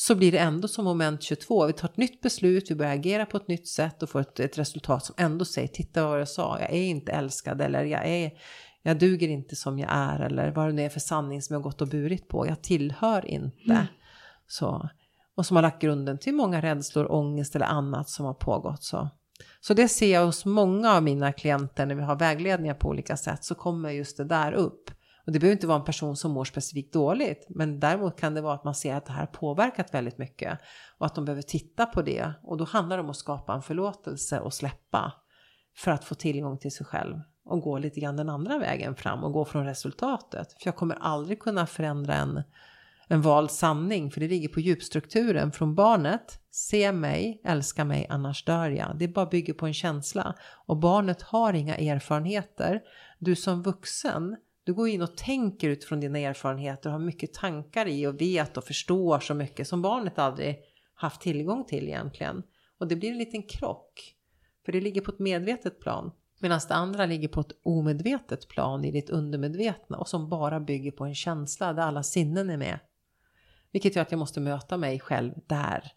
så 0.00 0.14
blir 0.14 0.32
det 0.32 0.38
ändå 0.38 0.68
som 0.68 0.84
moment 0.84 1.22
22. 1.22 1.66
Vi 1.66 1.72
tar 1.72 1.88
ett 1.88 1.96
nytt 1.96 2.20
beslut, 2.20 2.70
vi 2.70 2.74
börjar 2.74 2.92
agera 2.92 3.26
på 3.26 3.36
ett 3.36 3.48
nytt 3.48 3.68
sätt 3.68 4.02
och 4.02 4.10
får 4.10 4.20
ett, 4.20 4.40
ett 4.40 4.58
resultat 4.58 5.04
som 5.04 5.14
ändå 5.18 5.44
säger 5.44 5.68
titta 5.68 6.06
vad 6.06 6.20
jag 6.20 6.28
sa, 6.28 6.58
jag 6.60 6.70
är 6.70 6.82
inte 6.82 7.12
älskad 7.12 7.60
eller 7.60 7.84
jag 7.84 8.08
är 8.08 8.32
jag 8.82 8.98
duger 8.98 9.28
inte 9.28 9.56
som 9.56 9.78
jag 9.78 9.90
är 9.92 10.20
eller 10.20 10.50
vad 10.50 10.68
det 10.68 10.72
nu 10.72 10.82
är 10.82 10.88
för 10.88 11.00
sanning 11.00 11.42
som 11.42 11.54
jag 11.54 11.62
gått 11.62 11.80
och 11.80 11.88
burit 11.88 12.28
på. 12.28 12.46
Jag 12.46 12.62
tillhör 12.62 13.26
inte. 13.26 13.88
Så. 14.46 14.88
Och 15.36 15.46
som 15.46 15.56
har 15.56 15.62
lagt 15.62 15.82
grunden 15.82 16.18
till 16.18 16.34
många 16.34 16.62
rädslor, 16.62 17.12
ångest 17.12 17.56
eller 17.56 17.66
annat 17.66 18.10
som 18.10 18.26
har 18.26 18.34
pågått. 18.34 18.84
Så. 18.84 19.08
så 19.60 19.74
det 19.74 19.88
ser 19.88 20.12
jag 20.12 20.26
hos 20.26 20.44
många 20.44 20.92
av 20.92 21.02
mina 21.02 21.32
klienter 21.32 21.86
när 21.86 21.94
vi 21.94 22.02
har 22.02 22.16
vägledningar 22.16 22.74
på 22.74 22.88
olika 22.88 23.16
sätt 23.16 23.44
så 23.44 23.54
kommer 23.54 23.90
just 23.90 24.16
det 24.16 24.24
där 24.24 24.52
upp. 24.52 24.90
Och 25.28 25.32
det 25.32 25.38
behöver 25.38 25.56
inte 25.56 25.66
vara 25.66 25.78
en 25.78 25.84
person 25.84 26.16
som 26.16 26.32
mår 26.32 26.44
specifikt 26.44 26.92
dåligt, 26.92 27.46
men 27.48 27.80
däremot 27.80 28.20
kan 28.20 28.34
det 28.34 28.40
vara 28.40 28.54
att 28.54 28.64
man 28.64 28.74
ser 28.74 28.94
att 28.94 29.06
det 29.06 29.12
här 29.12 29.20
har 29.20 29.26
påverkat 29.26 29.94
väldigt 29.94 30.18
mycket 30.18 30.58
och 30.98 31.06
att 31.06 31.14
de 31.14 31.24
behöver 31.24 31.42
titta 31.42 31.86
på 31.86 32.02
det. 32.02 32.32
Och 32.42 32.56
då 32.56 32.64
handlar 32.64 32.96
det 32.96 33.02
om 33.02 33.10
att 33.10 33.16
skapa 33.16 33.54
en 33.54 33.62
förlåtelse 33.62 34.40
och 34.40 34.54
släppa 34.54 35.12
för 35.76 35.90
att 35.90 36.04
få 36.04 36.14
tillgång 36.14 36.58
till 36.58 36.70
sig 36.70 36.86
själv 36.86 37.16
och 37.44 37.60
gå 37.60 37.78
lite 37.78 38.00
grann 38.00 38.16
den 38.16 38.28
andra 38.28 38.58
vägen 38.58 38.94
fram 38.96 39.24
och 39.24 39.32
gå 39.32 39.44
från 39.44 39.64
resultatet. 39.64 40.52
För 40.52 40.62
jag 40.64 40.76
kommer 40.76 40.96
aldrig 41.00 41.40
kunna 41.40 41.66
förändra 41.66 42.14
en, 42.14 42.42
en 43.08 43.22
vald 43.22 43.50
sanning, 43.50 44.10
för 44.10 44.20
det 44.20 44.28
ligger 44.28 44.48
på 44.48 44.60
djupstrukturen 44.60 45.52
från 45.52 45.74
barnet. 45.74 46.40
Se 46.50 46.92
mig, 46.92 47.40
älska 47.44 47.84
mig, 47.84 48.06
annars 48.10 48.44
dör 48.44 48.70
jag. 48.70 48.98
Det 48.98 49.08
bara 49.08 49.26
bygger 49.26 49.54
på 49.54 49.66
en 49.66 49.74
känsla. 49.74 50.34
Och 50.66 50.76
barnet 50.76 51.22
har 51.22 51.52
inga 51.52 51.76
erfarenheter. 51.76 52.80
Du 53.18 53.36
som 53.36 53.62
vuxen, 53.62 54.36
du 54.68 54.74
går 54.74 54.88
in 54.88 55.02
och 55.02 55.16
tänker 55.16 55.68
utifrån 55.68 56.00
dina 56.00 56.18
erfarenheter 56.18 56.88
och 56.88 56.92
har 56.92 57.00
mycket 57.00 57.34
tankar 57.34 57.86
i 57.86 58.06
och 58.06 58.20
vet 58.20 58.56
och 58.56 58.64
förstår 58.64 59.20
så 59.20 59.34
mycket 59.34 59.68
som 59.68 59.82
barnet 59.82 60.18
aldrig 60.18 60.58
haft 60.94 61.20
tillgång 61.20 61.64
till 61.64 61.88
egentligen. 61.88 62.42
Och 62.78 62.88
det 62.88 62.96
blir 62.96 63.10
en 63.10 63.18
liten 63.18 63.42
krock. 63.42 64.14
För 64.64 64.72
det 64.72 64.80
ligger 64.80 65.00
på 65.00 65.10
ett 65.10 65.18
medvetet 65.18 65.80
plan. 65.80 66.10
Medan 66.38 66.60
det 66.68 66.74
andra 66.74 67.06
ligger 67.06 67.28
på 67.28 67.40
ett 67.40 67.52
omedvetet 67.62 68.48
plan 68.48 68.84
i 68.84 68.90
ditt 68.90 69.10
undermedvetna 69.10 69.96
och 69.98 70.08
som 70.08 70.28
bara 70.28 70.60
bygger 70.60 70.90
på 70.90 71.04
en 71.04 71.14
känsla 71.14 71.72
där 71.72 71.82
alla 71.82 72.02
sinnen 72.02 72.50
är 72.50 72.56
med. 72.56 72.78
Vilket 73.72 73.96
gör 73.96 74.02
att 74.02 74.12
jag 74.12 74.18
måste 74.18 74.40
möta 74.40 74.76
mig 74.76 75.00
själv 75.00 75.32
där 75.46 75.92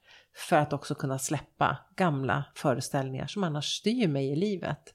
för 0.49 0.57
att 0.57 0.73
också 0.73 0.95
kunna 0.95 1.19
släppa 1.19 1.77
gamla 1.95 2.45
föreställningar 2.55 3.27
som 3.27 3.43
annars 3.43 3.65
styr 3.65 4.07
mig 4.07 4.31
i 4.31 4.35
livet 4.35 4.93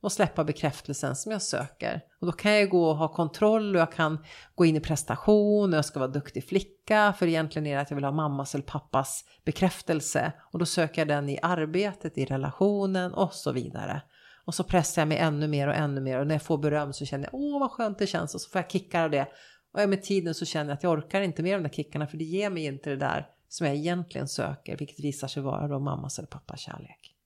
och 0.00 0.12
släppa 0.12 0.44
bekräftelsen 0.44 1.16
som 1.16 1.32
jag 1.32 1.42
söker. 1.42 2.00
Och 2.20 2.26
då 2.26 2.32
kan 2.32 2.52
jag 2.52 2.70
gå 2.70 2.90
och 2.90 2.96
ha 2.96 3.08
kontroll 3.08 3.74
och 3.74 3.80
jag 3.80 3.92
kan 3.92 4.24
gå 4.54 4.64
in 4.64 4.76
i 4.76 4.80
prestation 4.80 5.72
och 5.72 5.76
jag 5.76 5.84
ska 5.84 5.98
vara 5.98 6.10
duktig 6.10 6.48
flicka 6.48 7.14
för 7.18 7.26
egentligen 7.26 7.66
är 7.66 7.74
det 7.74 7.82
att 7.82 7.90
jag 7.90 7.94
vill 7.94 8.04
ha 8.04 8.12
mammas 8.12 8.54
eller 8.54 8.64
pappas 8.64 9.24
bekräftelse 9.44 10.32
och 10.52 10.58
då 10.58 10.66
söker 10.66 11.00
jag 11.00 11.08
den 11.08 11.28
i 11.28 11.38
arbetet, 11.42 12.18
i 12.18 12.24
relationen 12.24 13.14
och 13.14 13.32
så 13.32 13.52
vidare. 13.52 14.02
Och 14.44 14.54
så 14.54 14.64
pressar 14.64 15.02
jag 15.02 15.08
mig 15.08 15.18
ännu 15.18 15.48
mer 15.48 15.68
och 15.68 15.74
ännu 15.74 16.00
mer 16.00 16.20
och 16.20 16.26
när 16.26 16.34
jag 16.34 16.42
får 16.42 16.58
beröm 16.58 16.92
så 16.92 17.04
känner 17.04 17.24
jag 17.24 17.34
åh 17.34 17.60
vad 17.60 17.70
skönt 17.70 17.98
det 17.98 18.06
känns 18.06 18.34
och 18.34 18.40
så 18.40 18.50
får 18.50 18.60
jag 18.60 18.70
kickar 18.70 19.04
av 19.04 19.10
det. 19.10 19.26
Och 19.72 19.88
med 19.88 20.02
tiden 20.02 20.34
så 20.34 20.44
känner 20.44 20.70
jag 20.70 20.76
att 20.76 20.82
jag 20.82 20.92
orkar 20.92 21.20
inte 21.20 21.42
mer 21.42 21.54
av 21.54 21.62
de 21.62 21.68
där 21.68 21.74
kickarna 21.74 22.06
för 22.06 22.16
det 22.16 22.24
ger 22.24 22.50
mig 22.50 22.64
inte 22.64 22.90
det 22.90 22.96
där 22.96 23.26
som 23.48 23.66
jag 23.66 23.76
egentligen 23.76 24.28
söker 24.28 24.76
vilket 24.76 25.00
visar 25.00 25.28
sig 25.28 25.42
vara 25.42 25.68
då 25.68 25.78
mammas 25.78 26.18
eller 26.18 26.28
pappas 26.28 26.60
kärlek. 26.60 27.17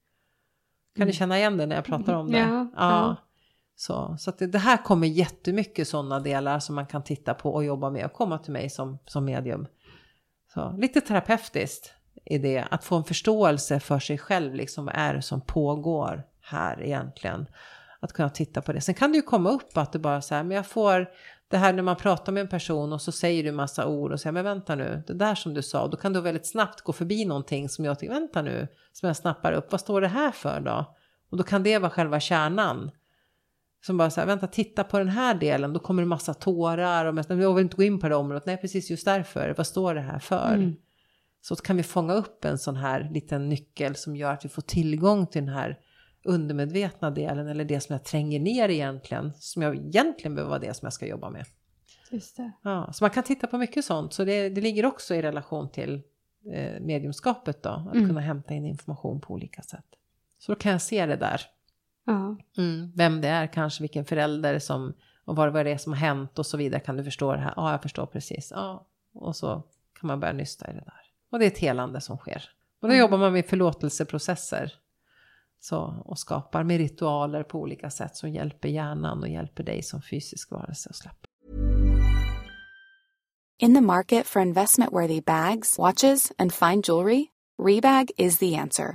Kan 0.97 1.07
du 1.07 1.13
känna 1.13 1.39
igen 1.39 1.57
det 1.57 1.67
när 1.67 1.77
jag 1.77 1.85
pratar 1.85 2.15
om 2.15 2.33
det? 2.33 2.39
Ja, 2.39 2.67
ja. 2.77 3.17
Så, 3.77 4.17
så 4.19 4.31
det, 4.39 4.47
det 4.47 4.59
här 4.59 4.77
kommer 4.77 5.07
jättemycket 5.07 5.89
sådana 5.89 6.21
delar 6.21 6.59
som 6.59 6.75
man 6.75 6.87
kan 6.87 7.05
titta 7.05 7.35
på 7.35 7.55
och 7.55 7.65
jobba 7.65 7.91
med 7.91 8.05
och 8.05 8.13
komma 8.13 8.39
till 8.39 8.53
mig 8.53 8.71
som, 8.71 8.99
som 9.07 9.25
medium. 9.25 9.67
Så, 10.55 10.75
lite 10.79 11.01
terapeutiskt 11.01 11.93
i 12.25 12.39
det, 12.39 12.67
att 12.71 12.85
få 12.85 12.97
en 12.97 13.05
förståelse 13.05 13.81
för 13.81 13.99
sig 13.99 14.19
själv, 14.19 14.55
liksom 14.55 14.85
vad 14.85 14.95
är 14.95 15.15
det 15.15 15.23
som 15.23 15.41
pågår 15.41 16.23
här 16.41 16.83
egentligen. 16.83 17.47
Att 18.01 18.13
kunna 18.13 18.31
titta 18.31 18.63
på 18.63 18.73
det. 18.73 18.81
Sen 18.81 18.95
kan 18.95 19.13
det 19.13 19.17
ju 19.17 19.23
komma 19.23 19.51
upp 19.51 19.77
att 19.77 19.93
det 19.93 19.99
bara 19.99 20.23
så 20.23 20.35
här, 20.35 20.43
men 20.43 20.57
jag 20.57 20.67
får 20.67 21.11
det 21.53 21.59
här 21.59 21.73
när 21.73 21.83
man 21.83 21.97
pratar 21.97 22.33
med 22.33 22.41
en 22.41 22.49
person 22.49 22.93
och 22.93 23.03
så 23.03 23.13
säger 23.13 23.45
du 23.45 23.53
massa 23.53 23.87
ord 23.87 24.13
och 24.13 24.21
säger 24.21 24.33
men 24.33 24.45
vänta 24.45 24.75
nu, 24.75 25.03
det 25.07 25.15
där 25.15 25.35
som 25.35 25.55
du 25.55 25.63
sa, 25.63 25.87
då 25.87 25.97
kan 25.97 26.13
du 26.13 26.21
väldigt 26.21 26.47
snabbt 26.47 26.81
gå 26.81 26.93
förbi 26.93 27.25
någonting 27.25 27.69
som 27.69 27.85
jag 27.85 27.99
tycker, 27.99 28.15
vänta 28.15 28.43
nu, 28.43 28.69
som 28.93 29.07
jag 29.07 29.17
snappar 29.17 29.53
upp, 29.53 29.73
vad 29.73 29.81
står 29.81 30.01
det 30.01 30.09
här 30.09 30.31
för 30.31 30.61
då? 30.61 30.95
Och 31.31 31.37
då 31.37 31.43
kan 31.43 31.63
det 31.63 31.79
vara 31.79 31.91
själva 31.91 32.21
kärnan. 32.21 32.91
Som 33.87 33.97
bara 33.97 34.11
så 34.11 34.21
här, 34.21 34.27
vänta, 34.27 34.47
titta 34.47 34.85
på 34.85 34.99
den 34.99 35.09
här 35.09 35.35
delen, 35.35 35.73
då 35.73 35.81
kommer 35.81 36.03
det 36.03 36.09
massa 36.09 36.35
tårar 36.35 37.05
och 37.05 37.15
mest, 37.15 37.31
jag 37.31 37.55
vill 37.55 37.65
inte 37.65 37.77
gå 37.77 37.83
in 37.83 38.01
på 38.01 38.09
det 38.09 38.17
området, 38.17 38.47
nej 38.47 38.57
precis 38.57 38.91
just 38.91 39.05
därför, 39.05 39.55
vad 39.57 39.67
står 39.67 39.95
det 39.95 40.01
här 40.01 40.19
för? 40.19 40.55
Mm. 40.55 40.77
Så 41.41 41.57
kan 41.57 41.77
vi 41.77 41.83
fånga 41.83 42.15
upp 42.15 42.45
en 42.45 42.59
sån 42.59 42.77
här 42.77 43.11
liten 43.13 43.49
nyckel 43.49 43.97
som 43.97 44.17
gör 44.17 44.33
att 44.33 44.45
vi 44.45 44.49
får 44.49 44.63
tillgång 44.63 45.27
till 45.27 45.45
den 45.45 45.55
här 45.55 45.79
undermedvetna 46.25 47.11
delen 47.11 47.49
eller 47.49 47.65
det 47.65 47.81
som 47.81 47.93
jag 47.93 48.05
tränger 48.05 48.41
ner 48.41 48.69
egentligen, 48.69 49.33
som 49.35 49.63
jag 49.63 49.77
egentligen 49.77 50.35
behöver 50.35 50.49
vara 50.51 50.59
det 50.61 50.75
som 50.75 50.87
jag 50.87 50.93
ska 50.93 51.07
jobba 51.07 51.31
med. 51.31 51.45
Just 52.11 52.37
det. 52.37 52.53
Ja, 52.63 52.93
så 52.93 53.05
man 53.05 53.11
kan 53.11 53.23
titta 53.25 53.47
på 53.47 53.59
mycket 53.59 53.85
sånt, 53.85 54.13
så 54.13 54.25
det, 54.25 54.49
det 54.49 54.61
ligger 54.61 54.87
också 54.87 55.15
i 55.15 55.23
relation 55.23 55.71
till 55.71 56.03
eh, 56.53 56.81
mediumskapet 56.81 57.63
då, 57.63 57.71
att 57.71 57.95
Mm. 57.95 58.09
kunna 58.09 58.21
hämta 58.21 58.55
in 58.55 58.67
information 58.67 59.21
på 59.21 59.35
olika 59.35 59.63
sätt. 59.63 59.85
Så 60.39 60.53
då 60.53 60.59
kan 60.59 60.73
jag 60.73 60.83
se 60.83 61.07
det 61.07 61.17
där, 61.17 61.41
Ja. 62.07 62.37
mm, 62.59 62.93
vem 62.97 63.21
det 63.21 63.29
är, 63.29 63.47
kanske 63.47 63.83
vilken 63.83 64.05
förälder 64.05 64.59
som, 64.59 64.95
och 65.25 65.37
vad, 65.37 65.53
vad 65.53 65.67
det 65.67 65.73
är 65.73 65.77
som 65.79 65.93
har 65.93 66.01
hänt 66.01 66.39
och 66.39 66.47
så 66.47 66.57
vidare, 66.57 66.81
kan 66.81 66.97
du 66.97 67.05
förstå 67.05 67.33
det 67.33 67.39
här? 67.39 67.53
Ja, 67.57 67.71
jag 67.71 67.83
förstår 67.83 68.07
precis. 68.07 68.51
Ja, 68.51 68.87
och 69.15 69.37
så 69.37 69.63
kan 70.01 70.07
man 70.07 70.21
börja 70.21 70.33
nysta 70.33 70.71
i 70.71 70.75
det 70.75 70.81
där. 70.85 71.01
Och 71.31 71.39
det 71.39 71.45
är 71.45 71.51
ett 71.51 71.59
helande 71.59 72.01
som 72.01 72.17
sker. 72.17 72.43
Och 72.81 72.89
då 72.89 72.95
Mm. 72.95 72.99
jobbar 73.01 73.19
man 73.19 73.33
med 73.33 73.47
förlåtelseprocesser. 73.47 74.73
Så, 75.65 76.03
och 76.05 76.19
skapar 76.19 76.65
med 76.65 76.79
ritualer 76.79 77.43
på 77.43 77.59
olika 77.59 77.91
sätt 77.91 78.17
som 78.17 78.31
hjälper 78.31 78.69
hjärnan 78.69 79.23
och 79.23 79.29
hjälper 79.29 79.65
dig 79.65 79.83
som 79.83 80.03
fysisk 80.03 80.51
varelse 80.51 80.91
att 80.91 80.97
släppa. 80.97 81.29
In 83.59 83.75
the 83.75 83.81
market 83.81 84.27
for 84.27 84.43
investment 84.43 84.93
worthy 84.93 85.21
bags, 85.21 85.79
watches, 85.79 86.33
and 86.39 86.53
fine 86.53 86.83
jewelry, 86.89 87.27
Rebag 87.59 88.11
is 88.17 88.39
the 88.39 88.57
answer. 88.57 88.95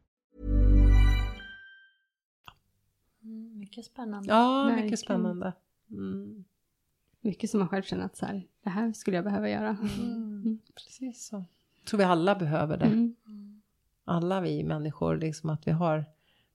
Mycket 3.71 3.85
spännande. 3.85 4.29
Ja, 4.29 4.63
Verkligen. 4.63 4.85
mycket 4.85 4.99
spännande. 4.99 5.53
Mm. 5.91 6.43
Mycket 7.21 7.49
som 7.49 7.59
man 7.59 7.69
själv 7.69 7.83
känner 7.83 8.05
att 8.05 8.17
så 8.17 8.25
här, 8.25 8.47
det 8.63 8.69
här 8.69 8.93
skulle 8.93 9.17
jag 9.17 9.23
behöva 9.23 9.49
göra. 9.49 9.77
Mm. 9.97 10.59
Precis 10.75 11.27
så. 11.27 11.45
Jag 11.79 11.85
tror 11.85 11.97
vi 11.97 12.03
alla 12.03 12.35
behöver 12.35 12.77
det. 12.77 12.85
Mm. 12.85 13.61
Alla 14.05 14.41
vi 14.41 14.63
människor, 14.63 15.17
liksom 15.17 15.49
att 15.49 15.67
vi 15.67 15.71
har 15.71 16.05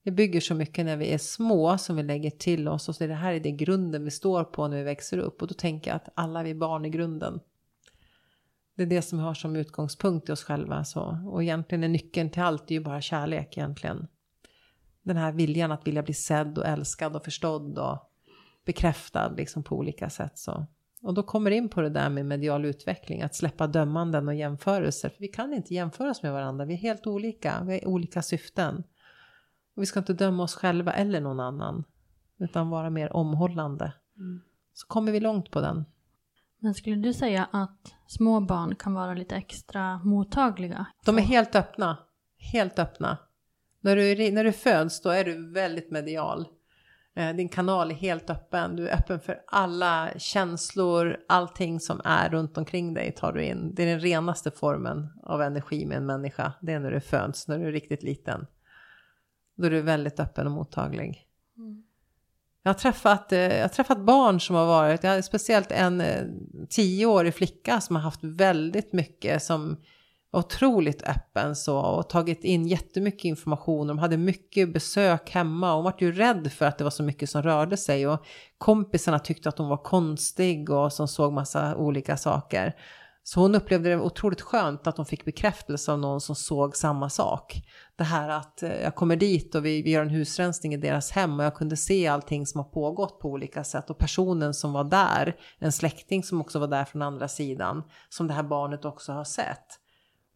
vi 0.03 0.11
bygger 0.11 0.41
så 0.41 0.55
mycket 0.55 0.85
när 0.85 0.97
vi 0.97 1.13
är 1.13 1.17
små 1.17 1.77
som 1.77 1.95
vi 1.95 2.03
lägger 2.03 2.29
till 2.29 2.67
oss 2.67 2.89
och 2.89 2.95
så 2.95 3.03
är 3.03 3.07
det 3.07 3.13
här 3.13 3.33
är 3.33 3.39
det 3.39 3.51
grunden 3.51 4.03
vi 4.03 4.11
står 4.11 4.43
på 4.43 4.67
när 4.67 4.77
vi 4.77 4.83
växer 4.83 5.17
upp 5.17 5.41
och 5.41 5.47
då 5.47 5.53
tänker 5.53 5.91
jag 5.91 5.95
att 5.95 6.09
alla 6.13 6.43
vi 6.43 6.49
är 6.49 6.55
barn 6.55 6.85
i 6.85 6.89
grunden. 6.89 7.39
Det 8.75 8.83
är 8.83 8.87
det 8.87 9.01
som 9.01 9.17
vi 9.17 9.23
har 9.23 9.33
som 9.33 9.55
utgångspunkt 9.55 10.29
i 10.29 10.31
oss 10.31 10.43
själva 10.43 10.83
så 10.83 11.19
och 11.27 11.43
egentligen 11.43 11.83
är 11.83 11.87
nyckeln 11.87 12.29
till 12.29 12.41
allt 12.41 12.71
är 12.71 12.75
ju 12.75 12.81
bara 12.81 13.01
kärlek 13.01 13.57
egentligen. 13.57 14.07
Den 15.07 15.17
här 15.17 15.31
viljan 15.31 15.71
att 15.71 15.87
vilja 15.87 16.03
bli 16.03 16.13
sedd 16.13 16.57
och 16.57 16.65
älskad 16.65 17.15
och 17.15 17.23
förstådd 17.23 17.79
och 17.79 17.97
bekräftad 18.65 19.29
liksom 19.29 19.63
på 19.63 19.75
olika 19.75 20.09
sätt 20.09 20.37
så. 20.37 20.65
Och 21.01 21.13
då 21.13 21.23
kommer 21.23 21.51
in 21.51 21.69
på 21.69 21.81
det 21.81 21.89
där 21.89 22.09
med 22.09 22.25
medial 22.25 22.65
utveckling, 22.65 23.21
att 23.21 23.35
släppa 23.35 23.67
dömanden 23.67 24.27
och 24.27 24.35
jämförelser. 24.35 25.09
För 25.09 25.19
vi 25.19 25.27
kan 25.27 25.53
inte 25.53 25.73
jämföra 25.73 26.09
oss 26.09 26.23
med 26.23 26.33
varandra, 26.33 26.65
vi 26.65 26.73
är 26.73 26.77
helt 26.77 27.07
olika, 27.07 27.63
vi 27.63 27.73
har 27.73 27.87
olika 27.87 28.21
syften. 28.21 28.83
Och 29.75 29.81
vi 29.81 29.85
ska 29.85 29.99
inte 29.99 30.13
döma 30.13 30.43
oss 30.43 30.55
själva 30.55 30.93
eller 30.93 31.21
någon 31.21 31.39
annan, 31.39 31.83
utan 32.39 32.69
vara 32.69 32.89
mer 32.89 33.13
omhållande. 33.13 33.93
Så 34.73 34.87
kommer 34.87 35.11
vi 35.11 35.19
långt 35.19 35.51
på 35.51 35.61
den. 35.61 35.85
Men 36.59 36.73
skulle 36.73 36.95
du 36.95 37.13
säga 37.13 37.47
att 37.51 37.93
små 38.07 38.39
barn 38.39 38.75
kan 38.75 38.93
vara 38.93 39.13
lite 39.13 39.35
extra 39.35 39.97
mottagliga? 39.97 40.85
De 41.05 41.17
är 41.17 41.21
helt 41.21 41.55
öppna, 41.55 41.97
helt 42.37 42.79
öppna. 42.79 43.17
När 43.87 43.95
du, 43.95 44.11
är- 44.11 44.31
när 44.31 44.43
du 44.43 44.51
föds 44.51 45.01
då 45.01 45.09
är 45.09 45.23
du 45.23 45.51
väldigt 45.51 45.91
medial. 45.91 46.47
Eh, 47.15 47.35
Din 47.35 47.49
kanal 47.49 47.91
är 47.91 47.95
helt 47.95 48.29
öppen. 48.29 48.75
Du 48.75 48.87
är 48.89 48.93
öppen 48.99 49.19
för 49.19 49.41
alla 49.47 50.09
känslor, 50.17 51.17
allting 51.27 51.79
som 51.79 52.01
är 52.03 52.29
runt 52.29 52.57
omkring 52.57 52.93
dig 52.93 53.11
tar 53.11 53.33
du 53.33 53.43
in. 53.43 53.75
Det 53.75 53.83
är 53.83 53.87
den 53.87 53.99
renaste 53.99 54.51
formen 54.51 55.07
av 55.23 55.41
energi 55.41 55.85
med 55.85 55.97
en 55.97 56.05
människa. 56.05 56.53
Det 56.61 56.73
är 56.73 56.79
när 56.79 56.91
du 56.91 56.99
föds, 56.99 57.47
när 57.47 57.59
du 57.59 57.67
är 57.67 57.71
riktigt 57.71 58.03
liten. 58.03 58.45
Då 59.57 59.65
är 59.65 59.71
du 59.71 59.81
väldigt 59.81 60.19
öppen 60.19 60.45
och 60.45 60.51
mottaglig. 60.53 61.23
Jag 62.63 62.69
har, 62.69 62.79
träffat, 62.79 63.31
eh, 63.31 63.39
jag 63.39 63.61
har 63.61 63.69
träffat 63.69 63.99
barn 63.99 64.39
som 64.39 64.55
har 64.55 64.65
varit, 64.65 65.03
jag 65.03 65.11
har 65.11 65.21
speciellt 65.21 65.71
en 65.71 66.01
eh, 66.01 66.23
tioårig 66.69 67.33
flicka 67.35 67.81
som 67.81 67.95
har 67.95 68.03
haft 68.03 68.23
väldigt 68.23 68.93
mycket 68.93 69.43
som 69.43 69.77
otroligt 70.31 71.03
öppen 71.03 71.55
så 71.55 71.79
och 71.79 72.09
tagit 72.09 72.43
in 72.43 72.67
jättemycket 72.67 73.25
information. 73.25 73.87
De 73.87 73.99
hade 73.99 74.17
mycket 74.17 74.73
besök 74.73 75.29
hemma 75.29 75.69
och 75.69 75.75
hon 75.75 75.83
var 75.83 75.95
ju 75.99 76.11
rädd 76.11 76.51
för 76.51 76.65
att 76.65 76.77
det 76.77 76.83
var 76.83 76.91
så 76.91 77.03
mycket 77.03 77.29
som 77.29 77.41
rörde 77.43 77.77
sig 77.77 78.07
och 78.07 78.25
kompisarna 78.57 79.19
tyckte 79.19 79.49
att 79.49 79.57
hon 79.57 79.69
var 79.69 79.83
konstig 79.83 80.69
och 80.69 80.93
som 80.93 81.07
såg 81.07 81.33
massa 81.33 81.75
olika 81.75 82.17
saker. 82.17 82.75
Så 83.23 83.39
hon 83.39 83.55
upplevde 83.55 83.89
det 83.89 83.99
otroligt 83.99 84.41
skönt 84.41 84.87
att 84.87 84.97
hon 84.97 85.05
fick 85.05 85.25
bekräftelse 85.25 85.91
av 85.91 85.99
någon 85.99 86.21
som 86.21 86.35
såg 86.35 86.75
samma 86.75 87.09
sak. 87.09 87.61
Det 87.95 88.03
här 88.03 88.29
att 88.29 88.63
eh, 88.63 88.81
jag 88.81 88.95
kommer 88.95 89.15
dit 89.15 89.55
och 89.55 89.65
vi, 89.65 89.81
vi 89.81 89.91
gör 89.91 90.01
en 90.01 90.09
husrensning 90.09 90.73
i 90.73 90.77
deras 90.77 91.11
hem 91.11 91.39
och 91.39 91.45
jag 91.45 91.55
kunde 91.55 91.77
se 91.77 92.07
allting 92.07 92.45
som 92.45 92.59
har 92.59 92.69
pågått 92.69 93.19
på 93.19 93.29
olika 93.29 93.63
sätt 93.63 93.89
och 93.89 93.97
personen 93.97 94.53
som 94.53 94.73
var 94.73 94.83
där, 94.83 95.35
en 95.59 95.71
släkting 95.71 96.23
som 96.23 96.41
också 96.41 96.59
var 96.59 96.67
där 96.67 96.85
från 96.85 97.01
andra 97.01 97.27
sidan, 97.27 97.83
som 98.09 98.27
det 98.27 98.33
här 98.33 98.43
barnet 98.43 98.85
också 98.85 99.11
har 99.11 99.23
sett. 99.23 99.79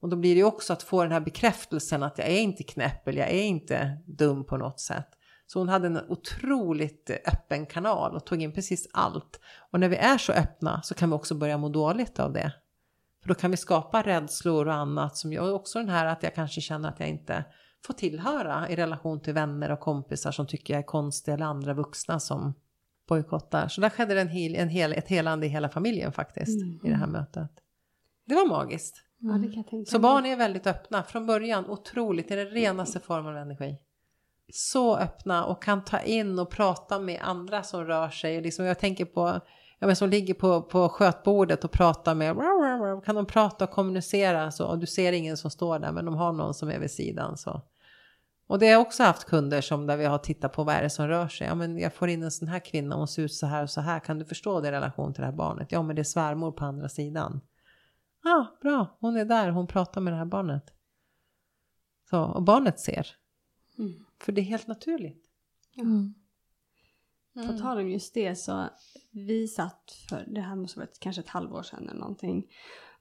Och 0.01 0.09
då 0.09 0.15
blir 0.15 0.35
det 0.35 0.39
ju 0.39 0.45
också 0.45 0.73
att 0.73 0.83
få 0.83 1.03
den 1.03 1.11
här 1.11 1.19
bekräftelsen 1.19 2.03
att 2.03 2.17
jag 2.17 2.27
är 2.27 2.39
inte 2.39 2.63
knäpp 2.63 3.07
eller 3.07 3.19
jag 3.21 3.29
är 3.29 3.43
inte 3.43 3.97
dum 4.05 4.45
på 4.45 4.57
något 4.57 4.79
sätt. 4.79 5.07
Så 5.47 5.59
hon 5.59 5.69
hade 5.69 5.87
en 5.87 6.09
otroligt 6.09 7.09
öppen 7.25 7.65
kanal 7.65 8.15
och 8.15 8.25
tog 8.25 8.41
in 8.41 8.53
precis 8.53 8.87
allt. 8.93 9.39
Och 9.71 9.79
när 9.79 9.89
vi 9.89 9.95
är 9.95 10.17
så 10.17 10.33
öppna 10.33 10.81
så 10.81 10.93
kan 10.93 11.09
vi 11.09 11.15
också 11.15 11.35
börja 11.35 11.57
må 11.57 11.69
dåligt 11.69 12.19
av 12.19 12.33
det. 12.33 12.53
För 13.21 13.27
då 13.27 13.33
kan 13.33 13.51
vi 13.51 13.57
skapa 13.57 14.01
rädslor 14.01 14.67
och 14.67 14.73
annat 14.73 15.17
som 15.17 15.33
gör 15.33 15.53
också 15.53 15.79
den 15.79 15.89
här 15.89 16.05
att 16.05 16.23
jag 16.23 16.35
kanske 16.35 16.61
känner 16.61 16.89
att 16.89 16.99
jag 16.99 17.09
inte 17.09 17.45
får 17.85 17.93
tillhöra 17.93 18.69
i 18.69 18.75
relation 18.75 19.21
till 19.21 19.33
vänner 19.33 19.71
och 19.71 19.79
kompisar 19.79 20.31
som 20.31 20.47
tycker 20.47 20.73
jag 20.73 20.79
är 20.79 20.87
konstig 20.87 21.33
eller 21.33 21.45
andra 21.45 21.73
vuxna 21.73 22.19
som 22.19 22.53
bojkottar. 23.07 23.67
Så 23.67 23.81
där 23.81 23.89
skedde 23.89 24.21
en 24.21 24.27
hel, 24.27 24.55
en 24.55 24.69
hel, 24.69 24.93
ett 24.93 25.07
helande 25.07 25.45
i 25.45 25.49
hela 25.49 25.69
familjen 25.69 26.11
faktiskt 26.11 26.61
i 26.83 26.89
det 26.89 26.95
här 26.95 27.07
mötet. 27.07 27.51
Det 28.25 28.35
var 28.35 28.47
magiskt. 28.47 29.03
Ja, 29.23 29.33
det 29.33 29.47
kan 29.47 29.55
jag 29.55 29.67
tänka 29.67 29.91
Så 29.91 29.97
mig. 29.97 30.01
barn 30.01 30.25
är 30.25 30.35
väldigt 30.35 30.67
öppna 30.67 31.03
från 31.03 31.25
början, 31.25 31.69
otroligt, 31.69 32.27
det 32.27 32.33
är 32.33 32.45
den 32.45 32.53
renaste 32.53 32.99
formen 32.99 33.31
av 33.31 33.37
energi. 33.37 33.77
Så 34.53 34.97
öppna 34.97 35.45
och 35.45 35.63
kan 35.63 35.83
ta 35.83 35.99
in 35.99 36.39
och 36.39 36.49
prata 36.49 36.99
med 36.99 37.19
andra 37.23 37.63
som 37.63 37.85
rör 37.85 38.09
sig. 38.09 38.41
Liksom 38.41 38.65
jag 38.65 38.79
tänker 38.79 39.05
på, 39.05 39.41
ja, 39.79 39.87
men 39.87 39.95
som 39.95 40.09
ligger 40.09 40.33
på, 40.33 40.61
på 40.61 40.89
skötbordet 40.89 41.63
och 41.63 41.71
pratar 41.71 42.15
med, 42.15 42.35
kan 43.05 43.15
de 43.15 43.25
prata 43.25 43.63
och 43.65 43.71
kommunicera 43.71 44.51
så, 44.51 44.67
och 44.67 44.79
du 44.79 44.87
ser 44.87 45.11
ingen 45.13 45.37
som 45.37 45.51
står 45.51 45.79
där 45.79 45.91
men 45.91 46.05
de 46.05 46.15
har 46.15 46.31
någon 46.33 46.53
som 46.53 46.69
är 46.69 46.79
vid 46.79 46.91
sidan 46.91 47.37
så. 47.37 47.61
Och 48.47 48.59
det 48.59 48.65
har 48.65 48.71
jag 48.71 48.81
också 48.81 49.03
haft 49.03 49.25
kunder 49.25 49.61
som 49.61 49.87
där 49.87 49.97
vi 49.97 50.05
har 50.05 50.17
tittat 50.17 50.53
på 50.53 50.63
vad 50.63 50.75
är 50.75 50.81
det 50.81 50.89
som 50.89 51.07
rör 51.07 51.27
sig. 51.27 51.47
Ja 51.47 51.55
men 51.55 51.77
jag 51.79 51.93
får 51.93 52.09
in 52.09 52.23
en 52.23 52.31
sån 52.31 52.47
här 52.47 52.59
kvinna, 52.59 52.95
hon 52.95 53.07
ser 53.07 53.21
ut 53.21 53.33
så 53.33 53.45
här 53.45 53.63
och 53.63 53.69
så 53.69 53.81
här, 53.81 53.99
kan 53.99 54.19
du 54.19 54.25
förstå 54.25 54.61
det 54.61 54.67
i 54.67 54.71
relation 54.71 55.13
till 55.13 55.21
det 55.21 55.27
här 55.27 55.35
barnet? 55.35 55.71
Ja 55.71 55.81
men 55.81 55.95
det 55.95 56.01
är 56.01 56.03
svärmor 56.03 56.51
på 56.51 56.65
andra 56.65 56.89
sidan. 56.89 57.41
Ja, 58.23 58.31
ah, 58.31 58.57
bra. 58.61 58.97
Hon 58.99 59.17
är 59.17 59.25
där. 59.25 59.49
Hon 59.49 59.67
pratar 59.67 60.01
med 60.01 60.13
det 60.13 60.17
här 60.17 60.25
barnet. 60.25 60.73
Så, 62.09 62.23
och 62.23 62.43
barnet 62.43 62.79
ser. 62.79 63.07
Mm. 63.77 64.05
För 64.19 64.31
det 64.31 64.41
är 64.41 64.45
helt 64.45 64.67
naturligt. 64.67 65.25
Mm. 65.77 66.13
På 67.47 67.57
tal 67.57 67.77
om 67.77 67.89
just 67.89 68.13
det 68.13 68.35
så 68.35 68.69
vi 69.11 69.47
satt 69.47 69.91
för, 70.09 70.25
det 70.27 70.41
här 70.41 70.55
måste 70.55 70.79
ha 70.79 70.85
varit 70.85 70.99
kanske 70.99 71.21
ett 71.21 71.29
halvår 71.29 71.63
sedan 71.63 71.89
eller 71.89 71.99
någonting. 71.99 72.47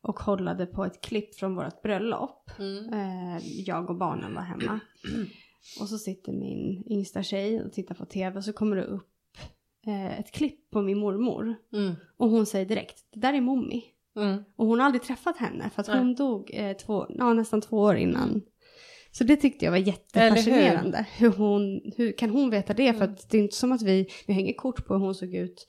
Och 0.00 0.16
kollade 0.16 0.66
på 0.66 0.84
ett 0.84 1.00
klipp 1.00 1.34
från 1.34 1.54
vårt 1.54 1.82
bröllop. 1.82 2.50
Eh, 2.92 3.38
jag 3.66 3.90
och 3.90 3.96
barnen 3.96 4.34
var 4.34 4.42
hemma. 4.42 4.80
Och 5.80 5.88
så 5.88 5.98
sitter 5.98 6.32
min 6.32 6.84
yngsta 6.92 7.22
tjej 7.22 7.62
och 7.62 7.72
tittar 7.72 7.94
på 7.94 8.06
tv 8.06 8.36
och 8.36 8.44
så 8.44 8.52
kommer 8.52 8.76
det 8.76 8.84
upp 8.84 9.10
eh, 9.86 10.20
ett 10.20 10.32
klipp 10.32 10.70
på 10.70 10.82
min 10.82 10.98
mormor. 10.98 11.56
Mm. 11.72 11.94
Och 12.16 12.30
hon 12.30 12.46
säger 12.46 12.66
direkt, 12.66 13.06
det 13.12 13.20
där 13.20 13.32
är 13.32 13.40
mommi. 13.40 13.84
Mm. 14.16 14.44
Och 14.56 14.66
hon 14.66 14.78
har 14.78 14.86
aldrig 14.86 15.02
träffat 15.02 15.36
henne 15.36 15.70
för 15.74 15.80
att 15.82 15.88
Nej. 15.88 15.98
hon 15.98 16.14
dog 16.14 16.50
eh, 16.52 16.76
två, 16.76 17.06
ja, 17.08 17.32
nästan 17.32 17.60
två 17.60 17.76
år 17.78 17.96
innan. 17.96 18.42
Så 19.12 19.24
det 19.24 19.36
tyckte 19.36 19.64
jag 19.64 19.72
var 19.72 19.78
jättefascinerande. 19.78 21.06
Hur? 21.16 21.30
hon, 21.32 21.80
hur 21.96 22.12
kan 22.18 22.30
hon 22.30 22.50
veta 22.50 22.74
det? 22.74 22.92
För 22.92 23.00
Mm. 23.04 23.12
att 23.14 23.30
det 23.30 23.38
är 23.38 23.42
inte 23.42 23.56
som 23.56 23.72
att 23.72 23.82
vi, 23.82 24.08
vi 24.26 24.32
hänger 24.32 24.52
kort 24.52 24.86
på 24.86 24.94
hur 24.94 25.00
hon 25.00 25.14
såg 25.14 25.34
ut 25.34 25.66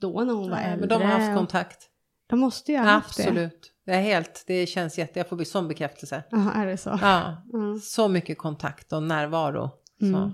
då 0.00 0.20
när 0.24 0.32
hon 0.34 0.50
var 0.50 0.56
Nej, 0.56 0.64
äldre. 0.72 0.80
men 0.80 0.88
de 0.88 1.04
har 1.10 1.18
haft 1.20 1.36
kontakt. 1.38 1.88
De 2.26 2.38
måste 2.38 2.72
ju 2.72 2.78
ha 2.78 2.84
haft 2.84 3.16
det. 3.16 3.22
Absolut. 3.22 3.72
Det 3.86 3.92
är 3.92 4.00
helt, 4.02 4.44
det 4.46 4.66
känns 4.66 4.98
jätte, 4.98 5.18
jag 5.20 5.28
får 5.28 5.36
bli 5.36 5.44
sån 5.44 5.68
bekräftelse. 5.68 6.22
Jaha, 6.30 6.52
är 6.52 6.66
det 6.66 6.76
så? 6.76 6.98
Ja, 7.02 7.42
Mm. 7.54 7.78
så 7.78 8.08
mycket 8.08 8.38
kontakt 8.38 8.92
och 8.92 9.02
närvaro. 9.02 9.70
Så. 9.98 10.06
Mm. 10.06 10.30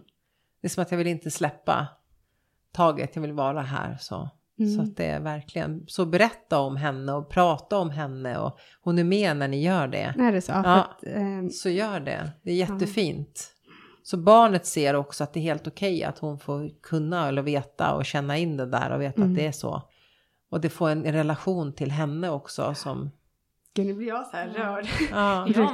Det 0.61 0.67
är 0.67 0.69
som 0.69 0.83
att 0.83 0.91
jag 0.91 0.99
vill 0.99 1.07
inte 1.07 1.31
släppa 1.31 1.87
taget, 2.73 3.11
jag 3.17 3.23
vill 3.23 3.33
vara 3.33 3.61
här. 3.63 3.97
Så. 4.01 4.29
Mm. 4.59 4.71
Så 4.77 4.83
att 4.83 4.97
det 4.97 5.05
är 5.05 5.21
verkligen, 5.21 5.85
så 5.87 6.07
berätta 6.07 6.59
om 6.61 6.77
henne 6.77 7.13
och 7.13 7.29
prata 7.29 7.79
om 7.79 7.91
henne 7.91 8.39
och 8.39 8.59
hon 8.81 8.99
är 8.99 9.05
med 9.05 9.37
när 9.37 9.49
ni 9.49 9.63
gör 9.63 9.89
det. 9.89 10.15
Är 10.19 10.33
det 10.33 10.41
så? 10.41 10.53
Ja. 10.53 10.59
att, 10.65 11.05
ehm, 11.07 11.51
Så 11.51 11.69
gör 11.69 12.01
det. 12.01 12.31
Det 12.43 12.51
är 12.51 12.55
jättefint. 12.57 13.55
Så 14.03 14.17
barnet 14.17 14.67
ser 14.67 14.95
också 14.95 15.25
att 15.25 15.33
det 15.33 15.41
är 15.41 15.43
helt 15.43 15.67
okej 15.67 16.05
att 16.05 16.19
hon 16.19 16.39
får 16.39 16.71
kunna 16.83 17.29
eller 17.29 17.43
veta 17.43 17.95
och 17.95 18.05
känna 18.07 18.39
in 18.39 18.57
det 18.57 18.67
där 18.67 18.91
och 18.91 19.01
veta 19.01 19.17
Mm. 19.23 19.31
att 19.31 19.37
det 19.39 19.47
är 19.47 19.53
så. 19.53 19.83
Och 20.51 20.61
det 20.61 20.69
får 20.71 20.91
en 20.91 21.03
relation 21.05 21.73
till 21.75 21.91
henne 21.91 22.31
också 22.31 22.75
som... 22.75 23.11
gud, 23.75 23.87
nu 23.87 23.95
blir 23.95 24.09
jag 24.09 24.27
så 24.27 24.37
här 24.37 24.49
rörd. 24.49 24.87
Ja, 25.11 25.49
Ja, 25.55 25.73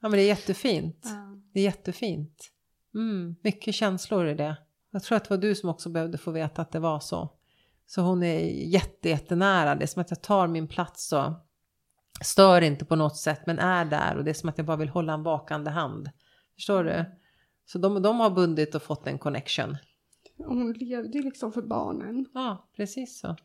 ja 0.00 0.08
men 0.08 0.10
det 0.12 0.20
är 0.22 0.26
jättefint. 0.26 1.06
Det 1.54 1.60
är 1.60 1.64
jättefint. 1.64 2.48
Mm, 2.94 3.36
mycket 3.42 3.74
känslor 3.74 4.26
i 4.28 4.34
det. 4.34 4.56
Jag 4.90 5.02
tror 5.02 5.16
att 5.16 5.24
det 5.24 5.30
var 5.30 5.38
du 5.42 5.54
som 5.54 5.68
också 5.68 5.90
behövde 5.90 6.18
få 6.18 6.30
veta 6.30 6.62
att 6.62 6.72
det 6.72 6.78
var 6.80 7.00
så. 7.00 7.28
Så 7.94 8.02
hon 8.02 8.22
är 8.22 8.38
jätte, 8.48 9.08
jättenära. 9.08 9.74
Det 9.74 9.84
är 9.84 9.86
som 9.86 10.02
att 10.02 10.10
jag 10.10 10.22
tar 10.22 10.46
min 10.46 10.68
plats 10.68 11.12
och 11.12 11.32
stör 12.24 12.60
inte 12.60 12.84
på 12.84 12.96
något 12.96 13.16
sätt 13.16 13.40
men 13.46 13.58
är 13.58 13.84
där. 13.84 14.16
Och 14.16 14.24
det 14.24 14.30
är 14.30 14.34
som 14.34 14.48
att 14.48 14.58
jag 14.58 14.66
bara 14.66 14.76
vill 14.76 14.88
hålla 14.88 15.12
en 15.12 15.22
vakande 15.22 15.70
hand. 15.70 16.10
Förstår 16.54 16.84
du? 16.84 17.04
Så 17.66 17.78
de, 17.78 18.02
de 18.02 18.20
har 18.20 18.30
bundit 18.30 18.74
och 18.74 18.82
fått 18.82 19.06
en 19.06 19.18
connection. 19.18 19.76
Hon 20.38 20.72
levde 20.72 21.18
ju 21.18 21.24
liksom 21.24 21.52
för 21.52 21.62
barnen. 21.62 22.26
Ja, 22.34 22.68
precis 22.76 23.20
så. 23.20 23.36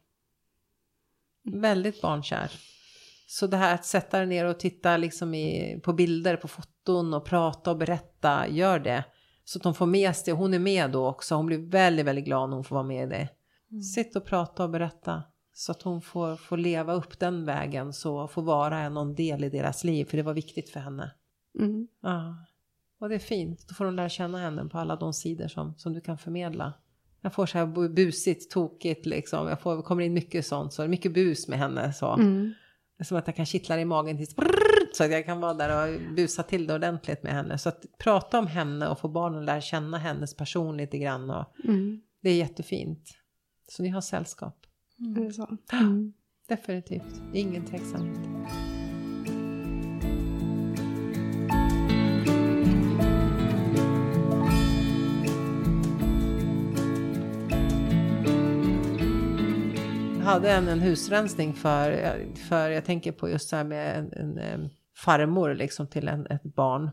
Väldigt 1.44 2.02
barnkär. 2.02 2.52
Så 3.28 3.48
det 3.48 3.58
här 3.58 3.76
att 3.76 3.86
sätta 3.86 4.18
dig 4.18 4.28
ner 4.28 4.46
och 4.46 4.60
titta 4.60 4.98
liksom 4.98 5.34
i, 5.34 5.80
på 5.84 5.94
bilder, 5.94 6.36
på 6.36 6.48
foton 6.48 7.14
och 7.14 7.26
prata 7.26 7.72
och 7.72 7.78
berätta, 7.78 8.48
gör 8.48 8.80
det. 8.80 9.04
Så 9.44 9.60
att 9.60 9.64
de 9.64 9.74
får 9.74 9.86
med 9.86 10.16
sig, 10.16 10.34
hon 10.34 10.54
är 10.54 10.60
med 10.60 10.92
då 10.92 11.08
också, 11.08 11.36
hon 11.36 11.46
blir 11.46 11.70
väldigt, 11.70 12.06
väldigt 12.06 12.26
glad 12.26 12.50
när 12.50 12.56
hon 12.56 12.64
får 12.64 12.76
vara 12.76 12.88
med 12.88 13.08
i 13.08 13.10
det. 13.10 13.30
Mm. 13.72 13.82
Sitt 13.84 14.16
och 14.16 14.26
prata 14.26 14.64
och 14.64 14.70
berätta. 14.70 15.24
Så 15.54 15.72
att 15.72 15.82
hon 15.82 16.02
får, 16.02 16.36
får 16.36 16.58
leva 16.58 16.94
upp 16.94 17.20
den 17.20 17.46
vägen, 17.46 17.94
så 17.94 18.28
får 18.28 18.42
vara 18.42 18.90
någon 18.90 19.16
del 19.16 19.44
i 19.44 19.50
deras 19.50 19.84
liv, 19.84 20.06
för 20.06 20.18
det 20.18 20.24
var 20.24 20.34
viktigt 20.34 20.70
för 20.70 20.80
henne. 20.80 21.12
Mm. 21.60 21.88
Ja. 22.02 22.36
Och 23.00 23.10
det 23.10 23.16
är 23.16 23.20
fint, 23.20 23.66
då 23.68 23.76
får 23.76 23.86
hon 23.86 23.96
lära 23.96 24.10
känna 24.10 24.38
henne 24.38 24.66
på 24.66 24.78
alla 24.78 24.96
de 24.96 25.14
sidor 25.14 25.48
som, 25.48 25.74
som 25.78 25.94
du 25.94 26.02
kan 26.02 26.18
förmedla. 26.18 26.74
Jag 27.22 27.34
får 27.34 27.46
så 27.46 27.58
här 27.58 27.90
busigt, 27.90 28.52
tokigt 28.52 29.06
liksom. 29.06 29.48
Jag 29.48 29.62
får, 29.62 29.82
kommer 29.82 30.04
in 30.04 30.14
mycket 30.14 30.46
sånt, 30.46 30.74
så 30.74 30.82
det 30.82 30.86
är 30.86 30.90
mycket 30.90 31.14
bus 31.14 31.48
med 31.48 31.60
henne. 31.60 31.94
Så. 31.94 32.14
Mm. 32.14 32.54
Det 32.98 33.04
är 33.04 33.06
som 33.06 33.18
att 33.18 33.28
jag 33.28 33.36
kan 33.36 33.46
kittla 33.46 33.80
i 33.80 33.86
magen 33.86 34.18
tills 34.18 34.36
så 34.94 35.04
att 35.04 35.12
jag 35.12 35.26
kan 35.26 35.40
vara 35.40 35.54
där 35.54 35.94
och 35.94 36.16
busa 36.16 36.44
till 36.44 36.68
det 36.68 36.76
ordentligt 36.76 37.24
med 37.24 37.34
henne. 37.34 37.58
Så 37.58 37.70
att 37.70 37.86
prata 37.98 38.40
om 38.40 38.48
henne 38.48 38.88
och 38.88 39.00
få 39.00 39.08
barnen 39.08 39.40
att 39.40 39.46
lära 39.46 39.62
känna 39.62 39.98
hennes 39.98 40.36
person 40.36 40.78
lite 40.78 40.98
grann. 40.98 41.30
Och 41.30 41.46
Mm. 41.64 42.02
Det 42.22 42.30
är 42.30 42.36
jättefint. 42.36 43.17
Så 43.70 43.84
ni 43.84 43.90
har 43.90 44.02
sällskap. 44.02 44.66
Är 45.18 45.22
det 45.22 45.34
så? 45.34 45.58
Mm. 45.74 46.14
Definitivt, 46.48 47.22
ingen 47.34 47.66
tveksamhet. 47.66 48.18
Jag 60.18 60.34
hade 60.34 60.52
en, 60.52 60.68
en 60.68 60.80
husrensning 60.80 61.54
för, 61.54 62.16
för 62.50 62.70
jag 62.70 62.86
tänker 62.86 63.12
på 63.12 63.30
just 63.30 63.50
så 63.50 63.56
här 63.56 63.64
med 63.64 64.00
en, 64.00 64.14
en, 64.14 64.38
en 64.38 64.70
farmor 64.98 65.56
liksom 65.56 65.88
till 65.88 66.08
en, 66.08 66.28
ett 66.28 66.44
barn. 66.44 66.90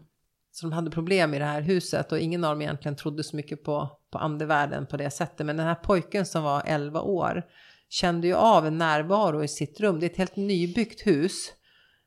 Så 0.55 0.67
de 0.67 0.73
hade 0.73 0.91
problem 0.91 1.35
i 1.35 1.39
det 1.39 1.45
här 1.45 1.61
huset 1.61 2.13
och 2.13 2.19
ingen 2.19 2.45
av 2.45 2.51
dem 2.51 2.63
egentligen 2.63 2.97
trodde 2.97 3.25
så 3.25 3.37
mycket 3.37 3.65
på, 3.65 3.91
på 4.11 4.19
andevärlden 4.19 4.87
på 4.87 4.97
det 4.97 5.11
sättet. 5.11 5.47
Men 5.47 5.57
den 5.57 5.67
här 5.67 5.75
pojken 5.75 6.27
som 6.27 6.43
var 6.43 6.63
11 6.67 7.01
år 7.01 7.43
kände 7.89 8.27
ju 8.27 8.35
av 8.35 8.67
en 8.67 8.79
närvaro 8.79 9.45
i 9.45 9.49
sitt 9.49 9.81
rum. 9.81 10.01
Det 10.01 10.07
är 10.07 10.11
ett 10.11 10.17
helt 10.17 10.37
nybyggt 10.37 11.07
hus. 11.07 11.53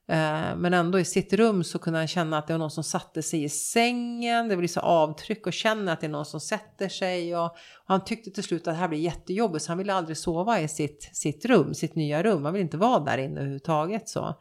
Eh, 0.10 0.56
men 0.58 0.74
ändå 0.74 1.00
i 1.00 1.06
sitt 1.06 1.34
rum 1.34 1.64
så 1.64 1.80
kunde 1.80 2.00
han 2.00 2.08
känna 2.08 2.38
att 2.38 2.48
det 2.48 2.54
var 2.54 2.60
någon 2.60 2.72
som 2.72 2.84
satte 2.84 3.24
sig 3.24 3.44
i 3.44 3.50
sängen. 3.50 4.48
Det 4.48 4.58
blir 4.58 4.68
så 4.68 4.80
avtryck 4.80 5.48
och 5.48 5.54
känner 5.54 5.94
att 5.94 6.02
det 6.02 6.08
är 6.08 6.12
någon 6.12 6.26
som 6.26 6.40
sätter 6.40 6.90
sig. 6.90 7.36
Och, 7.36 7.46
och 7.46 7.58
han 7.86 8.04
tyckte 8.04 8.32
till 8.32 8.44
slut 8.44 8.68
att 8.68 8.74
det 8.74 8.80
här 8.80 8.88
blir 8.88 9.00
jättejobbigt 9.00 9.66
så 9.66 9.72
han 9.72 9.78
ville 9.78 9.94
aldrig 9.94 10.18
sova 10.18 10.62
i 10.62 10.68
sitt, 10.68 11.10
sitt 11.14 11.46
rum, 11.46 11.74
sitt 11.74 11.96
nya 11.96 12.24
rum. 12.24 12.46
Han 12.46 12.54
vill 12.54 12.64
inte 12.64 12.78
vara 12.78 13.00
där 13.00 13.18
inne 13.18 13.40
överhuvudtaget 13.40 14.10
så. 14.10 14.36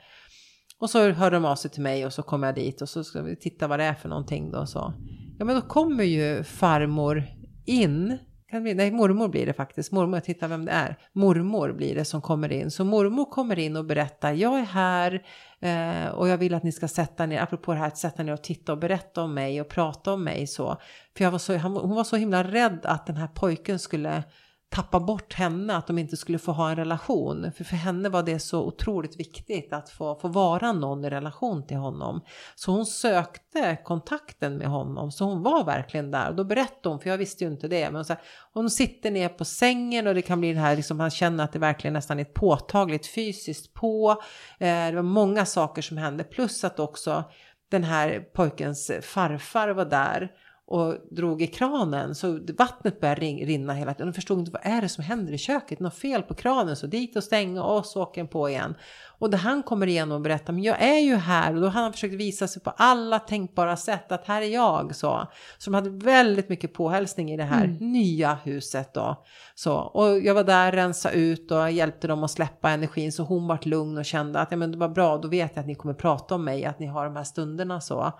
Och 0.81 0.91
så 0.91 1.11
hörde 1.11 1.37
de 1.37 1.45
av 1.45 1.57
sig 1.57 1.71
till 1.71 1.83
mig 1.83 2.07
och 2.07 2.13
så 2.13 2.23
kom 2.23 2.43
jag 2.43 2.55
dit 2.55 2.83
och 2.83 2.89
så 2.89 3.05
ska 3.05 3.23
vi 3.23 3.37
titta 3.37 3.67
vad 3.67 3.79
det 3.79 3.85
är 3.85 3.95
för 3.95 4.09
någonting 4.09 4.51
då. 4.51 4.67
Så. 4.67 4.93
Ja 5.39 5.45
men 5.45 5.55
då 5.55 5.63
kommer 5.63 6.05
ju 6.05 6.43
farmor 6.43 7.25
in. 7.67 8.19
Kan 8.51 8.63
bli, 8.63 8.75
nej 8.75 8.91
mormor 8.91 9.29
blir 9.29 9.47
det 9.47 9.53
faktiskt. 9.53 9.93
Mormor, 9.93 10.21
titta 10.21 10.49
vem 10.49 10.65
det 10.65 10.73
är. 10.73 10.99
Mormor 11.13 11.73
blir 11.73 11.95
det 11.95 12.05
som 12.05 12.23
kommer 12.23 12.53
in. 12.53 12.71
Så 12.71 12.85
mormor 12.85 13.25
kommer 13.25 13.59
in 13.59 13.77
och 13.77 13.85
berättar. 13.85 14.33
Jag 14.33 14.59
är 14.59 14.65
här 14.65 15.23
eh, 15.61 16.09
och 16.09 16.29
jag 16.29 16.39
vill 16.39 16.55
att 16.55 16.63
ni 16.63 16.73
ska 16.73 16.89
sätta 16.89 17.27
ner. 17.27 17.43
Apropå 17.43 17.73
det 17.73 17.79
här 17.79 17.87
att 17.87 17.99
sätta 17.99 18.23
ner 18.23 18.33
och 18.33 18.43
titta 18.43 18.73
och 18.73 18.79
berätta 18.79 19.23
om 19.23 19.35
mig 19.35 19.61
och 19.61 19.69
prata 19.69 20.13
om 20.13 20.25
mig 20.25 20.47
så. 20.47 20.81
För 21.17 21.25
jag 21.25 21.31
var 21.31 21.39
så, 21.39 21.57
han, 21.57 21.77
hon 21.77 21.95
var 21.95 22.05
så 22.05 22.17
himla 22.17 22.45
rädd 22.45 22.81
att 22.83 23.07
den 23.07 23.17
här 23.17 23.27
pojken 23.27 23.79
skulle 23.79 24.23
tappa 24.69 25.01
bort 25.01 25.35
henne, 25.35 25.77
att 25.77 25.87
de 25.87 25.99
inte 25.99 26.17
skulle 26.17 26.39
få 26.39 26.53
ha 26.53 26.71
en 26.71 26.77
relation. 26.77 27.53
För 27.57 27.65
för 27.65 27.77
henne 27.77 28.09
var 28.09 28.23
det 28.23 28.39
så 28.39 28.63
otroligt 28.65 29.21
viktigt 29.21 29.73
att 29.73 29.91
få, 29.91 30.15
få 30.15 30.29
vara 30.29 30.73
någon 30.73 31.05
i 31.05 31.11
relation 31.11 31.67
till 31.67 31.77
honom. 31.77 32.21
Så 32.55 32.73
hon 32.73 32.87
sökte 32.87 33.79
kontakten 33.85 34.57
med 34.57 34.69
honom, 34.69 35.13
så 35.13 35.25
hon 35.25 35.43
var 35.43 35.65
verkligen 35.65 36.11
där. 36.11 36.29
Och 36.29 36.37
då 36.37 36.45
berättade 36.45 36.89
hon, 36.89 37.01
för 37.01 37.11
jag 37.11 37.19
visste 37.19 37.45
ju 37.45 37.51
inte 37.51 37.69
det, 37.69 37.91
men 37.91 38.05
så 38.05 38.13
här, 38.13 38.23
hon 38.53 38.71
sitter 38.71 39.11
ner 39.11 39.29
på 39.29 39.45
sängen 39.45 40.07
och 40.07 40.15
det 40.15 40.23
kan 40.23 40.41
bli 40.41 40.53
det 40.53 40.61
här, 40.61 40.77
liksom, 40.77 41.01
han 41.01 41.11
känner 41.11 41.45
att 41.45 41.53
det 41.53 41.59
verkligen 41.59 41.95
nästan 41.95 42.21
är 42.21 42.25
påtagligt 42.25 43.07
fysiskt 43.07 43.75
på. 43.75 44.11
Eh, 44.59 44.87
det 44.87 44.97
var 44.97 45.03
många 45.03 45.47
saker 45.47 45.83
som 45.83 45.97
hände, 45.97 46.25
plus 46.25 46.65
att 46.65 46.81
också 46.81 47.25
den 47.71 47.85
här 47.85 48.21
pojkens 48.21 48.91
farfar 49.03 49.69
var 49.69 49.85
där 49.85 50.31
och 50.69 50.95
drog 51.11 51.43
i 51.43 51.47
kranen 51.47 52.15
så 52.15 52.39
vattnet 52.59 53.01
började 53.01 53.21
rinna 53.21 53.73
hela 53.73 53.95
tiden. 53.95 54.07
De 54.07 54.13
förstod 54.13 54.39
inte 54.39 54.51
vad 54.51 54.61
är 54.65 54.83
det 54.83 54.89
som 54.89 55.05
händer 55.05 55.33
i 55.33 55.39
köket, 55.39 55.81
något 55.81 55.95
fel 55.95 56.23
på 56.23 56.35
kranen 56.35 56.77
så 56.77 56.87
dit 56.87 57.17
och 57.17 57.25
stänga 57.25 57.63
och 57.63 57.87
så 57.87 58.03
åker 58.03 58.21
den 58.21 58.29
på 58.29 58.49
igen. 58.49 58.75
Och 59.19 59.31
det 59.31 59.37
han 59.37 59.63
kommer 59.63 59.87
igen 59.87 60.13
och 60.13 60.21
berättar, 60.21 60.53
men 60.53 60.63
jag 60.63 60.83
är 60.83 60.99
ju 60.99 61.15
här 61.15 61.55
och 61.55 61.61
då 61.61 61.67
har 61.67 61.83
han 61.83 61.93
försökt 61.93 62.15
visa 62.15 62.49
sig 62.49 62.63
på 62.63 62.71
alla 62.71 63.19
tänkbara 63.19 63.77
sätt 63.77 64.13
att 64.13 64.27
här 64.27 64.43
är 64.43 64.47
jag 64.47 64.95
så. 64.97 65.27
Så 65.59 65.71
de 65.71 65.75
hade 65.75 65.91
väldigt 65.91 66.49
mycket 66.49 66.75
påhälsning 66.75 67.33
i 67.33 67.37
det 67.37 67.45
här 67.45 67.65
Mm. 67.65 67.93
nya 67.93 68.35
huset 68.45 68.95
då. 68.95 69.25
Så, 69.55 69.75
och 69.75 70.19
jag 70.19 70.35
var 70.35 70.45
där, 70.45 70.73
rensa 70.73 71.11
ut 71.11 71.51
och 71.51 71.71
hjälpte 71.71 72.09
dem 72.09 72.25
att 72.25 72.31
släppa 72.31 72.71
energin 72.71 73.13
så 73.13 73.23
hon 73.23 73.47
vart 73.49 73.67
lugn 73.67 73.99
och 73.99 74.05
kände 74.05 74.41
att 74.41 74.51
ja, 74.51 74.57
men 74.57 74.73
det 74.73 74.79
var 74.79 74.89
bra, 74.89 75.17
då 75.19 75.29
vet 75.29 75.53
jag 75.55 75.61
att 75.61 75.67
ni 75.67 75.75
kommer 75.75 75.95
prata 75.95 76.35
om 76.35 76.45
mig, 76.45 76.65
att 76.65 76.79
ni 76.79 76.87
har 76.87 77.05
de 77.05 77.17
här 77.17 77.25
stunderna 77.25 77.81
så. 77.81 78.13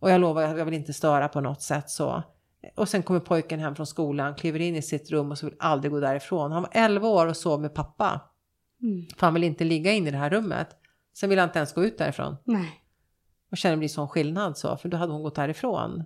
Och 0.00 0.10
jag 0.10 0.20
lovar, 0.20 0.42
jag 0.42 0.64
vill 0.64 0.74
inte 0.74 0.92
störa 0.92 1.28
på 1.28 1.40
något 1.40 1.62
sätt 1.62 1.90
så. 1.90 2.22
Och 2.74 2.88
sen 2.88 3.02
kommer 3.02 3.20
pojken 3.20 3.60
hem 3.60 3.74
från 3.74 3.86
skolan, 3.86 4.34
kliver 4.34 4.60
in 4.60 4.76
i 4.76 4.82
sitt 4.82 5.10
rum 5.10 5.30
och 5.30 5.38
så 5.38 5.46
vill 5.46 5.56
aldrig 5.58 5.92
gå 5.92 6.00
därifrån. 6.00 6.52
Han 6.52 6.62
var 6.62 6.70
11 6.72 7.08
år 7.08 7.26
och 7.26 7.36
sov 7.36 7.60
med 7.60 7.74
pappa. 7.74 8.20
Mm. 8.82 9.06
För 9.16 9.26
han 9.26 9.34
vill 9.34 9.44
inte 9.44 9.64
ligga 9.64 9.92
inne 9.92 10.08
i 10.08 10.12
det 10.12 10.18
här 10.18 10.30
rummet. 10.30 10.68
Sen 11.14 11.30
vill 11.30 11.38
han 11.38 11.48
inte 11.48 11.58
ens 11.58 11.72
gå 11.72 11.84
ut 11.84 11.98
därifrån. 11.98 12.36
Nej. 12.44 12.82
Och 13.50 13.56
känner 13.56 13.76
det 13.76 13.78
blir 13.78 13.88
sån 13.88 14.08
skillnad 14.08 14.58
så, 14.58 14.76
för 14.76 14.88
då 14.88 14.96
hade 14.96 15.12
hon 15.12 15.22
gått 15.22 15.34
därifrån. 15.34 16.04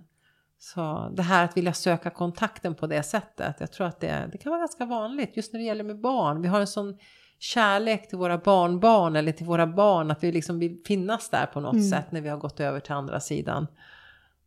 Så 0.59 1.11
det 1.15 1.23
här 1.23 1.45
att 1.45 1.57
vilja 1.57 1.73
söka 1.73 2.09
kontakten 2.09 2.75
på 2.75 2.87
det 2.87 3.03
sättet, 3.03 3.55
jag 3.59 3.71
tror 3.71 3.87
att 3.87 3.99
det, 3.99 4.29
det 4.31 4.37
kan 4.37 4.49
vara 4.49 4.59
ganska 4.59 4.85
vanligt 4.85 5.37
just 5.37 5.53
när 5.53 5.59
det 5.59 5.65
gäller 5.65 5.83
med 5.83 5.99
barn. 5.99 6.41
Vi 6.41 6.47
har 6.47 6.59
en 6.59 6.67
sån 6.67 6.97
kärlek 7.43 8.09
till 8.09 8.17
våra 8.17 8.37
barnbarn 8.37 9.15
eller 9.15 9.31
till 9.31 9.45
våra 9.45 9.67
barn 9.67 10.11
att 10.11 10.23
vi 10.23 10.31
liksom 10.31 10.59
vill 10.59 10.81
finnas 10.85 11.29
där 11.29 11.45
på 11.45 11.59
något 11.59 11.73
Mm. 11.73 11.89
sätt 11.89 12.11
när 12.11 12.21
vi 12.21 12.29
har 12.29 12.37
gått 12.37 12.59
över 12.59 12.79
till 12.79 12.91
andra 12.93 13.19
sidan. 13.19 13.67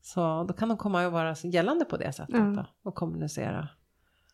Så 0.03 0.45
då 0.49 0.55
kan 0.55 0.69
de 0.69 0.79
komma 0.79 1.07
och 1.07 1.13
vara 1.13 1.35
gällande 1.45 1.85
på 1.85 1.97
det 1.97 2.13
sättet 2.13 2.35
Ja. 2.35 2.41
då, 2.45 2.67
och 2.83 2.95
kommunicera. 2.95 3.69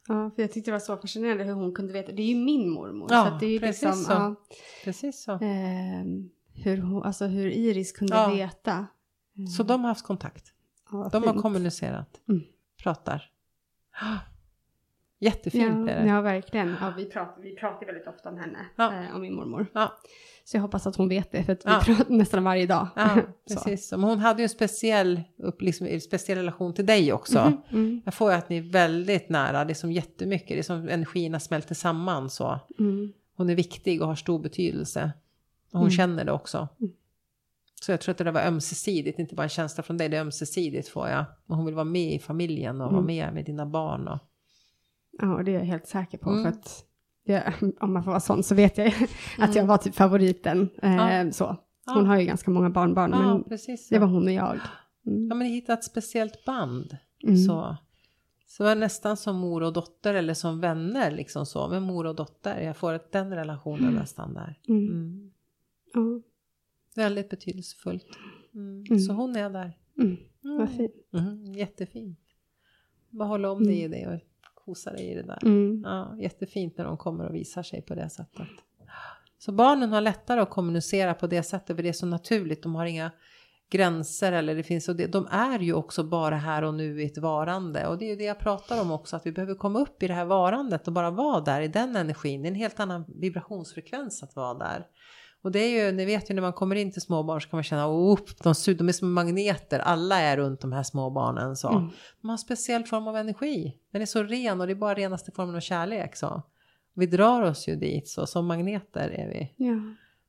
Ja, 0.08 0.30
för 0.36 0.42
jag 0.42 0.52
tyckte 0.52 0.70
det 0.70 0.72
var 0.72 0.78
så 0.80 0.96
fascinerande 0.96 1.44
hur 1.44 1.52
hon 1.52 1.74
kunde 1.74 1.92
veta. 1.92 2.12
Det 2.12 2.22
är 2.22 2.26
ju 2.26 2.34
min 2.44 2.70
mormor. 2.70 3.08
Ja, 3.10 3.26
så 3.30 3.38
det 3.40 3.46
är 3.46 3.50
ju 3.50 3.60
precis 3.60 3.82
liksom, 3.82 4.02
så. 4.04 4.12
ja, 4.12 4.34
Precis 4.84 5.22
så. 5.22 5.32
ehm, 5.42 6.30
hur, 6.54 6.78
hon, 6.78 7.02
alltså 7.02 7.26
hur 7.26 7.50
Iris 7.50 7.92
kunde 7.92 8.16
Ja. 8.16 8.28
veta. 8.28 8.86
Så 9.56 9.62
de 9.62 9.80
har 9.80 9.88
haft 9.88 10.06
kontakt. 10.06 10.44
Ja, 10.92 11.08
De 11.12 11.22
har 11.22 11.32
fint. 11.32 11.42
kommunicerat. 11.42 12.20
Mm. 12.28 12.42
Pratar. 12.82 13.30
Jättefint 15.22 15.88
ja, 15.88 15.94
är 15.94 16.02
det. 16.02 16.08
ja, 16.08 16.20
verkligen. 16.20 16.76
Ja, 16.80 16.92
vi, 16.96 17.04
pratar, 17.04 17.42
vi 17.42 17.56
pratar 17.56 17.86
väldigt 17.86 18.06
ofta 18.06 18.28
om 18.28 18.36
henne, 18.38 18.58
Ja. 18.76 18.92
eh, 19.04 19.14
om 19.14 19.20
min 19.20 19.34
mormor. 19.34 19.66
Ja. 19.74 19.92
Så 20.44 20.56
jag 20.56 20.62
hoppas 20.62 20.86
att 20.86 20.96
hon 20.96 21.08
vet 21.08 21.32
det, 21.32 21.44
för 21.44 21.52
att 21.52 21.66
vi 21.66 21.70
Ja. 21.70 21.80
pratar 21.84 22.10
nästan 22.14 22.44
varje 22.44 22.66
dag. 22.66 22.88
Ja, 22.96 23.08
Så. 23.46 23.54
precis. 23.54 23.90
Men 23.92 24.02
hon 24.02 24.18
hade 24.18 24.40
ju 24.40 24.42
en 24.42 24.48
speciell, 24.48 25.20
liksom, 25.60 26.00
speciell 26.00 26.38
relation 26.38 26.74
till 26.74 26.86
dig 26.86 27.12
också. 27.12 27.38
Mhm, 27.70 27.78
mm, 27.84 28.02
Jag 28.04 28.14
får 28.14 28.30
ju 28.30 28.36
att 28.36 28.48
ni 28.48 28.56
är 28.58 28.62
väldigt 28.72 29.28
nära, 29.28 29.64
det 29.64 29.72
är 29.72 29.74
som 29.74 29.92
jättemycket, 29.92 30.48
det 30.48 30.58
är 30.58 30.62
som 30.62 30.88
energierna 30.88 31.40
smälter 31.40 31.74
samman 31.74 32.30
så. 32.30 32.60
mm. 32.78 33.12
Hon 33.36 33.50
är 33.50 33.54
viktig 33.54 34.02
och 34.02 34.08
har 34.08 34.14
stor 34.14 34.38
betydelse. 34.38 35.12
Och 35.72 35.78
hon 35.78 35.82
Mm. 35.82 35.90
känner 35.90 36.24
det 36.24 36.32
också. 36.32 36.68
Mm. 36.80 36.92
Så 37.82 37.92
jag 37.92 38.00
tror 38.00 38.10
att 38.10 38.18
det 38.18 38.24
där 38.24 38.32
var 38.32 38.40
ömsesidigt, 38.46 39.18
inte 39.18 39.34
bara 39.34 39.42
en 39.42 39.48
känsla 39.48 39.82
från 39.82 39.96
dig, 39.96 40.08
det 40.08 40.16
är 40.16 40.20
ömsesidigt 40.20 40.88
får 40.88 41.08
jag. 41.08 41.24
Och 41.46 41.56
hon 41.56 41.66
vill 41.66 41.74
vara 41.74 41.84
med 41.84 42.12
i 42.14 42.18
familjen 42.18 42.80
och 42.80 42.86
vara 42.92 43.02
Mm. 43.02 43.06
med 43.06 43.34
med 43.34 43.44
dina 43.44 43.66
barn. 43.66 44.08
Och, 44.08 44.18
Ja, 45.18 45.42
det 45.44 45.50
är 45.50 45.54
jag 45.58 45.64
helt 45.64 45.86
säker 45.86 46.18
på. 46.18 46.30
Mm. 46.30 46.42
För 46.42 46.48
att 46.50 46.84
jag, 47.24 47.54
om 47.80 47.92
man 47.92 48.04
får 48.04 48.10
vara 48.10 48.20
sån 48.20 48.42
så 48.42 48.54
vet 48.54 48.78
jag 48.78 48.86
att 49.38 49.54
jag 49.54 49.56
Mm. 49.56 49.66
var 49.66 49.76
typ 49.78 49.94
favoriten. 49.94 50.68
Eh, 50.82 50.94
Ja. 50.94 51.32
så. 51.32 51.56
Ja. 51.86 51.92
Hon 51.94 52.06
har 52.06 52.18
ju 52.20 52.26
ganska 52.26 52.50
många 52.50 52.70
barnbarn, 52.70 53.10
ja, 53.10 53.18
men 53.34 53.44
precis. 53.44 53.88
det 53.88 53.98
var 53.98 54.06
hon 54.06 54.24
och 54.24 54.32
jag. 54.32 54.58
Mm. 55.06 55.28
Ja, 55.28 55.34
men 55.34 55.38
ni 55.38 55.48
hittade 55.54 55.78
ett 55.78 55.84
speciellt 55.84 56.44
band. 56.44 56.96
Mm. 57.22 57.36
Så. 57.36 57.76
så 58.46 58.62
det 58.62 58.68
var 58.68 58.74
nästan 58.76 59.16
som 59.16 59.36
mor 59.36 59.62
och 59.62 59.72
dotter 59.72 60.14
eller 60.14 60.34
som 60.34 60.60
vänner 60.60 61.10
liksom 61.10 61.46
så. 61.46 61.68
Med 61.68 61.82
mor 61.82 62.06
och 62.06 62.14
dotter. 62.14 62.60
Jag 62.60 62.76
får 62.76 63.00
den 63.12 63.34
relationen 63.34 63.94
nästan 63.94 64.34
där. 64.34 64.58
Mm. 64.68 64.88
Mm. 64.88 65.32
Ja. 65.94 66.00
Väldigt 66.94 67.30
betydelsefullt. 67.30 68.06
Mm. 68.54 68.84
Mm. 68.90 68.98
Så 69.00 69.12
hon 69.12 69.36
är 69.36 69.50
där. 69.50 69.76
Mm. 69.98 70.16
Mm. 70.44 70.58
Vad 70.58 70.70
fint. 70.76 70.92
Mm. 71.12 71.52
Jättefint. 71.52 72.18
Bara 73.10 73.28
hålla 73.28 73.50
om 73.50 73.64
dig 73.64 73.82
i 73.82 73.88
det 73.88 74.06
och 74.06 74.20
kosa 74.64 74.92
dig 74.92 75.10
i 75.10 75.14
det 75.14 75.22
där. 75.22 75.38
Mm. 75.42 75.82
Ja, 75.84 76.16
jättefint 76.18 76.78
när 76.78 76.84
de 76.84 76.96
kommer 76.96 77.26
och 77.26 77.34
visar 77.34 77.62
sig 77.62 77.82
på 77.82 77.94
det 77.94 78.10
sättet. 78.10 78.48
Så 79.38 79.52
barnen 79.52 79.92
har 79.92 80.00
lättare 80.00 80.40
att 80.40 80.50
kommunicera 80.50 81.14
på 81.14 81.26
det 81.26 81.42
sättet 81.42 81.76
för 81.76 81.82
det 81.82 81.88
är 81.88 81.92
så 81.92 82.06
naturligt. 82.06 82.62
De 82.62 82.74
har 82.74 82.84
inga 82.84 83.10
gränser 83.70 84.32
eller 84.32 84.54
det 84.54 84.62
finns 84.62 84.88
och 84.88 84.96
det, 84.96 85.06
de 85.06 85.26
är 85.30 85.58
ju 85.58 85.74
också 85.74 86.04
bara 86.04 86.36
här 86.36 86.62
och 86.62 86.74
nu 86.74 87.02
i 87.02 87.06
ett 87.06 87.18
varande 87.18 87.86
och 87.86 87.98
det 87.98 88.04
är 88.04 88.08
ju 88.08 88.16
det 88.16 88.24
jag 88.24 88.38
pratar 88.38 88.82
om 88.82 88.90
också 88.90 89.16
att 89.16 89.26
vi 89.26 89.32
behöver 89.32 89.54
komma 89.54 89.78
upp 89.78 90.02
i 90.02 90.08
det 90.08 90.14
här 90.14 90.24
varandet 90.24 90.86
och 90.86 90.92
bara 90.92 91.10
vara 91.10 91.40
där 91.40 91.60
i 91.60 91.68
den 91.68 91.96
energin. 91.96 92.42
Det 92.42 92.48
är 92.48 92.50
en 92.50 92.54
helt 92.54 92.80
annan 92.80 93.04
vibrationsfrekvens 93.08 94.22
att 94.22 94.36
vara 94.36 94.54
där. 94.54 94.86
Och 95.42 95.52
det 95.52 95.58
är 95.58 95.84
ju, 95.84 95.92
ni 95.92 96.04
vet 96.04 96.30
ju 96.30 96.34
när 96.34 96.42
man 96.42 96.52
kommer 96.52 96.76
in 96.76 96.92
till 96.92 97.02
småbarn 97.02 97.40
så 97.40 97.48
kan 97.48 97.56
man 97.56 97.64
känna, 97.64 97.88
oh, 97.88 98.18
de, 98.42 98.74
de 98.74 98.88
är 98.88 98.92
som 98.92 99.12
magneter, 99.12 99.78
alla 99.78 100.20
är 100.20 100.36
runt 100.36 100.60
de 100.60 100.72
här 100.72 100.82
småbarnen 100.82 101.56
så. 101.56 101.68
Mm. 101.68 101.90
De 102.20 102.28
har 102.28 102.32
en 102.32 102.38
speciell 102.38 102.84
form 102.84 103.08
av 103.08 103.16
energi, 103.16 103.76
den 103.92 104.02
är 104.02 104.06
så 104.06 104.22
ren 104.22 104.60
och 104.60 104.66
det 104.66 104.72
är 104.72 104.74
bara 104.74 104.94
renaste 104.94 105.32
formen 105.32 105.56
av 105.56 105.60
kärlek 105.60 106.16
så. 106.16 106.42
Vi 106.94 107.06
drar 107.06 107.42
oss 107.42 107.68
ju 107.68 107.76
dit 107.76 108.08
så, 108.08 108.26
som 108.26 108.46
magneter 108.46 109.08
är 109.08 109.28
vi. 109.28 109.64
Ja. 109.66 109.74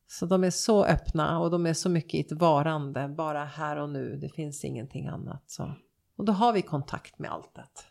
Så 0.08 0.26
de 0.26 0.44
är 0.44 0.50
så 0.50 0.86
öppna 0.86 1.40
och 1.40 1.52
de 1.52 1.66
är 1.66 1.74
så 1.74 1.90
mycket 1.90 2.14
i 2.14 2.20
ett 2.20 2.32
varande, 2.32 3.08
bara 3.08 3.46
här 3.46 3.78
och 3.78 3.90
nu, 3.90 4.18
det 4.22 4.30
finns 4.30 4.64
ingenting 4.64 5.08
annat 5.08 5.44
så. 5.48 5.72
Och 6.16 6.26
då 6.26 6.32
har 6.34 6.54
vi 6.54 6.62
kontakt 6.62 7.20
med 7.20 7.32
alltet. 7.32 7.86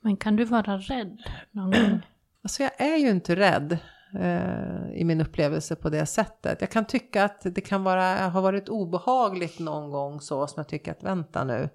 Men 0.00 0.16
kan 0.16 0.36
du 0.36 0.44
vara 0.44 0.78
rädd 0.78 1.22
någon 1.50 1.70
gång? 1.70 2.00
Alltså 2.44 2.62
jag 2.62 2.80
är 2.80 2.96
ju 2.96 3.10
inte 3.10 3.36
rädd 3.36 3.78
eh, 4.20 4.92
i 4.94 5.04
min 5.04 5.20
upplevelse 5.20 5.76
på 5.76 5.90
det 5.90 6.06
sättet. 6.06 6.60
Jag 6.60 6.70
kan 6.70 6.84
tycka 6.84 7.24
att 7.24 7.40
det 7.42 7.60
kan 7.60 7.84
vara, 7.84 8.28
ha 8.28 8.40
varit 8.40 8.68
obehagligt 8.68 9.58
någon 9.58 9.90
gång 9.90 10.20
så 10.20 10.46
som 10.46 10.60
jag 10.60 10.68
tycker 10.68 10.92
att 10.92 11.02
vänta 11.02 11.44
nu. 11.44 11.68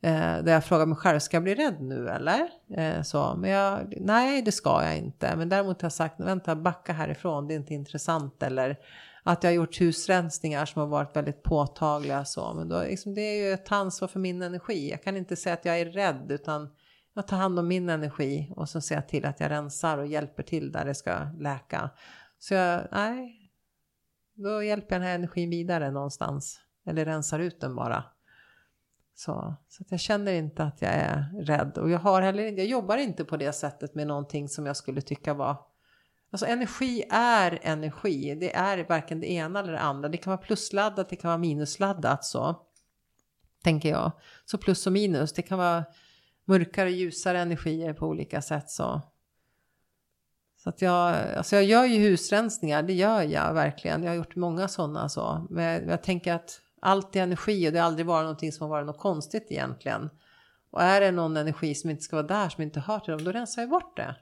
Eh, 0.00 0.42
där 0.42 0.52
jag 0.52 0.64
frågar 0.64 0.86
mig 0.86 0.96
själv, 0.96 1.18
ska 1.18 1.36
jag 1.36 1.44
bli 1.44 1.54
rädd 1.54 1.80
nu 1.80 2.08
eller? 2.08 2.48
Eh, 2.76 3.02
så, 3.02 3.34
men 3.36 3.50
jag, 3.50 3.94
nej 4.00 4.42
det 4.42 4.52
ska 4.52 4.84
jag 4.84 4.96
inte. 4.96 5.36
Men 5.36 5.48
däremot 5.48 5.82
har 5.82 5.86
jag 5.86 5.92
sagt, 5.92 6.20
vänta 6.20 6.56
backa 6.56 6.92
härifrån, 6.92 7.48
det 7.48 7.54
är 7.54 7.56
inte 7.56 7.74
intressant. 7.74 8.42
Eller 8.42 8.76
att 9.22 9.42
jag 9.42 9.50
har 9.50 9.54
gjort 9.54 9.80
husrensningar 9.80 10.66
som 10.66 10.80
har 10.80 10.86
varit 10.88 11.16
väldigt 11.16 11.42
påtagliga 11.42 12.24
så. 12.24 12.54
Men 12.54 12.68
då, 12.68 12.82
liksom, 12.82 13.14
det 13.14 13.20
är 13.20 13.46
ju 13.46 13.52
ett 13.52 13.72
ansvar 13.72 14.08
för 14.08 14.20
min 14.20 14.42
energi. 14.42 14.90
Jag 14.90 15.02
kan 15.02 15.16
inte 15.16 15.36
säga 15.36 15.54
att 15.54 15.64
jag 15.64 15.80
är 15.80 15.86
rädd 15.86 16.26
utan 16.28 16.68
jag 17.14 17.26
tar 17.26 17.36
hand 17.36 17.58
om 17.58 17.68
min 17.68 17.88
energi 17.88 18.52
och 18.56 18.68
så 18.68 18.80
ser 18.80 18.94
jag 18.94 19.08
till 19.08 19.24
att 19.24 19.40
jag 19.40 19.50
rensar 19.50 19.98
och 19.98 20.06
hjälper 20.06 20.42
till 20.42 20.72
där 20.72 20.84
det 20.84 20.94
ska 20.94 21.30
läka. 21.38 21.90
Så 22.38 22.54
jag, 22.54 22.88
nej, 22.92 23.50
då 24.34 24.62
hjälper 24.62 24.94
jag 24.94 25.00
den 25.00 25.08
här 25.08 25.14
energin 25.14 25.50
vidare 25.50 25.90
någonstans. 25.90 26.60
Eller 26.86 27.04
rensar 27.04 27.38
ut 27.38 27.60
den 27.60 27.74
bara. 27.74 28.04
Så, 29.14 29.54
så 29.68 29.82
att 29.82 29.90
jag 29.90 30.00
känner 30.00 30.32
inte 30.32 30.64
att 30.64 30.82
jag 30.82 30.92
är 30.92 31.24
rädd. 31.42 31.78
Och 31.78 31.90
jag, 31.90 31.98
har 31.98 32.22
heller, 32.22 32.42
jag 32.42 32.66
jobbar 32.66 32.96
inte 32.96 33.24
på 33.24 33.36
det 33.36 33.52
sättet 33.52 33.94
med 33.94 34.06
någonting 34.06 34.48
som 34.48 34.66
jag 34.66 34.76
skulle 34.76 35.00
tycka 35.00 35.34
var... 35.34 35.56
Alltså 36.30 36.46
energi 36.46 37.04
är 37.10 37.58
energi. 37.62 38.34
Det 38.40 38.54
är 38.54 38.86
varken 38.88 39.20
det 39.20 39.32
ena 39.32 39.58
eller 39.58 39.72
det 39.72 39.80
andra. 39.80 40.08
Det 40.08 40.16
kan 40.16 40.30
vara 40.30 40.42
plusladdat, 40.42 41.08
det 41.08 41.16
kan 41.16 41.28
vara 41.28 41.38
minusladdat 41.38 42.24
så. 42.24 42.62
Tänker 43.62 43.88
jag. 43.88 44.12
Så 44.44 44.58
plus 44.58 44.86
och 44.86 44.92
minus, 44.92 45.32
det 45.32 45.42
kan 45.42 45.58
vara 45.58 45.84
mörkare 46.48 46.88
och 46.88 46.94
ljusare 46.94 47.40
energier 47.40 47.92
på 47.92 48.06
olika 48.06 48.42
sätt. 48.42 48.70
Så, 48.70 49.00
så 50.56 50.68
att 50.68 50.82
jag, 50.82 51.16
alltså 51.36 51.56
jag 51.56 51.64
gör 51.64 51.84
ju 51.84 51.98
husrensningar, 51.98 52.82
det 52.82 52.92
gör 52.92 53.22
jag 53.22 53.54
verkligen. 53.54 54.02
Jag 54.02 54.10
har 54.10 54.16
gjort 54.16 54.36
många 54.36 54.68
sådana 54.68 55.08
så. 55.08 55.46
Men 55.50 55.88
jag 55.88 56.02
tänker 56.02 56.32
att 56.32 56.60
allt 56.80 57.16
är 57.16 57.22
energi 57.22 57.68
och 57.68 57.72
det 57.72 57.78
har 57.78 57.86
aldrig 57.86 58.06
varit 58.06 58.24
någonting 58.24 58.52
som 58.52 58.64
har 58.64 58.68
varit 58.68 58.86
något 58.86 58.98
konstigt 58.98 59.46
egentligen. 59.50 60.10
Och 60.70 60.82
är 60.82 61.00
det 61.00 61.10
någon 61.10 61.36
energi 61.36 61.74
som 61.74 61.90
inte 61.90 62.02
ska 62.02 62.16
vara 62.16 62.26
där, 62.26 62.48
som 62.48 62.62
inte 62.62 62.80
hör 62.80 62.98
till 62.98 63.12
dem, 63.12 63.24
då 63.24 63.32
rensar 63.32 63.62
jag 63.62 63.70
bort 63.70 63.96
det. 63.96 64.16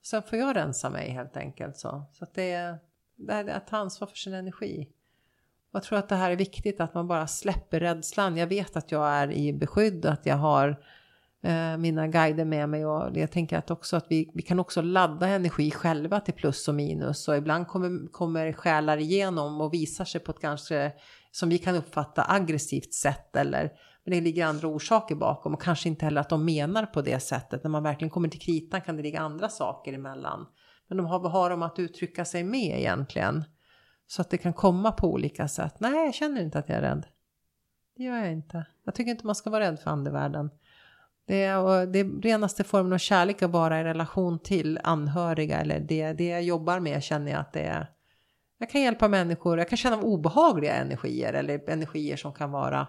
Och 0.00 0.06
sen 0.06 0.22
får 0.22 0.38
jag 0.38 0.56
rensa 0.56 0.90
mig 0.90 1.10
helt 1.10 1.36
enkelt 1.36 1.76
så. 1.76 2.04
Så 2.12 2.24
att 2.24 2.34
det 2.34 2.52
är, 2.52 2.78
det 3.16 3.32
är 3.32 3.48
att 3.48 3.66
ta 3.66 3.76
ansvar 3.76 4.06
för 4.06 4.16
sin 4.16 4.34
energi. 4.34 4.88
Jag 5.72 5.82
tror 5.82 5.98
att 5.98 6.08
det 6.08 6.16
här 6.16 6.30
är 6.30 6.36
viktigt, 6.36 6.80
att 6.80 6.94
man 6.94 7.08
bara 7.08 7.26
släpper 7.26 7.80
rädslan. 7.80 8.36
Jag 8.36 8.46
vet 8.46 8.76
att 8.76 8.92
jag 8.92 9.08
är 9.08 9.32
i 9.32 9.52
beskydd, 9.52 10.06
att 10.06 10.26
jag 10.26 10.36
har 10.36 10.82
Eh, 11.42 11.76
mina 11.76 12.06
guider 12.08 12.44
med 12.44 12.68
mig 12.68 12.86
och 12.86 13.16
jag 13.16 13.30
tänker 13.30 13.58
att 13.58 13.70
också 13.70 13.96
att 13.96 14.06
vi, 14.08 14.30
vi 14.34 14.42
kan 14.42 14.58
också 14.58 14.82
ladda 14.82 15.28
energi 15.28 15.70
själva 15.70 16.20
till 16.20 16.34
plus 16.34 16.68
och 16.68 16.74
minus 16.74 17.28
och 17.28 17.36
ibland 17.36 17.68
kommer, 17.68 18.12
kommer 18.12 18.52
själar 18.52 18.96
igenom 18.98 19.60
och 19.60 19.74
visar 19.74 20.04
sig 20.04 20.20
på 20.20 20.32
ett 20.32 20.40
kanske 20.40 20.92
som 21.30 21.48
vi 21.48 21.58
kan 21.58 21.74
uppfatta 21.74 22.24
aggressivt 22.28 22.94
sätt 22.94 23.36
eller 23.36 23.72
men 24.06 24.14
det 24.14 24.20
ligger 24.20 24.46
andra 24.46 24.68
orsaker 24.68 25.14
bakom 25.14 25.54
och 25.54 25.62
kanske 25.62 25.88
inte 25.88 26.04
heller 26.04 26.20
att 26.20 26.28
de 26.28 26.44
menar 26.44 26.86
på 26.86 27.02
det 27.02 27.20
sättet. 27.20 27.64
När 27.64 27.70
man 27.70 27.82
verkligen 27.82 28.10
kommer 28.10 28.28
till 28.28 28.40
kritan 28.40 28.80
kan 28.80 28.96
det 28.96 29.02
ligga 29.02 29.20
andra 29.20 29.48
saker 29.48 29.92
emellan. 29.92 30.46
Men 30.88 30.96
de 30.96 31.06
har, 31.06 31.20
vad 31.20 31.32
har 31.32 31.50
de 31.50 31.62
att 31.62 31.78
uttrycka 31.78 32.24
sig 32.24 32.44
med 32.44 32.78
egentligen? 32.78 33.44
Så 34.06 34.22
att 34.22 34.30
det 34.30 34.38
kan 34.38 34.52
komma 34.52 34.92
på 34.92 35.12
olika 35.12 35.48
sätt. 35.48 35.74
Nej, 35.78 36.04
jag 36.04 36.14
känner 36.14 36.42
inte 36.42 36.58
att 36.58 36.68
jag 36.68 36.78
är 36.78 36.82
rädd. 36.82 37.06
Det 37.96 38.02
gör 38.02 38.16
jag 38.16 38.32
inte. 38.32 38.66
Jag 38.84 38.94
tycker 38.94 39.10
inte 39.10 39.26
man 39.26 39.34
ska 39.34 39.50
vara 39.50 39.64
rädd 39.64 39.80
för 39.80 39.90
andevärlden. 39.90 40.50
Det 41.26 41.44
är, 41.44 41.86
det 41.86 41.98
är 41.98 42.22
renaste 42.22 42.64
formen 42.64 42.92
av 42.92 42.98
kärlek 42.98 43.42
att 43.42 43.50
vara 43.50 43.80
i 43.80 43.84
relation 43.84 44.38
till 44.38 44.80
anhöriga 44.82 45.60
eller 45.60 45.80
det, 45.80 46.12
det 46.12 46.28
jag 46.28 46.42
jobbar 46.42 46.80
med 46.80 47.02
känner 47.02 47.32
jag 47.32 47.40
att 47.40 47.52
det 47.52 47.62
är. 47.62 47.90
Jag 48.58 48.70
kan 48.70 48.80
hjälpa 48.80 49.08
människor, 49.08 49.58
jag 49.58 49.68
kan 49.68 49.76
känna 49.76 50.02
obehagliga 50.02 50.74
energier 50.74 51.32
eller 51.32 51.70
energier 51.70 52.16
som 52.16 52.32
kan 52.32 52.50
vara 52.50 52.86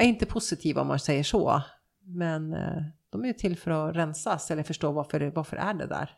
inte 0.00 0.26
positiva 0.26 0.80
om 0.80 0.86
man 0.86 0.98
säger 0.98 1.24
så. 1.24 1.62
Men 2.00 2.54
eh, 2.54 2.82
de 3.10 3.22
är 3.22 3.26
ju 3.26 3.32
till 3.32 3.56
för 3.58 3.70
att 3.70 3.96
rensas 3.96 4.50
eller 4.50 4.62
förstå 4.62 4.92
varför, 4.92 5.32
varför 5.34 5.56
är 5.56 5.74
det 5.74 5.86
där. 5.86 6.10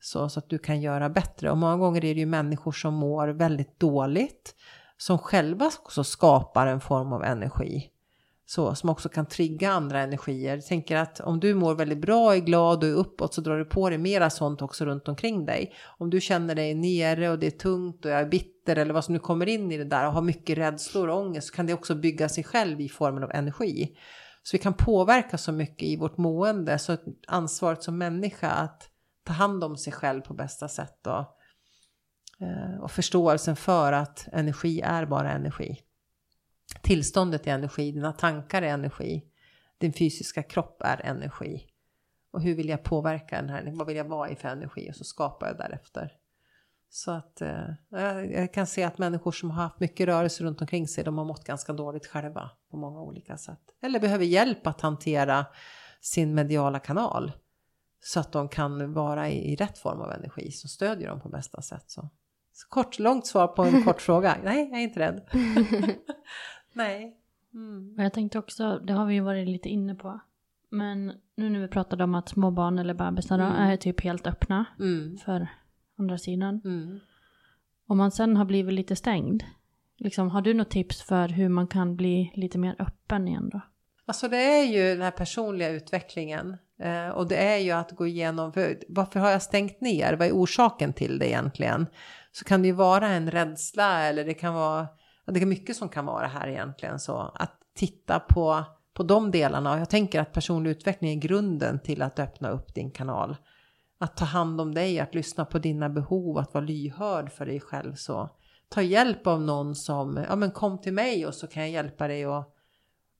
Så, 0.00 0.28
så 0.28 0.38
att 0.38 0.48
du 0.48 0.58
kan 0.58 0.80
göra 0.80 1.08
bättre. 1.08 1.50
Och 1.50 1.58
många 1.58 1.76
gånger 1.76 2.04
är 2.04 2.14
det 2.14 2.20
ju 2.20 2.26
människor 2.26 2.72
som 2.72 2.94
mår 2.94 3.28
väldigt 3.28 3.80
dåligt. 3.80 4.54
Som 4.96 5.18
själva 5.18 5.66
också 5.66 6.04
skapar 6.04 6.66
en 6.66 6.80
form 6.80 7.12
av 7.12 7.24
energi. 7.24 7.91
Så, 8.46 8.74
som 8.74 8.90
också 8.90 9.08
kan 9.08 9.26
trigga 9.26 9.70
andra 9.70 10.00
energier. 10.00 10.54
Jag 10.54 10.66
tänker 10.66 10.96
att 10.96 11.20
om 11.20 11.40
du 11.40 11.54
mår 11.54 11.74
väldigt 11.74 12.00
bra, 12.00 12.34
är 12.34 12.40
glad 12.40 12.84
och 12.84 12.90
är 12.90 12.94
uppåt 12.94 13.34
så 13.34 13.40
drar 13.40 13.58
du 13.58 13.64
på 13.64 13.88
dig 13.88 13.98
mera 13.98 14.30
sånt 14.30 14.62
också 14.62 14.84
runt 14.84 15.08
omkring 15.08 15.46
dig. 15.46 15.74
Om 15.98 16.10
du 16.10 16.20
känner 16.20 16.54
dig 16.54 16.74
nere 16.74 17.30
och 17.30 17.38
det 17.38 17.46
är 17.46 17.50
tungt 17.50 18.04
och 18.04 18.10
jag 18.10 18.20
är 18.20 18.26
bitter 18.26 18.76
eller 18.76 18.94
vad 18.94 19.04
som 19.04 19.14
nu 19.14 19.18
kommer 19.18 19.48
in 19.48 19.72
i 19.72 19.78
det 19.78 19.84
där 19.84 20.06
och 20.06 20.12
har 20.12 20.22
mycket 20.22 20.58
rädslor 20.58 21.08
och 21.08 21.18
ångest 21.18 21.48
så 21.48 21.54
kan 21.54 21.66
det 21.66 21.74
också 21.74 21.94
bygga 21.94 22.28
sig 22.28 22.44
själv 22.44 22.80
i 22.80 22.88
formen 22.88 23.24
av 23.24 23.30
energi. 23.30 23.96
Så 24.42 24.56
vi 24.56 24.62
kan 24.62 24.74
påverka 24.74 25.38
så 25.38 25.52
mycket 25.52 25.88
i 25.88 25.96
vårt 25.96 26.16
mående 26.16 26.78
så 26.78 26.96
ansvaret 27.26 27.82
som 27.82 27.98
människa 27.98 28.50
att 28.50 28.88
ta 29.24 29.32
hand 29.32 29.64
om 29.64 29.76
sig 29.76 29.92
själv 29.92 30.20
på 30.20 30.34
bästa 30.34 30.68
sätt 30.68 31.06
och, 31.06 31.18
eh, 32.46 32.82
och 32.82 32.90
förståelsen 32.90 33.56
för 33.56 33.92
att 33.92 34.28
energi 34.32 34.80
är 34.80 35.06
bara 35.06 35.32
energi. 35.32 35.78
Tillståndet 36.80 37.46
är 37.46 37.54
energi, 37.54 37.92
dina 37.92 38.12
tankar 38.12 38.62
är 38.62 38.66
energi, 38.66 39.24
din 39.78 39.92
fysiska 39.92 40.42
kropp 40.42 40.82
är 40.84 41.00
energi. 41.04 41.66
Och 42.30 42.42
hur 42.42 42.54
vill 42.54 42.68
jag 42.68 42.82
påverka 42.82 43.36
den 43.36 43.48
här, 43.48 43.72
vad 43.74 43.86
vill 43.86 43.96
jag 43.96 44.04
vara 44.04 44.30
i 44.30 44.36
för 44.36 44.48
energi? 44.48 44.90
Och 44.90 44.96
så 44.96 45.04
skapar 45.04 45.46
jag 45.46 45.56
därefter. 45.56 46.12
Så 46.90 47.10
att 47.10 47.40
eh, 47.40 47.68
jag 48.30 48.54
kan 48.54 48.66
se 48.66 48.82
att 48.82 48.98
människor 48.98 49.32
som 49.32 49.50
har 49.50 49.62
haft 49.62 49.80
mycket 49.80 50.06
rörelse 50.06 50.44
runt 50.44 50.60
omkring 50.60 50.88
sig, 50.88 51.04
de 51.04 51.18
har 51.18 51.24
mått 51.24 51.44
ganska 51.44 51.72
dåligt 51.72 52.06
själva 52.06 52.50
på 52.70 52.76
många 52.76 53.00
olika 53.00 53.36
sätt. 53.36 53.60
Eller 53.82 54.00
behöver 54.00 54.24
hjälp 54.24 54.66
att 54.66 54.80
hantera 54.80 55.46
sin 56.00 56.34
mediala 56.34 56.78
kanal. 56.78 57.32
Så 58.00 58.20
att 58.20 58.32
de 58.32 58.48
kan 58.48 58.92
vara 58.92 59.28
i, 59.28 59.52
i 59.52 59.56
rätt 59.56 59.78
form 59.78 60.00
av 60.00 60.12
energi 60.12 60.50
som 60.50 60.68
stödjer 60.68 61.08
dem 61.08 61.20
på 61.20 61.28
bästa 61.28 61.62
sätt. 61.62 61.84
Så. 61.90 62.08
så 62.52 62.68
kort, 62.68 62.98
långt 62.98 63.26
svar 63.26 63.46
på 63.46 63.64
en 63.64 63.84
kort 63.84 64.02
fråga. 64.02 64.36
Nej, 64.44 64.68
jag 64.70 64.80
är 64.80 64.84
inte 64.84 65.00
rädd. 65.00 65.28
Nej. 66.72 67.16
Mm. 67.54 67.94
Jag 67.98 68.12
tänkte 68.12 68.38
också, 68.38 68.78
det 68.78 68.92
har 68.92 69.06
vi 69.06 69.14
ju 69.14 69.20
varit 69.20 69.48
lite 69.48 69.68
inne 69.68 69.94
på. 69.94 70.20
Men 70.68 71.12
nu 71.36 71.50
när 71.50 71.60
vi 71.60 71.68
pratade 71.68 72.04
om 72.04 72.14
att 72.14 72.28
små 72.28 72.50
barn 72.50 72.78
eller 72.78 72.94
bebisar 72.94 73.38
mm. 73.38 73.52
är 73.52 73.76
typ 73.76 74.00
helt 74.00 74.26
öppna 74.26 74.64
mm. 74.78 75.16
för 75.16 75.48
andra 75.98 76.18
sidan. 76.18 76.60
Mm. 76.64 77.00
Om 77.86 77.98
man 77.98 78.10
sen 78.10 78.36
har 78.36 78.44
blivit 78.44 78.74
lite 78.74 78.96
stängd, 78.96 79.42
liksom, 79.96 80.28
har 80.30 80.42
du 80.42 80.54
något 80.54 80.70
tips 80.70 81.02
för 81.02 81.28
hur 81.28 81.48
man 81.48 81.66
kan 81.66 81.96
bli 81.96 82.32
lite 82.34 82.58
mer 82.58 82.76
öppen 82.78 83.28
igen 83.28 83.50
då? 83.52 83.60
Alltså 84.06 84.28
det 84.28 84.60
är 84.60 84.64
ju 84.64 84.94
den 84.94 85.02
här 85.02 85.10
personliga 85.10 85.68
utvecklingen 85.68 86.56
eh, 86.78 87.08
och 87.08 87.28
det 87.28 87.36
är 87.36 87.58
ju 87.58 87.70
att 87.70 87.90
gå 87.90 88.06
igenom 88.06 88.52
varför 88.88 89.20
har 89.20 89.30
jag 89.30 89.42
stängt 89.42 89.80
ner? 89.80 90.12
Vad 90.12 90.28
är 90.28 90.32
orsaken 90.32 90.92
till 90.92 91.18
det 91.18 91.28
egentligen? 91.28 91.86
Så 92.32 92.44
kan 92.44 92.62
det 92.62 92.68
ju 92.68 92.74
vara 92.74 93.08
en 93.08 93.30
rädsla 93.30 94.02
eller 94.02 94.24
det 94.24 94.34
kan 94.34 94.54
vara 94.54 94.88
det 95.26 95.42
är 95.42 95.46
mycket 95.46 95.76
som 95.76 95.88
kan 95.88 96.06
vara 96.06 96.26
här 96.26 96.48
egentligen 96.48 96.98
så 96.98 97.32
att 97.34 97.54
titta 97.74 98.20
på, 98.20 98.64
på 98.94 99.02
de 99.02 99.30
delarna 99.30 99.72
och 99.72 99.78
jag 99.78 99.90
tänker 99.90 100.20
att 100.20 100.32
personlig 100.32 100.70
utveckling 100.70 101.10
är 101.10 101.20
grunden 101.20 101.78
till 101.78 102.02
att 102.02 102.18
öppna 102.18 102.50
upp 102.50 102.74
din 102.74 102.90
kanal. 102.90 103.36
Att 103.98 104.16
ta 104.16 104.24
hand 104.24 104.60
om 104.60 104.74
dig, 104.74 105.00
att 105.00 105.14
lyssna 105.14 105.44
på 105.44 105.58
dina 105.58 105.88
behov, 105.88 106.38
att 106.38 106.54
vara 106.54 106.64
lyhörd 106.64 107.32
för 107.32 107.46
dig 107.46 107.60
själv 107.60 107.94
så. 107.94 108.30
Ta 108.68 108.82
hjälp 108.82 109.26
av 109.26 109.40
någon 109.42 109.74
som, 109.74 110.24
ja 110.28 110.36
men 110.36 110.50
kom 110.50 110.78
till 110.78 110.92
mig 110.92 111.26
och 111.26 111.34
så 111.34 111.46
kan 111.46 111.62
jag 111.62 111.70
hjälpa 111.70 112.08
dig 112.08 112.24
att 112.24 112.51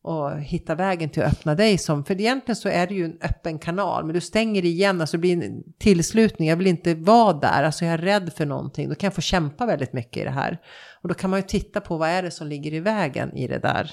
och 0.03 0.41
hitta 0.41 0.75
vägen 0.75 1.11
till 1.11 1.23
att 1.23 1.33
öppna 1.33 1.55
dig 1.55 1.79
som, 1.79 2.05
för 2.05 2.21
egentligen 2.21 2.57
så 2.57 2.69
är 2.69 2.87
det 2.87 2.95
ju 2.95 3.05
en 3.05 3.19
öppen 3.23 3.59
kanal, 3.59 4.05
men 4.05 4.15
du 4.15 4.21
stänger 4.21 4.65
igen, 4.65 5.01
alltså 5.01 5.17
det 5.17 5.21
blir 5.21 5.45
en 5.45 5.63
tillslutning, 5.79 6.49
jag 6.49 6.57
vill 6.57 6.67
inte 6.67 6.95
vara 6.95 7.33
där, 7.33 7.63
alltså 7.63 7.85
jag 7.85 7.95
är 7.95 7.99
rädd 7.99 8.33
för 8.33 8.47
någonting, 8.47 8.89
då 8.89 8.95
kan 8.95 9.07
jag 9.07 9.15
få 9.15 9.21
kämpa 9.21 9.67
väldigt 9.67 9.93
mycket 9.93 10.17
i 10.17 10.25
det 10.25 10.31
här. 10.31 10.59
Och 11.03 11.09
då 11.09 11.15
kan 11.15 11.31
man 11.31 11.39
ju 11.39 11.47
titta 11.47 11.81
på 11.81 11.97
vad 11.97 12.09
är 12.09 12.23
det 12.23 12.31
som 12.31 12.47
ligger 12.47 12.75
i 12.75 12.81
vägen 12.81 13.37
i 13.37 13.47
det 13.49 13.59
där. 13.59 13.91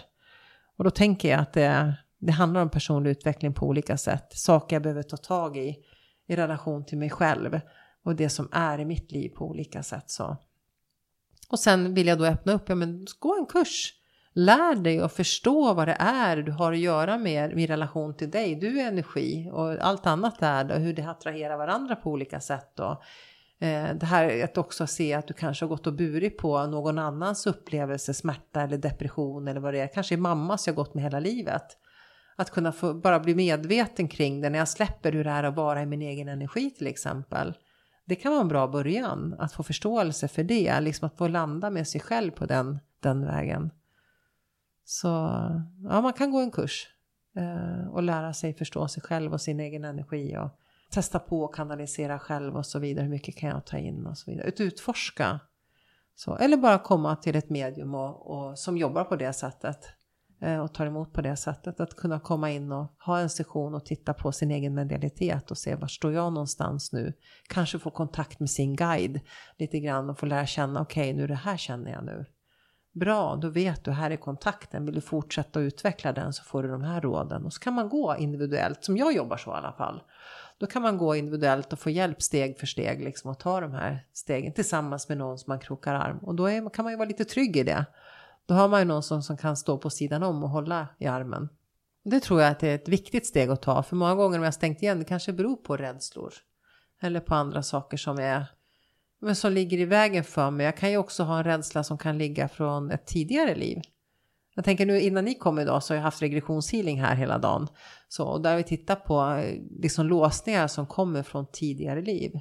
Och 0.77 0.83
då 0.83 0.89
tänker 0.89 1.29
jag 1.29 1.39
att 1.39 1.53
det, 1.53 1.93
det 2.19 2.31
handlar 2.31 2.61
om 2.61 2.69
personlig 2.69 3.11
utveckling 3.11 3.53
på 3.53 3.67
olika 3.67 3.97
sätt, 3.97 4.27
saker 4.29 4.75
jag 4.75 4.83
behöver 4.83 5.03
ta 5.03 5.17
tag 5.17 5.57
i 5.57 5.75
i 6.29 6.35
relation 6.35 6.85
till 6.85 6.97
mig 6.97 7.09
själv. 7.09 7.59
och 8.03 8.15
det 8.15 8.29
som 8.29 8.49
är 8.51 8.79
i 8.79 8.85
mitt 8.85 9.11
liv 9.11 9.29
på 9.29 9.45
olika 9.45 9.83
sätt. 9.83 10.09
Så. 10.09 10.37
Och 11.49 11.59
sen 11.59 11.93
vill 11.93 12.07
jag 12.07 12.17
då 12.17 12.25
öppna 12.25 12.53
upp, 12.53 12.69
ja 12.69 12.75
men 12.75 13.05
gå 13.19 13.37
en 13.39 13.45
kurs. 13.45 13.93
Lär 14.33 14.75
dig 14.75 14.99
att 14.99 15.13
förstå 15.13 15.73
vad 15.73 15.87
det 15.87 15.97
är 15.99 16.37
du 16.37 16.51
har 16.51 16.71
att 16.71 16.79
göra 16.79 17.17
med 17.17 17.59
i 17.59 17.67
relation 17.67 18.17
till 18.17 18.31
dig. 18.31 18.55
Du 18.55 18.79
är 18.79 18.87
energi 18.87 19.49
och 19.53 19.71
allt 19.71 20.07
annat 20.07 20.41
är 20.41 20.63
det, 20.63 20.79
hur 20.79 20.93
det 20.93 21.09
attraherar 21.09 21.57
varandra 21.57 21.95
på 21.95 22.09
olika 22.09 22.39
sätt. 22.39 22.71
Då. 22.75 23.01
Eh, 23.59 23.93
det 23.95 24.05
här 24.05 24.43
att 24.43 24.57
också 24.57 24.87
se 24.87 25.13
att 25.13 25.27
du 25.27 25.33
kanske 25.33 25.65
har 25.65 25.69
gått 25.69 25.87
och 25.87 25.93
burit 25.93 26.37
på 26.37 26.65
någon 26.65 26.99
annans 26.99 27.47
upplevelse, 27.47 28.13
smärta 28.13 28.61
eller 28.61 28.77
depression 28.77 29.47
eller 29.47 29.59
vad 29.59 29.73
det 29.73 29.79
är. 29.79 29.87
Kanske 29.87 30.15
är 30.15 30.17
mammas 30.17 30.67
jag 30.67 30.75
gått 30.75 30.93
med 30.93 31.03
hela 31.03 31.19
livet. 31.19 31.65
Att 32.35 32.51
kunna 32.51 32.71
få 32.71 32.93
bara 32.93 33.19
bli 33.19 33.35
medveten 33.35 34.07
kring 34.07 34.41
det 34.41 34.49
när 34.49 34.59
jag 34.59 34.67
släpper 34.67 35.11
hur 35.11 35.23
det 35.23 35.29
är 35.29 35.43
att 35.43 35.55
vara 35.55 35.81
i 35.81 35.85
min 35.85 36.01
egen 36.01 36.27
energi 36.27 36.71
till 36.71 36.87
exempel. 36.87 37.53
Det 38.05 38.15
kan 38.15 38.31
vara 38.31 38.41
en 38.41 38.47
bra 38.47 38.67
början 38.67 39.35
att 39.39 39.53
få 39.53 39.63
förståelse 39.63 40.27
för 40.27 40.43
det, 40.43 40.79
liksom 40.79 41.05
att 41.05 41.17
få 41.17 41.27
landa 41.27 41.69
med 41.69 41.87
sig 41.87 42.01
själv 42.01 42.31
på 42.31 42.45
den, 42.45 42.79
den 42.99 43.25
vägen. 43.25 43.71
Så 44.91 45.07
ja, 45.83 46.01
man 46.01 46.13
kan 46.13 46.31
gå 46.31 46.39
en 46.39 46.51
kurs 46.51 46.87
eh, 47.35 47.87
och 47.87 48.03
lära 48.03 48.33
sig 48.33 48.53
förstå 48.53 48.87
sig 48.87 49.03
själv 49.03 49.33
och 49.33 49.41
sin 49.41 49.59
egen 49.59 49.85
energi 49.85 50.37
och 50.37 50.49
testa 50.91 51.19
på 51.19 51.45
att 51.45 51.55
kanalisera 51.55 52.19
själv 52.19 52.57
och 52.57 52.65
så 52.65 52.79
vidare. 52.79 53.03
Hur 53.03 53.11
mycket 53.11 53.37
kan 53.37 53.49
jag 53.49 53.65
ta 53.65 53.77
in 53.77 54.05
och 54.05 54.17
så 54.17 54.31
vidare. 54.31 54.47
Ut, 54.47 54.59
utforska. 54.59 55.39
Så, 56.15 56.35
eller 56.35 56.57
bara 56.57 56.79
komma 56.79 57.15
till 57.15 57.35
ett 57.35 57.49
medium 57.49 57.95
och, 57.95 58.27
och, 58.31 58.59
som 58.59 58.77
jobbar 58.77 59.03
på 59.03 59.15
det 59.15 59.33
sättet 59.33 59.79
eh, 60.41 60.59
och 60.59 60.73
tar 60.73 60.85
emot 60.85 61.13
på 61.13 61.21
det 61.21 61.35
sättet. 61.35 61.79
Att 61.79 61.95
kunna 61.95 62.19
komma 62.19 62.51
in 62.51 62.71
och 62.71 62.87
ha 63.05 63.19
en 63.19 63.29
session 63.29 63.75
och 63.75 63.85
titta 63.85 64.13
på 64.13 64.31
sin 64.31 64.51
egen 64.51 64.73
medialitet 64.73 65.51
och 65.51 65.57
se 65.57 65.75
var 65.75 65.87
står 65.87 66.13
jag 66.13 66.33
någonstans 66.33 66.93
nu. 66.93 67.13
Kanske 67.49 67.79
få 67.79 67.91
kontakt 67.91 68.39
med 68.39 68.49
sin 68.49 68.75
guide 68.75 69.19
lite 69.57 69.79
grann 69.79 70.09
och 70.09 70.19
få 70.19 70.25
lära 70.25 70.45
känna 70.45 70.81
okej 70.81 71.09
okay, 71.09 71.21
nu 71.21 71.27
det 71.27 71.35
här 71.35 71.57
känner 71.57 71.91
jag 71.91 72.05
nu. 72.05 72.25
Bra, 72.91 73.35
då 73.35 73.49
vet 73.49 73.83
du, 73.83 73.91
här 73.91 74.11
är 74.11 74.15
kontakten. 74.15 74.85
Vill 74.85 74.95
du 74.95 75.01
fortsätta 75.01 75.59
utveckla 75.59 76.13
den 76.13 76.33
så 76.33 76.43
får 76.43 76.63
du 76.63 76.69
de 76.69 76.83
här 76.83 77.01
råden. 77.01 77.45
Och 77.45 77.53
så 77.53 77.59
kan 77.59 77.73
man 77.73 77.89
gå 77.89 78.15
individuellt, 78.17 78.83
som 78.83 78.97
jag 78.97 79.13
jobbar 79.13 79.37
så 79.37 79.49
i 79.49 79.53
alla 79.53 79.71
fall. 79.71 80.03
Då 80.57 80.67
kan 80.67 80.81
man 80.81 80.97
gå 80.97 81.15
individuellt 81.15 81.73
och 81.73 81.79
få 81.79 81.89
hjälp 81.89 82.21
steg 82.21 82.59
för 82.59 82.67
steg 82.67 83.03
liksom 83.03 83.31
och 83.31 83.39
ta 83.39 83.61
de 83.61 83.71
här 83.71 84.05
stegen 84.13 84.53
tillsammans 84.53 85.09
med 85.09 85.17
någon 85.17 85.37
som 85.37 85.51
man 85.51 85.59
krokar 85.59 85.93
arm. 85.93 86.17
Och 86.17 86.35
då 86.35 86.49
är, 86.49 86.69
kan 86.69 86.83
man 86.83 86.93
ju 86.93 86.97
vara 86.97 87.07
lite 87.07 87.25
trygg 87.25 87.57
i 87.57 87.63
det. 87.63 87.85
Då 88.45 88.53
har 88.53 88.67
man 88.67 88.79
ju 88.79 88.85
någon 88.85 89.03
som, 89.03 89.23
som 89.23 89.37
kan 89.37 89.57
stå 89.57 89.77
på 89.77 89.89
sidan 89.89 90.23
om 90.23 90.43
och 90.43 90.49
hålla 90.49 90.87
i 90.97 91.07
armen. 91.07 91.49
Det 92.03 92.19
tror 92.19 92.41
jag 92.41 92.51
att 92.51 92.59
det 92.59 92.67
är 92.67 92.75
ett 92.75 92.87
viktigt 92.87 93.27
steg 93.27 93.49
att 93.49 93.61
ta. 93.61 93.83
För 93.83 93.95
många 93.95 94.15
gånger 94.15 94.37
om 94.37 94.43
jag 94.43 94.53
stängt 94.53 94.81
igen, 94.81 94.99
det 94.99 95.05
kanske 95.05 95.33
beror 95.33 95.55
på 95.55 95.77
rädslor. 95.77 96.33
Eller 97.01 97.19
på 97.19 97.35
andra 97.35 97.63
saker 97.63 97.97
som 97.97 98.19
är 98.19 98.45
men 99.21 99.35
som 99.35 99.53
ligger 99.53 99.77
i 99.77 99.85
vägen 99.85 100.23
för 100.23 100.51
mig. 100.51 100.65
Jag 100.65 100.77
kan 100.77 100.91
ju 100.91 100.97
också 100.97 101.23
ha 101.23 101.37
en 101.37 101.43
rädsla 101.43 101.83
som 101.83 101.97
kan 101.97 102.17
ligga 102.17 102.47
från 102.47 102.91
ett 102.91 103.07
tidigare 103.07 103.55
liv. 103.55 103.81
Jag 104.55 104.65
tänker 104.65 104.85
nu 104.85 104.99
innan 104.99 105.25
ni 105.25 105.35
kom 105.35 105.59
idag 105.59 105.83
så 105.83 105.93
har 105.93 105.95
jag 105.95 106.03
haft 106.03 106.21
regressionshealing 106.21 107.01
här 107.01 107.15
hela 107.15 107.37
dagen. 107.37 107.67
Så 108.07 108.25
och 108.25 108.41
där 108.41 108.49
har 108.49 108.57
vi 108.57 108.63
tittat 108.63 109.05
på 109.05 109.21
eh, 109.21 109.61
liksom 109.81 110.05
låsningar 110.07 110.67
som 110.67 110.87
kommer 110.87 111.23
från 111.23 111.45
tidigare 111.51 112.01
liv. 112.01 112.31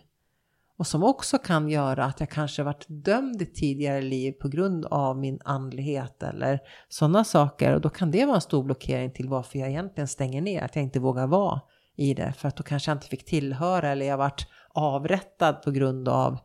Och 0.79 0.87
som 0.87 1.05
också 1.05 1.39
kan 1.39 1.69
göra 1.69 2.05
att 2.05 2.21
jag 2.21 2.31
kanske 2.31 2.63
varit 2.63 2.87
dömd 2.89 3.43
i 3.43 3.47
tidigare 3.47 4.03
liv 4.03 4.33
på 4.33 4.49
grund 4.49 4.85
av 4.85 5.19
min 5.19 5.41
andlighet 5.45 6.23
eller 6.23 6.61
sådana 6.89 7.25
saker. 7.25 7.75
Och 7.75 7.81
då 7.81 7.89
kan 7.89 8.11
det 8.11 8.27
vara 8.27 8.35
en 8.35 8.41
stor 8.41 8.63
blockering 8.63 9.13
till 9.13 9.29
varför 9.29 9.59
jag 9.59 9.69
egentligen 9.69 10.09
stänger 10.09 10.41
ner, 10.41 10.63
att 10.63 10.77
jag 10.77 10.83
inte 10.83 11.01
vågar 11.01 11.27
vara 11.27 11.61
i 11.97 12.15
det. 12.15 12.33
För 12.37 12.49
att 12.49 12.57
då 12.57 12.63
kanske 12.63 12.91
jag 12.91 12.97
inte 12.97 13.09
fick 13.09 13.25
tillhöra 13.25 13.89
eller 13.89 14.07
jag 14.07 14.17
varit 14.17 14.47
avrättad 14.75 15.53
på 15.53 15.71
grund 15.71 16.09
av 16.09 16.39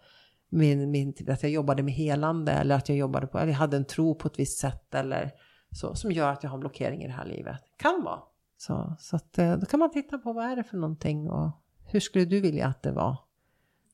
min, 0.54 0.92
min, 0.92 1.14
att 1.28 1.44
jag 1.44 1.52
jobbade 1.52 1.84
med 1.84 1.94
helande 1.94 2.52
eller 2.52 2.76
att 2.76 2.90
jag 2.90 2.98
jobbade 2.98 3.28
på, 3.28 3.40
eller 3.40 3.52
jag 3.52 3.60
hade 3.60 3.78
en 3.78 3.86
tro 3.86 4.16
på 4.16 4.28
ett 4.28 4.40
visst 4.40 4.60
sätt 4.60 4.96
eller 4.96 5.32
så, 5.72 5.96
som 5.96 6.12
gör 6.12 6.30
att 6.30 6.44
jag 6.44 6.50
har 6.50 6.58
en 6.58 6.60
blockering 6.60 7.04
i 7.04 7.08
det 7.08 7.14
här 7.14 7.26
livet. 7.26 7.58
Kan 7.78 8.04
vara. 8.04 8.20
Så, 8.58 8.96
så 9.00 9.16
att, 9.16 9.38
eh, 9.38 9.58
då 9.58 9.66
kan 9.66 9.80
man 9.80 9.92
titta 9.92 10.18
på 10.18 10.34
vad 10.34 10.46
är 10.46 10.56
det 10.56 10.64
för 10.64 10.78
någonting 10.78 11.30
och 11.30 11.52
hur 11.86 12.00
skulle 12.00 12.26
du 12.26 12.40
vilja 12.40 12.68
att 12.68 12.84
det 12.84 12.92
var? 12.92 13.18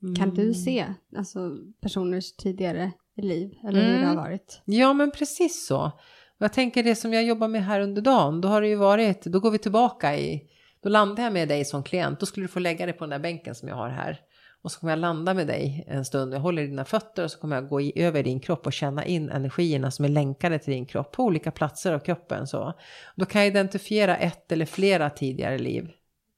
Mm. 0.02 0.16
Kan 0.16 0.30
du 0.30 0.42
mm. 0.42 0.54
se 0.54 0.86
alltså, 1.18 1.58
personers 1.82 2.36
tidigare 2.36 2.92
liv 3.16 3.54
eller 3.64 3.80
mm. 3.80 3.92
hur 3.92 4.00
det 4.00 4.06
har 4.06 4.14
mm. 4.14 4.24
varit? 4.24 4.62
Ja 4.66 4.94
men 4.94 5.12
precis 5.12 5.68
så. 5.68 5.92
Jag 6.38 6.54
tänker 6.54 6.84
det 6.84 6.96
som 6.96 7.14
jag 7.14 7.24
jobbar 7.24 7.48
med 7.48 7.66
här 7.66 7.80
under 7.80 8.02
dagen, 8.02 8.42
då 8.42 8.48
har 8.48 8.62
det 8.62 8.68
ju 8.68 8.76
varit, 8.76 9.24
då 9.24 9.40
går 9.40 9.52
vi 9.52 9.58
tillbaka 9.58 10.18
i, 10.18 10.50
då 10.82 10.90
landar 10.90 11.24
jag 11.24 11.34
med 11.34 11.48
dig 11.48 11.66
som 11.66 11.84
klient, 11.84 12.20
då 12.20 12.26
skulle 12.26 12.44
du 12.44 12.48
få 12.48 12.60
lägga 12.60 12.86
dig 12.86 12.94
på 12.94 13.04
den 13.04 13.10
där 13.10 13.20
bänken 13.20 13.56
som 13.56 13.70
jag 13.70 13.76
har 13.76 13.90
här. 13.90 14.20
Och 14.62 14.72
så 14.72 14.80
kommer 14.80 14.92
jag 14.92 15.00
landa 15.00 15.34
med 15.34 15.48
dig 15.48 15.84
en 15.88 16.06
stund. 16.06 16.34
Jag 16.34 16.40
håller 16.40 16.62
i 16.62 16.68
dina 16.68 16.86
fötter 16.86 17.24
och 17.24 17.32
så 17.32 17.40
kommer 17.40 17.56
jag 17.56 17.70
gå 17.70 17.82
i, 17.82 17.94
över 17.96 18.24
din 18.24 18.40
kropp 18.40 18.66
och 18.66 18.74
känna 18.74 19.06
in 19.06 19.30
energierna 19.30 19.92
som 19.92 20.06
är 20.06 20.10
länkade 20.10 20.60
till 20.60 20.74
din 20.74 20.86
kropp 20.86 21.12
på 21.12 21.24
olika 21.24 21.52
platser 21.52 21.94
av 21.94 22.00
kroppen. 22.00 22.48
Så. 22.48 22.74
Då 23.16 23.26
kan 23.26 23.42
jag 23.42 23.48
identifiera 23.48 24.18
ett 24.18 24.52
eller 24.52 24.66
flera 24.66 25.10
tidigare 25.10 25.58
liv. 25.58 25.92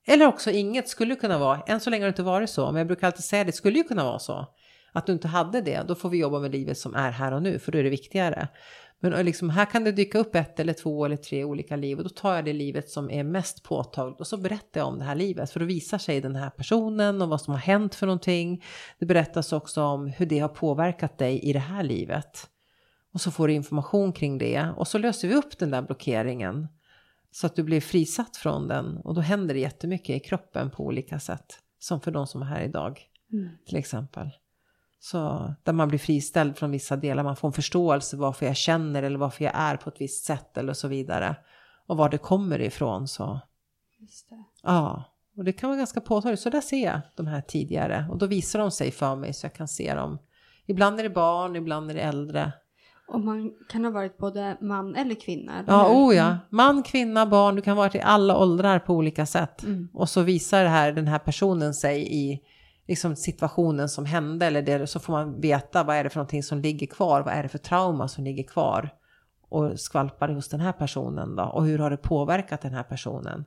Eller 0.07 0.27
också 0.27 0.52
inget 0.52 0.88
skulle 0.88 1.15
kunna 1.15 1.38
vara, 1.38 1.61
än 1.68 1.80
så 1.80 1.89
länge 1.89 2.03
har 2.03 2.07
det 2.07 2.11
inte 2.11 2.23
varit 2.23 2.49
så, 2.49 2.65
men 2.65 2.76
jag 2.76 2.88
brukar 2.88 3.07
alltid 3.07 3.23
säga 3.23 3.43
det, 3.43 3.48
det 3.48 3.56
skulle 3.56 3.77
ju 3.77 3.84
kunna 3.84 4.03
vara 4.03 4.19
så. 4.19 4.48
Att 4.93 5.06
du 5.06 5.14
inte 5.14 5.27
hade 5.27 5.61
det, 5.61 5.84
då 5.88 5.95
får 5.95 6.10
vi 6.10 6.18
jobba 6.18 6.39
med 6.39 6.52
livet 6.52 6.77
som 6.77 6.95
är 6.95 7.11
här 7.11 7.31
och 7.31 7.43
nu, 7.43 7.60
för 7.60 7.72
då 7.72 7.77
är 7.77 7.84
det 7.84 7.89
viktigare. 7.89 8.48
Men 9.03 9.26
liksom, 9.26 9.49
här 9.49 9.65
kan 9.65 9.84
det 9.84 9.91
dyka 9.91 10.18
upp 10.19 10.36
ett 10.36 10.60
eller 10.60 10.73
två 10.73 11.06
eller 11.06 11.15
tre 11.15 11.44
olika 11.44 11.76
liv 11.76 11.98
och 11.98 12.03
då 12.03 12.10
tar 12.10 12.36
jag 12.36 12.45
det 12.45 12.53
livet 12.53 12.90
som 12.90 13.10
är 13.10 13.23
mest 13.23 13.64
påtagligt 13.64 14.19
och 14.19 14.28
så 14.28 14.38
berättar 14.38 14.80
jag 14.80 14.88
om 14.88 14.99
det 14.99 15.06
här 15.06 15.15
livet 15.15 15.52
för 15.52 15.60
då 15.60 15.65
visar 15.65 15.98
sig 15.98 16.22
den 16.22 16.36
här 16.36 16.49
personen 16.49 17.22
och 17.22 17.30
vad 17.30 17.41
som 17.41 17.53
har 17.53 17.61
hänt 17.61 17.95
för 17.95 18.07
någonting. 18.07 18.64
Det 18.99 19.06
berättas 19.06 19.53
också 19.53 19.84
om 19.84 20.07
hur 20.07 20.26
det 20.26 20.40
har 20.40 20.49
påverkat 20.49 21.18
dig 21.18 21.40
i 21.40 21.53
det 21.53 21.60
här 21.60 21.84
livet. 21.84 22.49
Och 23.14 23.22
så 23.22 23.32
får 23.32 23.48
du 23.48 23.53
information 23.53 24.14
kring 24.14 24.38
det 24.38 24.69
och 24.78 24.88
så 24.88 24.98
löser 24.98 25.28
vi 25.28 25.36
upp 25.36 25.57
den 25.57 25.72
där 25.72 25.82
blockeringen 25.82 26.68
så 27.32 27.48
att 27.48 27.56
du 27.56 27.64
blir 27.64 27.82
frisatt 27.82 28.38
från 28.38 28.68
den 28.68 28.98
och 28.98 29.14
då 29.14 29.22
händer 29.22 29.53
det 29.53 29.60
jättemycket 29.60 30.15
i 30.15 30.19
kroppen 30.19 30.72
på 30.72 30.86
olika 30.86 31.19
sätt. 31.19 31.60
Som 31.80 32.02
för 32.02 32.11
de 32.11 32.28
som 32.28 32.41
är 32.41 32.45
här 32.45 32.61
idag 32.61 33.02
mm. 33.34 33.49
till 33.65 33.78
exempel. 33.78 34.30
Så, 35.03 35.53
där 35.64 35.73
man 35.73 35.88
blir 35.88 35.99
friställd 35.99 36.57
från 36.57 36.72
vissa 36.72 36.95
delar, 36.95 37.23
man 37.23 37.36
får 37.36 37.48
en 37.48 37.53
förståelse 37.53 38.18
varför 38.18 38.45
jag 38.45 38.56
känner 38.56 39.03
eller 39.03 39.19
varför 39.19 39.44
jag 39.44 39.53
är 39.56 39.78
på 39.78 39.90
ett 39.90 40.02
visst 40.02 40.26
sätt 40.26 40.57
eller 40.57 40.73
så 40.73 40.88
vidare. 40.88 41.36
Och 41.88 41.98
var 41.98 42.10
det 42.10 42.18
kommer 42.18 42.61
ifrån 42.61 43.07
så. 43.07 43.40
Ja, 44.64 45.03
och 45.38 45.44
det 45.44 45.53
kan 45.53 45.69
vara 45.69 45.78
ganska 45.78 46.02
påtagligt. 46.02 46.40
Så 46.40 46.49
där 46.49 46.61
ser 46.61 46.86
jag 46.86 47.02
de 47.15 47.28
här 47.28 47.41
tidigare 47.41 48.06
och 48.10 48.18
då 48.18 48.26
visar 48.26 48.60
de 48.60 48.72
sig 48.72 48.91
för 48.91 49.15
mig 49.15 49.34
så 49.34 49.45
jag 49.45 49.53
kan 49.53 49.68
se 49.68 49.94
dem. 49.94 50.19
Ibland 50.65 50.99
är 50.99 51.03
det 51.03 51.10
barn, 51.10 51.56
ibland 51.56 51.90
är 51.91 51.95
det 51.95 52.02
äldre. 52.02 52.52
Och 53.07 53.19
man 53.19 53.52
kan 53.69 53.86
ha 53.86 53.91
varit 53.91 54.18
både 54.18 54.57
man 54.61 54.95
eller 54.95 55.15
kvinna? 55.15 55.60
Eller 55.60 55.73
ja, 55.73 55.90
oh 55.94 56.15
ja. 56.15 56.38
Man, 56.49 56.84
kvinna, 56.84 57.26
barn, 57.26 57.56
du 57.56 57.61
kan 57.61 57.78
vara 57.78 57.91
i 57.94 58.02
alla 58.02 58.38
åldrar 58.38 58.80
på 58.80 58.94
olika 58.94 59.26
sätt. 59.26 59.64
Mm. 59.64 59.90
Och 59.94 60.10
så 60.10 60.22
visar 60.22 60.64
det 60.64 60.69
här, 60.69 60.91
den 60.91 61.07
här 61.07 61.19
personen 61.19 61.73
sig 61.73 62.15
i 62.15 62.41
liksom 62.88 63.16
situationen 63.16 63.90
som 63.90 64.06
hände 64.06 64.45
eller 64.45 64.62
det, 64.62 64.88
så 64.88 64.99
får 64.99 65.14
man 65.14 65.41
veta 65.41 65.84
vad 65.84 65.95
är 65.95 66.03
det 66.03 66.10
för 66.10 66.18
någonting 66.18 66.44
som 66.44 66.62
ligger 66.62 66.88
kvar, 66.88 67.22
vad 67.22 67.34
är 67.34 67.44
det 67.44 67.49
för 67.49 67.58
trauma 67.58 68.08
som 68.08 68.24
ligger 68.24 68.44
kvar 68.44 68.90
och 69.49 69.80
skvalpar 69.80 70.30
hos 70.30 70.49
den 70.49 70.60
här 70.60 70.72
personen 70.72 71.36
då 71.36 71.44
och 71.44 71.66
hur 71.66 71.80
har 71.80 71.90
det 71.90 71.98
påverkat 71.98 72.62
den 72.62 72.74
här 72.74 72.84
personen. 72.84 73.45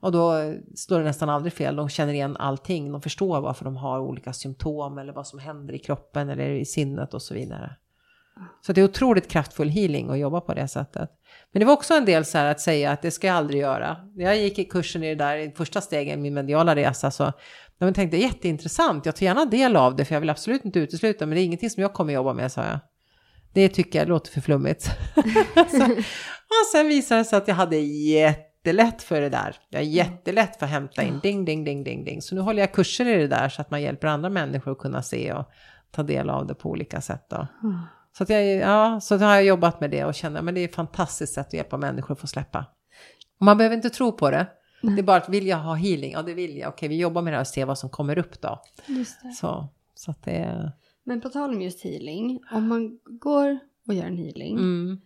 Och 0.00 0.12
då 0.12 0.54
står 0.74 0.98
det 0.98 1.04
nästan 1.04 1.28
aldrig 1.28 1.52
fel, 1.52 1.76
de 1.76 1.88
känner 1.88 2.12
igen 2.12 2.36
allting, 2.36 2.92
de 2.92 3.02
förstår 3.02 3.40
varför 3.40 3.64
de 3.64 3.76
har 3.76 4.00
olika 4.00 4.32
symptom 4.32 4.98
eller 4.98 5.12
vad 5.12 5.26
som 5.26 5.38
händer 5.38 5.74
i 5.74 5.78
kroppen 5.78 6.28
eller 6.28 6.50
i 6.50 6.64
sinnet 6.64 7.14
och 7.14 7.22
så 7.22 7.34
vidare. 7.34 7.76
Så 8.60 8.72
det 8.72 8.80
är 8.80 8.84
otroligt 8.84 9.28
kraftfull 9.28 9.68
healing 9.68 10.10
att 10.10 10.18
jobba 10.18 10.40
på 10.40 10.54
det 10.54 10.68
sättet. 10.68 11.10
Men 11.52 11.60
det 11.60 11.66
var 11.66 11.72
också 11.72 11.94
en 11.94 12.04
del 12.04 12.24
så 12.24 12.38
här 12.38 12.50
att 12.50 12.60
säga 12.60 12.90
att 12.90 13.02
det 13.02 13.10
ska 13.10 13.26
jag 13.26 13.36
aldrig 13.36 13.60
göra. 13.60 13.96
När 14.14 14.24
jag 14.24 14.38
gick 14.38 14.58
i 14.58 14.64
kursen 14.64 15.02
i 15.02 15.08
det 15.08 15.24
där 15.24 15.36
i 15.36 15.50
första 15.50 15.80
stegen, 15.80 16.22
min 16.22 16.34
mediala 16.34 16.76
resa, 16.76 17.10
så 17.10 17.32
jag 17.78 17.94
tänkte 17.94 18.16
jätteintressant, 18.16 19.06
jag 19.06 19.16
tar 19.16 19.26
gärna 19.26 19.44
del 19.44 19.76
av 19.76 19.96
det 19.96 20.04
för 20.04 20.14
jag 20.14 20.20
vill 20.20 20.30
absolut 20.30 20.64
inte 20.64 20.78
utesluta, 20.78 21.26
men 21.26 21.36
det 21.36 21.42
är 21.42 21.44
ingenting 21.44 21.70
som 21.70 21.82
jag 21.82 21.92
kommer 21.92 22.12
jobba 22.12 22.32
med, 22.32 22.52
sa 22.52 22.64
jag. 22.64 22.78
Det 23.52 23.68
tycker 23.68 23.98
jag 23.98 24.08
låter 24.08 24.32
för 24.32 24.40
flummigt. 24.40 24.82
så, 25.54 25.84
och 26.46 26.66
sen 26.72 26.88
visade 26.88 27.20
det 27.20 27.24
sig 27.24 27.36
att 27.36 27.48
jag 27.48 27.54
hade 27.54 27.76
jättelätt 27.76 29.02
för 29.02 29.20
det 29.20 29.28
där. 29.28 29.56
Jag 29.68 29.82
är 29.82 29.86
jättelätt 29.86 30.56
för 30.58 30.66
att 30.66 30.72
hämta 30.72 31.02
in 31.02 31.20
ding, 31.22 31.44
ding, 31.44 31.64
ding, 31.64 31.84
ding, 31.84 32.04
ding. 32.04 32.22
Så 32.22 32.34
nu 32.34 32.40
håller 32.40 32.60
jag 32.62 32.72
kurser 32.72 33.06
i 33.06 33.16
det 33.16 33.28
där 33.28 33.48
så 33.48 33.60
att 33.60 33.70
man 33.70 33.82
hjälper 33.82 34.08
andra 34.08 34.30
människor 34.30 34.72
att 34.72 34.78
kunna 34.78 35.02
se 35.02 35.32
och 35.32 35.50
ta 35.90 36.02
del 36.02 36.30
av 36.30 36.46
det 36.46 36.54
på 36.54 36.70
olika 36.70 37.00
sätt. 37.00 37.26
Då. 37.30 37.46
Så, 38.18 38.22
att 38.22 38.28
jag, 38.28 38.44
ja, 38.44 39.00
så 39.00 39.16
har 39.18 39.34
jag 39.34 39.44
jobbat 39.44 39.80
med 39.80 39.90
det 39.90 40.04
och 40.04 40.14
känner 40.14 40.48
att 40.48 40.54
det 40.54 40.60
är 40.60 40.64
ett 40.64 40.74
fantastiskt 40.74 41.34
sätt 41.34 41.46
att 41.46 41.52
hjälpa 41.52 41.76
människor 41.76 42.14
att 42.14 42.20
få 42.20 42.26
släppa. 42.26 42.64
Och 43.40 43.44
man 43.44 43.58
behöver 43.58 43.76
inte 43.76 43.90
tro 43.90 44.12
på 44.12 44.30
det. 44.30 44.46
Det 44.94 45.00
är 45.00 45.02
bara 45.02 45.16
att 45.16 45.28
vill 45.28 45.46
jag 45.46 45.56
ha 45.56 45.74
healing? 45.74 46.12
Ja, 46.12 46.22
det 46.22 46.34
vill 46.34 46.56
jag. 46.56 46.68
Okej, 46.68 46.88
vi 46.88 46.96
jobbar 46.98 47.22
med 47.22 47.32
det 47.32 47.36
här 47.36 47.40
och 47.40 47.46
ser 47.46 47.66
vad 47.66 47.78
som 47.78 47.90
kommer 47.90 48.18
upp 48.18 48.40
då. 48.40 48.62
Just 48.86 49.22
det. 49.22 49.32
Så, 49.32 49.68
så 49.94 50.10
att 50.10 50.24
det. 50.24 50.72
Men 51.04 51.20
på 51.20 51.28
tal 51.28 51.54
om 51.54 51.62
just 51.62 51.84
healing, 51.84 52.40
om 52.50 52.68
man 52.68 52.98
går 53.04 53.58
och 53.88 53.94
gör 53.94 54.04
en 54.04 54.18
healing, 54.18 54.58
mm. 54.58 55.00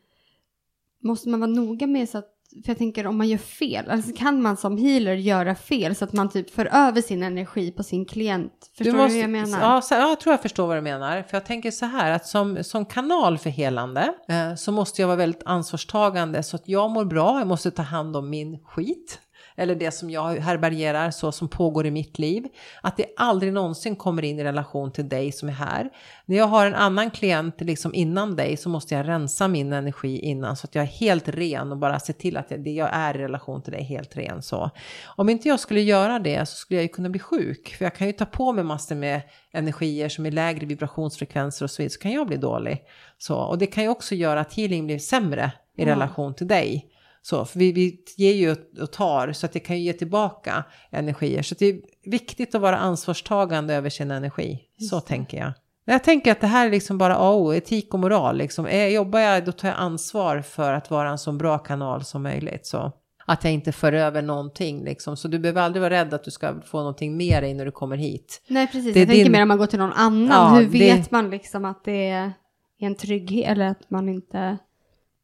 måste 1.02 1.28
man 1.28 1.40
vara 1.40 1.50
noga 1.50 1.86
med 1.86 2.08
så 2.08 2.18
att 2.18 2.36
för 2.50 2.70
jag 2.70 2.78
tänker 2.78 3.06
om 3.06 3.18
man 3.18 3.28
gör 3.28 3.38
fel, 3.38 3.90
alltså 3.90 4.12
kan 4.16 4.42
man 4.42 4.56
som 4.56 4.76
healer 4.78 5.14
göra 5.14 5.54
fel 5.54 5.94
så 5.94 6.04
att 6.04 6.12
man 6.12 6.28
typ 6.28 6.50
för 6.50 6.66
över 6.66 7.02
sin 7.02 7.22
energi 7.22 7.70
på 7.70 7.82
sin 7.82 8.04
klient? 8.04 8.70
Förstår 8.76 8.92
du, 8.92 8.98
måste, 8.98 9.14
hur 9.14 9.20
jag 9.20 9.30
menar? 9.30 9.60
Ja, 9.60 9.80
så, 9.80 9.94
ja, 9.94 10.08
jag 10.08 10.20
tror 10.20 10.32
jag 10.32 10.42
förstår 10.42 10.66
vad 10.66 10.76
du 10.76 10.80
menar. 10.80 11.22
För 11.22 11.36
jag 11.36 11.46
tänker 11.46 11.70
så 11.70 11.86
här 11.86 12.10
att 12.10 12.26
som, 12.26 12.64
som 12.64 12.86
kanal 12.86 13.38
för 13.38 13.50
helande 13.50 14.14
eh, 14.28 14.54
så 14.54 14.72
måste 14.72 15.02
jag 15.02 15.08
vara 15.08 15.16
väldigt 15.16 15.42
ansvarstagande 15.44 16.42
så 16.42 16.56
att 16.56 16.68
jag 16.68 16.90
mår 16.90 17.04
bra, 17.04 17.38
jag 17.38 17.48
måste 17.48 17.70
ta 17.70 17.82
hand 17.82 18.16
om 18.16 18.30
min 18.30 18.58
skit 18.58 19.20
eller 19.56 19.74
det 19.74 19.90
som 19.90 20.10
jag 20.10 20.36
härbärgerar 20.36 21.10
så 21.10 21.32
som 21.32 21.48
pågår 21.48 21.86
i 21.86 21.90
mitt 21.90 22.18
liv. 22.18 22.44
Att 22.82 22.96
det 22.96 23.06
aldrig 23.16 23.52
någonsin 23.52 23.96
kommer 23.96 24.24
in 24.24 24.38
i 24.38 24.44
relation 24.44 24.92
till 24.92 25.08
dig 25.08 25.32
som 25.32 25.48
är 25.48 25.52
här. 25.52 25.90
När 26.26 26.36
jag 26.36 26.46
har 26.46 26.66
en 26.66 26.74
annan 26.74 27.10
klient 27.10 27.60
liksom 27.60 27.94
innan 27.94 28.36
dig 28.36 28.56
så 28.56 28.68
måste 28.68 28.94
jag 28.94 29.08
rensa 29.08 29.48
min 29.48 29.72
energi 29.72 30.18
innan 30.18 30.56
så 30.56 30.64
att 30.64 30.74
jag 30.74 30.82
är 30.82 30.88
helt 30.88 31.28
ren 31.28 31.72
och 31.72 31.78
bara 31.78 32.00
se 32.00 32.12
till 32.12 32.36
att 32.36 32.48
det 32.48 32.70
jag 32.70 32.88
är 32.92 33.14
i 33.14 33.18
relation 33.18 33.62
till 33.62 33.72
dig 33.72 33.80
är 33.80 33.84
helt 33.84 34.16
ren 34.16 34.42
så. 34.42 34.70
Om 35.04 35.28
inte 35.28 35.48
jag 35.48 35.60
skulle 35.60 35.80
göra 35.80 36.18
det 36.18 36.46
så 36.46 36.56
skulle 36.56 36.78
jag 36.78 36.82
ju 36.82 36.88
kunna 36.88 37.08
bli 37.08 37.20
sjuk 37.20 37.74
för 37.78 37.84
jag 37.84 37.94
kan 37.94 38.06
ju 38.06 38.12
ta 38.12 38.24
på 38.24 38.52
mig 38.52 38.64
massor 38.64 38.94
med 38.94 39.22
energier 39.52 40.08
som 40.08 40.26
är 40.26 40.30
lägre 40.30 40.66
vibrationsfrekvenser 40.66 41.64
och 41.64 41.70
så 41.70 41.82
vidare 41.82 41.92
så 41.92 42.00
kan 42.00 42.12
jag 42.12 42.26
bli 42.26 42.36
dålig. 42.36 42.82
Så, 43.18 43.36
och 43.36 43.58
det 43.58 43.66
kan 43.66 43.82
ju 43.82 43.88
också 43.88 44.14
göra 44.14 44.40
att 44.40 44.54
healing 44.54 44.86
blir 44.86 44.98
sämre 44.98 45.52
i 45.76 45.82
mm. 45.82 45.94
relation 45.94 46.34
till 46.34 46.48
dig. 46.48 46.89
Så, 47.22 47.44
för 47.44 47.58
vi, 47.58 47.72
vi 47.72 47.98
ger 48.16 48.32
ju 48.32 48.56
och 48.82 48.92
tar 48.92 49.32
så 49.32 49.46
att 49.46 49.52
det 49.52 49.60
kan 49.60 49.76
ju 49.76 49.82
ge 49.82 49.92
tillbaka 49.92 50.64
energier. 50.90 51.42
Så 51.42 51.54
det 51.58 51.66
är 51.66 51.80
viktigt 52.04 52.54
att 52.54 52.60
vara 52.60 52.78
ansvarstagande 52.78 53.74
över 53.74 53.90
sin 53.90 54.10
energi. 54.10 54.60
Så 54.90 54.96
Just 54.96 55.06
tänker 55.06 55.38
jag. 55.38 55.52
Jag 55.84 56.04
tänker 56.04 56.32
att 56.32 56.40
det 56.40 56.46
här 56.46 56.66
är 56.66 56.70
liksom 56.70 56.98
bara 56.98 57.16
AO, 57.16 57.54
etik 57.54 57.94
och 57.94 58.00
moral. 58.00 58.36
Liksom. 58.36 58.66
Är, 58.66 58.88
jobbar 58.88 59.20
jag, 59.20 59.44
då 59.44 59.52
tar 59.52 59.68
jag 59.68 59.76
ansvar 59.78 60.40
för 60.40 60.72
att 60.72 60.90
vara 60.90 61.10
en 61.10 61.18
så 61.18 61.32
bra 61.32 61.58
kanal 61.58 62.04
som 62.04 62.22
möjligt. 62.22 62.66
Så 62.66 62.92
att 63.26 63.44
jag 63.44 63.52
inte 63.52 63.72
för 63.72 63.92
över 63.92 64.22
någonting 64.22 64.84
liksom. 64.84 65.16
Så 65.16 65.28
du 65.28 65.38
behöver 65.38 65.62
aldrig 65.62 65.80
vara 65.80 65.94
rädd 65.94 66.14
att 66.14 66.24
du 66.24 66.30
ska 66.30 66.60
få 66.60 66.78
någonting 66.78 67.16
mer 67.16 67.42
in 67.42 67.56
när 67.56 67.64
du 67.64 67.70
kommer 67.70 67.96
hit. 67.96 68.42
Nej, 68.48 68.66
precis. 68.66 68.94
Det 68.94 69.00
jag 69.00 69.08
tänker 69.08 69.24
din... 69.24 69.32
mer 69.32 69.42
om 69.42 69.48
man 69.48 69.58
går 69.58 69.66
till 69.66 69.78
någon 69.78 69.92
annan. 69.92 70.54
Ja, 70.54 70.58
Hur 70.58 70.66
vet 70.66 71.04
det... 71.04 71.10
man 71.10 71.30
liksom 71.30 71.64
att 71.64 71.84
det 71.84 72.08
är 72.08 72.32
en 72.78 72.94
trygghet 72.94 73.50
eller 73.50 73.66
att 73.66 73.90
man 73.90 74.08
inte 74.08 74.58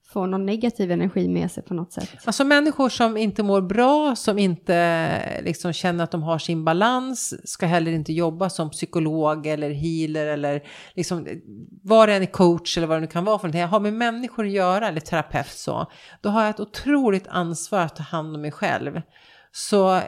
får 0.08 0.26
någon 0.26 0.46
negativ 0.46 0.90
energi 0.90 1.28
med 1.28 1.50
sig 1.50 1.62
på 1.62 1.74
något 1.74 1.92
sätt. 1.92 2.10
Alltså 2.24 2.44
människor 2.44 2.88
som 2.88 3.16
inte 3.16 3.42
mår 3.42 3.60
bra, 3.60 4.16
som 4.16 4.38
inte 4.38 4.74
eh, 4.76 5.44
liksom 5.44 5.72
känner 5.72 6.04
att 6.04 6.10
de 6.10 6.22
har 6.22 6.38
sin 6.38 6.64
balans, 6.64 7.50
ska 7.50 7.66
heller 7.66 7.92
inte 7.92 8.12
jobba 8.12 8.50
som 8.50 8.70
psykolog 8.70 9.46
eller 9.46 9.70
healer 9.70 10.26
eller 10.26 10.62
liksom 10.94 11.26
eh, 11.26 11.36
vad 11.82 12.08
det 12.08 12.14
än 12.14 12.22
är 12.22 12.26
coach 12.26 12.76
eller 12.76 12.86
vad 12.86 12.96
det 12.96 13.00
nu 13.00 13.06
kan 13.06 13.24
vara 13.24 13.38
för 13.38 13.46
någonting. 13.46 13.60
Jag 13.60 13.68
har 13.68 13.80
med 13.80 13.92
människor 13.92 14.44
att 14.44 14.52
göra 14.52 14.88
eller 14.88 15.00
terapeut 15.00 15.48
så, 15.48 15.90
då 16.20 16.28
har 16.28 16.42
jag 16.42 16.50
ett 16.50 16.60
otroligt 16.60 17.28
ansvar 17.28 17.80
att 17.80 17.96
ta 17.96 18.02
hand 18.02 18.34
om 18.34 18.42
mig 18.42 18.52
själv. 18.52 19.02
Så 19.52 20.00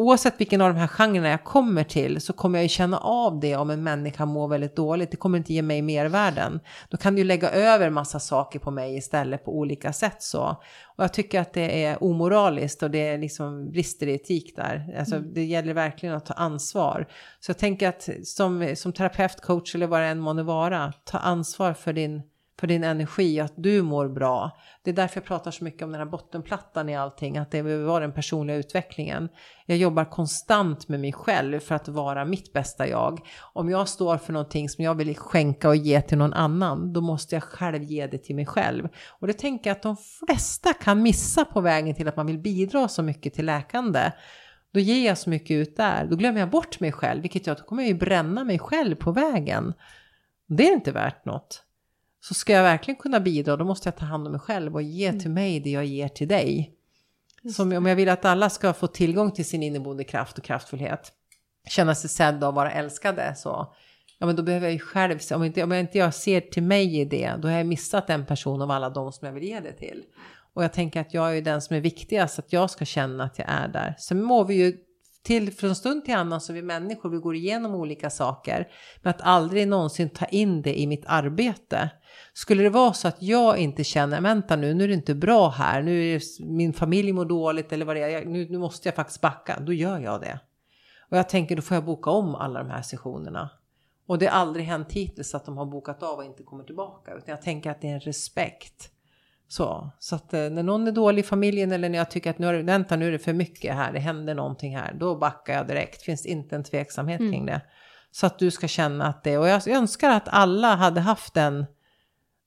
oavsett 0.00 0.40
vilken 0.40 0.60
av 0.60 0.74
de 0.74 0.80
här 0.80 0.86
genrerna 0.86 1.28
jag 1.28 1.44
kommer 1.44 1.84
till 1.84 2.20
så 2.20 2.32
kommer 2.32 2.58
jag 2.58 2.62
ju 2.62 2.68
känna 2.68 2.98
av 2.98 3.40
det 3.40 3.56
om 3.56 3.70
en 3.70 3.82
människa 3.82 4.24
mår 4.26 4.48
väldigt 4.48 4.76
dåligt. 4.76 5.10
Det 5.10 5.16
kommer 5.16 5.38
inte 5.38 5.52
ge 5.52 5.62
mig 5.62 5.82
mervärden. 5.82 6.60
Då 6.88 6.96
kan 6.96 7.16
du 7.16 7.24
lägga 7.24 7.50
över 7.50 7.90
massa 7.90 8.20
saker 8.20 8.58
på 8.58 8.70
mig 8.70 8.96
istället 8.96 9.44
på 9.44 9.58
olika 9.58 9.92
sätt 9.92 10.22
så. 10.22 10.56
Och 10.96 11.04
jag 11.04 11.12
tycker 11.12 11.40
att 11.40 11.52
det 11.52 11.84
är 11.84 12.04
omoraliskt 12.04 12.82
och 12.82 12.90
det 12.90 13.08
är 13.08 13.18
liksom 13.18 13.70
brister 13.70 14.06
i 14.06 14.14
etik 14.14 14.56
där. 14.56 14.94
Alltså 14.98 15.16
mm. 15.16 15.34
det 15.34 15.44
gäller 15.44 15.74
verkligen 15.74 16.14
att 16.14 16.26
ta 16.26 16.34
ansvar. 16.34 17.08
Så 17.40 17.50
jag 17.50 17.58
tänker 17.58 17.88
att 17.88 18.08
som, 18.24 18.74
som 18.76 18.92
terapeut, 18.92 19.40
coach 19.40 19.74
eller 19.74 19.86
vad 19.86 20.00
det 20.00 20.06
än 20.06 20.20
må 20.20 20.42
vara, 20.42 20.92
ta 21.04 21.18
ansvar 21.18 21.72
för 21.72 21.92
din 21.92 22.22
för 22.60 22.66
din 22.66 22.84
energi, 22.84 23.40
att 23.40 23.52
du 23.56 23.82
mår 23.82 24.08
bra. 24.08 24.58
Det 24.82 24.90
är 24.90 24.94
därför 24.94 25.20
jag 25.20 25.24
pratar 25.24 25.50
så 25.50 25.64
mycket 25.64 25.82
om 25.82 25.92
den 25.92 26.00
här 26.00 26.06
bottenplattan 26.06 26.88
i 26.88 26.96
allting, 26.96 27.38
att 27.38 27.50
det 27.50 27.62
behöver 27.62 27.84
vara 27.84 28.00
den 28.00 28.12
personliga 28.12 28.56
utvecklingen. 28.56 29.28
Jag 29.66 29.78
jobbar 29.78 30.04
konstant 30.04 30.88
med 30.88 31.00
mig 31.00 31.12
själv 31.12 31.60
för 31.60 31.74
att 31.74 31.88
vara 31.88 32.24
mitt 32.24 32.52
bästa 32.52 32.88
jag. 32.88 33.20
Om 33.52 33.70
jag 33.70 33.88
står 33.88 34.16
för 34.16 34.32
någonting 34.32 34.68
som 34.68 34.84
jag 34.84 34.94
vill 34.94 35.16
skänka 35.16 35.68
och 35.68 35.76
ge 35.76 36.00
till 36.00 36.18
någon 36.18 36.32
annan, 36.32 36.92
då 36.92 37.00
måste 37.00 37.36
jag 37.36 37.42
själv 37.42 37.82
ge 37.82 38.06
det 38.06 38.18
till 38.18 38.36
mig 38.36 38.46
själv. 38.46 38.88
Och 39.08 39.26
det 39.26 39.32
tänker 39.32 39.70
jag 39.70 39.76
att 39.76 39.82
de 39.82 39.96
flesta 39.96 40.72
kan 40.72 41.02
missa 41.02 41.44
på 41.44 41.60
vägen 41.60 41.94
till 41.94 42.08
att 42.08 42.16
man 42.16 42.26
vill 42.26 42.38
bidra 42.38 42.88
så 42.88 43.02
mycket 43.02 43.34
till 43.34 43.46
läkande. 43.46 44.12
Då 44.72 44.80
ger 44.80 45.06
jag 45.06 45.18
så 45.18 45.30
mycket 45.30 45.54
ut 45.54 45.76
där, 45.76 46.06
då 46.06 46.16
glömmer 46.16 46.40
jag 46.40 46.50
bort 46.50 46.80
mig 46.80 46.92
själv, 46.92 47.22
vilket 47.22 47.46
gör 47.46 47.52
att 47.52 47.58
då 47.58 47.64
kommer 47.64 47.82
jag 47.82 47.88
ju 47.88 47.98
bränna 47.98 48.44
mig 48.44 48.58
själv 48.58 48.94
på 48.94 49.12
vägen. 49.12 49.74
Det 50.46 50.68
är 50.68 50.72
inte 50.72 50.92
värt 50.92 51.24
något. 51.24 51.64
Så 52.20 52.34
ska 52.34 52.52
jag 52.52 52.62
verkligen 52.62 53.00
kunna 53.00 53.20
bidra 53.20 53.56
då 53.56 53.64
måste 53.64 53.88
jag 53.88 53.96
ta 53.96 54.04
hand 54.04 54.26
om 54.26 54.32
mig 54.32 54.40
själv 54.40 54.74
och 54.74 54.82
ge 54.82 55.06
mm. 55.06 55.20
till 55.20 55.30
mig 55.30 55.60
det 55.60 55.70
jag 55.70 55.84
ger 55.84 56.08
till 56.08 56.28
dig. 56.28 56.74
Som 57.54 57.72
om 57.72 57.86
jag 57.86 57.96
vill 57.96 58.08
att 58.08 58.24
alla 58.24 58.50
ska 58.50 58.72
få 58.72 58.86
tillgång 58.86 59.32
till 59.32 59.44
sin 59.44 59.62
inneboende 59.62 60.04
kraft 60.04 60.38
och 60.38 60.44
kraftfullhet. 60.44 61.12
Känna 61.68 61.94
sig 61.94 62.10
sedda 62.10 62.48
och 62.48 62.54
vara 62.54 62.72
älskade 62.72 63.34
så. 63.36 63.74
Ja 64.18 64.26
men 64.26 64.36
då 64.36 64.42
behöver 64.42 64.66
jag 64.66 64.72
ju 64.72 64.78
själv, 64.78 65.18
om, 65.34 65.44
inte, 65.44 65.62
om 65.62 65.70
jag 65.70 65.80
inte 65.80 65.98
jag 65.98 66.14
ser 66.14 66.40
till 66.40 66.62
mig 66.62 67.00
i 67.00 67.04
det, 67.04 67.34
då 67.38 67.48
har 67.48 67.56
jag 67.56 67.66
missat 67.66 68.10
en 68.10 68.26
person 68.26 68.62
av 68.62 68.70
alla 68.70 68.90
de 68.90 69.12
som 69.12 69.26
jag 69.26 69.32
vill 69.32 69.44
ge 69.44 69.60
det 69.60 69.72
till. 69.72 70.02
Och 70.54 70.64
jag 70.64 70.72
tänker 70.72 71.00
att 71.00 71.14
jag 71.14 71.36
är 71.36 71.42
den 71.42 71.62
som 71.62 71.76
är 71.76 71.80
viktigast, 71.80 72.38
att 72.38 72.52
jag 72.52 72.70
ska 72.70 72.84
känna 72.84 73.24
att 73.24 73.38
jag 73.38 73.48
är 73.48 73.68
där. 73.68 73.94
Sen 73.98 74.22
må 74.22 74.44
vi 74.44 74.54
ju 74.54 74.76
till 75.22 75.52
från 75.52 75.74
stund 75.74 76.04
till 76.04 76.14
annan 76.14 76.40
så 76.40 76.52
vi 76.52 76.62
människor, 76.62 77.10
vi 77.10 77.18
går 77.18 77.34
igenom 77.34 77.74
olika 77.74 78.10
saker. 78.10 78.68
Men 79.02 79.10
att 79.10 79.20
aldrig 79.20 79.68
någonsin 79.68 80.10
ta 80.10 80.26
in 80.26 80.62
det 80.62 80.80
i 80.80 80.86
mitt 80.86 81.04
arbete. 81.06 81.90
Skulle 82.32 82.62
det 82.62 82.70
vara 82.70 82.92
så 82.92 83.08
att 83.08 83.22
jag 83.22 83.58
inte 83.58 83.84
känner, 83.84 84.20
vänta 84.20 84.56
nu, 84.56 84.74
nu 84.74 84.84
är 84.84 84.88
det 84.88 84.94
inte 84.94 85.14
bra 85.14 85.48
här, 85.48 85.82
nu 85.82 86.14
är 86.14 86.20
min 86.44 86.72
familj 86.72 87.12
mår 87.12 87.24
dåligt 87.24 87.72
eller 87.72 87.84
vad 87.84 87.96
det 87.96 88.02
är, 88.02 88.24
nu, 88.24 88.48
nu 88.50 88.58
måste 88.58 88.88
jag 88.88 88.96
faktiskt 88.96 89.20
backa, 89.20 89.60
då 89.60 89.72
gör 89.72 89.98
jag 89.98 90.20
det. 90.20 90.40
Och 91.10 91.18
jag 91.18 91.28
tänker 91.28 91.56
då 91.56 91.62
får 91.62 91.74
jag 91.74 91.84
boka 91.84 92.10
om 92.10 92.34
alla 92.34 92.62
de 92.62 92.70
här 92.70 92.82
sessionerna. 92.82 93.50
Och 94.06 94.18
det 94.18 94.26
har 94.26 94.40
aldrig 94.40 94.66
hänt 94.66 94.92
hittills 94.92 95.34
att 95.34 95.44
de 95.44 95.56
har 95.56 95.66
bokat 95.66 96.02
av 96.02 96.18
och 96.18 96.24
inte 96.24 96.42
kommer 96.42 96.64
tillbaka. 96.64 97.10
Utan 97.10 97.24
jag 97.26 97.42
tänker 97.42 97.70
att 97.70 97.80
det 97.80 97.88
är 97.88 97.94
en 97.94 98.00
respekt. 98.00 98.90
Så, 99.48 99.90
så 99.98 100.16
att 100.16 100.34
eh, 100.34 100.50
när 100.50 100.62
någon 100.62 100.86
är 100.86 100.92
dålig 100.92 101.22
i 101.22 101.26
familjen 101.26 101.72
eller 101.72 101.88
när 101.88 101.98
jag 101.98 102.10
tycker 102.10 102.30
att 102.30 102.38
nu, 102.38 102.46
är, 102.46 102.62
vänta, 102.62 102.96
nu 102.96 103.08
är 103.08 103.12
det 103.12 103.18
för 103.18 103.32
mycket 103.32 103.74
här, 103.74 103.92
det 103.92 103.98
händer 103.98 104.34
någonting 104.34 104.76
här, 104.76 104.94
då 104.94 105.16
backar 105.16 105.54
jag 105.54 105.66
direkt. 105.66 106.02
Finns 106.02 106.26
inte 106.26 106.56
en 106.56 106.64
tveksamhet 106.64 107.20
mm. 107.20 107.32
kring 107.32 107.46
det. 107.46 107.60
Så 108.10 108.26
att 108.26 108.38
du 108.38 108.50
ska 108.50 108.68
känna 108.68 109.06
att 109.06 109.24
det, 109.24 109.38
och 109.38 109.48
jag 109.48 109.68
önskar 109.68 110.10
att 110.10 110.28
alla 110.28 110.74
hade 110.74 111.00
haft 111.00 111.34
den 111.34 111.66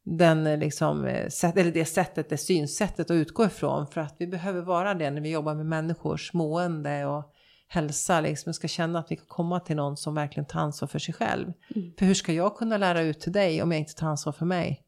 den 0.04 0.48
eh, 0.48 0.58
liksom, 0.58 1.06
eh, 1.06 1.30
eller 1.56 1.72
det 1.72 1.86
sättet, 1.86 2.30
det 2.30 2.38
synsättet 2.38 3.12
att 3.12 3.16
utgå 3.16 3.46
ifrån. 3.46 3.88
För 3.88 4.02
att 4.02 4.16
vi 4.20 4.28
behöver 4.28 4.62
vara 4.62 4.94
det 4.94 5.12
när 5.12 5.22
vi 5.22 5.32
jobbar 5.32 5.56
med 5.56 5.66
människors 5.66 6.34
mående 6.34 7.06
och 7.06 7.34
hälsa. 7.68 8.22
Liksom. 8.22 8.50
Vi 8.50 8.54
ska 8.54 8.68
känna 8.68 9.00
att 9.00 9.12
vi 9.12 9.16
kan 9.16 9.26
komma 9.28 9.60
till 9.60 9.76
någon 9.76 9.98
som 9.98 10.16
verkligen 10.16 10.48
tar 10.48 10.60
ansvar 10.60 10.88
för 10.88 11.00
sig 11.00 11.14
själv. 11.14 11.54
Mm. 11.76 11.94
För 12.00 12.06
hur 12.06 12.14
ska 12.14 12.34
jag 12.34 12.56
kunna 12.56 12.78
lära 12.78 13.02
ut 13.02 13.20
till 13.20 13.32
dig 13.32 13.64
om 13.64 13.72
jag 13.72 13.80
inte 13.80 13.94
tar 13.94 14.08
ansvar 14.08 14.34
för 14.34 14.46
mig? 14.46 14.84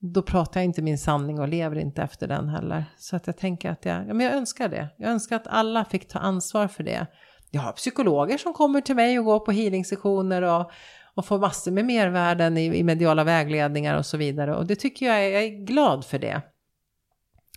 Då 0.00 0.22
pratar 0.22 0.60
jag 0.60 0.64
inte 0.64 0.82
min 0.82 0.98
sanning 0.98 1.40
och 1.40 1.48
lever 1.48 1.76
inte 1.76 2.02
efter 2.02 2.28
den 2.28 2.48
heller. 2.48 2.84
Så 2.98 3.16
att 3.16 3.26
jag 3.26 3.36
tänker 3.36 3.70
att 3.70 3.84
jag, 3.84 4.08
ja, 4.08 4.14
men 4.14 4.26
jag 4.26 4.34
önskar 4.34 4.68
det. 4.68 4.88
Jag 4.96 5.10
önskar 5.10 5.36
att 5.36 5.46
alla 5.46 5.84
fick 5.84 6.08
ta 6.08 6.18
ansvar 6.18 6.68
för 6.68 6.84
det. 6.84 7.06
Jag 7.50 7.60
har 7.60 7.72
psykologer 7.72 8.38
som 8.38 8.52
kommer 8.52 8.80
till 8.80 8.96
mig 8.96 9.18
och 9.18 9.24
går 9.24 9.40
på 9.40 9.52
healing-sessioner 9.52 10.42
och 10.42 10.70
och 11.18 11.24
får 11.24 11.38
massor 11.38 11.70
med 11.70 11.84
mervärden 11.84 12.58
i, 12.58 12.78
i 12.78 12.82
mediala 12.82 13.24
vägledningar 13.24 13.98
och 13.98 14.06
så 14.06 14.16
vidare. 14.16 14.56
Och 14.56 14.66
det 14.66 14.76
tycker 14.76 15.06
jag 15.06 15.24
är, 15.24 15.30
jag 15.30 15.42
är 15.42 15.64
glad 15.64 16.04
för 16.04 16.18
det. 16.18 16.42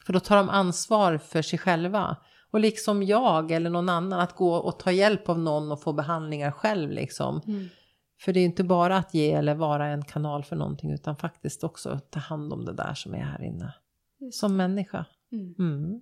För 0.06 0.14
då 0.14 0.20
tar 0.20 0.38
de 0.38 0.50
ansvar 0.50 1.18
för 1.18 1.42
sig 1.42 1.60
själva. 1.60 2.18
Och 2.52 2.60
liksom 2.60 3.04
jag 3.04 3.52
eller 3.52 3.70
någon 3.70 3.90
annan 3.90 4.20
att 4.20 4.36
gå 4.36 4.54
och 4.54 4.80
ta 4.80 4.92
hjälp 4.92 5.30
av 5.30 5.40
någon 5.40 5.72
och 5.72 5.82
få 5.82 5.94
behandlingar 5.94 6.52
själv 6.52 6.92
liksom. 6.92 7.42
Mm. 7.48 7.70
För 8.22 8.34
det 8.34 8.40
är 8.40 8.46
inte 8.46 8.64
bara 8.64 8.98
att 8.98 9.14
ge 9.14 9.32
eller 9.32 9.56
vara 9.56 9.88
en 9.88 10.06
kanal 10.06 10.44
för 10.44 10.56
någonting 10.56 10.92
utan 10.92 11.16
faktiskt 11.16 11.64
också 11.64 12.00
ta 12.10 12.20
hand 12.20 12.54
om 12.54 12.66
det 12.66 12.74
där 12.74 12.94
som 12.94 13.14
är 13.14 13.24
här 13.24 13.44
inne. 13.44 13.74
Som 14.32 14.58
människa. 14.58 15.06
Mm. 15.32 15.56
Mm. 15.60 16.02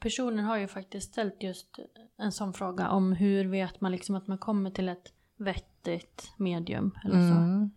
Personen 0.00 0.44
har 0.44 0.56
ju 0.56 0.68
faktiskt 0.68 1.12
ställt 1.12 1.42
just 1.42 1.78
en 2.18 2.32
sån 2.32 2.52
fråga 2.52 2.90
om 2.90 3.12
hur 3.12 3.44
vet 3.44 3.80
man 3.80 3.92
liksom 3.92 4.14
att 4.14 4.26
man 4.26 4.38
kommer 4.38 4.70
till 4.70 4.88
ett 4.88 5.12
vettigt 5.84 6.32
medium 6.36 6.98
eller 7.04 7.14
så. 7.14 7.36
Mm. 7.36 7.70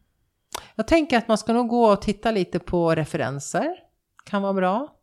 Jag 0.75 0.87
tänker 0.87 1.17
att 1.17 1.27
man 1.27 1.37
ska 1.37 1.53
nog 1.53 1.67
gå 1.67 1.85
och 1.85 2.01
titta 2.01 2.31
lite 2.31 2.59
på 2.59 2.95
referenser. 2.95 3.75
Kan 4.25 4.41
vara 4.41 4.53
bra. 4.53 4.95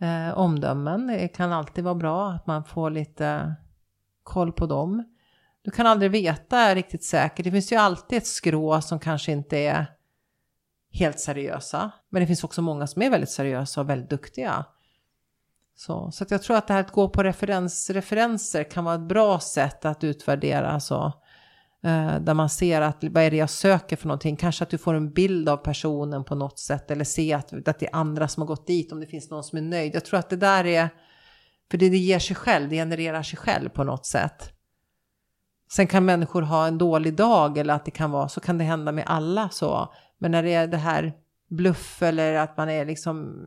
Eh, 0.00 0.38
omdömen 0.38 1.06
det 1.06 1.28
kan 1.28 1.52
alltid 1.52 1.84
vara 1.84 1.94
bra 1.94 2.30
att 2.30 2.46
man 2.46 2.64
får 2.64 2.90
lite 2.90 3.54
koll 4.22 4.52
på 4.52 4.66
dem. 4.66 5.04
Du 5.62 5.70
kan 5.70 5.86
aldrig 5.86 6.10
veta 6.10 6.74
riktigt 6.74 7.04
säkert. 7.04 7.44
Det 7.44 7.50
finns 7.50 7.72
ju 7.72 7.76
alltid 7.76 8.18
ett 8.18 8.26
skrå 8.26 8.80
som 8.80 8.98
kanske 8.98 9.32
inte 9.32 9.58
är 9.58 9.86
helt 10.92 11.20
seriösa. 11.20 11.90
Men 12.08 12.20
det 12.20 12.26
finns 12.26 12.44
också 12.44 12.62
många 12.62 12.86
som 12.86 13.02
är 13.02 13.10
väldigt 13.10 13.30
seriösa 13.30 13.80
och 13.80 13.90
väldigt 13.90 14.10
duktiga. 14.10 14.64
Så, 15.74 16.10
så 16.10 16.24
jag 16.28 16.42
tror 16.42 16.56
att 16.56 16.66
det 16.66 16.74
här 16.74 16.80
att 16.80 16.92
gå 16.92 17.08
på 17.08 17.22
referens, 17.22 17.90
referenser 17.90 18.64
kan 18.64 18.84
vara 18.84 18.94
ett 18.94 19.08
bra 19.08 19.40
sätt 19.40 19.84
att 19.84 20.04
utvärdera. 20.04 20.70
Alltså, 20.70 21.12
Eh, 21.84 22.20
där 22.20 22.34
man 22.34 22.48
ser 22.48 22.80
att 22.80 23.04
vad 23.04 23.24
är 23.24 23.30
det 23.30 23.36
jag 23.36 23.50
söker 23.50 23.96
för 23.96 24.08
någonting. 24.08 24.36
Kanske 24.36 24.62
att 24.62 24.70
du 24.70 24.78
får 24.78 24.94
en 24.94 25.12
bild 25.12 25.48
av 25.48 25.56
personen 25.56 26.24
på 26.24 26.34
något 26.34 26.58
sätt. 26.58 26.90
Eller 26.90 27.04
se 27.04 27.32
att, 27.32 27.68
att 27.68 27.78
det 27.78 27.86
är 27.86 27.96
andra 27.96 28.28
som 28.28 28.40
har 28.40 28.46
gått 28.46 28.66
dit. 28.66 28.92
Om 28.92 29.00
det 29.00 29.06
finns 29.06 29.30
någon 29.30 29.44
som 29.44 29.58
är 29.58 29.62
nöjd. 29.62 29.94
Jag 29.94 30.04
tror 30.04 30.18
att 30.18 30.30
det 30.30 30.36
där 30.36 30.66
är... 30.66 30.88
För 31.70 31.78
det, 31.78 31.88
det 31.88 31.98
ger 31.98 32.18
sig 32.18 32.36
själv. 32.36 32.68
Det 32.68 32.76
genererar 32.76 33.22
sig 33.22 33.38
själv 33.38 33.68
på 33.68 33.84
något 33.84 34.06
sätt. 34.06 34.52
Sen 35.70 35.86
kan 35.86 36.04
människor 36.04 36.42
ha 36.42 36.66
en 36.66 36.78
dålig 36.78 37.14
dag. 37.14 37.58
Eller 37.58 37.74
att 37.74 37.84
det 37.84 37.90
kan 37.90 38.10
vara... 38.10 38.28
Så 38.28 38.40
kan 38.40 38.58
det 38.58 38.64
hända 38.64 38.92
med 38.92 39.04
alla 39.06 39.48
så. 39.48 39.94
Men 40.18 40.30
när 40.30 40.42
det 40.42 40.54
är 40.54 40.66
det 40.66 40.76
här 40.76 41.12
bluff 41.48 42.02
eller 42.02 42.34
att 42.34 42.56
man 42.56 42.68
är 42.68 42.84
liksom... 42.84 43.46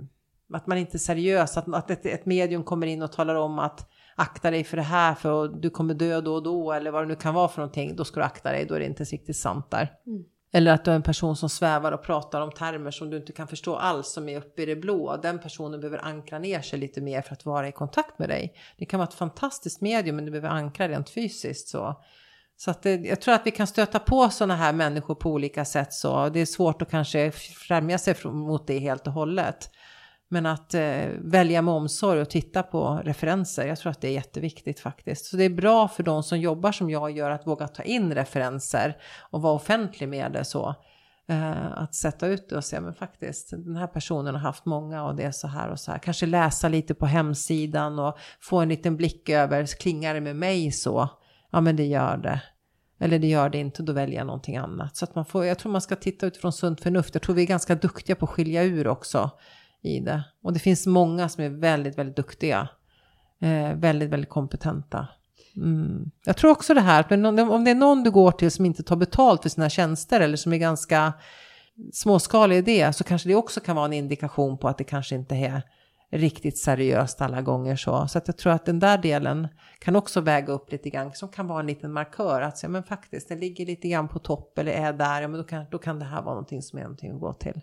Att 0.53 0.67
man 0.67 0.77
inte 0.77 0.97
är 0.97 0.99
seriös. 0.99 1.57
Att, 1.57 1.73
att 1.73 1.91
ett, 1.91 2.05
ett 2.05 2.25
medium 2.25 2.63
kommer 2.63 2.87
in 2.87 3.01
och 3.01 3.11
talar 3.11 3.35
om 3.35 3.59
att 3.59 3.89
akta 4.15 4.51
dig 4.51 4.63
för 4.63 4.77
det 4.77 4.83
här 4.83 5.15
för 5.15 5.47
du 5.47 5.69
kommer 5.69 5.93
dö 5.93 6.21
då 6.21 6.33
och 6.33 6.43
då 6.43 6.71
eller 6.71 6.91
vad 6.91 7.03
det 7.03 7.07
nu 7.07 7.15
kan 7.15 7.33
vara 7.33 7.47
för 7.47 7.57
någonting, 7.57 7.95
då 7.95 8.05
ska 8.05 8.19
du 8.19 8.25
akta 8.25 8.51
dig, 8.51 8.65
då 8.65 8.75
är 8.75 8.79
det 8.79 8.85
inte 8.85 9.03
riktigt 9.03 9.37
sant 9.37 9.71
där. 9.71 9.91
Mm. 10.07 10.23
Eller 10.55 10.73
att 10.73 10.85
du 10.85 10.91
är 10.91 10.95
en 10.95 11.01
person 11.01 11.35
som 11.35 11.49
svävar 11.49 11.91
och 11.91 12.03
pratar 12.03 12.41
om 12.41 12.51
termer 12.51 12.91
som 12.91 13.09
du 13.09 13.17
inte 13.17 13.31
kan 13.31 13.47
förstå 13.47 13.75
alls, 13.75 14.07
som 14.13 14.29
är 14.29 14.37
uppe 14.37 14.61
i 14.61 14.65
det 14.65 14.75
blå. 14.75 15.17
Den 15.21 15.39
personen 15.39 15.79
behöver 15.79 16.05
ankra 16.05 16.39
ner 16.39 16.61
sig 16.61 16.79
lite 16.79 17.01
mer 17.01 17.21
för 17.21 17.33
att 17.33 17.45
vara 17.45 17.67
i 17.67 17.71
kontakt 17.71 18.19
med 18.19 18.29
dig. 18.29 18.53
Det 18.77 18.85
kan 18.85 18.97
vara 18.97 19.07
ett 19.07 19.13
fantastiskt 19.13 19.81
medium, 19.81 20.15
men 20.15 20.25
du 20.25 20.31
behöver 20.31 20.49
ankra 20.49 20.87
rent 20.87 21.09
fysiskt. 21.09 21.67
Så, 21.67 22.01
så 22.57 22.71
att 22.71 22.83
det, 22.83 22.95
jag 22.95 23.21
tror 23.21 23.35
att 23.35 23.47
vi 23.47 23.51
kan 23.51 23.67
stöta 23.67 23.99
på 23.99 24.29
sådana 24.29 24.55
här 24.55 24.73
människor 24.73 25.15
på 25.15 25.31
olika 25.31 25.65
sätt. 25.65 25.93
Så 25.93 26.29
det 26.29 26.39
är 26.39 26.45
svårt 26.45 26.81
att 26.81 26.91
kanske 26.91 27.31
främja 27.67 27.97
sig 27.97 28.15
mot 28.23 28.67
det 28.67 28.79
helt 28.79 29.07
och 29.07 29.13
hållet. 29.13 29.69
Men 30.29 30.45
att 30.45 30.73
eh, 30.73 31.07
välja 31.19 31.61
med 31.61 31.73
omsorg 31.73 32.21
och 32.21 32.29
titta 32.29 32.63
på 32.63 33.01
referenser, 33.03 33.67
jag 33.67 33.77
tror 33.77 33.91
att 33.91 34.01
det 34.01 34.07
är 34.07 34.13
jätteviktigt 34.13 34.79
faktiskt. 34.79 35.25
Så 35.25 35.37
det 35.37 35.43
är 35.43 35.49
bra 35.49 35.87
för 35.87 36.03
de 36.03 36.23
som 36.23 36.39
jobbar 36.39 36.71
som 36.71 36.89
jag 36.89 37.11
gör 37.11 37.29
att 37.29 37.47
våga 37.47 37.67
ta 37.67 37.83
in 37.83 38.13
referenser 38.13 38.97
och 39.31 39.41
vara 39.41 39.53
offentlig 39.53 40.09
med 40.09 40.31
det 40.31 40.45
så. 40.45 40.75
Eh, 41.27 41.77
att 41.77 41.95
sätta 41.95 42.27
ut 42.27 42.49
det 42.49 42.57
och 42.57 42.63
säga, 42.63 42.81
men 42.81 42.93
faktiskt, 42.93 43.49
den 43.51 43.75
här 43.75 43.87
personen 43.87 44.35
har 44.35 44.41
haft 44.41 44.65
många 44.65 45.03
och 45.03 45.15
det 45.15 45.23
är 45.23 45.31
så 45.31 45.47
här 45.47 45.69
och 45.69 45.79
så 45.79 45.91
här. 45.91 45.99
Kanske 45.99 46.25
läsa 46.25 46.69
lite 46.69 46.93
på 46.93 47.05
hemsidan 47.05 47.99
och 47.99 48.17
få 48.39 48.59
en 48.59 48.69
liten 48.69 48.97
blick 48.97 49.29
över, 49.29 49.65
klingar 49.65 50.13
det 50.13 50.21
med 50.21 50.35
mig 50.35 50.71
så? 50.71 51.09
Ja, 51.51 51.61
men 51.61 51.75
det 51.75 51.85
gör 51.85 52.17
det. 52.17 52.41
Eller 52.99 53.19
det 53.19 53.27
gör 53.27 53.49
det 53.49 53.57
inte, 53.57 53.83
då 53.83 53.93
väljer 53.93 54.17
jag 54.17 54.27
någonting 54.27 54.57
annat. 54.57 54.97
Så 54.97 55.05
att 55.05 55.15
man 55.15 55.25
får, 55.25 55.45
jag 55.45 55.59
tror 55.59 55.71
man 55.71 55.81
ska 55.81 55.95
titta 55.95 56.25
utifrån 56.25 56.53
sunt 56.53 56.81
förnuft. 56.81 57.15
Jag 57.15 57.21
tror 57.21 57.35
vi 57.35 57.41
är 57.41 57.47
ganska 57.47 57.75
duktiga 57.75 58.15
på 58.15 58.25
att 58.25 58.31
skilja 58.31 58.63
ur 58.63 58.87
också 58.87 59.31
i 59.85 59.99
det. 59.99 60.23
Och 60.41 60.53
det 60.53 60.59
finns 60.59 60.87
många 60.87 61.29
som 61.29 61.43
är 61.43 61.49
väldigt, 61.49 61.97
väldigt 61.97 62.15
duktiga. 62.15 62.67
Eh, 63.39 63.73
väldigt, 63.75 64.09
väldigt 64.09 64.29
kompetenta. 64.29 65.07
Mm. 65.55 66.11
Jag 66.25 66.37
tror 66.37 66.51
också 66.51 66.73
det 66.73 66.81
här, 66.81 66.99
att 66.99 67.11
om 67.11 67.63
det 67.63 67.71
är 67.71 67.75
någon 67.75 68.03
du 68.03 68.11
går 68.11 68.31
till 68.31 68.51
som 68.51 68.65
inte 68.65 68.83
tar 68.83 68.95
betalt 68.95 69.41
för 69.41 69.49
sina 69.49 69.69
tjänster 69.69 70.19
eller 70.21 70.37
som 70.37 70.53
är 70.53 70.57
ganska 70.57 71.13
småskalig 71.93 72.57
i 72.57 72.61
det 72.61 72.93
så 72.93 73.03
kanske 73.03 73.29
det 73.29 73.35
också 73.35 73.59
kan 73.59 73.75
vara 73.75 73.85
en 73.85 73.93
indikation 73.93 74.57
på 74.57 74.67
att 74.67 74.77
det 74.77 74.83
kanske 74.83 75.15
inte 75.15 75.35
är 75.35 75.61
riktigt 76.11 76.57
seriöst 76.57 77.21
alla 77.21 77.41
gånger 77.41 77.75
så. 77.75 78.07
Så 78.07 78.17
att 78.17 78.27
jag 78.27 78.37
tror 78.37 78.53
att 78.53 78.65
den 78.65 78.79
där 78.79 78.97
delen 78.97 79.47
kan 79.79 79.95
också 79.95 80.21
väga 80.21 80.53
upp 80.53 80.71
lite 80.71 80.89
grann 80.89 81.13
som 81.13 81.29
kan 81.29 81.47
vara 81.47 81.59
en 81.59 81.67
liten 81.67 81.93
markör 81.93 82.41
att 82.41 82.57
säga 82.57 82.69
men 82.69 82.83
faktiskt 82.83 83.29
det 83.29 83.35
ligger 83.35 83.65
lite 83.65 83.87
grann 83.87 84.07
på 84.07 84.19
topp 84.19 84.57
eller 84.57 84.71
är 84.71 84.93
där, 84.93 85.21
ja, 85.21 85.27
men 85.27 85.37
då 85.37 85.43
kan, 85.43 85.65
då 85.71 85.77
kan 85.77 85.99
det 85.99 86.05
här 86.05 86.21
vara 86.21 86.33
någonting 86.33 86.61
som 86.61 86.79
är 86.79 86.83
någonting 86.83 87.11
att 87.11 87.19
gå 87.19 87.33
till. 87.33 87.61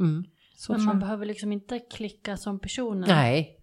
Mm. 0.00 0.24
Så 0.58 0.72
Men 0.72 0.84
man 0.84 1.00
behöver 1.00 1.26
liksom 1.26 1.52
inte 1.52 1.78
klicka 1.78 2.36
som 2.36 2.58
personer. 2.58 3.06
Nej, 3.08 3.60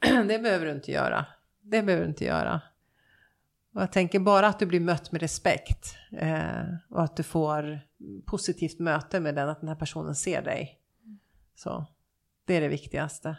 det 0.00 0.38
behöver 0.38 0.66
du 0.66 0.72
inte 0.72 0.92
göra. 0.92 1.26
Det 1.60 1.82
behöver 1.82 2.04
du 2.04 2.10
inte 2.10 2.24
göra. 2.24 2.60
Och 3.74 3.82
jag 3.82 3.92
tänker 3.92 4.18
bara 4.18 4.46
att 4.46 4.58
du 4.58 4.66
blir 4.66 4.80
mött 4.80 5.12
med 5.12 5.20
respekt 5.20 5.96
eh, 6.12 6.64
och 6.90 7.02
att 7.02 7.16
du 7.16 7.22
får 7.22 7.80
positivt 8.26 8.78
möte 8.78 9.20
med 9.20 9.34
den, 9.34 9.48
att 9.48 9.60
den 9.60 9.68
här 9.68 9.76
personen 9.76 10.14
ser 10.14 10.42
dig. 10.42 10.80
Så 11.54 11.86
det 12.44 12.56
är 12.56 12.60
det 12.60 12.68
viktigaste, 12.68 13.36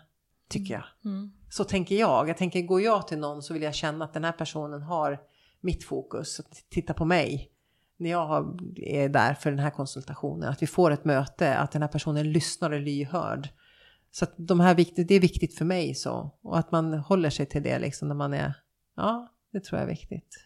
tycker 0.49 0.73
jag. 0.73 0.84
Mm. 1.05 1.17
mm. 1.17 1.31
Så 1.49 1.63
tänker 1.63 1.95
jag. 1.95 2.30
Jag 2.30 2.38
tänker, 2.38 2.61
går 2.61 2.81
jag 2.81 3.07
till 3.07 3.19
någon 3.19 3.43
så 3.43 3.53
vill 3.53 3.63
jag 3.63 3.76
känna 3.76 4.05
att 4.05 4.13
den 4.13 4.23
här 4.23 4.31
personen 4.31 4.81
har 4.81 5.19
mitt 5.61 5.84
fokus, 5.84 6.41
titta 6.69 6.93
på 6.93 7.05
mig 7.05 7.51
när 7.99 8.09
jag 8.09 8.59
är 8.76 9.09
där 9.09 9.34
för 9.34 9.49
den 9.49 9.59
här 9.59 9.69
konsultationen, 9.69 10.49
att 10.49 10.61
vi 10.61 10.67
får 10.67 10.91
ett 10.91 11.05
möte, 11.05 11.57
att 11.57 11.71
den 11.71 11.81
här 11.81 11.89
personen 11.89 12.31
lyssnar 12.31 12.69
och 12.69 12.76
är 12.76 12.81
lyhörd. 12.81 13.49
Så 14.11 14.26
att 14.26 14.34
de 14.38 14.59
här 14.59 14.76
det 15.07 15.15
är 15.15 15.19
viktigt 15.19 15.57
för 15.57 15.65
mig 15.65 15.95
så. 15.95 16.31
Och 16.41 16.57
att 16.59 16.71
man 16.71 16.93
håller 16.93 17.30
sig 17.30 17.45
till 17.45 17.63
det 17.63 17.80
liksom 17.80 18.07
när 18.07 18.15
man 18.15 18.34
är, 18.34 18.53
ja, 18.95 19.31
det 19.51 19.59
tror 19.59 19.80
jag 19.80 19.89
är 19.89 19.91
viktigt. 19.91 20.45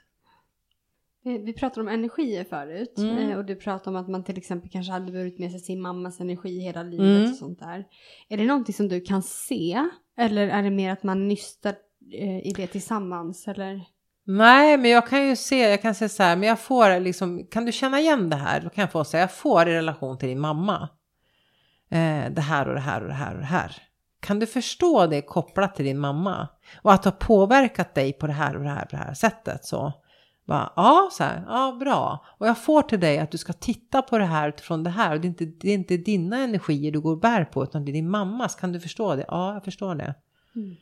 Vi 1.23 1.53
pratade 1.53 1.81
om 1.81 1.87
energier 1.87 2.43
förut 2.43 2.97
mm. 2.97 3.17
Eh, 3.17 3.37
och 3.37 3.45
du 3.45 3.55
pratade 3.55 3.97
om 3.97 4.03
att 4.03 4.09
man 4.09 4.23
till 4.23 4.37
exempel 4.37 4.69
kanske 4.69 4.91
hade 4.91 5.11
burit 5.11 5.39
med 5.39 5.51
sig 5.51 5.59
sin 5.59 5.81
mammas 5.81 6.19
energi 6.19 6.59
hela 6.59 6.83
livet 6.83 7.17
mm. 7.17 7.31
och 7.31 7.37
sånt 7.37 7.59
där. 7.59 7.85
Är 8.29 8.37
det 8.37 8.45
någonting 8.45 8.73
som 8.73 8.87
du 8.87 9.01
kan 9.01 9.23
se 9.23 9.89
eller 10.17 10.47
är 10.47 10.63
det 10.63 10.71
mer 10.71 10.91
att 10.91 11.03
man 11.03 11.27
nystar 11.27 11.75
eh, 12.13 12.47
i 12.47 12.53
det 12.55 12.67
tillsammans 12.67 13.47
eller? 13.47 13.85
Nej, 14.25 14.77
men 14.77 14.91
jag 14.91 15.07
kan 15.07 15.27
ju 15.27 15.35
se, 15.35 15.69
jag 15.69 15.81
kan 15.81 15.95
säga 15.95 16.09
så 16.09 16.23
här, 16.23 16.35
men 16.35 16.49
jag 16.49 16.59
får 16.59 16.99
liksom, 16.99 17.47
kan 17.51 17.65
du 17.65 17.71
känna 17.71 17.99
igen 17.99 18.29
det 18.29 18.35
här? 18.35 18.61
Då 18.61 18.69
kan 18.69 18.81
jag 18.81 18.91
få 18.91 19.03
säga, 19.03 19.21
jag 19.21 19.31
får 19.31 19.69
i 19.69 19.73
relation 19.73 20.17
till 20.17 20.29
din 20.29 20.39
mamma. 20.39 20.89
Eh, 21.89 22.31
det 22.31 22.41
här 22.41 22.67
och 22.67 22.73
det 22.73 22.79
här 22.79 23.01
och 23.01 23.07
det 23.07 23.13
här 23.13 23.33
och 23.33 23.39
det 23.39 23.45
här. 23.45 23.77
Kan 24.19 24.39
du 24.39 24.45
förstå 24.45 25.07
det 25.07 25.21
kopplat 25.21 25.75
till 25.75 25.85
din 25.85 25.99
mamma? 25.99 26.47
Och 26.81 26.93
att 26.93 27.05
ha 27.05 27.11
påverkat 27.11 27.95
dig 27.95 28.13
på 28.13 28.27
det 28.27 28.33
här 28.33 28.57
och 28.57 28.63
det 28.63 28.69
här, 28.69 28.85
på 28.85 28.91
det 28.91 28.97
här 28.97 29.13
sättet 29.13 29.65
så. 29.65 29.93
Bara, 30.45 30.73
ja, 30.75 31.09
så 31.11 31.23
här, 31.23 31.43
ja, 31.47 31.77
bra. 31.79 32.25
Och 32.37 32.47
jag 32.47 32.63
får 32.63 32.81
till 32.81 32.99
dig 32.99 33.19
att 33.19 33.31
du 33.31 33.37
ska 33.37 33.53
titta 33.53 34.01
på 34.01 34.17
det 34.17 34.25
här 34.25 34.49
utifrån 34.49 34.83
det 34.83 34.89
här. 34.89 35.15
Och 35.15 35.21
det 35.21 35.27
är 35.27 35.29
inte, 35.29 35.45
det 35.45 35.69
är 35.69 35.73
inte 35.73 35.97
dina 35.97 36.37
energier 36.37 36.91
du 36.91 37.01
går 37.01 37.11
och 37.11 37.19
bär 37.19 37.45
på, 37.45 37.63
utan 37.63 37.85
det 37.85 37.91
är 37.91 37.93
din 37.93 38.09
mammas. 38.09 38.55
Kan 38.55 38.71
du 38.71 38.79
förstå 38.79 39.15
det? 39.15 39.25
Ja, 39.27 39.53
jag 39.53 39.63
förstår 39.63 39.95
det. 39.95 40.15
Mm. 40.55 40.75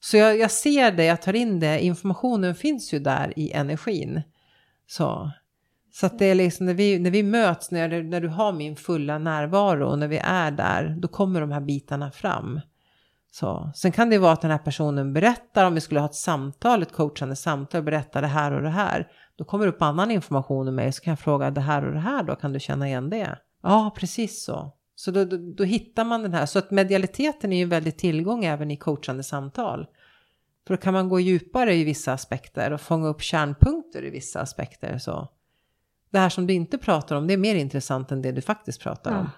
Så 0.00 0.16
jag, 0.16 0.38
jag 0.38 0.50
ser 0.50 0.92
det, 0.92 1.04
jag 1.04 1.22
tar 1.22 1.36
in 1.36 1.60
det, 1.60 1.84
informationen 1.84 2.54
finns 2.54 2.94
ju 2.94 2.98
där 2.98 3.32
i 3.36 3.52
energin. 3.52 4.22
Så, 4.86 5.30
så 5.92 6.06
att 6.06 6.18
det 6.18 6.26
är 6.26 6.34
liksom 6.34 6.66
när 6.66 6.74
vi, 6.74 6.98
när 6.98 7.10
vi 7.10 7.22
möts, 7.22 7.70
när, 7.70 8.02
när 8.02 8.20
du 8.20 8.28
har 8.28 8.52
min 8.52 8.76
fulla 8.76 9.18
närvaro 9.18 9.88
och 9.88 9.98
när 9.98 10.08
vi 10.08 10.18
är 10.18 10.50
där, 10.50 10.96
då 10.98 11.08
kommer 11.08 11.40
de 11.40 11.52
här 11.52 11.60
bitarna 11.60 12.10
fram. 12.10 12.60
Så. 13.32 13.72
Sen 13.74 13.92
kan 13.92 14.10
det 14.10 14.18
vara 14.18 14.32
att 14.32 14.40
den 14.40 14.50
här 14.50 14.58
personen 14.58 15.12
berättar, 15.12 15.64
om 15.64 15.74
vi 15.74 15.80
skulle 15.80 16.00
ha 16.00 16.06
ett 16.06 16.14
samtal, 16.14 16.82
ett 16.82 16.92
coachande 16.92 17.36
samtal, 17.36 17.82
berättar 17.82 18.22
det 18.22 18.28
här 18.28 18.52
och 18.52 18.62
det 18.62 18.70
här. 18.70 19.08
Då 19.36 19.44
kommer 19.44 19.66
det 19.66 19.72
upp 19.72 19.82
annan 19.82 20.10
information 20.10 20.68
om 20.68 20.74
mig, 20.74 20.92
så 20.92 21.02
kan 21.02 21.10
jag 21.10 21.18
fråga 21.18 21.50
det 21.50 21.60
här 21.60 21.86
och 21.86 21.92
det 21.92 22.00
här 22.00 22.22
då, 22.22 22.36
kan 22.36 22.52
du 22.52 22.60
känna 22.60 22.88
igen 22.88 23.10
det? 23.10 23.38
Ja, 23.62 23.94
precis 23.96 24.44
så. 24.44 24.72
Så 24.98 25.10
då, 25.10 25.24
då, 25.24 25.36
då, 25.36 25.64
hittar 25.64 26.04
man 26.04 26.22
den 26.22 26.34
här. 26.34 26.46
Så 26.46 26.58
att 26.58 26.70
medialiteten 26.70 27.52
är 27.52 27.56
ju 27.56 27.62
en 27.62 27.68
väldigt 27.68 27.98
tillgång 27.98 28.44
även 28.44 28.70
i 28.70 28.76
coachande 28.76 29.22
samtal. 29.22 29.86
För 30.66 30.74
då 30.74 30.80
kan 30.80 30.94
man 30.94 31.08
gå 31.08 31.20
djupare 31.20 31.74
i 31.74 31.84
vissa 31.84 32.12
aspekter 32.12 32.72
och 32.72 32.80
fånga 32.80 33.08
upp 33.08 33.22
kärnpunkter 33.22 34.04
i 34.04 34.10
vissa 34.10 34.40
aspekter. 34.40 34.98
Så 34.98 35.28
det 36.10 36.18
här 36.18 36.28
som 36.28 36.46
du 36.46 36.54
inte 36.54 36.78
pratar 36.78 37.16
om, 37.16 37.26
det 37.26 37.32
är 37.32 37.38
mer 37.38 37.54
intressant 37.54 38.12
än 38.12 38.22
det 38.22 38.32
du 38.32 38.40
faktiskt 38.40 38.80
pratar 38.80 39.10
ja. 39.10 39.18
om. 39.18 39.30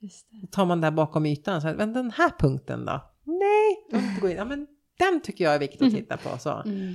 Just 0.00 0.30
det. 0.30 0.40
Då 0.40 0.46
tar 0.46 0.66
man 0.66 0.80
där 0.80 0.90
bakom 0.90 1.26
ytan, 1.26 1.62
så 1.62 1.74
men 1.76 1.92
den 1.92 2.10
här 2.10 2.30
punkten 2.38 2.84
då? 2.84 3.12
Nej, 3.24 4.00
inte 4.02 4.20
gå 4.20 4.28
in. 4.28 4.36
Ja, 4.36 4.44
men 4.44 4.66
den 4.98 5.20
tycker 5.20 5.44
jag 5.44 5.54
är 5.54 5.58
viktig 5.58 5.86
att 5.86 5.92
titta 5.92 6.16
på. 6.16 6.38
Så. 6.38 6.50
Mm. 6.50 6.94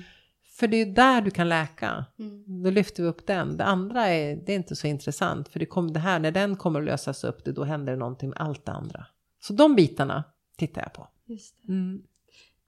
För 0.51 0.67
det 0.67 0.77
är 0.77 0.85
där 0.85 1.21
du 1.21 1.31
kan 1.31 1.49
läka. 1.49 2.05
Mm. 2.19 2.63
Då 2.63 2.69
lyfter 2.69 3.03
vi 3.03 3.09
upp 3.09 3.27
den. 3.27 3.57
Det 3.57 3.63
andra 3.63 4.07
är, 4.07 4.35
det 4.35 4.51
är 4.51 4.55
inte 4.55 4.75
så 4.75 4.87
intressant. 4.87 5.49
För 5.49 5.59
det, 5.59 5.65
kom, 5.65 5.93
det 5.93 5.99
här, 5.99 6.19
när 6.19 6.31
den 6.31 6.55
kommer 6.55 6.79
att 6.79 6.85
lösas 6.85 7.23
upp, 7.23 7.45
det, 7.45 7.51
då 7.51 7.63
händer 7.63 7.93
det 7.93 7.99
någonting 7.99 8.29
med 8.29 8.41
allt 8.41 8.65
det 8.65 8.71
andra. 8.71 9.05
Så 9.41 9.53
de 9.53 9.75
bitarna 9.75 10.23
tittar 10.57 10.81
jag 10.81 10.93
på. 10.93 11.07
Just 11.25 11.55
mm. 11.67 12.01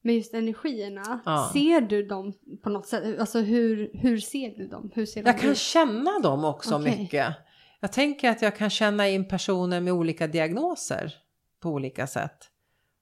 Men 0.01 0.15
just 0.15 0.33
energierna, 0.33 1.19
ja. 1.25 1.49
ser 1.53 1.81
du 1.81 2.07
dem 2.07 2.33
på 2.63 2.69
något 2.69 2.87
sätt? 2.87 3.19
Alltså 3.19 3.39
hur, 3.39 3.91
hur 3.93 4.17
ser 4.17 4.57
du 4.57 4.67
dem? 4.67 4.91
Hur 4.93 5.05
ser 5.05 5.25
jag 5.25 5.39
kan 5.39 5.49
ut? 5.49 5.57
känna 5.57 6.19
dem 6.19 6.45
också 6.45 6.79
okay. 6.79 6.97
mycket. 6.97 7.35
Jag 7.79 7.91
tänker 7.91 8.29
att 8.29 8.41
jag 8.41 8.55
kan 8.55 8.69
känna 8.69 9.09
in 9.09 9.27
personer 9.27 9.81
med 9.81 9.93
olika 9.93 10.27
diagnoser 10.27 11.13
på 11.59 11.69
olika 11.69 12.07
sätt. 12.07 12.49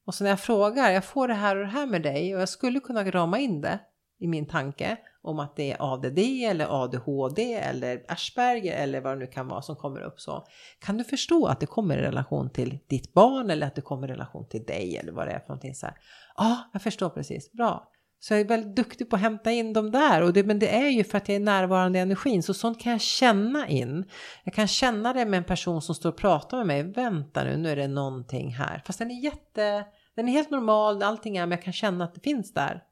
Och 0.05 0.15
så 0.15 0.23
när 0.23 0.31
jag 0.31 0.39
frågar, 0.39 0.91
jag 0.91 1.05
får 1.05 1.27
det 1.27 1.33
här 1.33 1.55
och 1.55 1.61
det 1.61 1.71
här 1.71 1.85
med 1.85 2.01
dig 2.01 2.35
och 2.35 2.41
jag 2.41 2.49
skulle 2.49 2.79
kunna 2.79 3.11
rama 3.11 3.39
in 3.39 3.61
det 3.61 3.79
i 4.21 4.27
min 4.27 4.45
tanke 4.45 4.97
om 5.21 5.39
att 5.39 5.55
det 5.55 5.71
är 5.71 5.93
ADD 5.93 6.19
eller 6.19 6.83
ADHD 6.83 7.53
eller 7.53 8.03
Asperger 8.07 8.83
eller 8.83 9.01
vad 9.01 9.13
det 9.13 9.19
nu 9.19 9.27
kan 9.27 9.47
vara 9.47 9.61
som 9.61 9.75
kommer 9.75 10.01
upp 10.01 10.19
så. 10.19 10.47
Kan 10.79 10.97
du 10.97 11.03
förstå 11.03 11.45
att 11.45 11.59
det 11.59 11.65
kommer 11.65 11.97
i 11.97 12.01
relation 12.01 12.49
till 12.49 12.79
ditt 12.87 13.13
barn 13.13 13.49
eller 13.49 13.67
att 13.67 13.75
det 13.75 13.81
kommer 13.81 14.07
i 14.07 14.11
relation 14.11 14.47
till 14.49 14.63
dig 14.63 14.97
eller 14.97 15.11
vad 15.11 15.27
det 15.27 15.31
är 15.31 15.39
för 15.39 15.47
någonting 15.47 15.75
så 15.75 15.85
här. 15.85 15.95
Ja, 16.37 16.69
jag 16.73 16.81
förstår 16.81 17.09
precis. 17.09 17.51
Bra. 17.51 17.87
Så 18.19 18.33
jag 18.33 18.41
är 18.41 18.45
väldigt 18.45 18.75
duktig 18.75 19.09
på 19.09 19.15
att 19.15 19.21
hämta 19.21 19.51
in 19.51 19.73
dem 19.73 19.91
där. 19.91 20.21
Och 20.21 20.33
det, 20.33 20.43
men 20.43 20.59
det 20.59 20.75
är 20.75 20.89
ju 20.89 21.03
för 21.03 21.17
att 21.17 21.29
jag 21.29 21.35
är 21.35 21.39
närvarande 21.39 21.99
i 21.99 22.01
energin. 22.01 22.43
Så 22.43 22.53
sånt 22.53 22.81
kan 22.81 22.91
jag 22.91 23.01
känna 23.01 23.67
in. 23.67 24.05
Jag 24.43 24.53
kan 24.53 24.67
känna 24.67 25.13
det 25.13 25.25
med 25.25 25.37
en 25.37 25.43
person 25.43 25.81
som 25.81 25.95
står 25.95 26.09
och 26.09 26.17
pratar 26.17 26.57
med 26.57 26.67
mig. 26.67 26.83
Vänta 26.83 27.43
nu, 27.43 27.57
nu 27.57 27.69
är 27.69 27.75
det 27.75 27.87
någonting 27.87 28.53
här. 28.53 28.81
Fast 28.85 28.99
den 28.99 29.11
är 29.11 29.23
jätte... 29.23 29.85
Den 30.15 30.27
är 30.27 30.31
helt 30.31 30.49
normal, 30.51 31.03
allting 31.03 31.37
är, 31.37 31.45
men 31.45 31.51
jag 31.51 31.63
kan 31.63 31.73
känna 31.73 32.03
att 32.03 32.15
det 32.15 32.21
finns 32.21 32.53
där. 32.53 32.83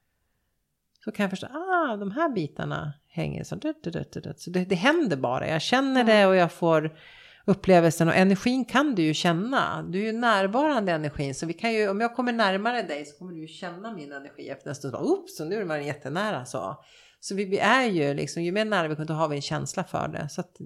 Så 1.03 1.11
kan 1.11 1.23
jag 1.23 1.30
förstå, 1.30 1.47
ah 1.47 1.97
de 1.97 2.11
här 2.11 2.30
bitarna 2.30 2.93
hänger 3.07 3.43
så. 3.43 3.55
dut, 3.55 3.84
dut, 3.84 4.11
dut. 4.11 4.39
Så 4.39 4.49
det, 4.49 4.65
det 4.65 4.76
händer 4.76 5.17
bara, 5.17 5.47
jag 5.47 5.61
känner 5.61 6.03
det 6.03 6.26
och 6.26 6.35
jag 6.35 6.51
får 6.51 6.97
upplevelsen 7.45 8.07
och 8.07 8.15
energin 8.15 8.65
kan 8.65 8.95
du 8.95 9.01
ju 9.03 9.13
känna. 9.13 9.84
Du 9.84 9.99
är 9.99 10.03
ju 10.03 10.11
närvarande 10.11 10.91
i 10.91 10.95
energin 10.95 11.35
så 11.35 11.45
vi 11.45 11.53
kan 11.53 11.73
ju, 11.73 11.89
om 11.89 12.01
jag 12.01 12.15
kommer 12.15 12.34
närmare 12.34 12.81
dig 12.81 13.05
så 13.05 13.17
kommer 13.17 13.34
du 13.34 13.41
ju 13.41 13.47
känna 13.47 13.91
min 13.93 14.11
energi 14.11 14.49
efter 14.49 14.69
en 14.69 14.76
stund. 14.76 14.95
Oops, 14.95 15.39
nu 15.39 15.55
är 15.55 15.65
man 15.65 15.85
jättenära 15.85 16.45
så. 16.45 16.84
Så 17.19 17.35
vi, 17.35 17.45
vi 17.45 17.59
är 17.59 17.85
ju 17.85 18.13
liksom, 18.13 18.43
ju 18.43 18.51
mer 18.51 18.65
nära 18.65 18.88
vi 18.88 18.95
kommer 18.95 19.07
då 19.07 19.13
har 19.13 19.27
vi 19.27 19.35
en 19.35 19.41
känsla 19.41 19.84
för 19.84 20.07
det. 20.07 20.30
Så 20.30 20.41
att 20.41 20.57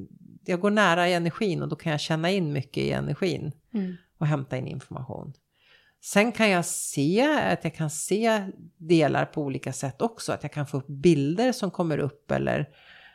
jag 0.46 0.60
går 0.60 0.72
nära 0.72 1.10
i 1.10 1.14
energin 1.14 1.62
och 1.62 1.70
då 1.70 1.76
kan 1.76 1.92
jag 1.92 2.02
känna 2.02 2.30
in 2.32 2.54
mycket 2.54 2.84
i 2.84 2.92
energin 2.92 3.52
Mm. 3.74 3.96
och 4.18 4.28
hämta 4.28 4.58
in 4.58 4.68
information. 4.68 5.34
Sen 6.06 6.32
kan 6.32 6.50
jag 6.50 6.66
se 6.66 7.22
att 7.52 7.64
jag 7.64 7.76
kan 7.76 7.90
se 7.90 8.48
delar 8.78 9.26
på 9.26 9.42
olika 9.42 9.74
sätt 9.74 10.02
också. 10.02 10.32
Att 10.34 10.44
jag 10.44 10.52
kan 10.52 10.68
få 10.68 10.78
upp 10.78 10.88
bilder 10.88 11.52
som 11.52 11.72
kommer 11.72 11.98
upp 11.98 12.32
eller 12.32 12.70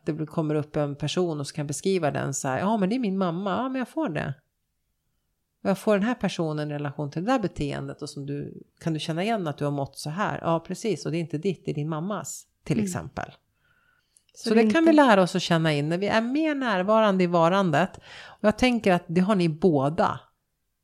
det 0.05 0.27
kommer 0.27 0.55
upp 0.55 0.77
en 0.77 0.97
person 0.97 1.40
och 1.40 1.47
så 1.47 1.55
kan 1.55 1.62
jag 1.62 1.66
beskriva 1.69 2.10
den 2.10 2.35
så 2.35 2.48
här. 2.48 2.59
Ja, 2.59 2.77
men 2.77 2.89
det 2.89 2.94
är 2.94 2.98
min 2.98 3.19
mamma. 3.19 3.51
Ja, 3.51 3.69
men 3.69 3.78
jag 3.78 3.89
får 3.89 4.09
det. 4.09 4.35
Och 5.62 5.70
jag 5.70 5.78
får 5.78 5.94
den 5.94 6.02
här 6.02 6.15
personen 6.15 6.70
i 6.70 6.74
relation 6.74 7.10
till 7.10 7.24
det 7.24 7.31
där 7.32 7.39
beteendet 7.39 8.02
och 8.02 8.10
som 8.10 8.27
du 8.27 8.62
kan 8.81 8.93
du 8.93 8.98
känna 9.01 9.23
igen 9.23 9.47
att 9.47 9.59
du 9.59 9.65
har 9.65 9.73
mått 9.73 9.98
så 9.98 10.10
här. 10.10 10.39
Ja, 10.43 10.60
precis. 10.60 11.06
Och 11.06 11.12
det 11.12 11.19
är 11.19 11.20
inte 11.20 11.39
ditt, 11.39 11.65
det 11.65 11.70
är 11.70 11.74
din 11.74 11.89
mammas 11.89 12.47
till 12.65 12.81
exempel. 12.85 13.31
Så, 14.35 14.48
Så 14.48 14.55
det 14.55 14.62
det 14.62 14.70
kan 14.70 14.82
inte- 14.82 14.90
vi 14.90 14.97
lära 14.97 15.23
oss 15.23 15.36
att 15.36 15.43
känna 15.43 15.73
in 15.73 15.89
när 15.89 15.98
vi 15.98 16.06
är 16.09 16.20
mer 16.20 16.55
närvarande 16.55 17.24
i 17.24 17.27
varandet. 17.27 17.97
Och 18.27 18.44
jag 18.44 18.59
tänker 18.59 18.93
att 18.93 19.05
det 19.06 19.20
har 19.20 19.35
ni 19.35 19.48
båda. 19.48 20.20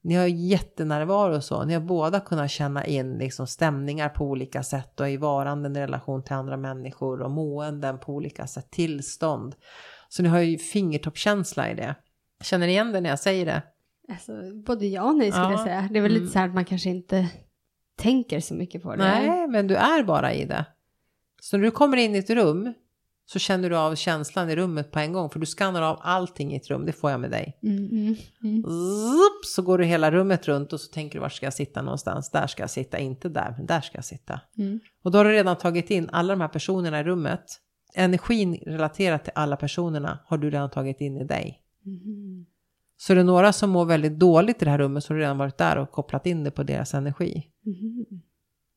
Ni 0.04 0.14
har 0.14 0.26
jättenärvaro 0.26 1.34
och 1.36 1.44
så. 1.44 1.64
Ni 1.64 1.74
har 1.74 1.80
båda 1.80 2.20
kunnat 2.20 2.50
känna 2.50 2.86
in 2.86 3.18
liksom 3.18 3.46
stämningar 3.46 4.08
på 4.08 4.24
olika 4.24 4.62
sätt 4.62 5.00
och 5.00 5.10
i 5.10 5.16
varanden 5.16 5.76
i 5.76 5.80
relation 5.80 6.22
till 6.22 6.34
andra 6.34 6.56
människor 6.56 7.22
och 7.22 7.30
måenden 7.30 7.98
på 7.98 8.12
olika 8.14 8.46
sätt, 8.46 8.70
tillstånd. 8.70 9.54
Så 10.08 10.22
ni 10.22 10.28
har 10.28 10.38
ju 10.40 10.58
fingertoppkänsla 10.58 11.70
i 11.70 11.74
det. 11.74 11.94
Känner 12.42 12.66
ni 12.66 12.72
igen 12.72 12.92
det 12.92 13.00
när 13.00 13.10
jag 13.10 13.18
säger 13.18 13.46
det? 13.46 13.62
Alltså, 14.08 14.32
både 14.66 14.86
ja 14.86 15.02
och 15.02 15.16
nej 15.16 15.32
skulle 15.32 15.44
Ja. 15.46 15.50
jag 15.50 15.60
säga. 15.60 15.88
Det 15.92 15.98
är 15.98 16.02
väl 16.02 16.10
Mm. 16.12 16.22
lite 16.22 16.32
så 16.32 16.38
här 16.38 16.48
att 16.48 16.54
man 16.54 16.64
kanske 16.64 16.90
inte 16.90 17.28
tänker 17.96 18.40
så 18.40 18.54
mycket 18.54 18.82
på 18.82 18.90
det. 18.90 18.96
Nej, 18.96 19.48
men 19.48 19.66
du 19.66 19.74
är 19.76 20.04
bara 20.04 20.32
i 20.34 20.44
det. 20.44 20.64
Så 21.40 21.56
när 21.56 21.64
du 21.64 21.70
kommer 21.70 21.96
in 21.96 22.14
i 22.14 22.18
ett 22.18 22.30
rum 22.30 22.74
så 23.26 23.38
känner 23.38 23.70
du 23.70 23.76
av 23.76 23.94
känslan 23.94 24.50
i 24.50 24.56
rummet 24.56 24.90
på 24.90 24.98
en 24.98 25.12
gång. 25.12 25.30
För 25.30 25.40
du 25.40 25.46
skannar 25.46 25.82
av 25.82 25.98
allting 26.02 26.52
i 26.52 26.56
ett 26.56 26.70
rum, 26.70 26.86
det 26.86 26.92
får 26.92 27.10
jag 27.10 27.20
med 27.20 27.30
dig. 27.30 27.58
Mm, 27.62 27.76
mm, 27.76 28.16
mm. 28.44 28.64
Så 29.44 29.62
går 29.62 29.78
du 29.78 29.84
hela 29.84 30.10
rummet 30.10 30.48
runt 30.48 30.72
och 30.72 30.80
så 30.80 30.92
tänker 30.92 31.18
du 31.18 31.20
var 31.20 31.28
ska 31.28 31.46
jag 31.46 31.54
sitta 31.54 31.82
någonstans? 31.82 32.30
Där 32.30 32.46
ska 32.46 32.62
jag 32.62 32.70
sitta, 32.70 32.98
inte 32.98 33.28
där, 33.28 33.54
men 33.56 33.66
där 33.66 33.80
ska 33.80 33.98
jag 33.98 34.04
sitta. 34.04 34.40
Mm. 34.58 34.80
Och 35.02 35.10
då 35.10 35.18
har 35.18 35.24
du 35.24 35.30
redan 35.30 35.56
tagit 35.56 35.90
in 35.90 36.08
alla 36.12 36.32
de 36.32 36.40
här 36.40 36.48
personerna 36.48 37.00
i 37.00 37.04
rummet. 37.04 37.44
Energin 37.94 38.54
relaterat 38.54 39.24
till 39.24 39.32
alla 39.34 39.56
personerna 39.56 40.18
har 40.26 40.38
du 40.38 40.50
redan 40.50 40.70
tagit 40.70 41.00
in 41.00 41.16
i 41.16 41.24
dig. 41.24 41.60
Mm. 41.86 42.46
Så 42.96 43.12
är 43.12 43.16
det 43.16 43.22
några 43.22 43.52
som 43.52 43.70
mår 43.70 43.84
väldigt 43.84 44.18
dåligt 44.18 44.62
i 44.62 44.64
det 44.64 44.70
här 44.70 44.78
rummet 44.78 45.04
så 45.04 45.12
har 45.12 45.16
du 45.16 45.22
redan 45.22 45.38
varit 45.38 45.58
där 45.58 45.76
och 45.76 45.90
kopplat 45.90 46.26
in 46.26 46.44
det 46.44 46.50
på 46.50 46.62
deras 46.62 46.94
energi. 46.94 47.50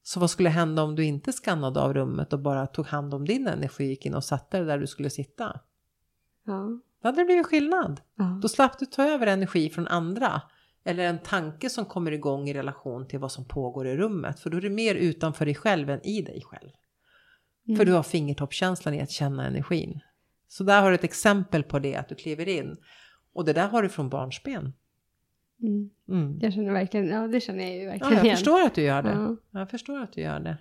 Så 0.07 0.19
vad 0.19 0.29
skulle 0.29 0.49
hända 0.49 0.83
om 0.83 0.95
du 0.95 1.05
inte 1.05 1.33
skannade 1.33 1.81
av 1.81 1.93
rummet 1.93 2.33
och 2.33 2.39
bara 2.39 2.67
tog 2.67 2.85
hand 2.85 3.13
om 3.13 3.25
din 3.25 3.47
energi, 3.47 3.85
gick 3.85 4.05
in 4.05 4.15
och 4.15 4.23
satte 4.23 4.57
dig 4.57 4.65
där 4.65 4.77
du 4.77 4.87
skulle 4.87 5.09
sitta? 5.09 5.59
Ja. 6.45 6.79
Då 7.01 7.07
hade 7.07 7.21
det 7.21 7.25
blivit 7.25 7.45
skillnad. 7.45 8.01
Ja. 8.15 8.39
Då 8.41 8.47
slapp 8.47 8.79
du 8.79 8.85
ta 8.85 9.03
över 9.03 9.27
energi 9.27 9.69
från 9.69 9.87
andra. 9.87 10.41
Eller 10.83 11.03
en 11.03 11.19
tanke 11.19 11.69
som 11.69 11.85
kommer 11.85 12.11
igång 12.11 12.49
i 12.49 12.53
relation 12.53 13.07
till 13.07 13.19
vad 13.19 13.31
som 13.31 13.45
pågår 13.45 13.87
i 13.87 13.97
rummet. 13.97 14.39
För 14.39 14.49
då 14.49 14.57
är 14.57 14.61
det 14.61 14.69
mer 14.69 14.95
utanför 14.95 15.45
dig 15.45 15.55
själv 15.55 15.89
än 15.89 16.05
i 16.05 16.21
dig 16.21 16.41
själv. 16.45 16.69
Mm. 17.67 17.77
För 17.77 17.85
du 17.85 17.93
har 17.93 18.03
fingertoppkänslan 18.03 18.93
i 18.93 19.01
att 19.01 19.11
känna 19.11 19.47
energin. 19.47 19.99
Så 20.47 20.63
där 20.63 20.81
har 20.81 20.89
du 20.89 20.95
ett 20.95 21.03
exempel 21.03 21.63
på 21.63 21.79
det, 21.79 21.95
att 21.95 22.09
du 22.09 22.15
kliver 22.15 22.47
in. 22.47 22.77
Och 23.33 23.45
det 23.45 23.53
där 23.53 23.67
har 23.67 23.83
du 23.83 23.89
från 23.89 24.09
barnsben. 24.09 24.73
Mm. 25.61 25.89
Mm. 26.09 26.39
Jag 26.41 26.53
känner 26.53 26.73
verkligen, 26.73 27.07
ja 27.07 27.27
det 27.27 27.41
känner 27.41 27.63
jag 27.63 27.73
ju 27.73 27.81
Ja, 27.83 27.89
verkligen 27.89 28.13
jag 28.13 28.25
igen. 28.25 28.37
förstår 28.37 28.61
att 28.61 28.75
du 28.75 28.81
gör 28.81 29.01
det. 29.01 29.09
Ja. 29.09 29.59
Jag 29.59 29.69
förstår 29.69 29.99
att 30.01 30.13
du 30.13 30.21
gör 30.21 30.39
det. 30.39 30.57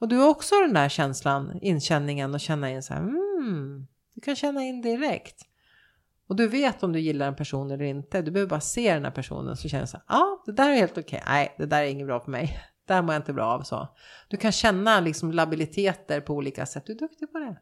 Och 0.00 0.08
du 0.08 0.16
har 0.16 0.28
också 0.28 0.54
den 0.60 0.74
där 0.74 0.88
känslan, 0.88 1.58
inkänningen 1.62 2.34
och 2.34 2.40
känna 2.40 2.70
in 2.70 2.82
så 2.82 2.94
här, 2.94 3.00
mm, 3.00 3.86
du 4.14 4.20
kan 4.20 4.36
känna 4.36 4.62
in 4.62 4.82
direkt. 4.82 5.42
Och 6.28 6.36
du 6.36 6.48
vet 6.48 6.82
om 6.82 6.92
du 6.92 7.00
gillar 7.00 7.28
en 7.28 7.36
person 7.36 7.70
eller 7.70 7.84
inte. 7.84 8.22
Du 8.22 8.30
behöver 8.30 8.50
bara 8.50 8.60
se 8.60 8.94
den 8.94 9.04
här 9.04 9.10
personen 9.10 9.56
så 9.56 9.68
känner 9.68 9.82
du 9.84 9.86
så 9.88 9.96
här, 9.96 10.04
ja, 10.08 10.42
det 10.46 10.52
där 10.52 10.70
är 10.70 10.74
helt 10.76 10.98
okej. 10.98 11.22
Nej, 11.26 11.54
det 11.58 11.66
där 11.66 11.82
är 11.82 11.86
inget 11.86 12.06
bra 12.06 12.20
för 12.20 12.30
mig. 12.30 12.58
Det 12.86 12.94
här 12.94 13.02
mår 13.02 13.14
jag 13.14 13.20
inte 13.20 13.32
bra 13.32 13.44
av 13.46 13.62
så. 13.62 13.88
Du 14.28 14.36
kan 14.36 14.52
känna 14.52 15.00
liksom 15.00 15.32
labiliteter 15.32 16.20
på 16.20 16.34
olika 16.34 16.66
sätt. 16.66 16.86
Du 16.86 16.92
är 16.92 16.98
duktig 16.98 17.32
på 17.32 17.38
det. 17.38 17.56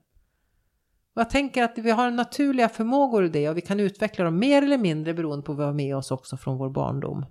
Och 1.17 1.21
jag 1.21 1.31
tänker 1.31 1.63
att 1.63 1.79
vi 1.79 1.91
har 1.91 2.11
naturliga 2.11 2.69
förmågor 2.69 3.25
i 3.25 3.29
det 3.29 3.49
och 3.49 3.57
vi 3.57 3.61
kan 3.61 3.81
utveckla 3.81 4.25
dem 4.25 4.39
mer 4.39 4.63
eller 4.63 4.79
mindre 4.79 5.15
beroende 5.15 5.47
på 5.47 5.53
vad 5.53 5.59
vi 5.59 5.65
har 5.65 5.73
med 5.73 5.97
oss 5.97 6.11
också 6.11 6.37
från 6.37 6.59
vår 6.59 6.71
barndom 6.71 7.27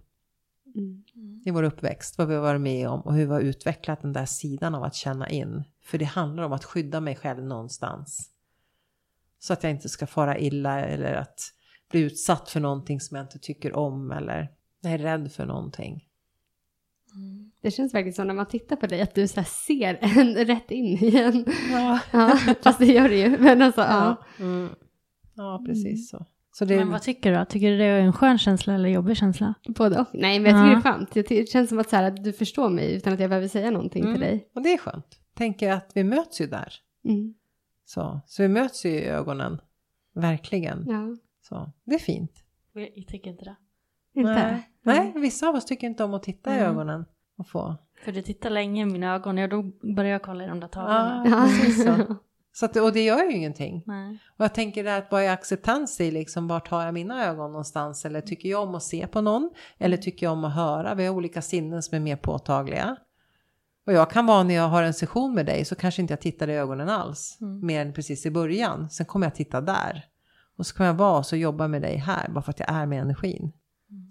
Mm. 0.75 1.41
i 1.45 1.51
vår 1.51 1.63
uppväxt, 1.63 2.17
vad 2.17 2.27
vi 2.27 2.35
har 2.35 2.41
varit 2.41 2.61
med 2.61 2.89
om 2.89 3.01
och 3.01 3.13
hur 3.13 3.25
vi 3.25 3.31
har 3.31 3.41
utvecklat 3.41 4.01
den 4.01 4.13
där 4.13 4.25
sidan 4.25 4.75
av 4.75 4.83
att 4.83 4.95
känna 4.95 5.29
in. 5.29 5.63
För 5.83 5.97
det 5.97 6.05
handlar 6.05 6.43
om 6.43 6.53
att 6.53 6.65
skydda 6.65 7.01
mig 7.01 7.15
själv 7.15 7.43
någonstans. 7.43 8.29
Så 9.39 9.53
att 9.53 9.63
jag 9.63 9.71
inte 9.71 9.89
ska 9.89 10.07
fara 10.07 10.37
illa 10.37 10.79
eller 10.81 11.13
att 11.13 11.39
bli 11.89 12.01
utsatt 12.01 12.49
för 12.49 12.59
någonting 12.59 12.99
som 12.99 13.17
jag 13.17 13.23
inte 13.23 13.39
tycker 13.39 13.75
om 13.75 14.11
eller 14.11 14.51
jag 14.81 14.93
är 14.93 14.97
rädd 14.97 15.31
för 15.31 15.45
någonting. 15.45 16.07
Det 17.61 17.71
känns 17.71 17.93
verkligen 17.93 18.13
som 18.13 18.27
när 18.27 18.33
man 18.33 18.45
tittar 18.47 18.75
på 18.75 18.87
dig 18.87 19.01
att 19.01 19.15
du 19.15 19.27
så 19.27 19.35
här 19.39 19.47
ser 19.47 19.97
en 20.19 20.35
rätt 20.45 20.71
in 20.71 20.85
i 20.85 21.17
en. 21.17 21.45
Ja, 21.71 21.99
Ja, 22.11 22.37
fast 22.63 22.79
det 22.79 22.85
gör 22.85 23.09
det 23.09 23.17
ju. 23.19 23.37
Men 23.37 23.61
alltså, 23.61 23.81
ja. 23.81 24.23
ja. 24.37 24.43
Mm. 24.45 24.69
ja 25.35 25.63
precis 25.67 26.09
så. 26.09 26.25
så 26.51 26.65
det, 26.65 26.75
Men 26.77 26.89
vad 26.91 27.01
tycker 27.01 27.31
du 27.31 27.37
då? 27.37 27.45
Tycker 27.45 27.71
du 27.71 27.77
det 27.77 27.83
är 27.83 27.99
en 27.99 28.13
skön 28.13 28.37
känsla 28.37 28.73
eller 28.73 28.89
jobbig 28.89 29.17
känsla? 29.17 29.53
Både 29.67 29.99
och. 29.99 30.07
Nej, 30.13 30.39
men 30.39 30.51
jag 30.55 30.63
tycker 30.63 30.69
Ja. 30.75 30.81
det 30.83 30.89
är 30.89 30.93
skönt. 30.93 31.15
Jag 31.15 31.25
tycker, 31.25 31.41
det 31.41 31.49
känns 31.49 31.69
som 31.69 31.79
att, 31.79 31.89
så 31.89 31.95
här, 31.95 32.03
att 32.03 32.23
du 32.23 32.33
förstår 32.33 32.69
mig 32.69 32.95
utan 32.95 33.13
att 33.13 33.19
jag 33.19 33.29
behöver 33.29 33.47
säga 33.47 33.71
någonting 33.71 34.01
Mm. 34.03 34.13
till 34.15 34.21
dig. 34.21 34.49
Och 34.55 34.61
det 34.61 34.73
är 34.73 34.77
skönt. 34.77 35.19
Tänker 35.33 35.71
att 35.71 35.91
vi 35.95 36.03
möts 36.03 36.41
ju 36.41 36.47
där. 36.47 36.73
Mm. 37.05 37.33
Så, 37.85 38.21
så 38.27 38.41
vi 38.43 38.49
möts 38.49 38.85
ju 38.85 38.89
i 38.89 39.05
ögonen. 39.05 39.61
Verkligen. 40.15 40.85
Ja, 40.87 41.17
Så 41.41 41.71
det 41.85 41.95
är 41.95 41.99
fint. 41.99 42.31
Jag 42.73 43.07
tycker 43.07 43.29
inte 43.29 43.45
det. 43.45 43.55
Inte? 44.15 44.31
Nej. 44.33 44.69
Nej, 44.83 45.13
vissa 45.15 45.47
av 45.49 45.55
oss 45.55 45.65
tycker 45.65 45.87
inte 45.87 46.03
om 46.03 46.13
att 46.13 46.23
titta 46.23 46.55
i 46.55 46.57
Mm. 46.57 46.69
ögonen 46.71 47.05
och 47.37 47.47
få. 47.47 47.75
För 48.05 48.11
du 48.11 48.21
tittar 48.21 48.49
länge 48.49 48.81
i 48.81 48.85
mina 48.85 49.15
ögon 49.15 49.37
och 49.37 49.49
då 49.49 49.63
börjar 49.95 50.11
jag 50.11 50.21
kolla 50.21 50.43
i 50.43 50.47
de 50.47 50.59
där 50.59 50.67
tavlorna. 50.67 51.23
Ja, 51.27 51.41
precis 51.41 51.83
så. 51.83 52.15
så 52.53 52.65
att, 52.65 52.75
och 52.75 52.93
det 52.93 53.03
gör 53.03 53.23
ju 53.23 53.31
ingenting. 53.31 53.83
Nej. 53.85 54.17
Och 54.37 54.43
jag 54.45 54.53
tänker 54.53 54.83
det 54.83 54.95
att 54.97 55.11
vad 55.11 55.23
är 55.23 55.29
acceptans 55.29 56.01
i 56.01 56.11
liksom, 56.11 56.47
vart 56.47 56.67
har 56.67 56.85
jag 56.85 56.93
mina 56.93 57.25
ögon 57.25 57.51
någonstans? 57.51 58.05
Eller 58.05 58.21
tycker 58.21 58.49
jag 58.49 58.63
om 58.63 58.75
att 58.75 58.83
se 58.83 59.07
på 59.07 59.21
någon? 59.21 59.49
Eller 59.77 59.97
tycker 59.97 60.25
jag 60.25 60.33
om 60.33 60.45
att 60.45 60.55
höra? 60.55 60.95
Vi 60.95 61.05
har 61.05 61.15
olika 61.15 61.41
sinnen 61.41 61.83
som 61.83 61.95
är 61.95 61.99
mer 61.99 62.15
påtagliga. 62.15 62.95
Och 63.87 63.93
jag 63.93 64.09
kan 64.09 64.25
vara 64.25 64.43
när 64.43 64.55
jag 64.55 64.67
har 64.67 64.83
en 64.83 64.93
session 64.93 65.33
med 65.33 65.45
dig 65.45 65.65
så 65.65 65.75
kanske 65.75 66.01
inte 66.01 66.11
jag 66.11 66.21
tittar 66.21 66.47
i 66.49 66.53
ögonen 66.53 66.89
alls. 66.89 67.37
Mm. 67.41 67.65
Mer 67.65 67.81
än 67.81 67.93
precis 67.93 68.25
i 68.25 68.31
början. 68.31 68.89
Sen 68.89 69.05
kommer 69.05 69.25
jag 69.25 69.35
titta 69.35 69.61
där. 69.61 70.05
Och 70.57 70.65
så 70.65 70.75
kommer 70.75 70.87
jag 70.87 70.93
vara 70.95 71.17
och 71.17 71.25
så 71.25 71.35
jobba 71.35 71.67
med 71.67 71.81
dig 71.81 71.97
här 71.97 72.29
bara 72.29 72.41
för 72.41 72.49
att 72.51 72.59
jag 72.59 72.69
är 72.69 72.85
med 72.85 73.01
energin. 73.01 73.51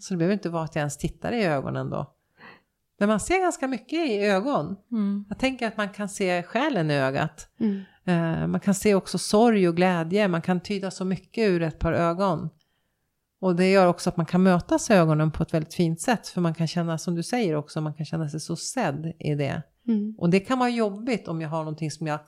Så 0.00 0.14
det 0.14 0.18
behöver 0.18 0.32
inte 0.32 0.50
vara 0.50 0.64
att 0.64 0.74
jag 0.74 0.80
ens 0.80 0.98
tittar 0.98 1.32
i 1.32 1.44
ögonen 1.44 1.90
då. 1.90 2.14
Men 2.98 3.08
man 3.08 3.20
ser 3.20 3.40
ganska 3.40 3.68
mycket 3.68 4.10
i 4.10 4.18
ögon. 4.18 4.76
Mm. 4.92 5.24
Jag 5.28 5.38
tänker 5.38 5.66
att 5.66 5.76
man 5.76 5.88
kan 5.88 6.08
se 6.08 6.42
själen 6.42 6.90
i 6.90 6.94
ögat. 6.94 7.48
Mm. 7.60 7.82
Eh, 8.04 8.46
man 8.46 8.60
kan 8.60 8.74
se 8.74 8.94
också 8.94 9.18
sorg 9.18 9.68
och 9.68 9.76
glädje. 9.76 10.28
Man 10.28 10.42
kan 10.42 10.60
tyda 10.60 10.90
så 10.90 11.04
mycket 11.04 11.48
ur 11.48 11.62
ett 11.62 11.78
par 11.78 11.92
ögon. 11.92 12.48
Och 13.40 13.56
det 13.56 13.70
gör 13.70 13.86
också 13.86 14.10
att 14.10 14.16
man 14.16 14.26
kan 14.26 14.42
mötas 14.42 14.90
i 14.90 14.92
ögonen 14.92 15.30
på 15.30 15.42
ett 15.42 15.54
väldigt 15.54 15.74
fint 15.74 16.00
sätt. 16.00 16.28
För 16.28 16.40
man 16.40 16.54
kan 16.54 16.66
känna, 16.66 16.98
som 16.98 17.14
du 17.14 17.22
säger 17.22 17.56
också, 17.56 17.80
man 17.80 17.94
kan 17.94 18.06
känna 18.06 18.28
sig 18.28 18.40
så 18.40 18.56
sedd 18.56 19.12
i 19.18 19.34
det. 19.34 19.62
Mm. 19.88 20.14
Och 20.18 20.30
det 20.30 20.40
kan 20.40 20.58
vara 20.58 20.70
jobbigt 20.70 21.28
om 21.28 21.40
jag 21.40 21.48
har 21.48 21.58
någonting 21.58 21.90
som 21.90 22.06
jag 22.06 22.20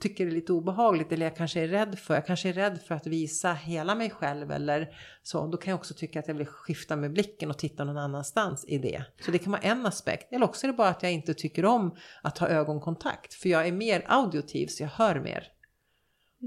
tycker 0.00 0.26
är 0.26 0.30
lite 0.30 0.52
obehagligt 0.52 1.12
eller 1.12 1.26
jag 1.26 1.36
kanske 1.36 1.60
är 1.60 1.68
rädd 1.68 1.98
för. 1.98 2.14
Jag 2.14 2.26
kanske 2.26 2.48
är 2.48 2.52
rädd 2.52 2.80
för 2.86 2.94
att 2.94 3.06
visa 3.06 3.52
hela 3.52 3.94
mig 3.94 4.10
själv 4.10 4.50
eller 4.50 4.88
så. 5.22 5.46
Då 5.46 5.56
kan 5.56 5.70
jag 5.70 5.78
också 5.78 5.94
tycka 5.94 6.20
att 6.20 6.28
jag 6.28 6.34
vill 6.34 6.46
skifta 6.46 6.96
med 6.96 7.12
blicken 7.12 7.50
och 7.50 7.58
titta 7.58 7.84
någon 7.84 7.98
annanstans 7.98 8.64
i 8.68 8.78
det. 8.78 9.04
Så 9.24 9.30
det 9.30 9.38
kan 9.38 9.52
vara 9.52 9.62
en 9.62 9.86
aspekt. 9.86 10.32
Eller 10.32 10.44
också 10.44 10.66
är 10.66 10.68
det 10.70 10.76
bara 10.76 10.88
att 10.88 11.02
jag 11.02 11.12
inte 11.12 11.34
tycker 11.34 11.64
om 11.64 11.96
att 12.22 12.38
ha 12.38 12.48
ögonkontakt. 12.48 13.34
För 13.34 13.48
jag 13.48 13.66
är 13.66 13.72
mer 13.72 14.04
auditiv 14.06 14.66
så 14.66 14.82
jag 14.82 14.90
hör 14.90 15.20
mer. 15.20 15.48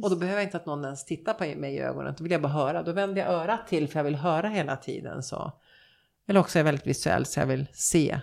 Och 0.04 0.10
då 0.10 0.16
behöver 0.16 0.40
jag 0.40 0.48
inte 0.48 0.58
att 0.58 0.66
någon 0.66 0.86
ens 0.86 1.06
tittar 1.06 1.34
på 1.34 1.60
mig 1.60 1.76
i 1.76 1.80
ögonen. 1.80 2.16
Då 2.18 2.24
vill 2.24 2.32
jag 2.32 2.42
bara 2.42 2.54
höra. 2.54 2.84
Då 2.84 2.92
vänder 2.92 3.22
jag 3.22 3.32
örat 3.32 3.68
till 3.68 3.88
för 3.88 4.00
jag 4.00 4.04
vill 4.04 4.16
höra 4.16 4.50
hela 4.50 4.78
tiden. 4.78 5.24
Så. 5.24 5.52
Eller 6.28 6.40
också 6.40 6.58
är 6.58 6.60
jag 6.60 6.66
väldigt 6.66 6.88
visuell 6.88 7.26
så 7.26 7.40
jag 7.40 7.48
vill 7.48 7.68
se. 7.74 8.20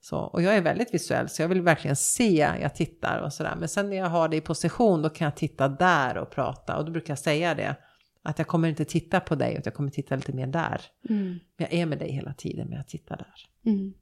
Så, 0.00 0.18
och 0.18 0.42
jag 0.42 0.56
är 0.56 0.62
väldigt 0.62 0.94
visuell 0.94 1.28
så 1.28 1.42
jag 1.42 1.48
vill 1.48 1.60
verkligen 1.62 1.96
se, 1.96 2.48
jag 2.62 2.74
tittar 2.74 3.18
och 3.20 3.32
sådär. 3.32 3.54
Men 3.58 3.68
sen 3.68 3.90
när 3.90 3.96
jag 3.96 4.06
har 4.08 4.28
det 4.28 4.36
i 4.36 4.40
position 4.40 5.02
då 5.02 5.08
kan 5.08 5.24
jag 5.24 5.36
titta 5.36 5.68
där 5.68 6.18
och 6.18 6.30
prata. 6.30 6.76
Och 6.76 6.84
då 6.84 6.90
brukar 6.92 7.10
jag 7.12 7.18
säga 7.18 7.54
det. 7.54 7.76
Att 8.22 8.38
jag 8.38 8.48
kommer 8.48 8.68
inte 8.68 8.84
titta 8.84 9.20
på 9.20 9.34
dig 9.34 9.50
utan 9.52 9.62
jag 9.64 9.74
kommer 9.74 9.90
titta 9.90 10.16
lite 10.16 10.32
mer 10.32 10.46
där. 10.46 10.80
Mm. 11.08 11.24
Men 11.26 11.38
jag 11.70 11.72
är 11.72 11.86
med 11.86 11.98
dig 11.98 12.10
hela 12.12 12.32
tiden 12.34 12.68
men 12.68 12.76
jag 12.76 12.88
tittar 12.88 13.16
där. 13.16 13.72
Mm. 13.72 13.92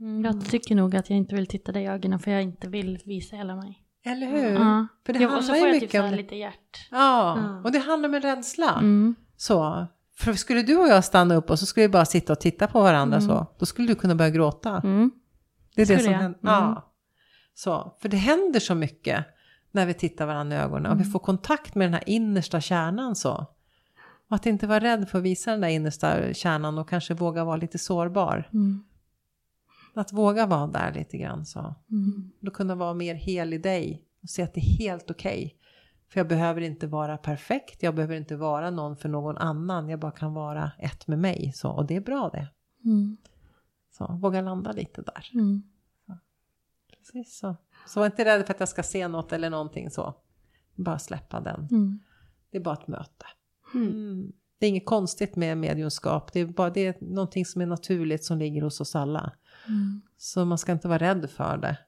Mm, 0.00 0.24
Jag 0.24 0.44
tycker 0.50 0.74
nog 0.74 0.96
att 0.96 1.10
jag 1.10 1.16
inte 1.16 1.34
vill 1.34 1.46
titta 1.46 1.72
dig 1.72 1.82
i 1.84 1.86
ögonen 1.86 2.18
för 2.18 2.30
jag 2.30 2.42
inte 2.42 2.68
vill 2.68 2.98
visa 3.04 3.36
hela 3.36 3.56
mig. 3.56 3.78
Eller 4.04 4.26
hur? 4.26 4.50
Ja. 4.54 4.86
För 5.06 5.12
det 5.12 5.18
ja, 5.18 5.36
och 5.36 5.44
så 5.44 5.52
handlar 5.52 5.54
får 5.54 5.68
ju 5.68 5.74
jag 5.74 5.74
typ 5.74 5.82
mycket 5.82 6.00
så 6.00 6.06
om 6.08 6.14
lite 6.14 6.36
hjärt. 6.36 6.88
Ja, 6.90 7.38
Ja. 7.38 7.60
och 7.64 7.72
det 7.72 7.78
handlar 7.78 8.08
om 8.08 8.14
en 8.14 8.22
rädsla. 8.22 8.72
Mm. 8.78 9.14
Så, 9.36 9.86
för 10.18 10.32
skulle 10.32 10.62
du 10.62 10.76
och 10.76 10.88
jag 10.88 11.04
stanna 11.04 11.34
upp 11.34 11.50
och 11.50 11.58
så 11.58 11.66
skulle 11.66 11.86
vi 11.86 11.92
bara 11.92 12.04
sitta 12.04 12.32
och 12.32 12.40
titta 12.40 12.66
på 12.66 12.80
varandra 12.82 13.16
Mm. 13.16 13.28
så, 13.28 13.46
då 13.58 13.66
skulle 13.66 13.88
du 13.88 13.94
kunna 13.94 14.14
börja 14.14 14.30
gråta. 14.30 14.80
Det 15.74 15.82
är 15.82 15.86
det 15.86 15.98
som 15.98 16.12
jag. 16.12 16.18
händer. 16.18 16.38
Mm. 16.40 16.54
Ja. 16.54 16.92
Så, 17.54 17.96
för 18.02 18.08
det 18.08 18.16
händer 18.16 18.60
så 18.60 18.74
mycket 18.74 19.24
när 19.70 19.86
vi 19.86 19.94
tittar 19.94 20.26
varandra 20.26 20.56
i 20.56 20.60
ögonen 20.60 20.92
och 20.92 20.98
vi 20.98 21.02
Mm. 21.02 21.12
får 21.12 21.18
kontakt 21.18 21.74
med 21.74 21.86
den 21.86 21.94
här 21.94 22.02
innersta 22.08 22.60
kärnan 22.60 23.16
så. 23.16 23.46
Och 24.28 24.36
att 24.36 24.46
inte 24.46 24.66
vara 24.66 24.80
rädd 24.80 25.08
för 25.08 25.18
att 25.18 25.24
visa 25.24 25.50
den 25.50 25.60
där 25.60 25.68
innersta 25.68 26.34
kärnan 26.34 26.78
och 26.78 26.88
kanske 26.88 27.14
våga 27.14 27.44
vara 27.44 27.56
lite 27.56 27.78
sårbar. 27.78 28.48
Mm. 28.52 28.84
Att 29.94 30.12
våga 30.12 30.46
vara 30.46 30.66
där 30.66 30.92
lite 30.94 31.16
grann 31.18 31.46
så. 31.46 31.74
Mm. 31.90 32.30
Då 32.40 32.50
kunna 32.50 32.74
vara 32.74 32.94
mer 32.94 33.14
hel 33.14 33.52
i 33.52 33.58
dig 33.58 34.02
och 34.22 34.28
se 34.30 34.42
att 34.42 34.54
det 34.54 34.60
är 34.60 34.78
helt 34.78 35.10
okej. 35.10 35.56
För 36.12 36.20
jag 36.20 36.28
behöver 36.28 36.60
inte 36.60 36.86
vara 36.86 37.16
perfekt, 37.16 37.82
jag 37.82 37.94
behöver 37.94 38.16
inte 38.16 38.36
vara 38.36 38.70
någon 38.70 38.96
för 38.96 39.08
någon 39.08 39.36
annan, 39.38 39.88
jag 39.88 40.00
bara 40.00 40.12
kan 40.12 40.34
vara 40.34 40.70
ett 40.78 41.06
med 41.06 41.18
mig. 41.18 41.52
Så, 41.54 41.70
och 41.70 41.86
det 41.86 41.96
är 41.96 42.00
bra 42.00 42.28
det. 42.32 42.48
Mm. 42.84 43.16
Så 43.92 44.18
våga 44.20 44.40
landa 44.40 44.72
lite 44.72 45.02
där. 45.02 45.30
Mm. 45.34 45.62
Precis 46.98 47.38
så. 47.38 47.56
Så 47.86 48.00
var 48.00 48.06
inte 48.06 48.24
rädd 48.24 48.46
för 48.46 48.54
att 48.54 48.60
jag 48.60 48.68
ska 48.68 48.82
se 48.82 49.08
något 49.08 49.32
eller 49.32 49.50
någonting 49.50 49.90
så. 49.90 50.14
Bara 50.74 50.98
släppa 50.98 51.40
den. 51.40 51.68
Mm. 51.70 52.00
Det 52.50 52.56
är 52.56 52.62
bara 52.62 52.74
ett 52.74 52.88
möte. 52.88 53.26
Mm. 53.74 53.88
Mm. 53.88 54.32
Det 54.58 54.66
är 54.66 54.70
inget 54.70 54.86
konstigt 54.86 55.36
med 55.36 55.58
mediumskap. 55.58 56.32
Det 56.32 56.40
är 56.40 56.46
bara 56.46 56.70
det 56.70 56.86
är 56.86 56.96
någonting 57.00 57.46
som 57.46 57.60
är 57.60 57.66
naturligt 57.66 58.24
som 58.24 58.38
ligger 58.38 58.62
hos 58.62 58.80
oss 58.80 58.96
alla. 58.96 59.32
Mm. 59.68 60.02
Så 60.16 60.44
man 60.44 60.58
ska 60.58 60.72
inte 60.72 60.88
vara 60.88 60.98
rädd 60.98 61.30
för 61.30 61.56
det. 61.56 61.78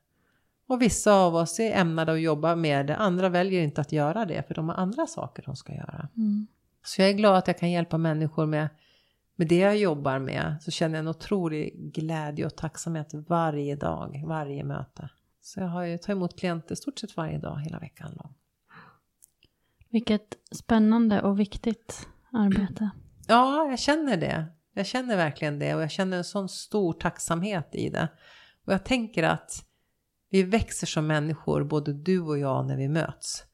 Och 0.66 0.82
vissa 0.82 1.14
av 1.14 1.34
oss 1.34 1.60
är 1.60 1.72
ämnade 1.72 2.12
att 2.12 2.20
jobba 2.20 2.56
med 2.56 2.86
det. 2.86 2.96
Andra 2.96 3.28
väljer 3.28 3.62
inte 3.62 3.80
att 3.80 3.92
göra 3.92 4.24
det 4.24 4.46
för 4.48 4.54
de 4.54 4.68
har 4.68 4.76
andra 4.76 5.06
saker 5.06 5.42
de 5.46 5.56
ska 5.56 5.72
göra. 5.72 6.08
Mm. 6.16 6.46
Så 6.84 7.02
jag 7.02 7.10
är 7.10 7.14
glad 7.14 7.36
att 7.36 7.46
jag 7.46 7.58
kan 7.58 7.70
hjälpa 7.70 7.98
människor 7.98 8.46
med, 8.46 8.68
med 9.36 9.48
det 9.48 9.58
jag 9.58 9.76
jobbar 9.76 10.18
med. 10.18 10.56
Så 10.60 10.70
känner 10.70 10.94
jag 10.94 11.02
en 11.02 11.08
otrolig 11.08 11.92
glädje 11.94 12.46
och 12.46 12.56
tacksamhet 12.56 13.10
varje 13.28 13.76
dag, 13.76 14.24
varje 14.26 14.64
möte. 14.64 15.08
Så 15.40 15.60
jag 15.60 15.66
har 15.66 15.82
ju 15.82 15.98
tagit 15.98 16.16
emot 16.16 16.38
klienter 16.38 16.74
stort 16.74 16.98
sett 16.98 17.16
varje 17.16 17.38
dag 17.38 17.60
hela 17.60 17.78
veckan 17.78 18.12
lång. 18.12 18.34
Vilket 19.90 20.36
spännande 20.52 21.22
och 21.22 21.40
viktigt 21.40 22.08
arbete. 22.32 22.90
Ja, 23.28 23.66
jag 23.70 23.78
känner 23.78 24.16
det. 24.16 24.46
Jag 24.74 24.86
känner 24.86 25.16
verkligen 25.16 25.58
det 25.58 25.74
och 25.74 25.82
jag 25.82 25.90
känner 25.90 26.16
en 26.16 26.24
sån 26.24 26.48
stor 26.48 26.92
tacksamhet 26.92 27.74
i 27.74 27.90
det. 27.90 28.08
Och 28.64 28.72
jag 28.72 28.84
tänker 28.84 29.22
att 29.22 29.64
vi 30.30 30.42
växer 30.42 30.86
som 30.86 31.06
människor, 31.06 31.64
både 31.64 31.92
du 31.92 32.20
och 32.20 32.38
jag, 32.38 32.66
när 32.66 32.76
vi 32.76 32.88
möts. 32.88 33.44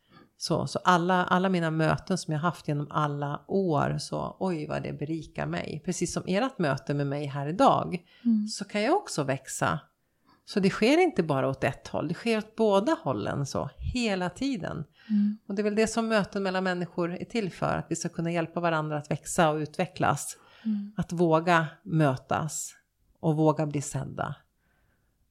Så, 0.42 0.66
så 0.66 0.78
alla, 0.84 1.24
alla 1.24 1.48
mina 1.48 1.70
möten 1.70 2.18
som 2.18 2.32
jag 2.32 2.40
haft 2.40 2.68
genom 2.68 2.86
alla 2.90 3.40
år, 3.48 3.98
så 3.98 4.36
oj 4.38 4.66
vad 4.66 4.82
det 4.82 4.92
berikar 4.92 5.46
mig. 5.46 5.82
Precis 5.84 6.12
som 6.12 6.22
ert 6.26 6.58
möte 6.58 6.94
med 6.94 7.06
mig 7.06 7.26
här 7.26 7.46
idag, 7.46 8.04
Mm. 8.24 8.48
så 8.48 8.64
kan 8.64 8.82
jag 8.82 8.96
också 8.96 9.22
växa. 9.22 9.80
Så 10.44 10.60
det 10.60 10.70
sker 10.70 10.98
inte 10.98 11.22
bara 11.22 11.48
åt 11.48 11.64
ett 11.64 11.88
håll, 11.88 12.08
det 12.08 12.14
sker 12.14 12.38
åt 12.38 12.56
båda 12.56 12.96
hållen 13.02 13.46
så, 13.46 13.70
hela 13.78 14.30
tiden. 14.30 14.84
Mm. 15.08 15.38
Och 15.46 15.54
det 15.54 15.62
är 15.62 15.64
väl 15.64 15.74
det 15.74 15.86
som 15.86 16.08
möten 16.08 16.42
mellan 16.42 16.64
människor 16.64 17.14
är 17.14 17.24
till 17.24 17.52
för, 17.52 17.76
att 17.76 17.86
vi 17.88 17.96
ska 17.96 18.08
kunna 18.08 18.32
hjälpa 18.32 18.60
varandra 18.60 18.98
att 18.98 19.10
växa 19.10 19.50
och 19.50 19.56
utvecklas. 19.56 20.36
Mm. 20.64 20.92
Att 20.96 21.12
våga 21.12 21.66
mötas 21.82 22.74
och 23.20 23.36
våga 23.36 23.66
bli 23.66 23.82
sedda. 23.82 24.34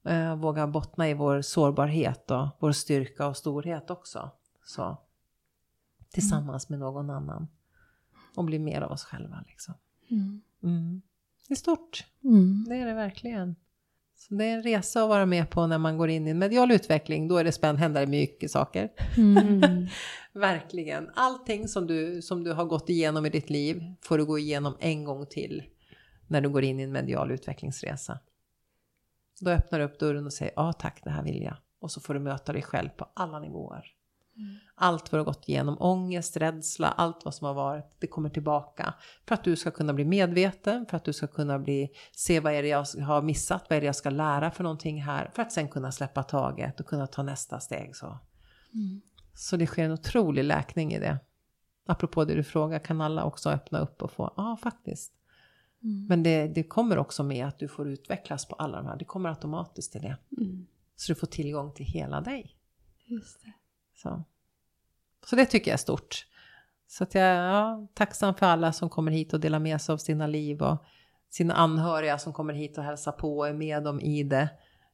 Eh, 0.04 0.36
våga 0.36 0.66
bottna 0.66 1.08
i 1.08 1.14
vår 1.14 1.42
sårbarhet 1.42 2.30
och 2.30 2.48
vår 2.60 2.72
styrka 2.72 3.26
och 3.26 3.36
storhet 3.36 3.90
också. 3.90 4.30
Så. 4.64 4.98
Tillsammans 6.10 6.68
med 6.68 6.78
någon 6.78 7.10
annan. 7.10 7.48
Och 8.36 8.44
bli 8.44 8.58
mer 8.58 8.80
av 8.80 8.92
oss 8.92 9.04
själva 9.04 9.44
liksom. 9.48 9.74
Mm. 10.10 10.40
Mm. 10.62 11.02
Det 11.48 11.54
är 11.54 11.56
stort, 11.56 12.06
Mm. 12.24 12.64
det 12.68 12.76
är 12.76 12.86
det 12.86 12.94
verkligen. 12.94 13.56
Så 14.16 14.34
det 14.34 14.44
är 14.44 14.54
en 14.54 14.62
resa 14.62 15.02
att 15.02 15.08
vara 15.08 15.26
med 15.26 15.50
på 15.50 15.66
när 15.66 15.78
man 15.78 15.98
går 15.98 16.08
in 16.10 16.26
i 16.26 16.30
en 16.30 16.38
medial 16.38 16.70
utveckling. 16.72 17.28
Då 17.28 17.36
är 17.36 17.44
det 17.44 17.52
spännande, 17.52 17.80
händer 17.80 18.00
det 18.00 18.06
mycket 18.06 18.50
saker. 18.50 18.92
Mm. 19.16 19.86
Verkligen. 20.32 21.10
Allting 21.14 21.68
som 21.68 21.86
du, 21.86 22.22
som 22.22 22.44
du 22.44 22.52
har 22.52 22.64
gått 22.64 22.88
igenom 22.88 23.26
i 23.26 23.30
ditt 23.30 23.50
liv 23.50 23.94
får 24.02 24.18
du 24.18 24.24
gå 24.24 24.38
igenom 24.38 24.76
en 24.80 25.04
gång 25.04 25.26
till 25.26 25.64
när 26.28 26.40
du 26.40 26.48
går 26.48 26.64
in 26.64 26.80
i 26.80 26.82
en 26.82 26.92
medial 26.92 27.30
utvecklingsresa. 27.30 28.18
Då 29.40 29.50
öppnar 29.50 29.78
du 29.78 29.84
upp 29.84 29.98
dörren 29.98 30.26
och 30.26 30.32
säger 30.32 30.52
ja 30.56 30.72
tack, 30.72 31.00
det 31.04 31.10
här 31.10 31.22
vill 31.22 31.42
jag. 31.42 31.56
Och 31.78 31.90
så 31.90 32.00
får 32.00 32.14
du 32.14 32.20
möta 32.20 32.52
dig 32.52 32.62
själv 32.62 32.88
på 32.88 33.06
alla 33.14 33.38
nivåer. 33.38 33.84
Allt 34.74 35.12
vad 35.12 35.18
du 35.18 35.20
har 35.20 35.32
gått 35.32 35.48
igenom, 35.48 35.76
ångest, 35.80 36.36
rädsla, 36.36 36.88
allt 36.88 37.24
vad 37.24 37.34
som 37.34 37.46
har 37.46 37.54
varit, 37.54 37.96
det 37.98 38.06
kommer 38.06 38.30
tillbaka. 38.30 38.94
För 39.28 39.34
att 39.34 39.44
du 39.44 39.56
ska 39.56 39.70
kunna 39.70 39.94
bli 39.94 40.04
medveten, 40.04 40.86
för 40.86 40.96
att 40.96 41.04
du 41.04 41.12
ska 41.12 41.26
kunna 41.26 41.58
bli, 41.58 41.90
se 42.12 42.40
vad 42.40 42.52
är 42.52 42.62
det 42.62 42.68
jag 42.68 42.86
har 43.06 43.22
missat, 43.22 43.66
vad 43.68 43.76
är 43.76 43.80
det 43.80 43.86
jag 43.86 43.96
ska 43.96 44.10
lära 44.10 44.50
för 44.50 44.62
någonting 44.62 45.02
här. 45.02 45.30
För 45.34 45.42
att 45.42 45.52
sen 45.52 45.68
kunna 45.68 45.92
släppa 45.92 46.22
taget 46.22 46.80
och 46.80 46.86
kunna 46.86 47.06
ta 47.06 47.22
nästa 47.22 47.60
steg 47.60 47.96
så. 47.96 48.18
Så 49.34 49.56
det 49.56 49.66
sker 49.66 49.84
en 49.84 49.92
otrolig 49.92 50.44
läkning 50.44 50.92
i 50.92 50.98
det. 50.98 51.18
Apropå 51.86 52.24
det 52.24 52.34
du 52.34 52.44
frågar, 52.44 52.78
kan 52.78 53.00
alla 53.00 53.24
också 53.24 53.50
öppna 53.50 53.78
upp 53.78 54.02
och 54.02 54.12
få, 54.12 54.34
ja 54.36 54.58
faktiskt. 54.62 55.12
Men 56.08 56.22
det, 56.22 56.48
det 56.48 56.62
kommer 56.62 56.98
också 56.98 57.22
med 57.22 57.46
att 57.46 57.58
du 57.58 57.68
får 57.68 57.88
utvecklas 57.88 58.48
på 58.48 58.54
alla 58.54 58.76
de 58.76 58.86
här, 58.86 58.96
det 58.96 59.04
kommer 59.04 59.28
automatiskt 59.28 59.92
till 59.92 60.02
det. 60.02 60.16
Mm. 60.38 60.66
Så 60.96 61.12
du 61.12 61.20
får 61.20 61.26
tillgång 61.26 61.74
till 61.74 61.86
hela 61.86 62.20
dig. 62.20 62.56
Just 63.06 63.44
det. 63.44 63.52
Så, 64.02 64.24
så 65.26 65.36
det 65.36 65.46
tycker 65.46 65.70
jag 65.70 65.74
är 65.74 65.78
stort. 65.78 66.26
Så 66.88 67.04
att 67.04 67.14
jag 67.14 67.24
är 67.24 67.42
ja, 67.42 67.86
tacksam 67.94 68.34
för 68.34 68.46
alla 68.46 68.72
som 68.72 68.88
kommer 68.88 69.12
hit 69.12 69.32
och 69.32 69.40
delar 69.40 69.58
med 69.58 69.80
sig 69.80 69.92
av 69.92 69.96
sina 69.96 70.26
liv 70.26 70.62
och 70.62 70.84
sina 71.30 71.54
anhöriga 71.54 72.18
som 72.18 72.32
kommer 72.32 72.54
hit 72.54 72.78
och 72.78 72.84
hälsar 72.84 73.12
på 73.12 73.38
och 73.38 73.48
är 73.48 73.52
med 73.52 73.82
dem 73.82 74.00
i 74.00 74.22
det. 74.22 74.48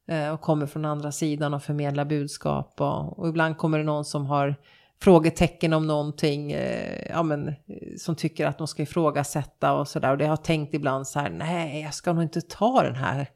Eh, 0.07 0.29
och 0.29 0.41
kommer 0.41 0.65
från 0.65 0.85
andra 0.85 1.11
sidan 1.11 1.53
och 1.53 1.63
förmedlar 1.63 2.05
budskap. 2.05 2.81
Och, 2.81 3.19
och 3.19 3.27
ibland 3.27 3.57
kommer 3.57 3.77
det 3.77 3.83
någon 3.83 4.05
som 4.05 4.25
har 4.25 4.55
frågetecken 5.01 5.73
om 5.73 5.87
någonting. 5.87 6.51
eh, 6.51 7.07
Ja, 7.09 7.23
men, 7.23 7.47
eh, 7.47 7.53
som 7.97 8.15
tycker 8.15 8.45
att 8.45 8.57
de 8.57 8.67
ska 8.67 8.83
ifrågasätta 8.83 9.73
och 9.73 9.87
sådär. 9.87 10.11
Och 10.11 10.17
det 10.17 10.25
har 10.25 10.37
tänkt 10.37 10.73
ibland 10.73 11.07
så 11.07 11.19
här, 11.19 11.29
nej 11.29 11.81
jag 11.81 11.93
ska 11.93 12.13
nog 12.13 12.23
inte 12.23 12.41
ta 12.41 12.83
den 12.83 12.95
här 12.95 13.27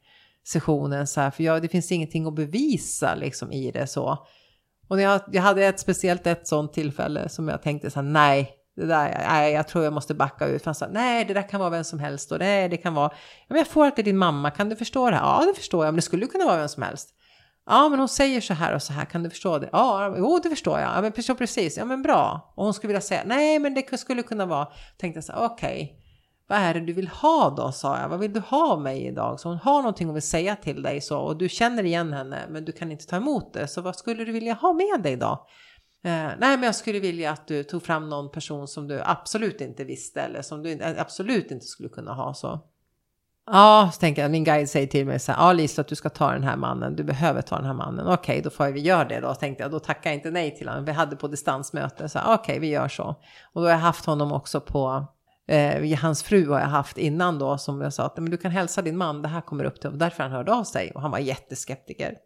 sessionen 0.44 1.08
så 1.08 1.22
här. 1.22 1.32
För 1.32 1.44
jag, 1.44 1.62
det 1.62 1.68
finns 1.68 1.92
ingenting 1.92 2.26
att 2.26 2.36
bevisa 2.36 3.16
liksom 3.16 3.52
i 3.52 3.72
det 3.72 3.88
så. 3.88 4.28
Och 4.92 4.98
när 4.98 5.04
jag, 5.04 5.22
jag 5.32 5.42
hade 5.42 5.66
ett 5.66 5.80
speciellt 5.80 6.28
ett 6.28 6.48
sånt 6.48 6.74
tillfälle 6.74 7.30
som 7.30 7.48
jag 7.48 7.62
tänkte 7.62 7.92
så 7.92 8.00
här, 8.00 8.08
nej, 8.08 8.52
det 8.76 8.86
där, 8.86 9.26
nej, 9.30 9.54
jag 9.54 9.68
tror 9.68 9.84
jag 9.84 9.94
måste 9.94 10.14
backa 10.14 10.48
ut. 10.48 10.62
För 10.62 10.66
han 10.66 10.76
sa, 10.76 10.88
nej, 10.88 11.26
det 11.26 11.34
där 11.34 11.50
kan 11.50 11.60
vara 11.60 11.70
vem 11.70 11.84
som 11.84 12.00
helst 12.00 12.32
och 12.32 12.40
nej, 12.40 12.70
det 12.70 12.78
kan 12.78 12.94
vara, 12.94 13.12
men 13.48 13.58
jag 13.58 13.68
får 13.68 13.86
alltid 13.86 14.06
din 14.06 14.18
mamma, 14.18 14.52
kan 14.52 14.70
du 14.70 14.76
förstå 14.76 15.10
det 15.10 15.16
här? 15.16 15.24
Ja, 15.24 15.46
det 15.48 15.54
förstår 15.54 15.86
jag, 15.86 15.92
men 15.92 15.96
det 15.96 16.02
skulle 16.02 16.26
kunna 16.26 16.46
vara 16.46 16.58
vem 16.58 16.68
som 16.68 16.84
helst. 16.84 17.10
Ja, 17.66 17.90
men 17.90 18.00
hon 18.00 18.08
säger 18.08 18.42
så 18.42 18.54
här 18.54 18.76
och 18.76 18.82
så 18.82 18.94
här, 18.94 19.06
kan 19.06 19.24
du 19.24 19.30
förstå 19.30 19.58
det? 19.58 19.70
Ja, 19.72 20.16
jo, 20.18 20.40
det 20.44 20.50
förstår 20.50 20.80
jag. 20.80 20.90
Ja, 20.96 21.02
men 21.02 21.12
precis, 21.12 21.78
ja, 21.78 21.86
men 21.86 22.02
bra. 22.02 22.54
Och 22.56 22.64
hon 22.64 22.74
skulle 22.74 22.88
vilja 22.88 23.02
säga, 23.02 23.22
nej, 23.26 23.60
men 23.60 23.74
det 23.74 23.98
skulle 24.00 24.24
kunna 24.24 24.46
vara, 24.46 24.68
tänkte 24.98 25.18
jag 25.18 25.24
så 25.24 25.34
okej. 25.34 25.46
okej. 25.46 26.01
Vad 26.52 26.60
är 26.60 26.74
det 26.74 26.80
du 26.80 26.94
vill 26.94 27.08
ha 27.08 27.50
då, 27.50 27.72
sa 27.72 28.00
jag. 28.00 28.10
Vad 28.10 28.20
vill 28.20 28.34
du 28.34 28.40
ha 28.40 28.72
av 28.72 28.82
mig 28.82 29.06
idag? 29.06 29.40
Så 29.40 29.50
hon 29.50 29.58
har 29.58 29.82
någonting 29.82 30.08
hon 30.08 30.14
vill 30.14 30.24
säga 30.24 30.56
till 30.56 30.82
dig 30.82 31.02
så, 31.02 31.20
och 31.20 31.38
du 31.38 31.50
känner 31.50 31.84
igen 31.84 32.14
henne, 32.14 32.40
men 32.50 32.66
du 32.66 32.72
kan 32.72 32.92
inte 32.92 33.06
ta 33.06 33.16
emot 33.16 33.54
det. 33.54 33.68
Så 33.68 33.82
vad 33.82 33.96
skulle 33.96 34.26
du 34.26 34.32
vilja 34.32 34.54
ha 34.54 34.74
med 34.74 35.04
dig 35.04 35.16
då? 35.16 35.48
Eh, 36.04 36.12
nej, 36.12 36.38
men 36.40 36.64
jag 36.64 36.76
skulle 36.76 37.00
vilja 37.00 37.32
att 37.32 37.48
du 37.48 37.64
tog 37.64 37.84
fram 37.84 38.10
någon 38.10 38.32
person 38.32 38.68
som 38.68 38.88
du 38.88 39.02
absolut 39.04 39.62
inte 39.62 39.84
visste 39.84 40.22
eller 40.22 40.42
som 40.42 40.64
du 40.64 40.72
eh, 40.72 41.02
absolut 41.02 41.52
inte 41.52 41.66
skulle 41.66 41.90
kunna 41.90 42.14
ha 42.14 42.34
så. 42.34 42.60
Ja, 43.46 43.90
så 43.94 44.00
tänker 44.00 44.22
jag, 44.22 44.32
min 44.32 44.44
guide 44.44 44.70
säger 44.70 44.88
till 44.88 45.06
mig 45.06 45.20
så 45.20 45.32
här, 45.32 45.48
ja 45.48 45.54
Lisa 45.54 45.82
att 45.82 45.88
du 45.88 45.96
ska 45.96 46.10
ta 46.10 46.32
den 46.32 46.44
här 46.44 46.58
mannen, 46.58 46.96
du 46.96 47.04
behöver 47.04 47.42
ta 47.42 47.56
den 47.56 47.66
här 47.66 47.74
mannen. 47.74 48.08
Okej, 48.08 48.42
då 48.42 48.50
får 48.50 48.68
vi 48.68 48.80
göra 48.80 49.06
det 49.06 49.20
då, 49.20 49.34
tänkte 49.34 49.64
jag. 49.64 49.72
Då 49.72 49.80
tackar 49.80 50.10
jag 50.10 50.18
inte 50.18 50.32
nej 50.32 50.56
till 50.56 50.70
honom. 50.70 50.86
Vi 50.86 50.92
hade 50.92 51.16
på 51.16 51.28
distansmöte, 51.28 52.10
så 52.10 52.20
här, 52.20 52.34
okej, 52.34 52.60
vi 52.60 52.68
gör 52.68 52.88
så. 52.88 53.16
Och 53.54 53.62
då 53.62 53.62
har 53.62 53.70
jag 53.70 53.78
haft 53.78 54.06
honom 54.06 54.32
också 54.32 54.62
på, 54.62 55.08
eh, 55.52 56.00
hans 56.00 56.24
fru 56.24 56.50
har 56.50 56.60
jag 56.60 56.68
haft 56.68 56.98
innan 56.98 57.40
då, 57.40 57.58
som 57.58 57.82
jag 57.82 57.94
sa 57.94 58.06
att 58.06 58.18
men 58.18 58.32
du 58.32 58.38
kan 58.38 58.52
hälsa 58.52 58.82
din 58.82 58.98
man, 58.98 59.22
det 59.22 59.28
här 59.28 59.42
kommer 59.42 59.64
upp 59.64 59.82
till, 59.82 59.90
och 59.90 59.98
därför 59.98 60.24
han 60.24 60.32
hörde 60.32 60.54
av 60.54 60.64
sig. 60.64 60.92
Och 60.92 61.02
han 61.02 61.12
var 61.12 61.20
jätteskeptiker. 61.20 62.18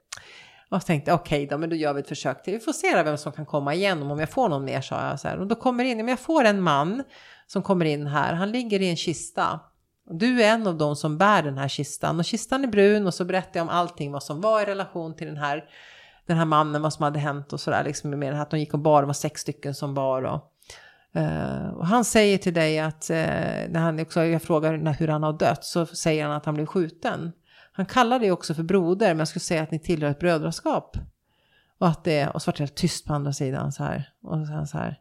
Och 0.69 0.81
så 0.81 0.85
tänkte 0.85 1.11
jag, 1.11 1.19
okej 1.19 1.47
då, 1.47 1.57
men 1.57 1.69
då 1.69 1.75
gör 1.75 1.93
vi 1.93 1.99
ett 1.99 2.07
försök 2.07 2.43
till. 2.43 2.53
Vi 2.53 2.59
får 2.59 2.73
se 2.73 3.03
vem 3.03 3.17
som 3.17 3.31
kan 3.31 3.45
komma 3.45 3.73
igen 3.73 4.03
om 4.03 4.19
jag 4.19 4.29
får 4.29 4.49
någon 4.49 4.65
mer, 4.65 4.81
sa 4.81 5.07
jag. 5.09 5.19
Så 5.19 5.27
här. 5.27 5.37
Och 5.37 5.47
då 5.47 5.55
kommer 5.55 5.83
in, 5.83 5.97
men 5.97 6.07
jag 6.07 6.19
får 6.19 6.43
en 6.43 6.61
man 6.61 7.03
som 7.47 7.63
kommer 7.63 7.85
in 7.85 8.07
här, 8.07 8.33
han 8.33 8.51
ligger 8.51 8.81
i 8.81 8.89
en 8.89 8.95
kista. 8.95 9.59
Du 10.09 10.43
är 10.43 10.53
en 10.53 10.67
av 10.67 10.77
dem 10.77 10.95
som 10.95 11.17
bär 11.17 11.43
den 11.43 11.57
här 11.57 11.67
kistan 11.67 12.19
och 12.19 12.25
kistan 12.25 12.63
är 12.63 12.67
brun 12.67 13.07
och 13.07 13.13
så 13.13 13.25
berättar 13.25 13.59
jag 13.59 13.63
om 13.63 13.69
allting 13.69 14.11
vad 14.11 14.23
som 14.23 14.41
var 14.41 14.61
i 14.61 14.65
relation 14.65 15.15
till 15.15 15.27
den 15.27 15.37
här, 15.37 15.63
den 16.27 16.37
här 16.37 16.45
mannen, 16.45 16.81
vad 16.81 16.93
som 16.93 17.03
hade 17.03 17.19
hänt 17.19 17.53
och 17.53 17.59
sådär. 17.59 17.83
Liksom 17.83 18.09
med 18.09 18.31
det 18.31 18.35
här 18.35 18.41
att 18.41 18.49
de 18.49 18.59
gick 18.59 18.73
och 18.73 18.79
bar, 18.79 19.01
det 19.01 19.05
var 19.05 19.13
sex 19.13 19.41
stycken 19.41 19.75
som 19.75 19.93
bar. 19.93 20.21
Och, 20.21 20.51
Uh, 21.15 21.67
och 21.67 21.87
han 21.87 22.05
säger 22.05 22.37
till 22.37 22.53
dig 22.53 22.79
att, 22.79 23.07
uh, 23.11 23.17
när 23.69 23.79
han 23.79 23.99
också, 23.99 24.23
jag 24.23 24.41
frågar 24.41 24.77
när, 24.77 24.93
hur 24.93 25.07
han 25.07 25.23
har 25.23 25.33
dött, 25.33 25.65
så 25.65 25.85
säger 25.85 26.23
han 26.25 26.33
att 26.33 26.45
han 26.45 26.53
blev 26.53 26.65
skjuten. 26.65 27.31
Han 27.71 27.85
kallar 27.85 28.19
dig 28.19 28.31
också 28.31 28.53
för 28.53 28.63
broder, 28.63 29.07
men 29.07 29.19
jag 29.19 29.27
skulle 29.27 29.41
säga 29.41 29.63
att 29.63 29.71
ni 29.71 29.79
tillhör 29.79 30.11
ett 30.11 30.19
brödraskap. 30.19 30.97
Och 31.77 31.87
att 31.87 32.03
det 32.03 32.27
och 32.27 32.41
så 32.41 32.51
vart 32.51 32.57
det 32.57 32.63
helt 32.63 32.75
tyst 32.75 33.05
på 33.05 33.13
andra 33.13 33.33
sidan 33.33 33.71
så 33.71 33.83
här. 33.83 34.09
Och 34.21 34.47
så 34.47 34.53
han 34.53 34.67
så 34.67 34.77
här. 34.77 34.99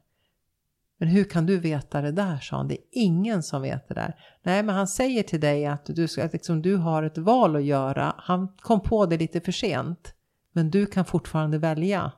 Men 0.98 1.08
hur 1.08 1.24
kan 1.24 1.46
du 1.46 1.58
veta 1.58 2.00
det 2.00 2.12
där, 2.12 2.38
sa 2.38 2.56
han. 2.56 2.68
Det 2.68 2.74
är 2.74 2.84
ingen 2.90 3.42
som 3.42 3.62
vet 3.62 3.88
det 3.88 3.94
där. 3.94 4.14
Nej, 4.42 4.62
men 4.62 4.74
han 4.74 4.88
säger 4.88 5.22
till 5.22 5.40
dig 5.40 5.66
att 5.66 5.86
du, 5.86 6.08
ska, 6.08 6.24
att 6.24 6.32
liksom, 6.32 6.62
du 6.62 6.76
har 6.76 7.02
ett 7.02 7.18
val 7.18 7.56
att 7.56 7.64
göra. 7.64 8.14
Han 8.18 8.48
kom 8.48 8.80
på 8.80 9.06
det 9.06 9.16
lite 9.16 9.40
för 9.40 9.52
sent. 9.52 10.14
Men 10.52 10.70
du 10.70 10.86
kan 10.86 11.04
fortfarande 11.04 11.58
välja. 11.58 12.12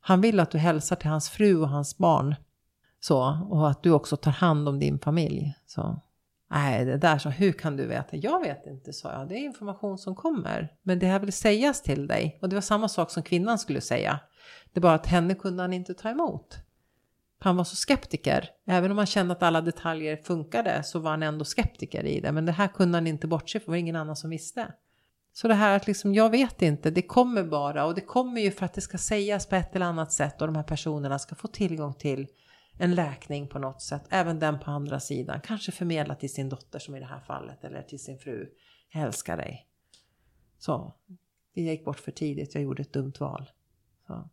Han 0.00 0.20
vill 0.20 0.40
att 0.40 0.50
du 0.50 0.58
hälsar 0.58 0.96
till 0.96 1.10
hans 1.10 1.30
fru 1.30 1.56
och 1.56 1.68
hans 1.68 1.98
barn. 1.98 2.34
Så, 3.00 3.46
och 3.50 3.70
att 3.70 3.82
du 3.82 3.90
också 3.90 4.16
tar 4.16 4.30
hand 4.30 4.68
om 4.68 4.78
din 4.78 4.98
familj. 4.98 5.54
Så. 5.66 6.00
Nej, 6.50 6.84
det 6.84 6.96
där 6.96 7.18
så, 7.18 7.28
hur 7.28 7.52
kan 7.52 7.76
du 7.76 7.86
veta? 7.86 8.16
Jag 8.16 8.40
vet 8.40 8.66
inte, 8.66 8.92
sa 8.92 9.12
jag. 9.12 9.28
Det 9.28 9.34
är 9.34 9.44
information 9.44 9.98
som 9.98 10.14
kommer. 10.14 10.72
Men 10.82 10.98
det 10.98 11.06
här 11.06 11.20
vill 11.20 11.32
sägas 11.32 11.82
till 11.82 12.06
dig. 12.06 12.38
Och 12.42 12.48
det 12.48 12.56
var 12.56 12.60
samma 12.60 12.88
sak 12.88 13.10
som 13.10 13.22
kvinnan 13.22 13.58
skulle 13.58 13.80
säga. 13.80 14.20
Det 14.72 14.78
är 14.78 14.82
bara 14.82 14.94
att 14.94 15.06
henne 15.06 15.34
kunde 15.34 15.62
han 15.62 15.72
inte 15.72 15.94
ta 15.94 16.10
emot. 16.10 16.58
Han 17.40 17.56
var 17.56 17.64
så 17.64 17.76
skeptiker. 17.76 18.50
Även 18.66 18.90
om 18.90 18.98
han 18.98 19.06
kände 19.06 19.32
att 19.32 19.42
alla 19.42 19.60
detaljer 19.60 20.16
funkade 20.16 20.82
så 20.84 20.98
var 20.98 21.10
han 21.10 21.22
ändå 21.22 21.44
skeptiker 21.44 22.04
i 22.04 22.20
det. 22.20 22.32
Men 22.32 22.46
det 22.46 22.52
här 22.52 22.68
kunde 22.68 22.96
han 22.96 23.06
inte 23.06 23.26
bortse 23.26 23.60
från, 23.60 23.64
det 23.64 23.70
var 23.70 23.76
ingen 23.76 23.96
annan 23.96 24.16
som 24.16 24.30
visste. 24.30 24.72
Så 25.32 25.48
det 25.48 25.54
här 25.54 25.76
att 25.76 25.86
liksom, 25.86 26.14
jag 26.14 26.30
vet 26.30 26.62
inte, 26.62 26.90
det 26.90 27.02
kommer 27.02 27.44
bara. 27.44 27.84
Och 27.84 27.94
det 27.94 28.00
kommer 28.00 28.40
ju 28.40 28.50
för 28.50 28.64
att 28.64 28.74
det 28.74 28.80
ska 28.80 28.98
sägas 28.98 29.46
på 29.46 29.56
ett 29.56 29.76
eller 29.76 29.86
annat 29.86 30.12
sätt 30.12 30.40
och 30.40 30.46
de 30.46 30.56
här 30.56 30.62
personerna 30.62 31.18
ska 31.18 31.34
få 31.34 31.48
tillgång 31.48 31.94
till 31.94 32.28
en 32.78 32.94
läkning 32.94 33.48
på 33.48 33.58
något 33.58 33.82
sätt. 33.82 34.02
Även 34.10 34.38
den 34.38 34.58
på 34.58 34.70
andra 34.70 35.00
sidan. 35.00 35.40
Kanske 35.40 35.72
förmedla 35.72 36.14
till 36.14 36.32
sin 36.32 36.48
dotter 36.48 36.78
som 36.78 36.94
i 36.96 37.00
det 37.00 37.06
här 37.06 37.20
fallet. 37.20 37.64
Eller 37.64 37.82
till 37.82 37.98
sin 37.98 38.18
fru. 38.18 38.48
Jag 38.92 39.02
älskar 39.02 39.36
dig. 39.36 39.66
Så. 40.58 40.94
Jag 41.54 41.64
gick 41.64 41.84
bort 41.84 41.98
för 41.98 42.12
tidigt. 42.12 42.54
Jag 42.54 42.64
gjorde 42.64 42.82
ett 42.82 42.92
dumt 42.92 43.12
val. 43.20 43.50
Så, 44.06 44.28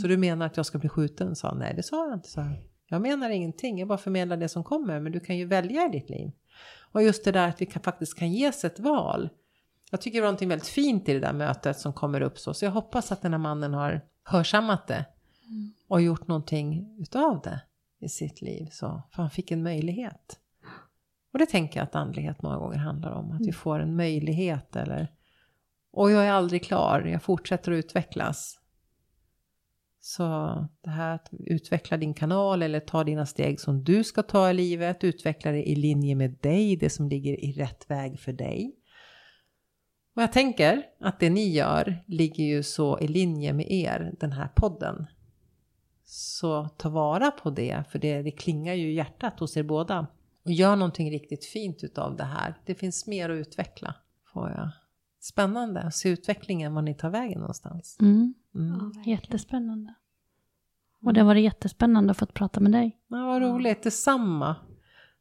så 0.00 0.08
du 0.08 0.16
menar 0.16 0.46
att 0.46 0.56
jag 0.56 0.66
ska 0.66 0.78
bli 0.78 0.88
skjuten? 0.88 1.36
Sa. 1.36 1.54
Nej, 1.54 1.74
det 1.76 1.82
sa 1.82 2.06
jag 2.08 2.14
inte. 2.14 2.28
Så 2.28 2.52
jag 2.86 3.02
menar 3.02 3.30
ingenting. 3.30 3.78
Jag 3.78 3.88
bara 3.88 3.98
förmedlar 3.98 4.36
det 4.36 4.48
som 4.48 4.64
kommer. 4.64 5.00
Men 5.00 5.12
du 5.12 5.20
kan 5.20 5.36
ju 5.36 5.46
välja 5.46 5.86
i 5.86 5.88
ditt 5.88 6.10
liv. 6.10 6.30
Och 6.92 7.02
just 7.02 7.24
det 7.24 7.32
där 7.32 7.48
att 7.48 7.60
vi 7.60 7.66
kan, 7.66 7.82
faktiskt 7.82 8.18
kan 8.18 8.32
ges 8.32 8.64
ett 8.64 8.80
val. 8.80 9.28
Jag 9.90 10.00
tycker 10.00 10.18
det 10.18 10.22
var 10.22 10.28
någonting 10.28 10.48
väldigt 10.48 10.68
fint 10.68 11.08
i 11.08 11.12
det 11.12 11.20
där 11.20 11.32
mötet 11.32 11.78
som 11.78 11.92
kommer 11.92 12.20
upp 12.20 12.38
så. 12.38 12.54
Så 12.54 12.64
jag 12.64 12.72
hoppas 12.72 13.12
att 13.12 13.22
den 13.22 13.32
här 13.32 13.38
mannen 13.38 13.74
har 13.74 14.00
hörsammat 14.24 14.86
det 14.86 15.04
och 15.88 16.02
gjort 16.02 16.28
någonting 16.28 16.96
utav 17.00 17.40
det 17.44 17.62
i 18.00 18.08
sitt 18.08 18.42
liv. 18.42 18.68
Så, 18.70 19.02
för 19.12 19.22
han 19.22 19.30
fick 19.30 19.50
en 19.50 19.62
möjlighet. 19.62 20.38
Och 21.32 21.38
det 21.38 21.46
tänker 21.46 21.80
jag 21.80 21.84
att 21.84 21.94
andlighet 21.94 22.42
många 22.42 22.56
gånger 22.58 22.78
handlar 22.78 23.10
om. 23.12 23.30
Att 23.32 23.40
vi 23.40 23.44
Mm. 23.44 23.54
får 23.54 23.80
en 23.80 23.96
möjlighet 23.96 24.76
eller... 24.76 25.08
Och 25.92 26.10
jag 26.10 26.26
är 26.26 26.30
aldrig 26.32 26.64
klar, 26.64 27.00
jag 27.00 27.22
fortsätter 27.22 27.72
att 27.72 27.76
utvecklas. 27.84 28.58
Så 30.00 30.22
det 30.80 30.90
här 30.90 31.14
att 31.14 31.28
utveckla 31.32 31.96
din 31.96 32.14
kanal 32.14 32.62
eller 32.62 32.80
ta 32.80 33.04
dina 33.04 33.26
steg 33.26 33.60
som 33.60 33.84
du 33.84 34.04
ska 34.04 34.22
ta 34.22 34.50
i 34.50 34.54
livet, 34.54 35.04
utveckla 35.04 35.50
det 35.50 35.68
i 35.70 35.74
linje 35.74 36.14
med 36.14 36.38
dig, 36.40 36.76
det 36.76 36.90
som 36.90 37.08
ligger 37.08 37.44
i 37.44 37.52
rätt 37.52 37.90
väg 37.90 38.20
för 38.20 38.32
dig. 38.32 38.76
Och 40.16 40.22
jag 40.22 40.32
tänker 40.32 40.82
att 41.00 41.20
det 41.20 41.30
ni 41.30 41.48
gör 41.48 42.04
ligger 42.06 42.44
ju 42.44 42.62
så 42.62 42.98
i 42.98 43.08
linje 43.08 43.52
med 43.52 43.70
er, 43.70 44.14
den 44.20 44.32
här 44.32 44.48
podden. 44.48 45.06
Så 46.04 46.68
ta 46.68 46.88
vara 46.88 47.30
på 47.30 47.50
det, 47.50 47.84
för 47.90 47.98
det, 47.98 48.22
det 48.22 48.30
klingar 48.30 48.74
ju 48.74 48.90
i 48.90 48.94
hjärtat 48.94 49.40
hos 49.40 49.56
er 49.56 49.62
båda. 49.62 50.06
Och 50.44 50.52
gör 50.52 50.76
någonting 50.76 51.10
riktigt 51.10 51.44
fint 51.44 51.84
utav 51.84 52.16
det 52.16 52.24
här. 52.24 52.54
Det 52.66 52.74
finns 52.74 53.06
mer 53.06 53.30
att 53.30 53.46
utveckla, 53.46 53.94
får 54.32 54.50
jag. 54.50 54.70
Spännande 55.20 55.80
att 55.82 55.94
se 55.94 56.08
utvecklingen, 56.08 56.74
var 56.74 56.82
ni 56.82 56.94
tar 56.94 57.10
vägen 57.10 57.40
någonstans. 57.40 57.96
Mm. 58.00 58.34
Mm. 58.54 58.92
Jättespännande. 59.06 59.94
Och 61.02 61.14
det 61.14 61.22
var 61.22 61.34
jättespännande 61.34 62.10
att 62.10 62.18
få 62.18 62.26
prata 62.26 62.60
med 62.60 62.72
dig. 62.72 62.98
Ja, 63.08 63.26
vad 63.26 63.42
roligt, 63.42 63.82
detsamma. 63.82 64.56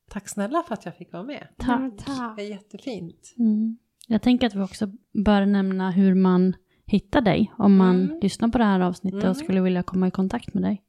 Tack 0.10 0.30
snälla 0.30 0.64
för 0.68 0.74
att 0.74 0.86
jag 0.86 0.98
fick 0.98 1.14
vara 1.14 1.24
med. 1.24 1.48
Tack. 1.58 1.94
Det 2.38 2.44
är 2.44 2.50
jättefint. 2.50 3.34
Mm. 3.38 3.78
Jag 4.08 4.22
tänker 4.22 4.48
att 4.48 4.56
vi 4.56 4.62
också 4.62 4.92
bör 5.14 5.46
nämna 5.46 5.92
hur 5.92 6.16
man 6.16 6.56
hittar 6.92 7.22
dig 7.22 7.52
om 7.58 7.76
man 7.78 7.96
Mm. 8.04 8.20
lyssnar 8.22 8.50
på 8.50 8.58
det 8.58 8.64
här 8.64 8.80
avsnittet 8.80 9.20
Mm. 9.20 9.30
och 9.32 9.38
skulle 9.38 9.62
vilja 9.62 9.84
komma 9.84 10.08
i 10.08 10.12
kontakt 10.12 10.54
med 10.54 10.64
dig. 10.64 10.82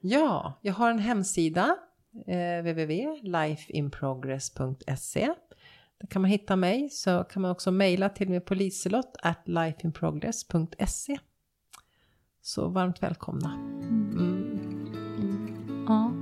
Ja, 0.00 0.58
jag 0.62 0.74
har 0.74 0.90
en 0.90 0.98
hemsida, 0.98 1.76
eh, 2.26 2.62
www.lifeinprogress.se. 2.62 5.26
Där 6.00 6.06
kan 6.08 6.22
man 6.22 6.30
hitta 6.30 6.56
mig, 6.56 6.88
så 6.90 7.24
kan 7.24 7.42
man 7.42 7.50
också 7.50 7.70
mejla 7.70 8.08
till 8.08 8.28
mig 8.28 8.40
på 8.40 8.54
liselott 8.54 9.16
at 9.22 9.48
lifeinprogress.se. 9.48 11.18
Så 12.42 12.68
varmt 12.68 13.02
välkomna. 13.02 13.52
Mm. 13.54 14.58
Ja. 15.88 16.12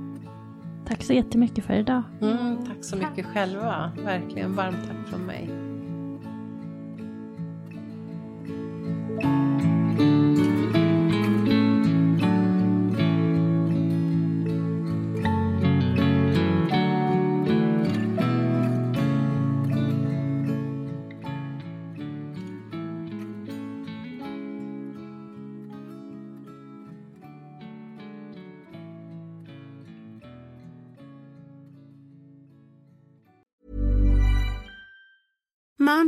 Tack 0.87 1.03
så 1.03 1.13
jättemycket 1.13 1.65
för 1.65 1.73
idag. 1.73 2.03
Mm, 2.21 2.65
tack 2.65 2.83
så 2.83 2.95
mycket 2.95 3.25
själva, 3.25 3.91
verkligen 4.03 4.55
varmt 4.55 4.87
tack 4.87 5.07
från 5.09 5.21
mig. 5.25 5.49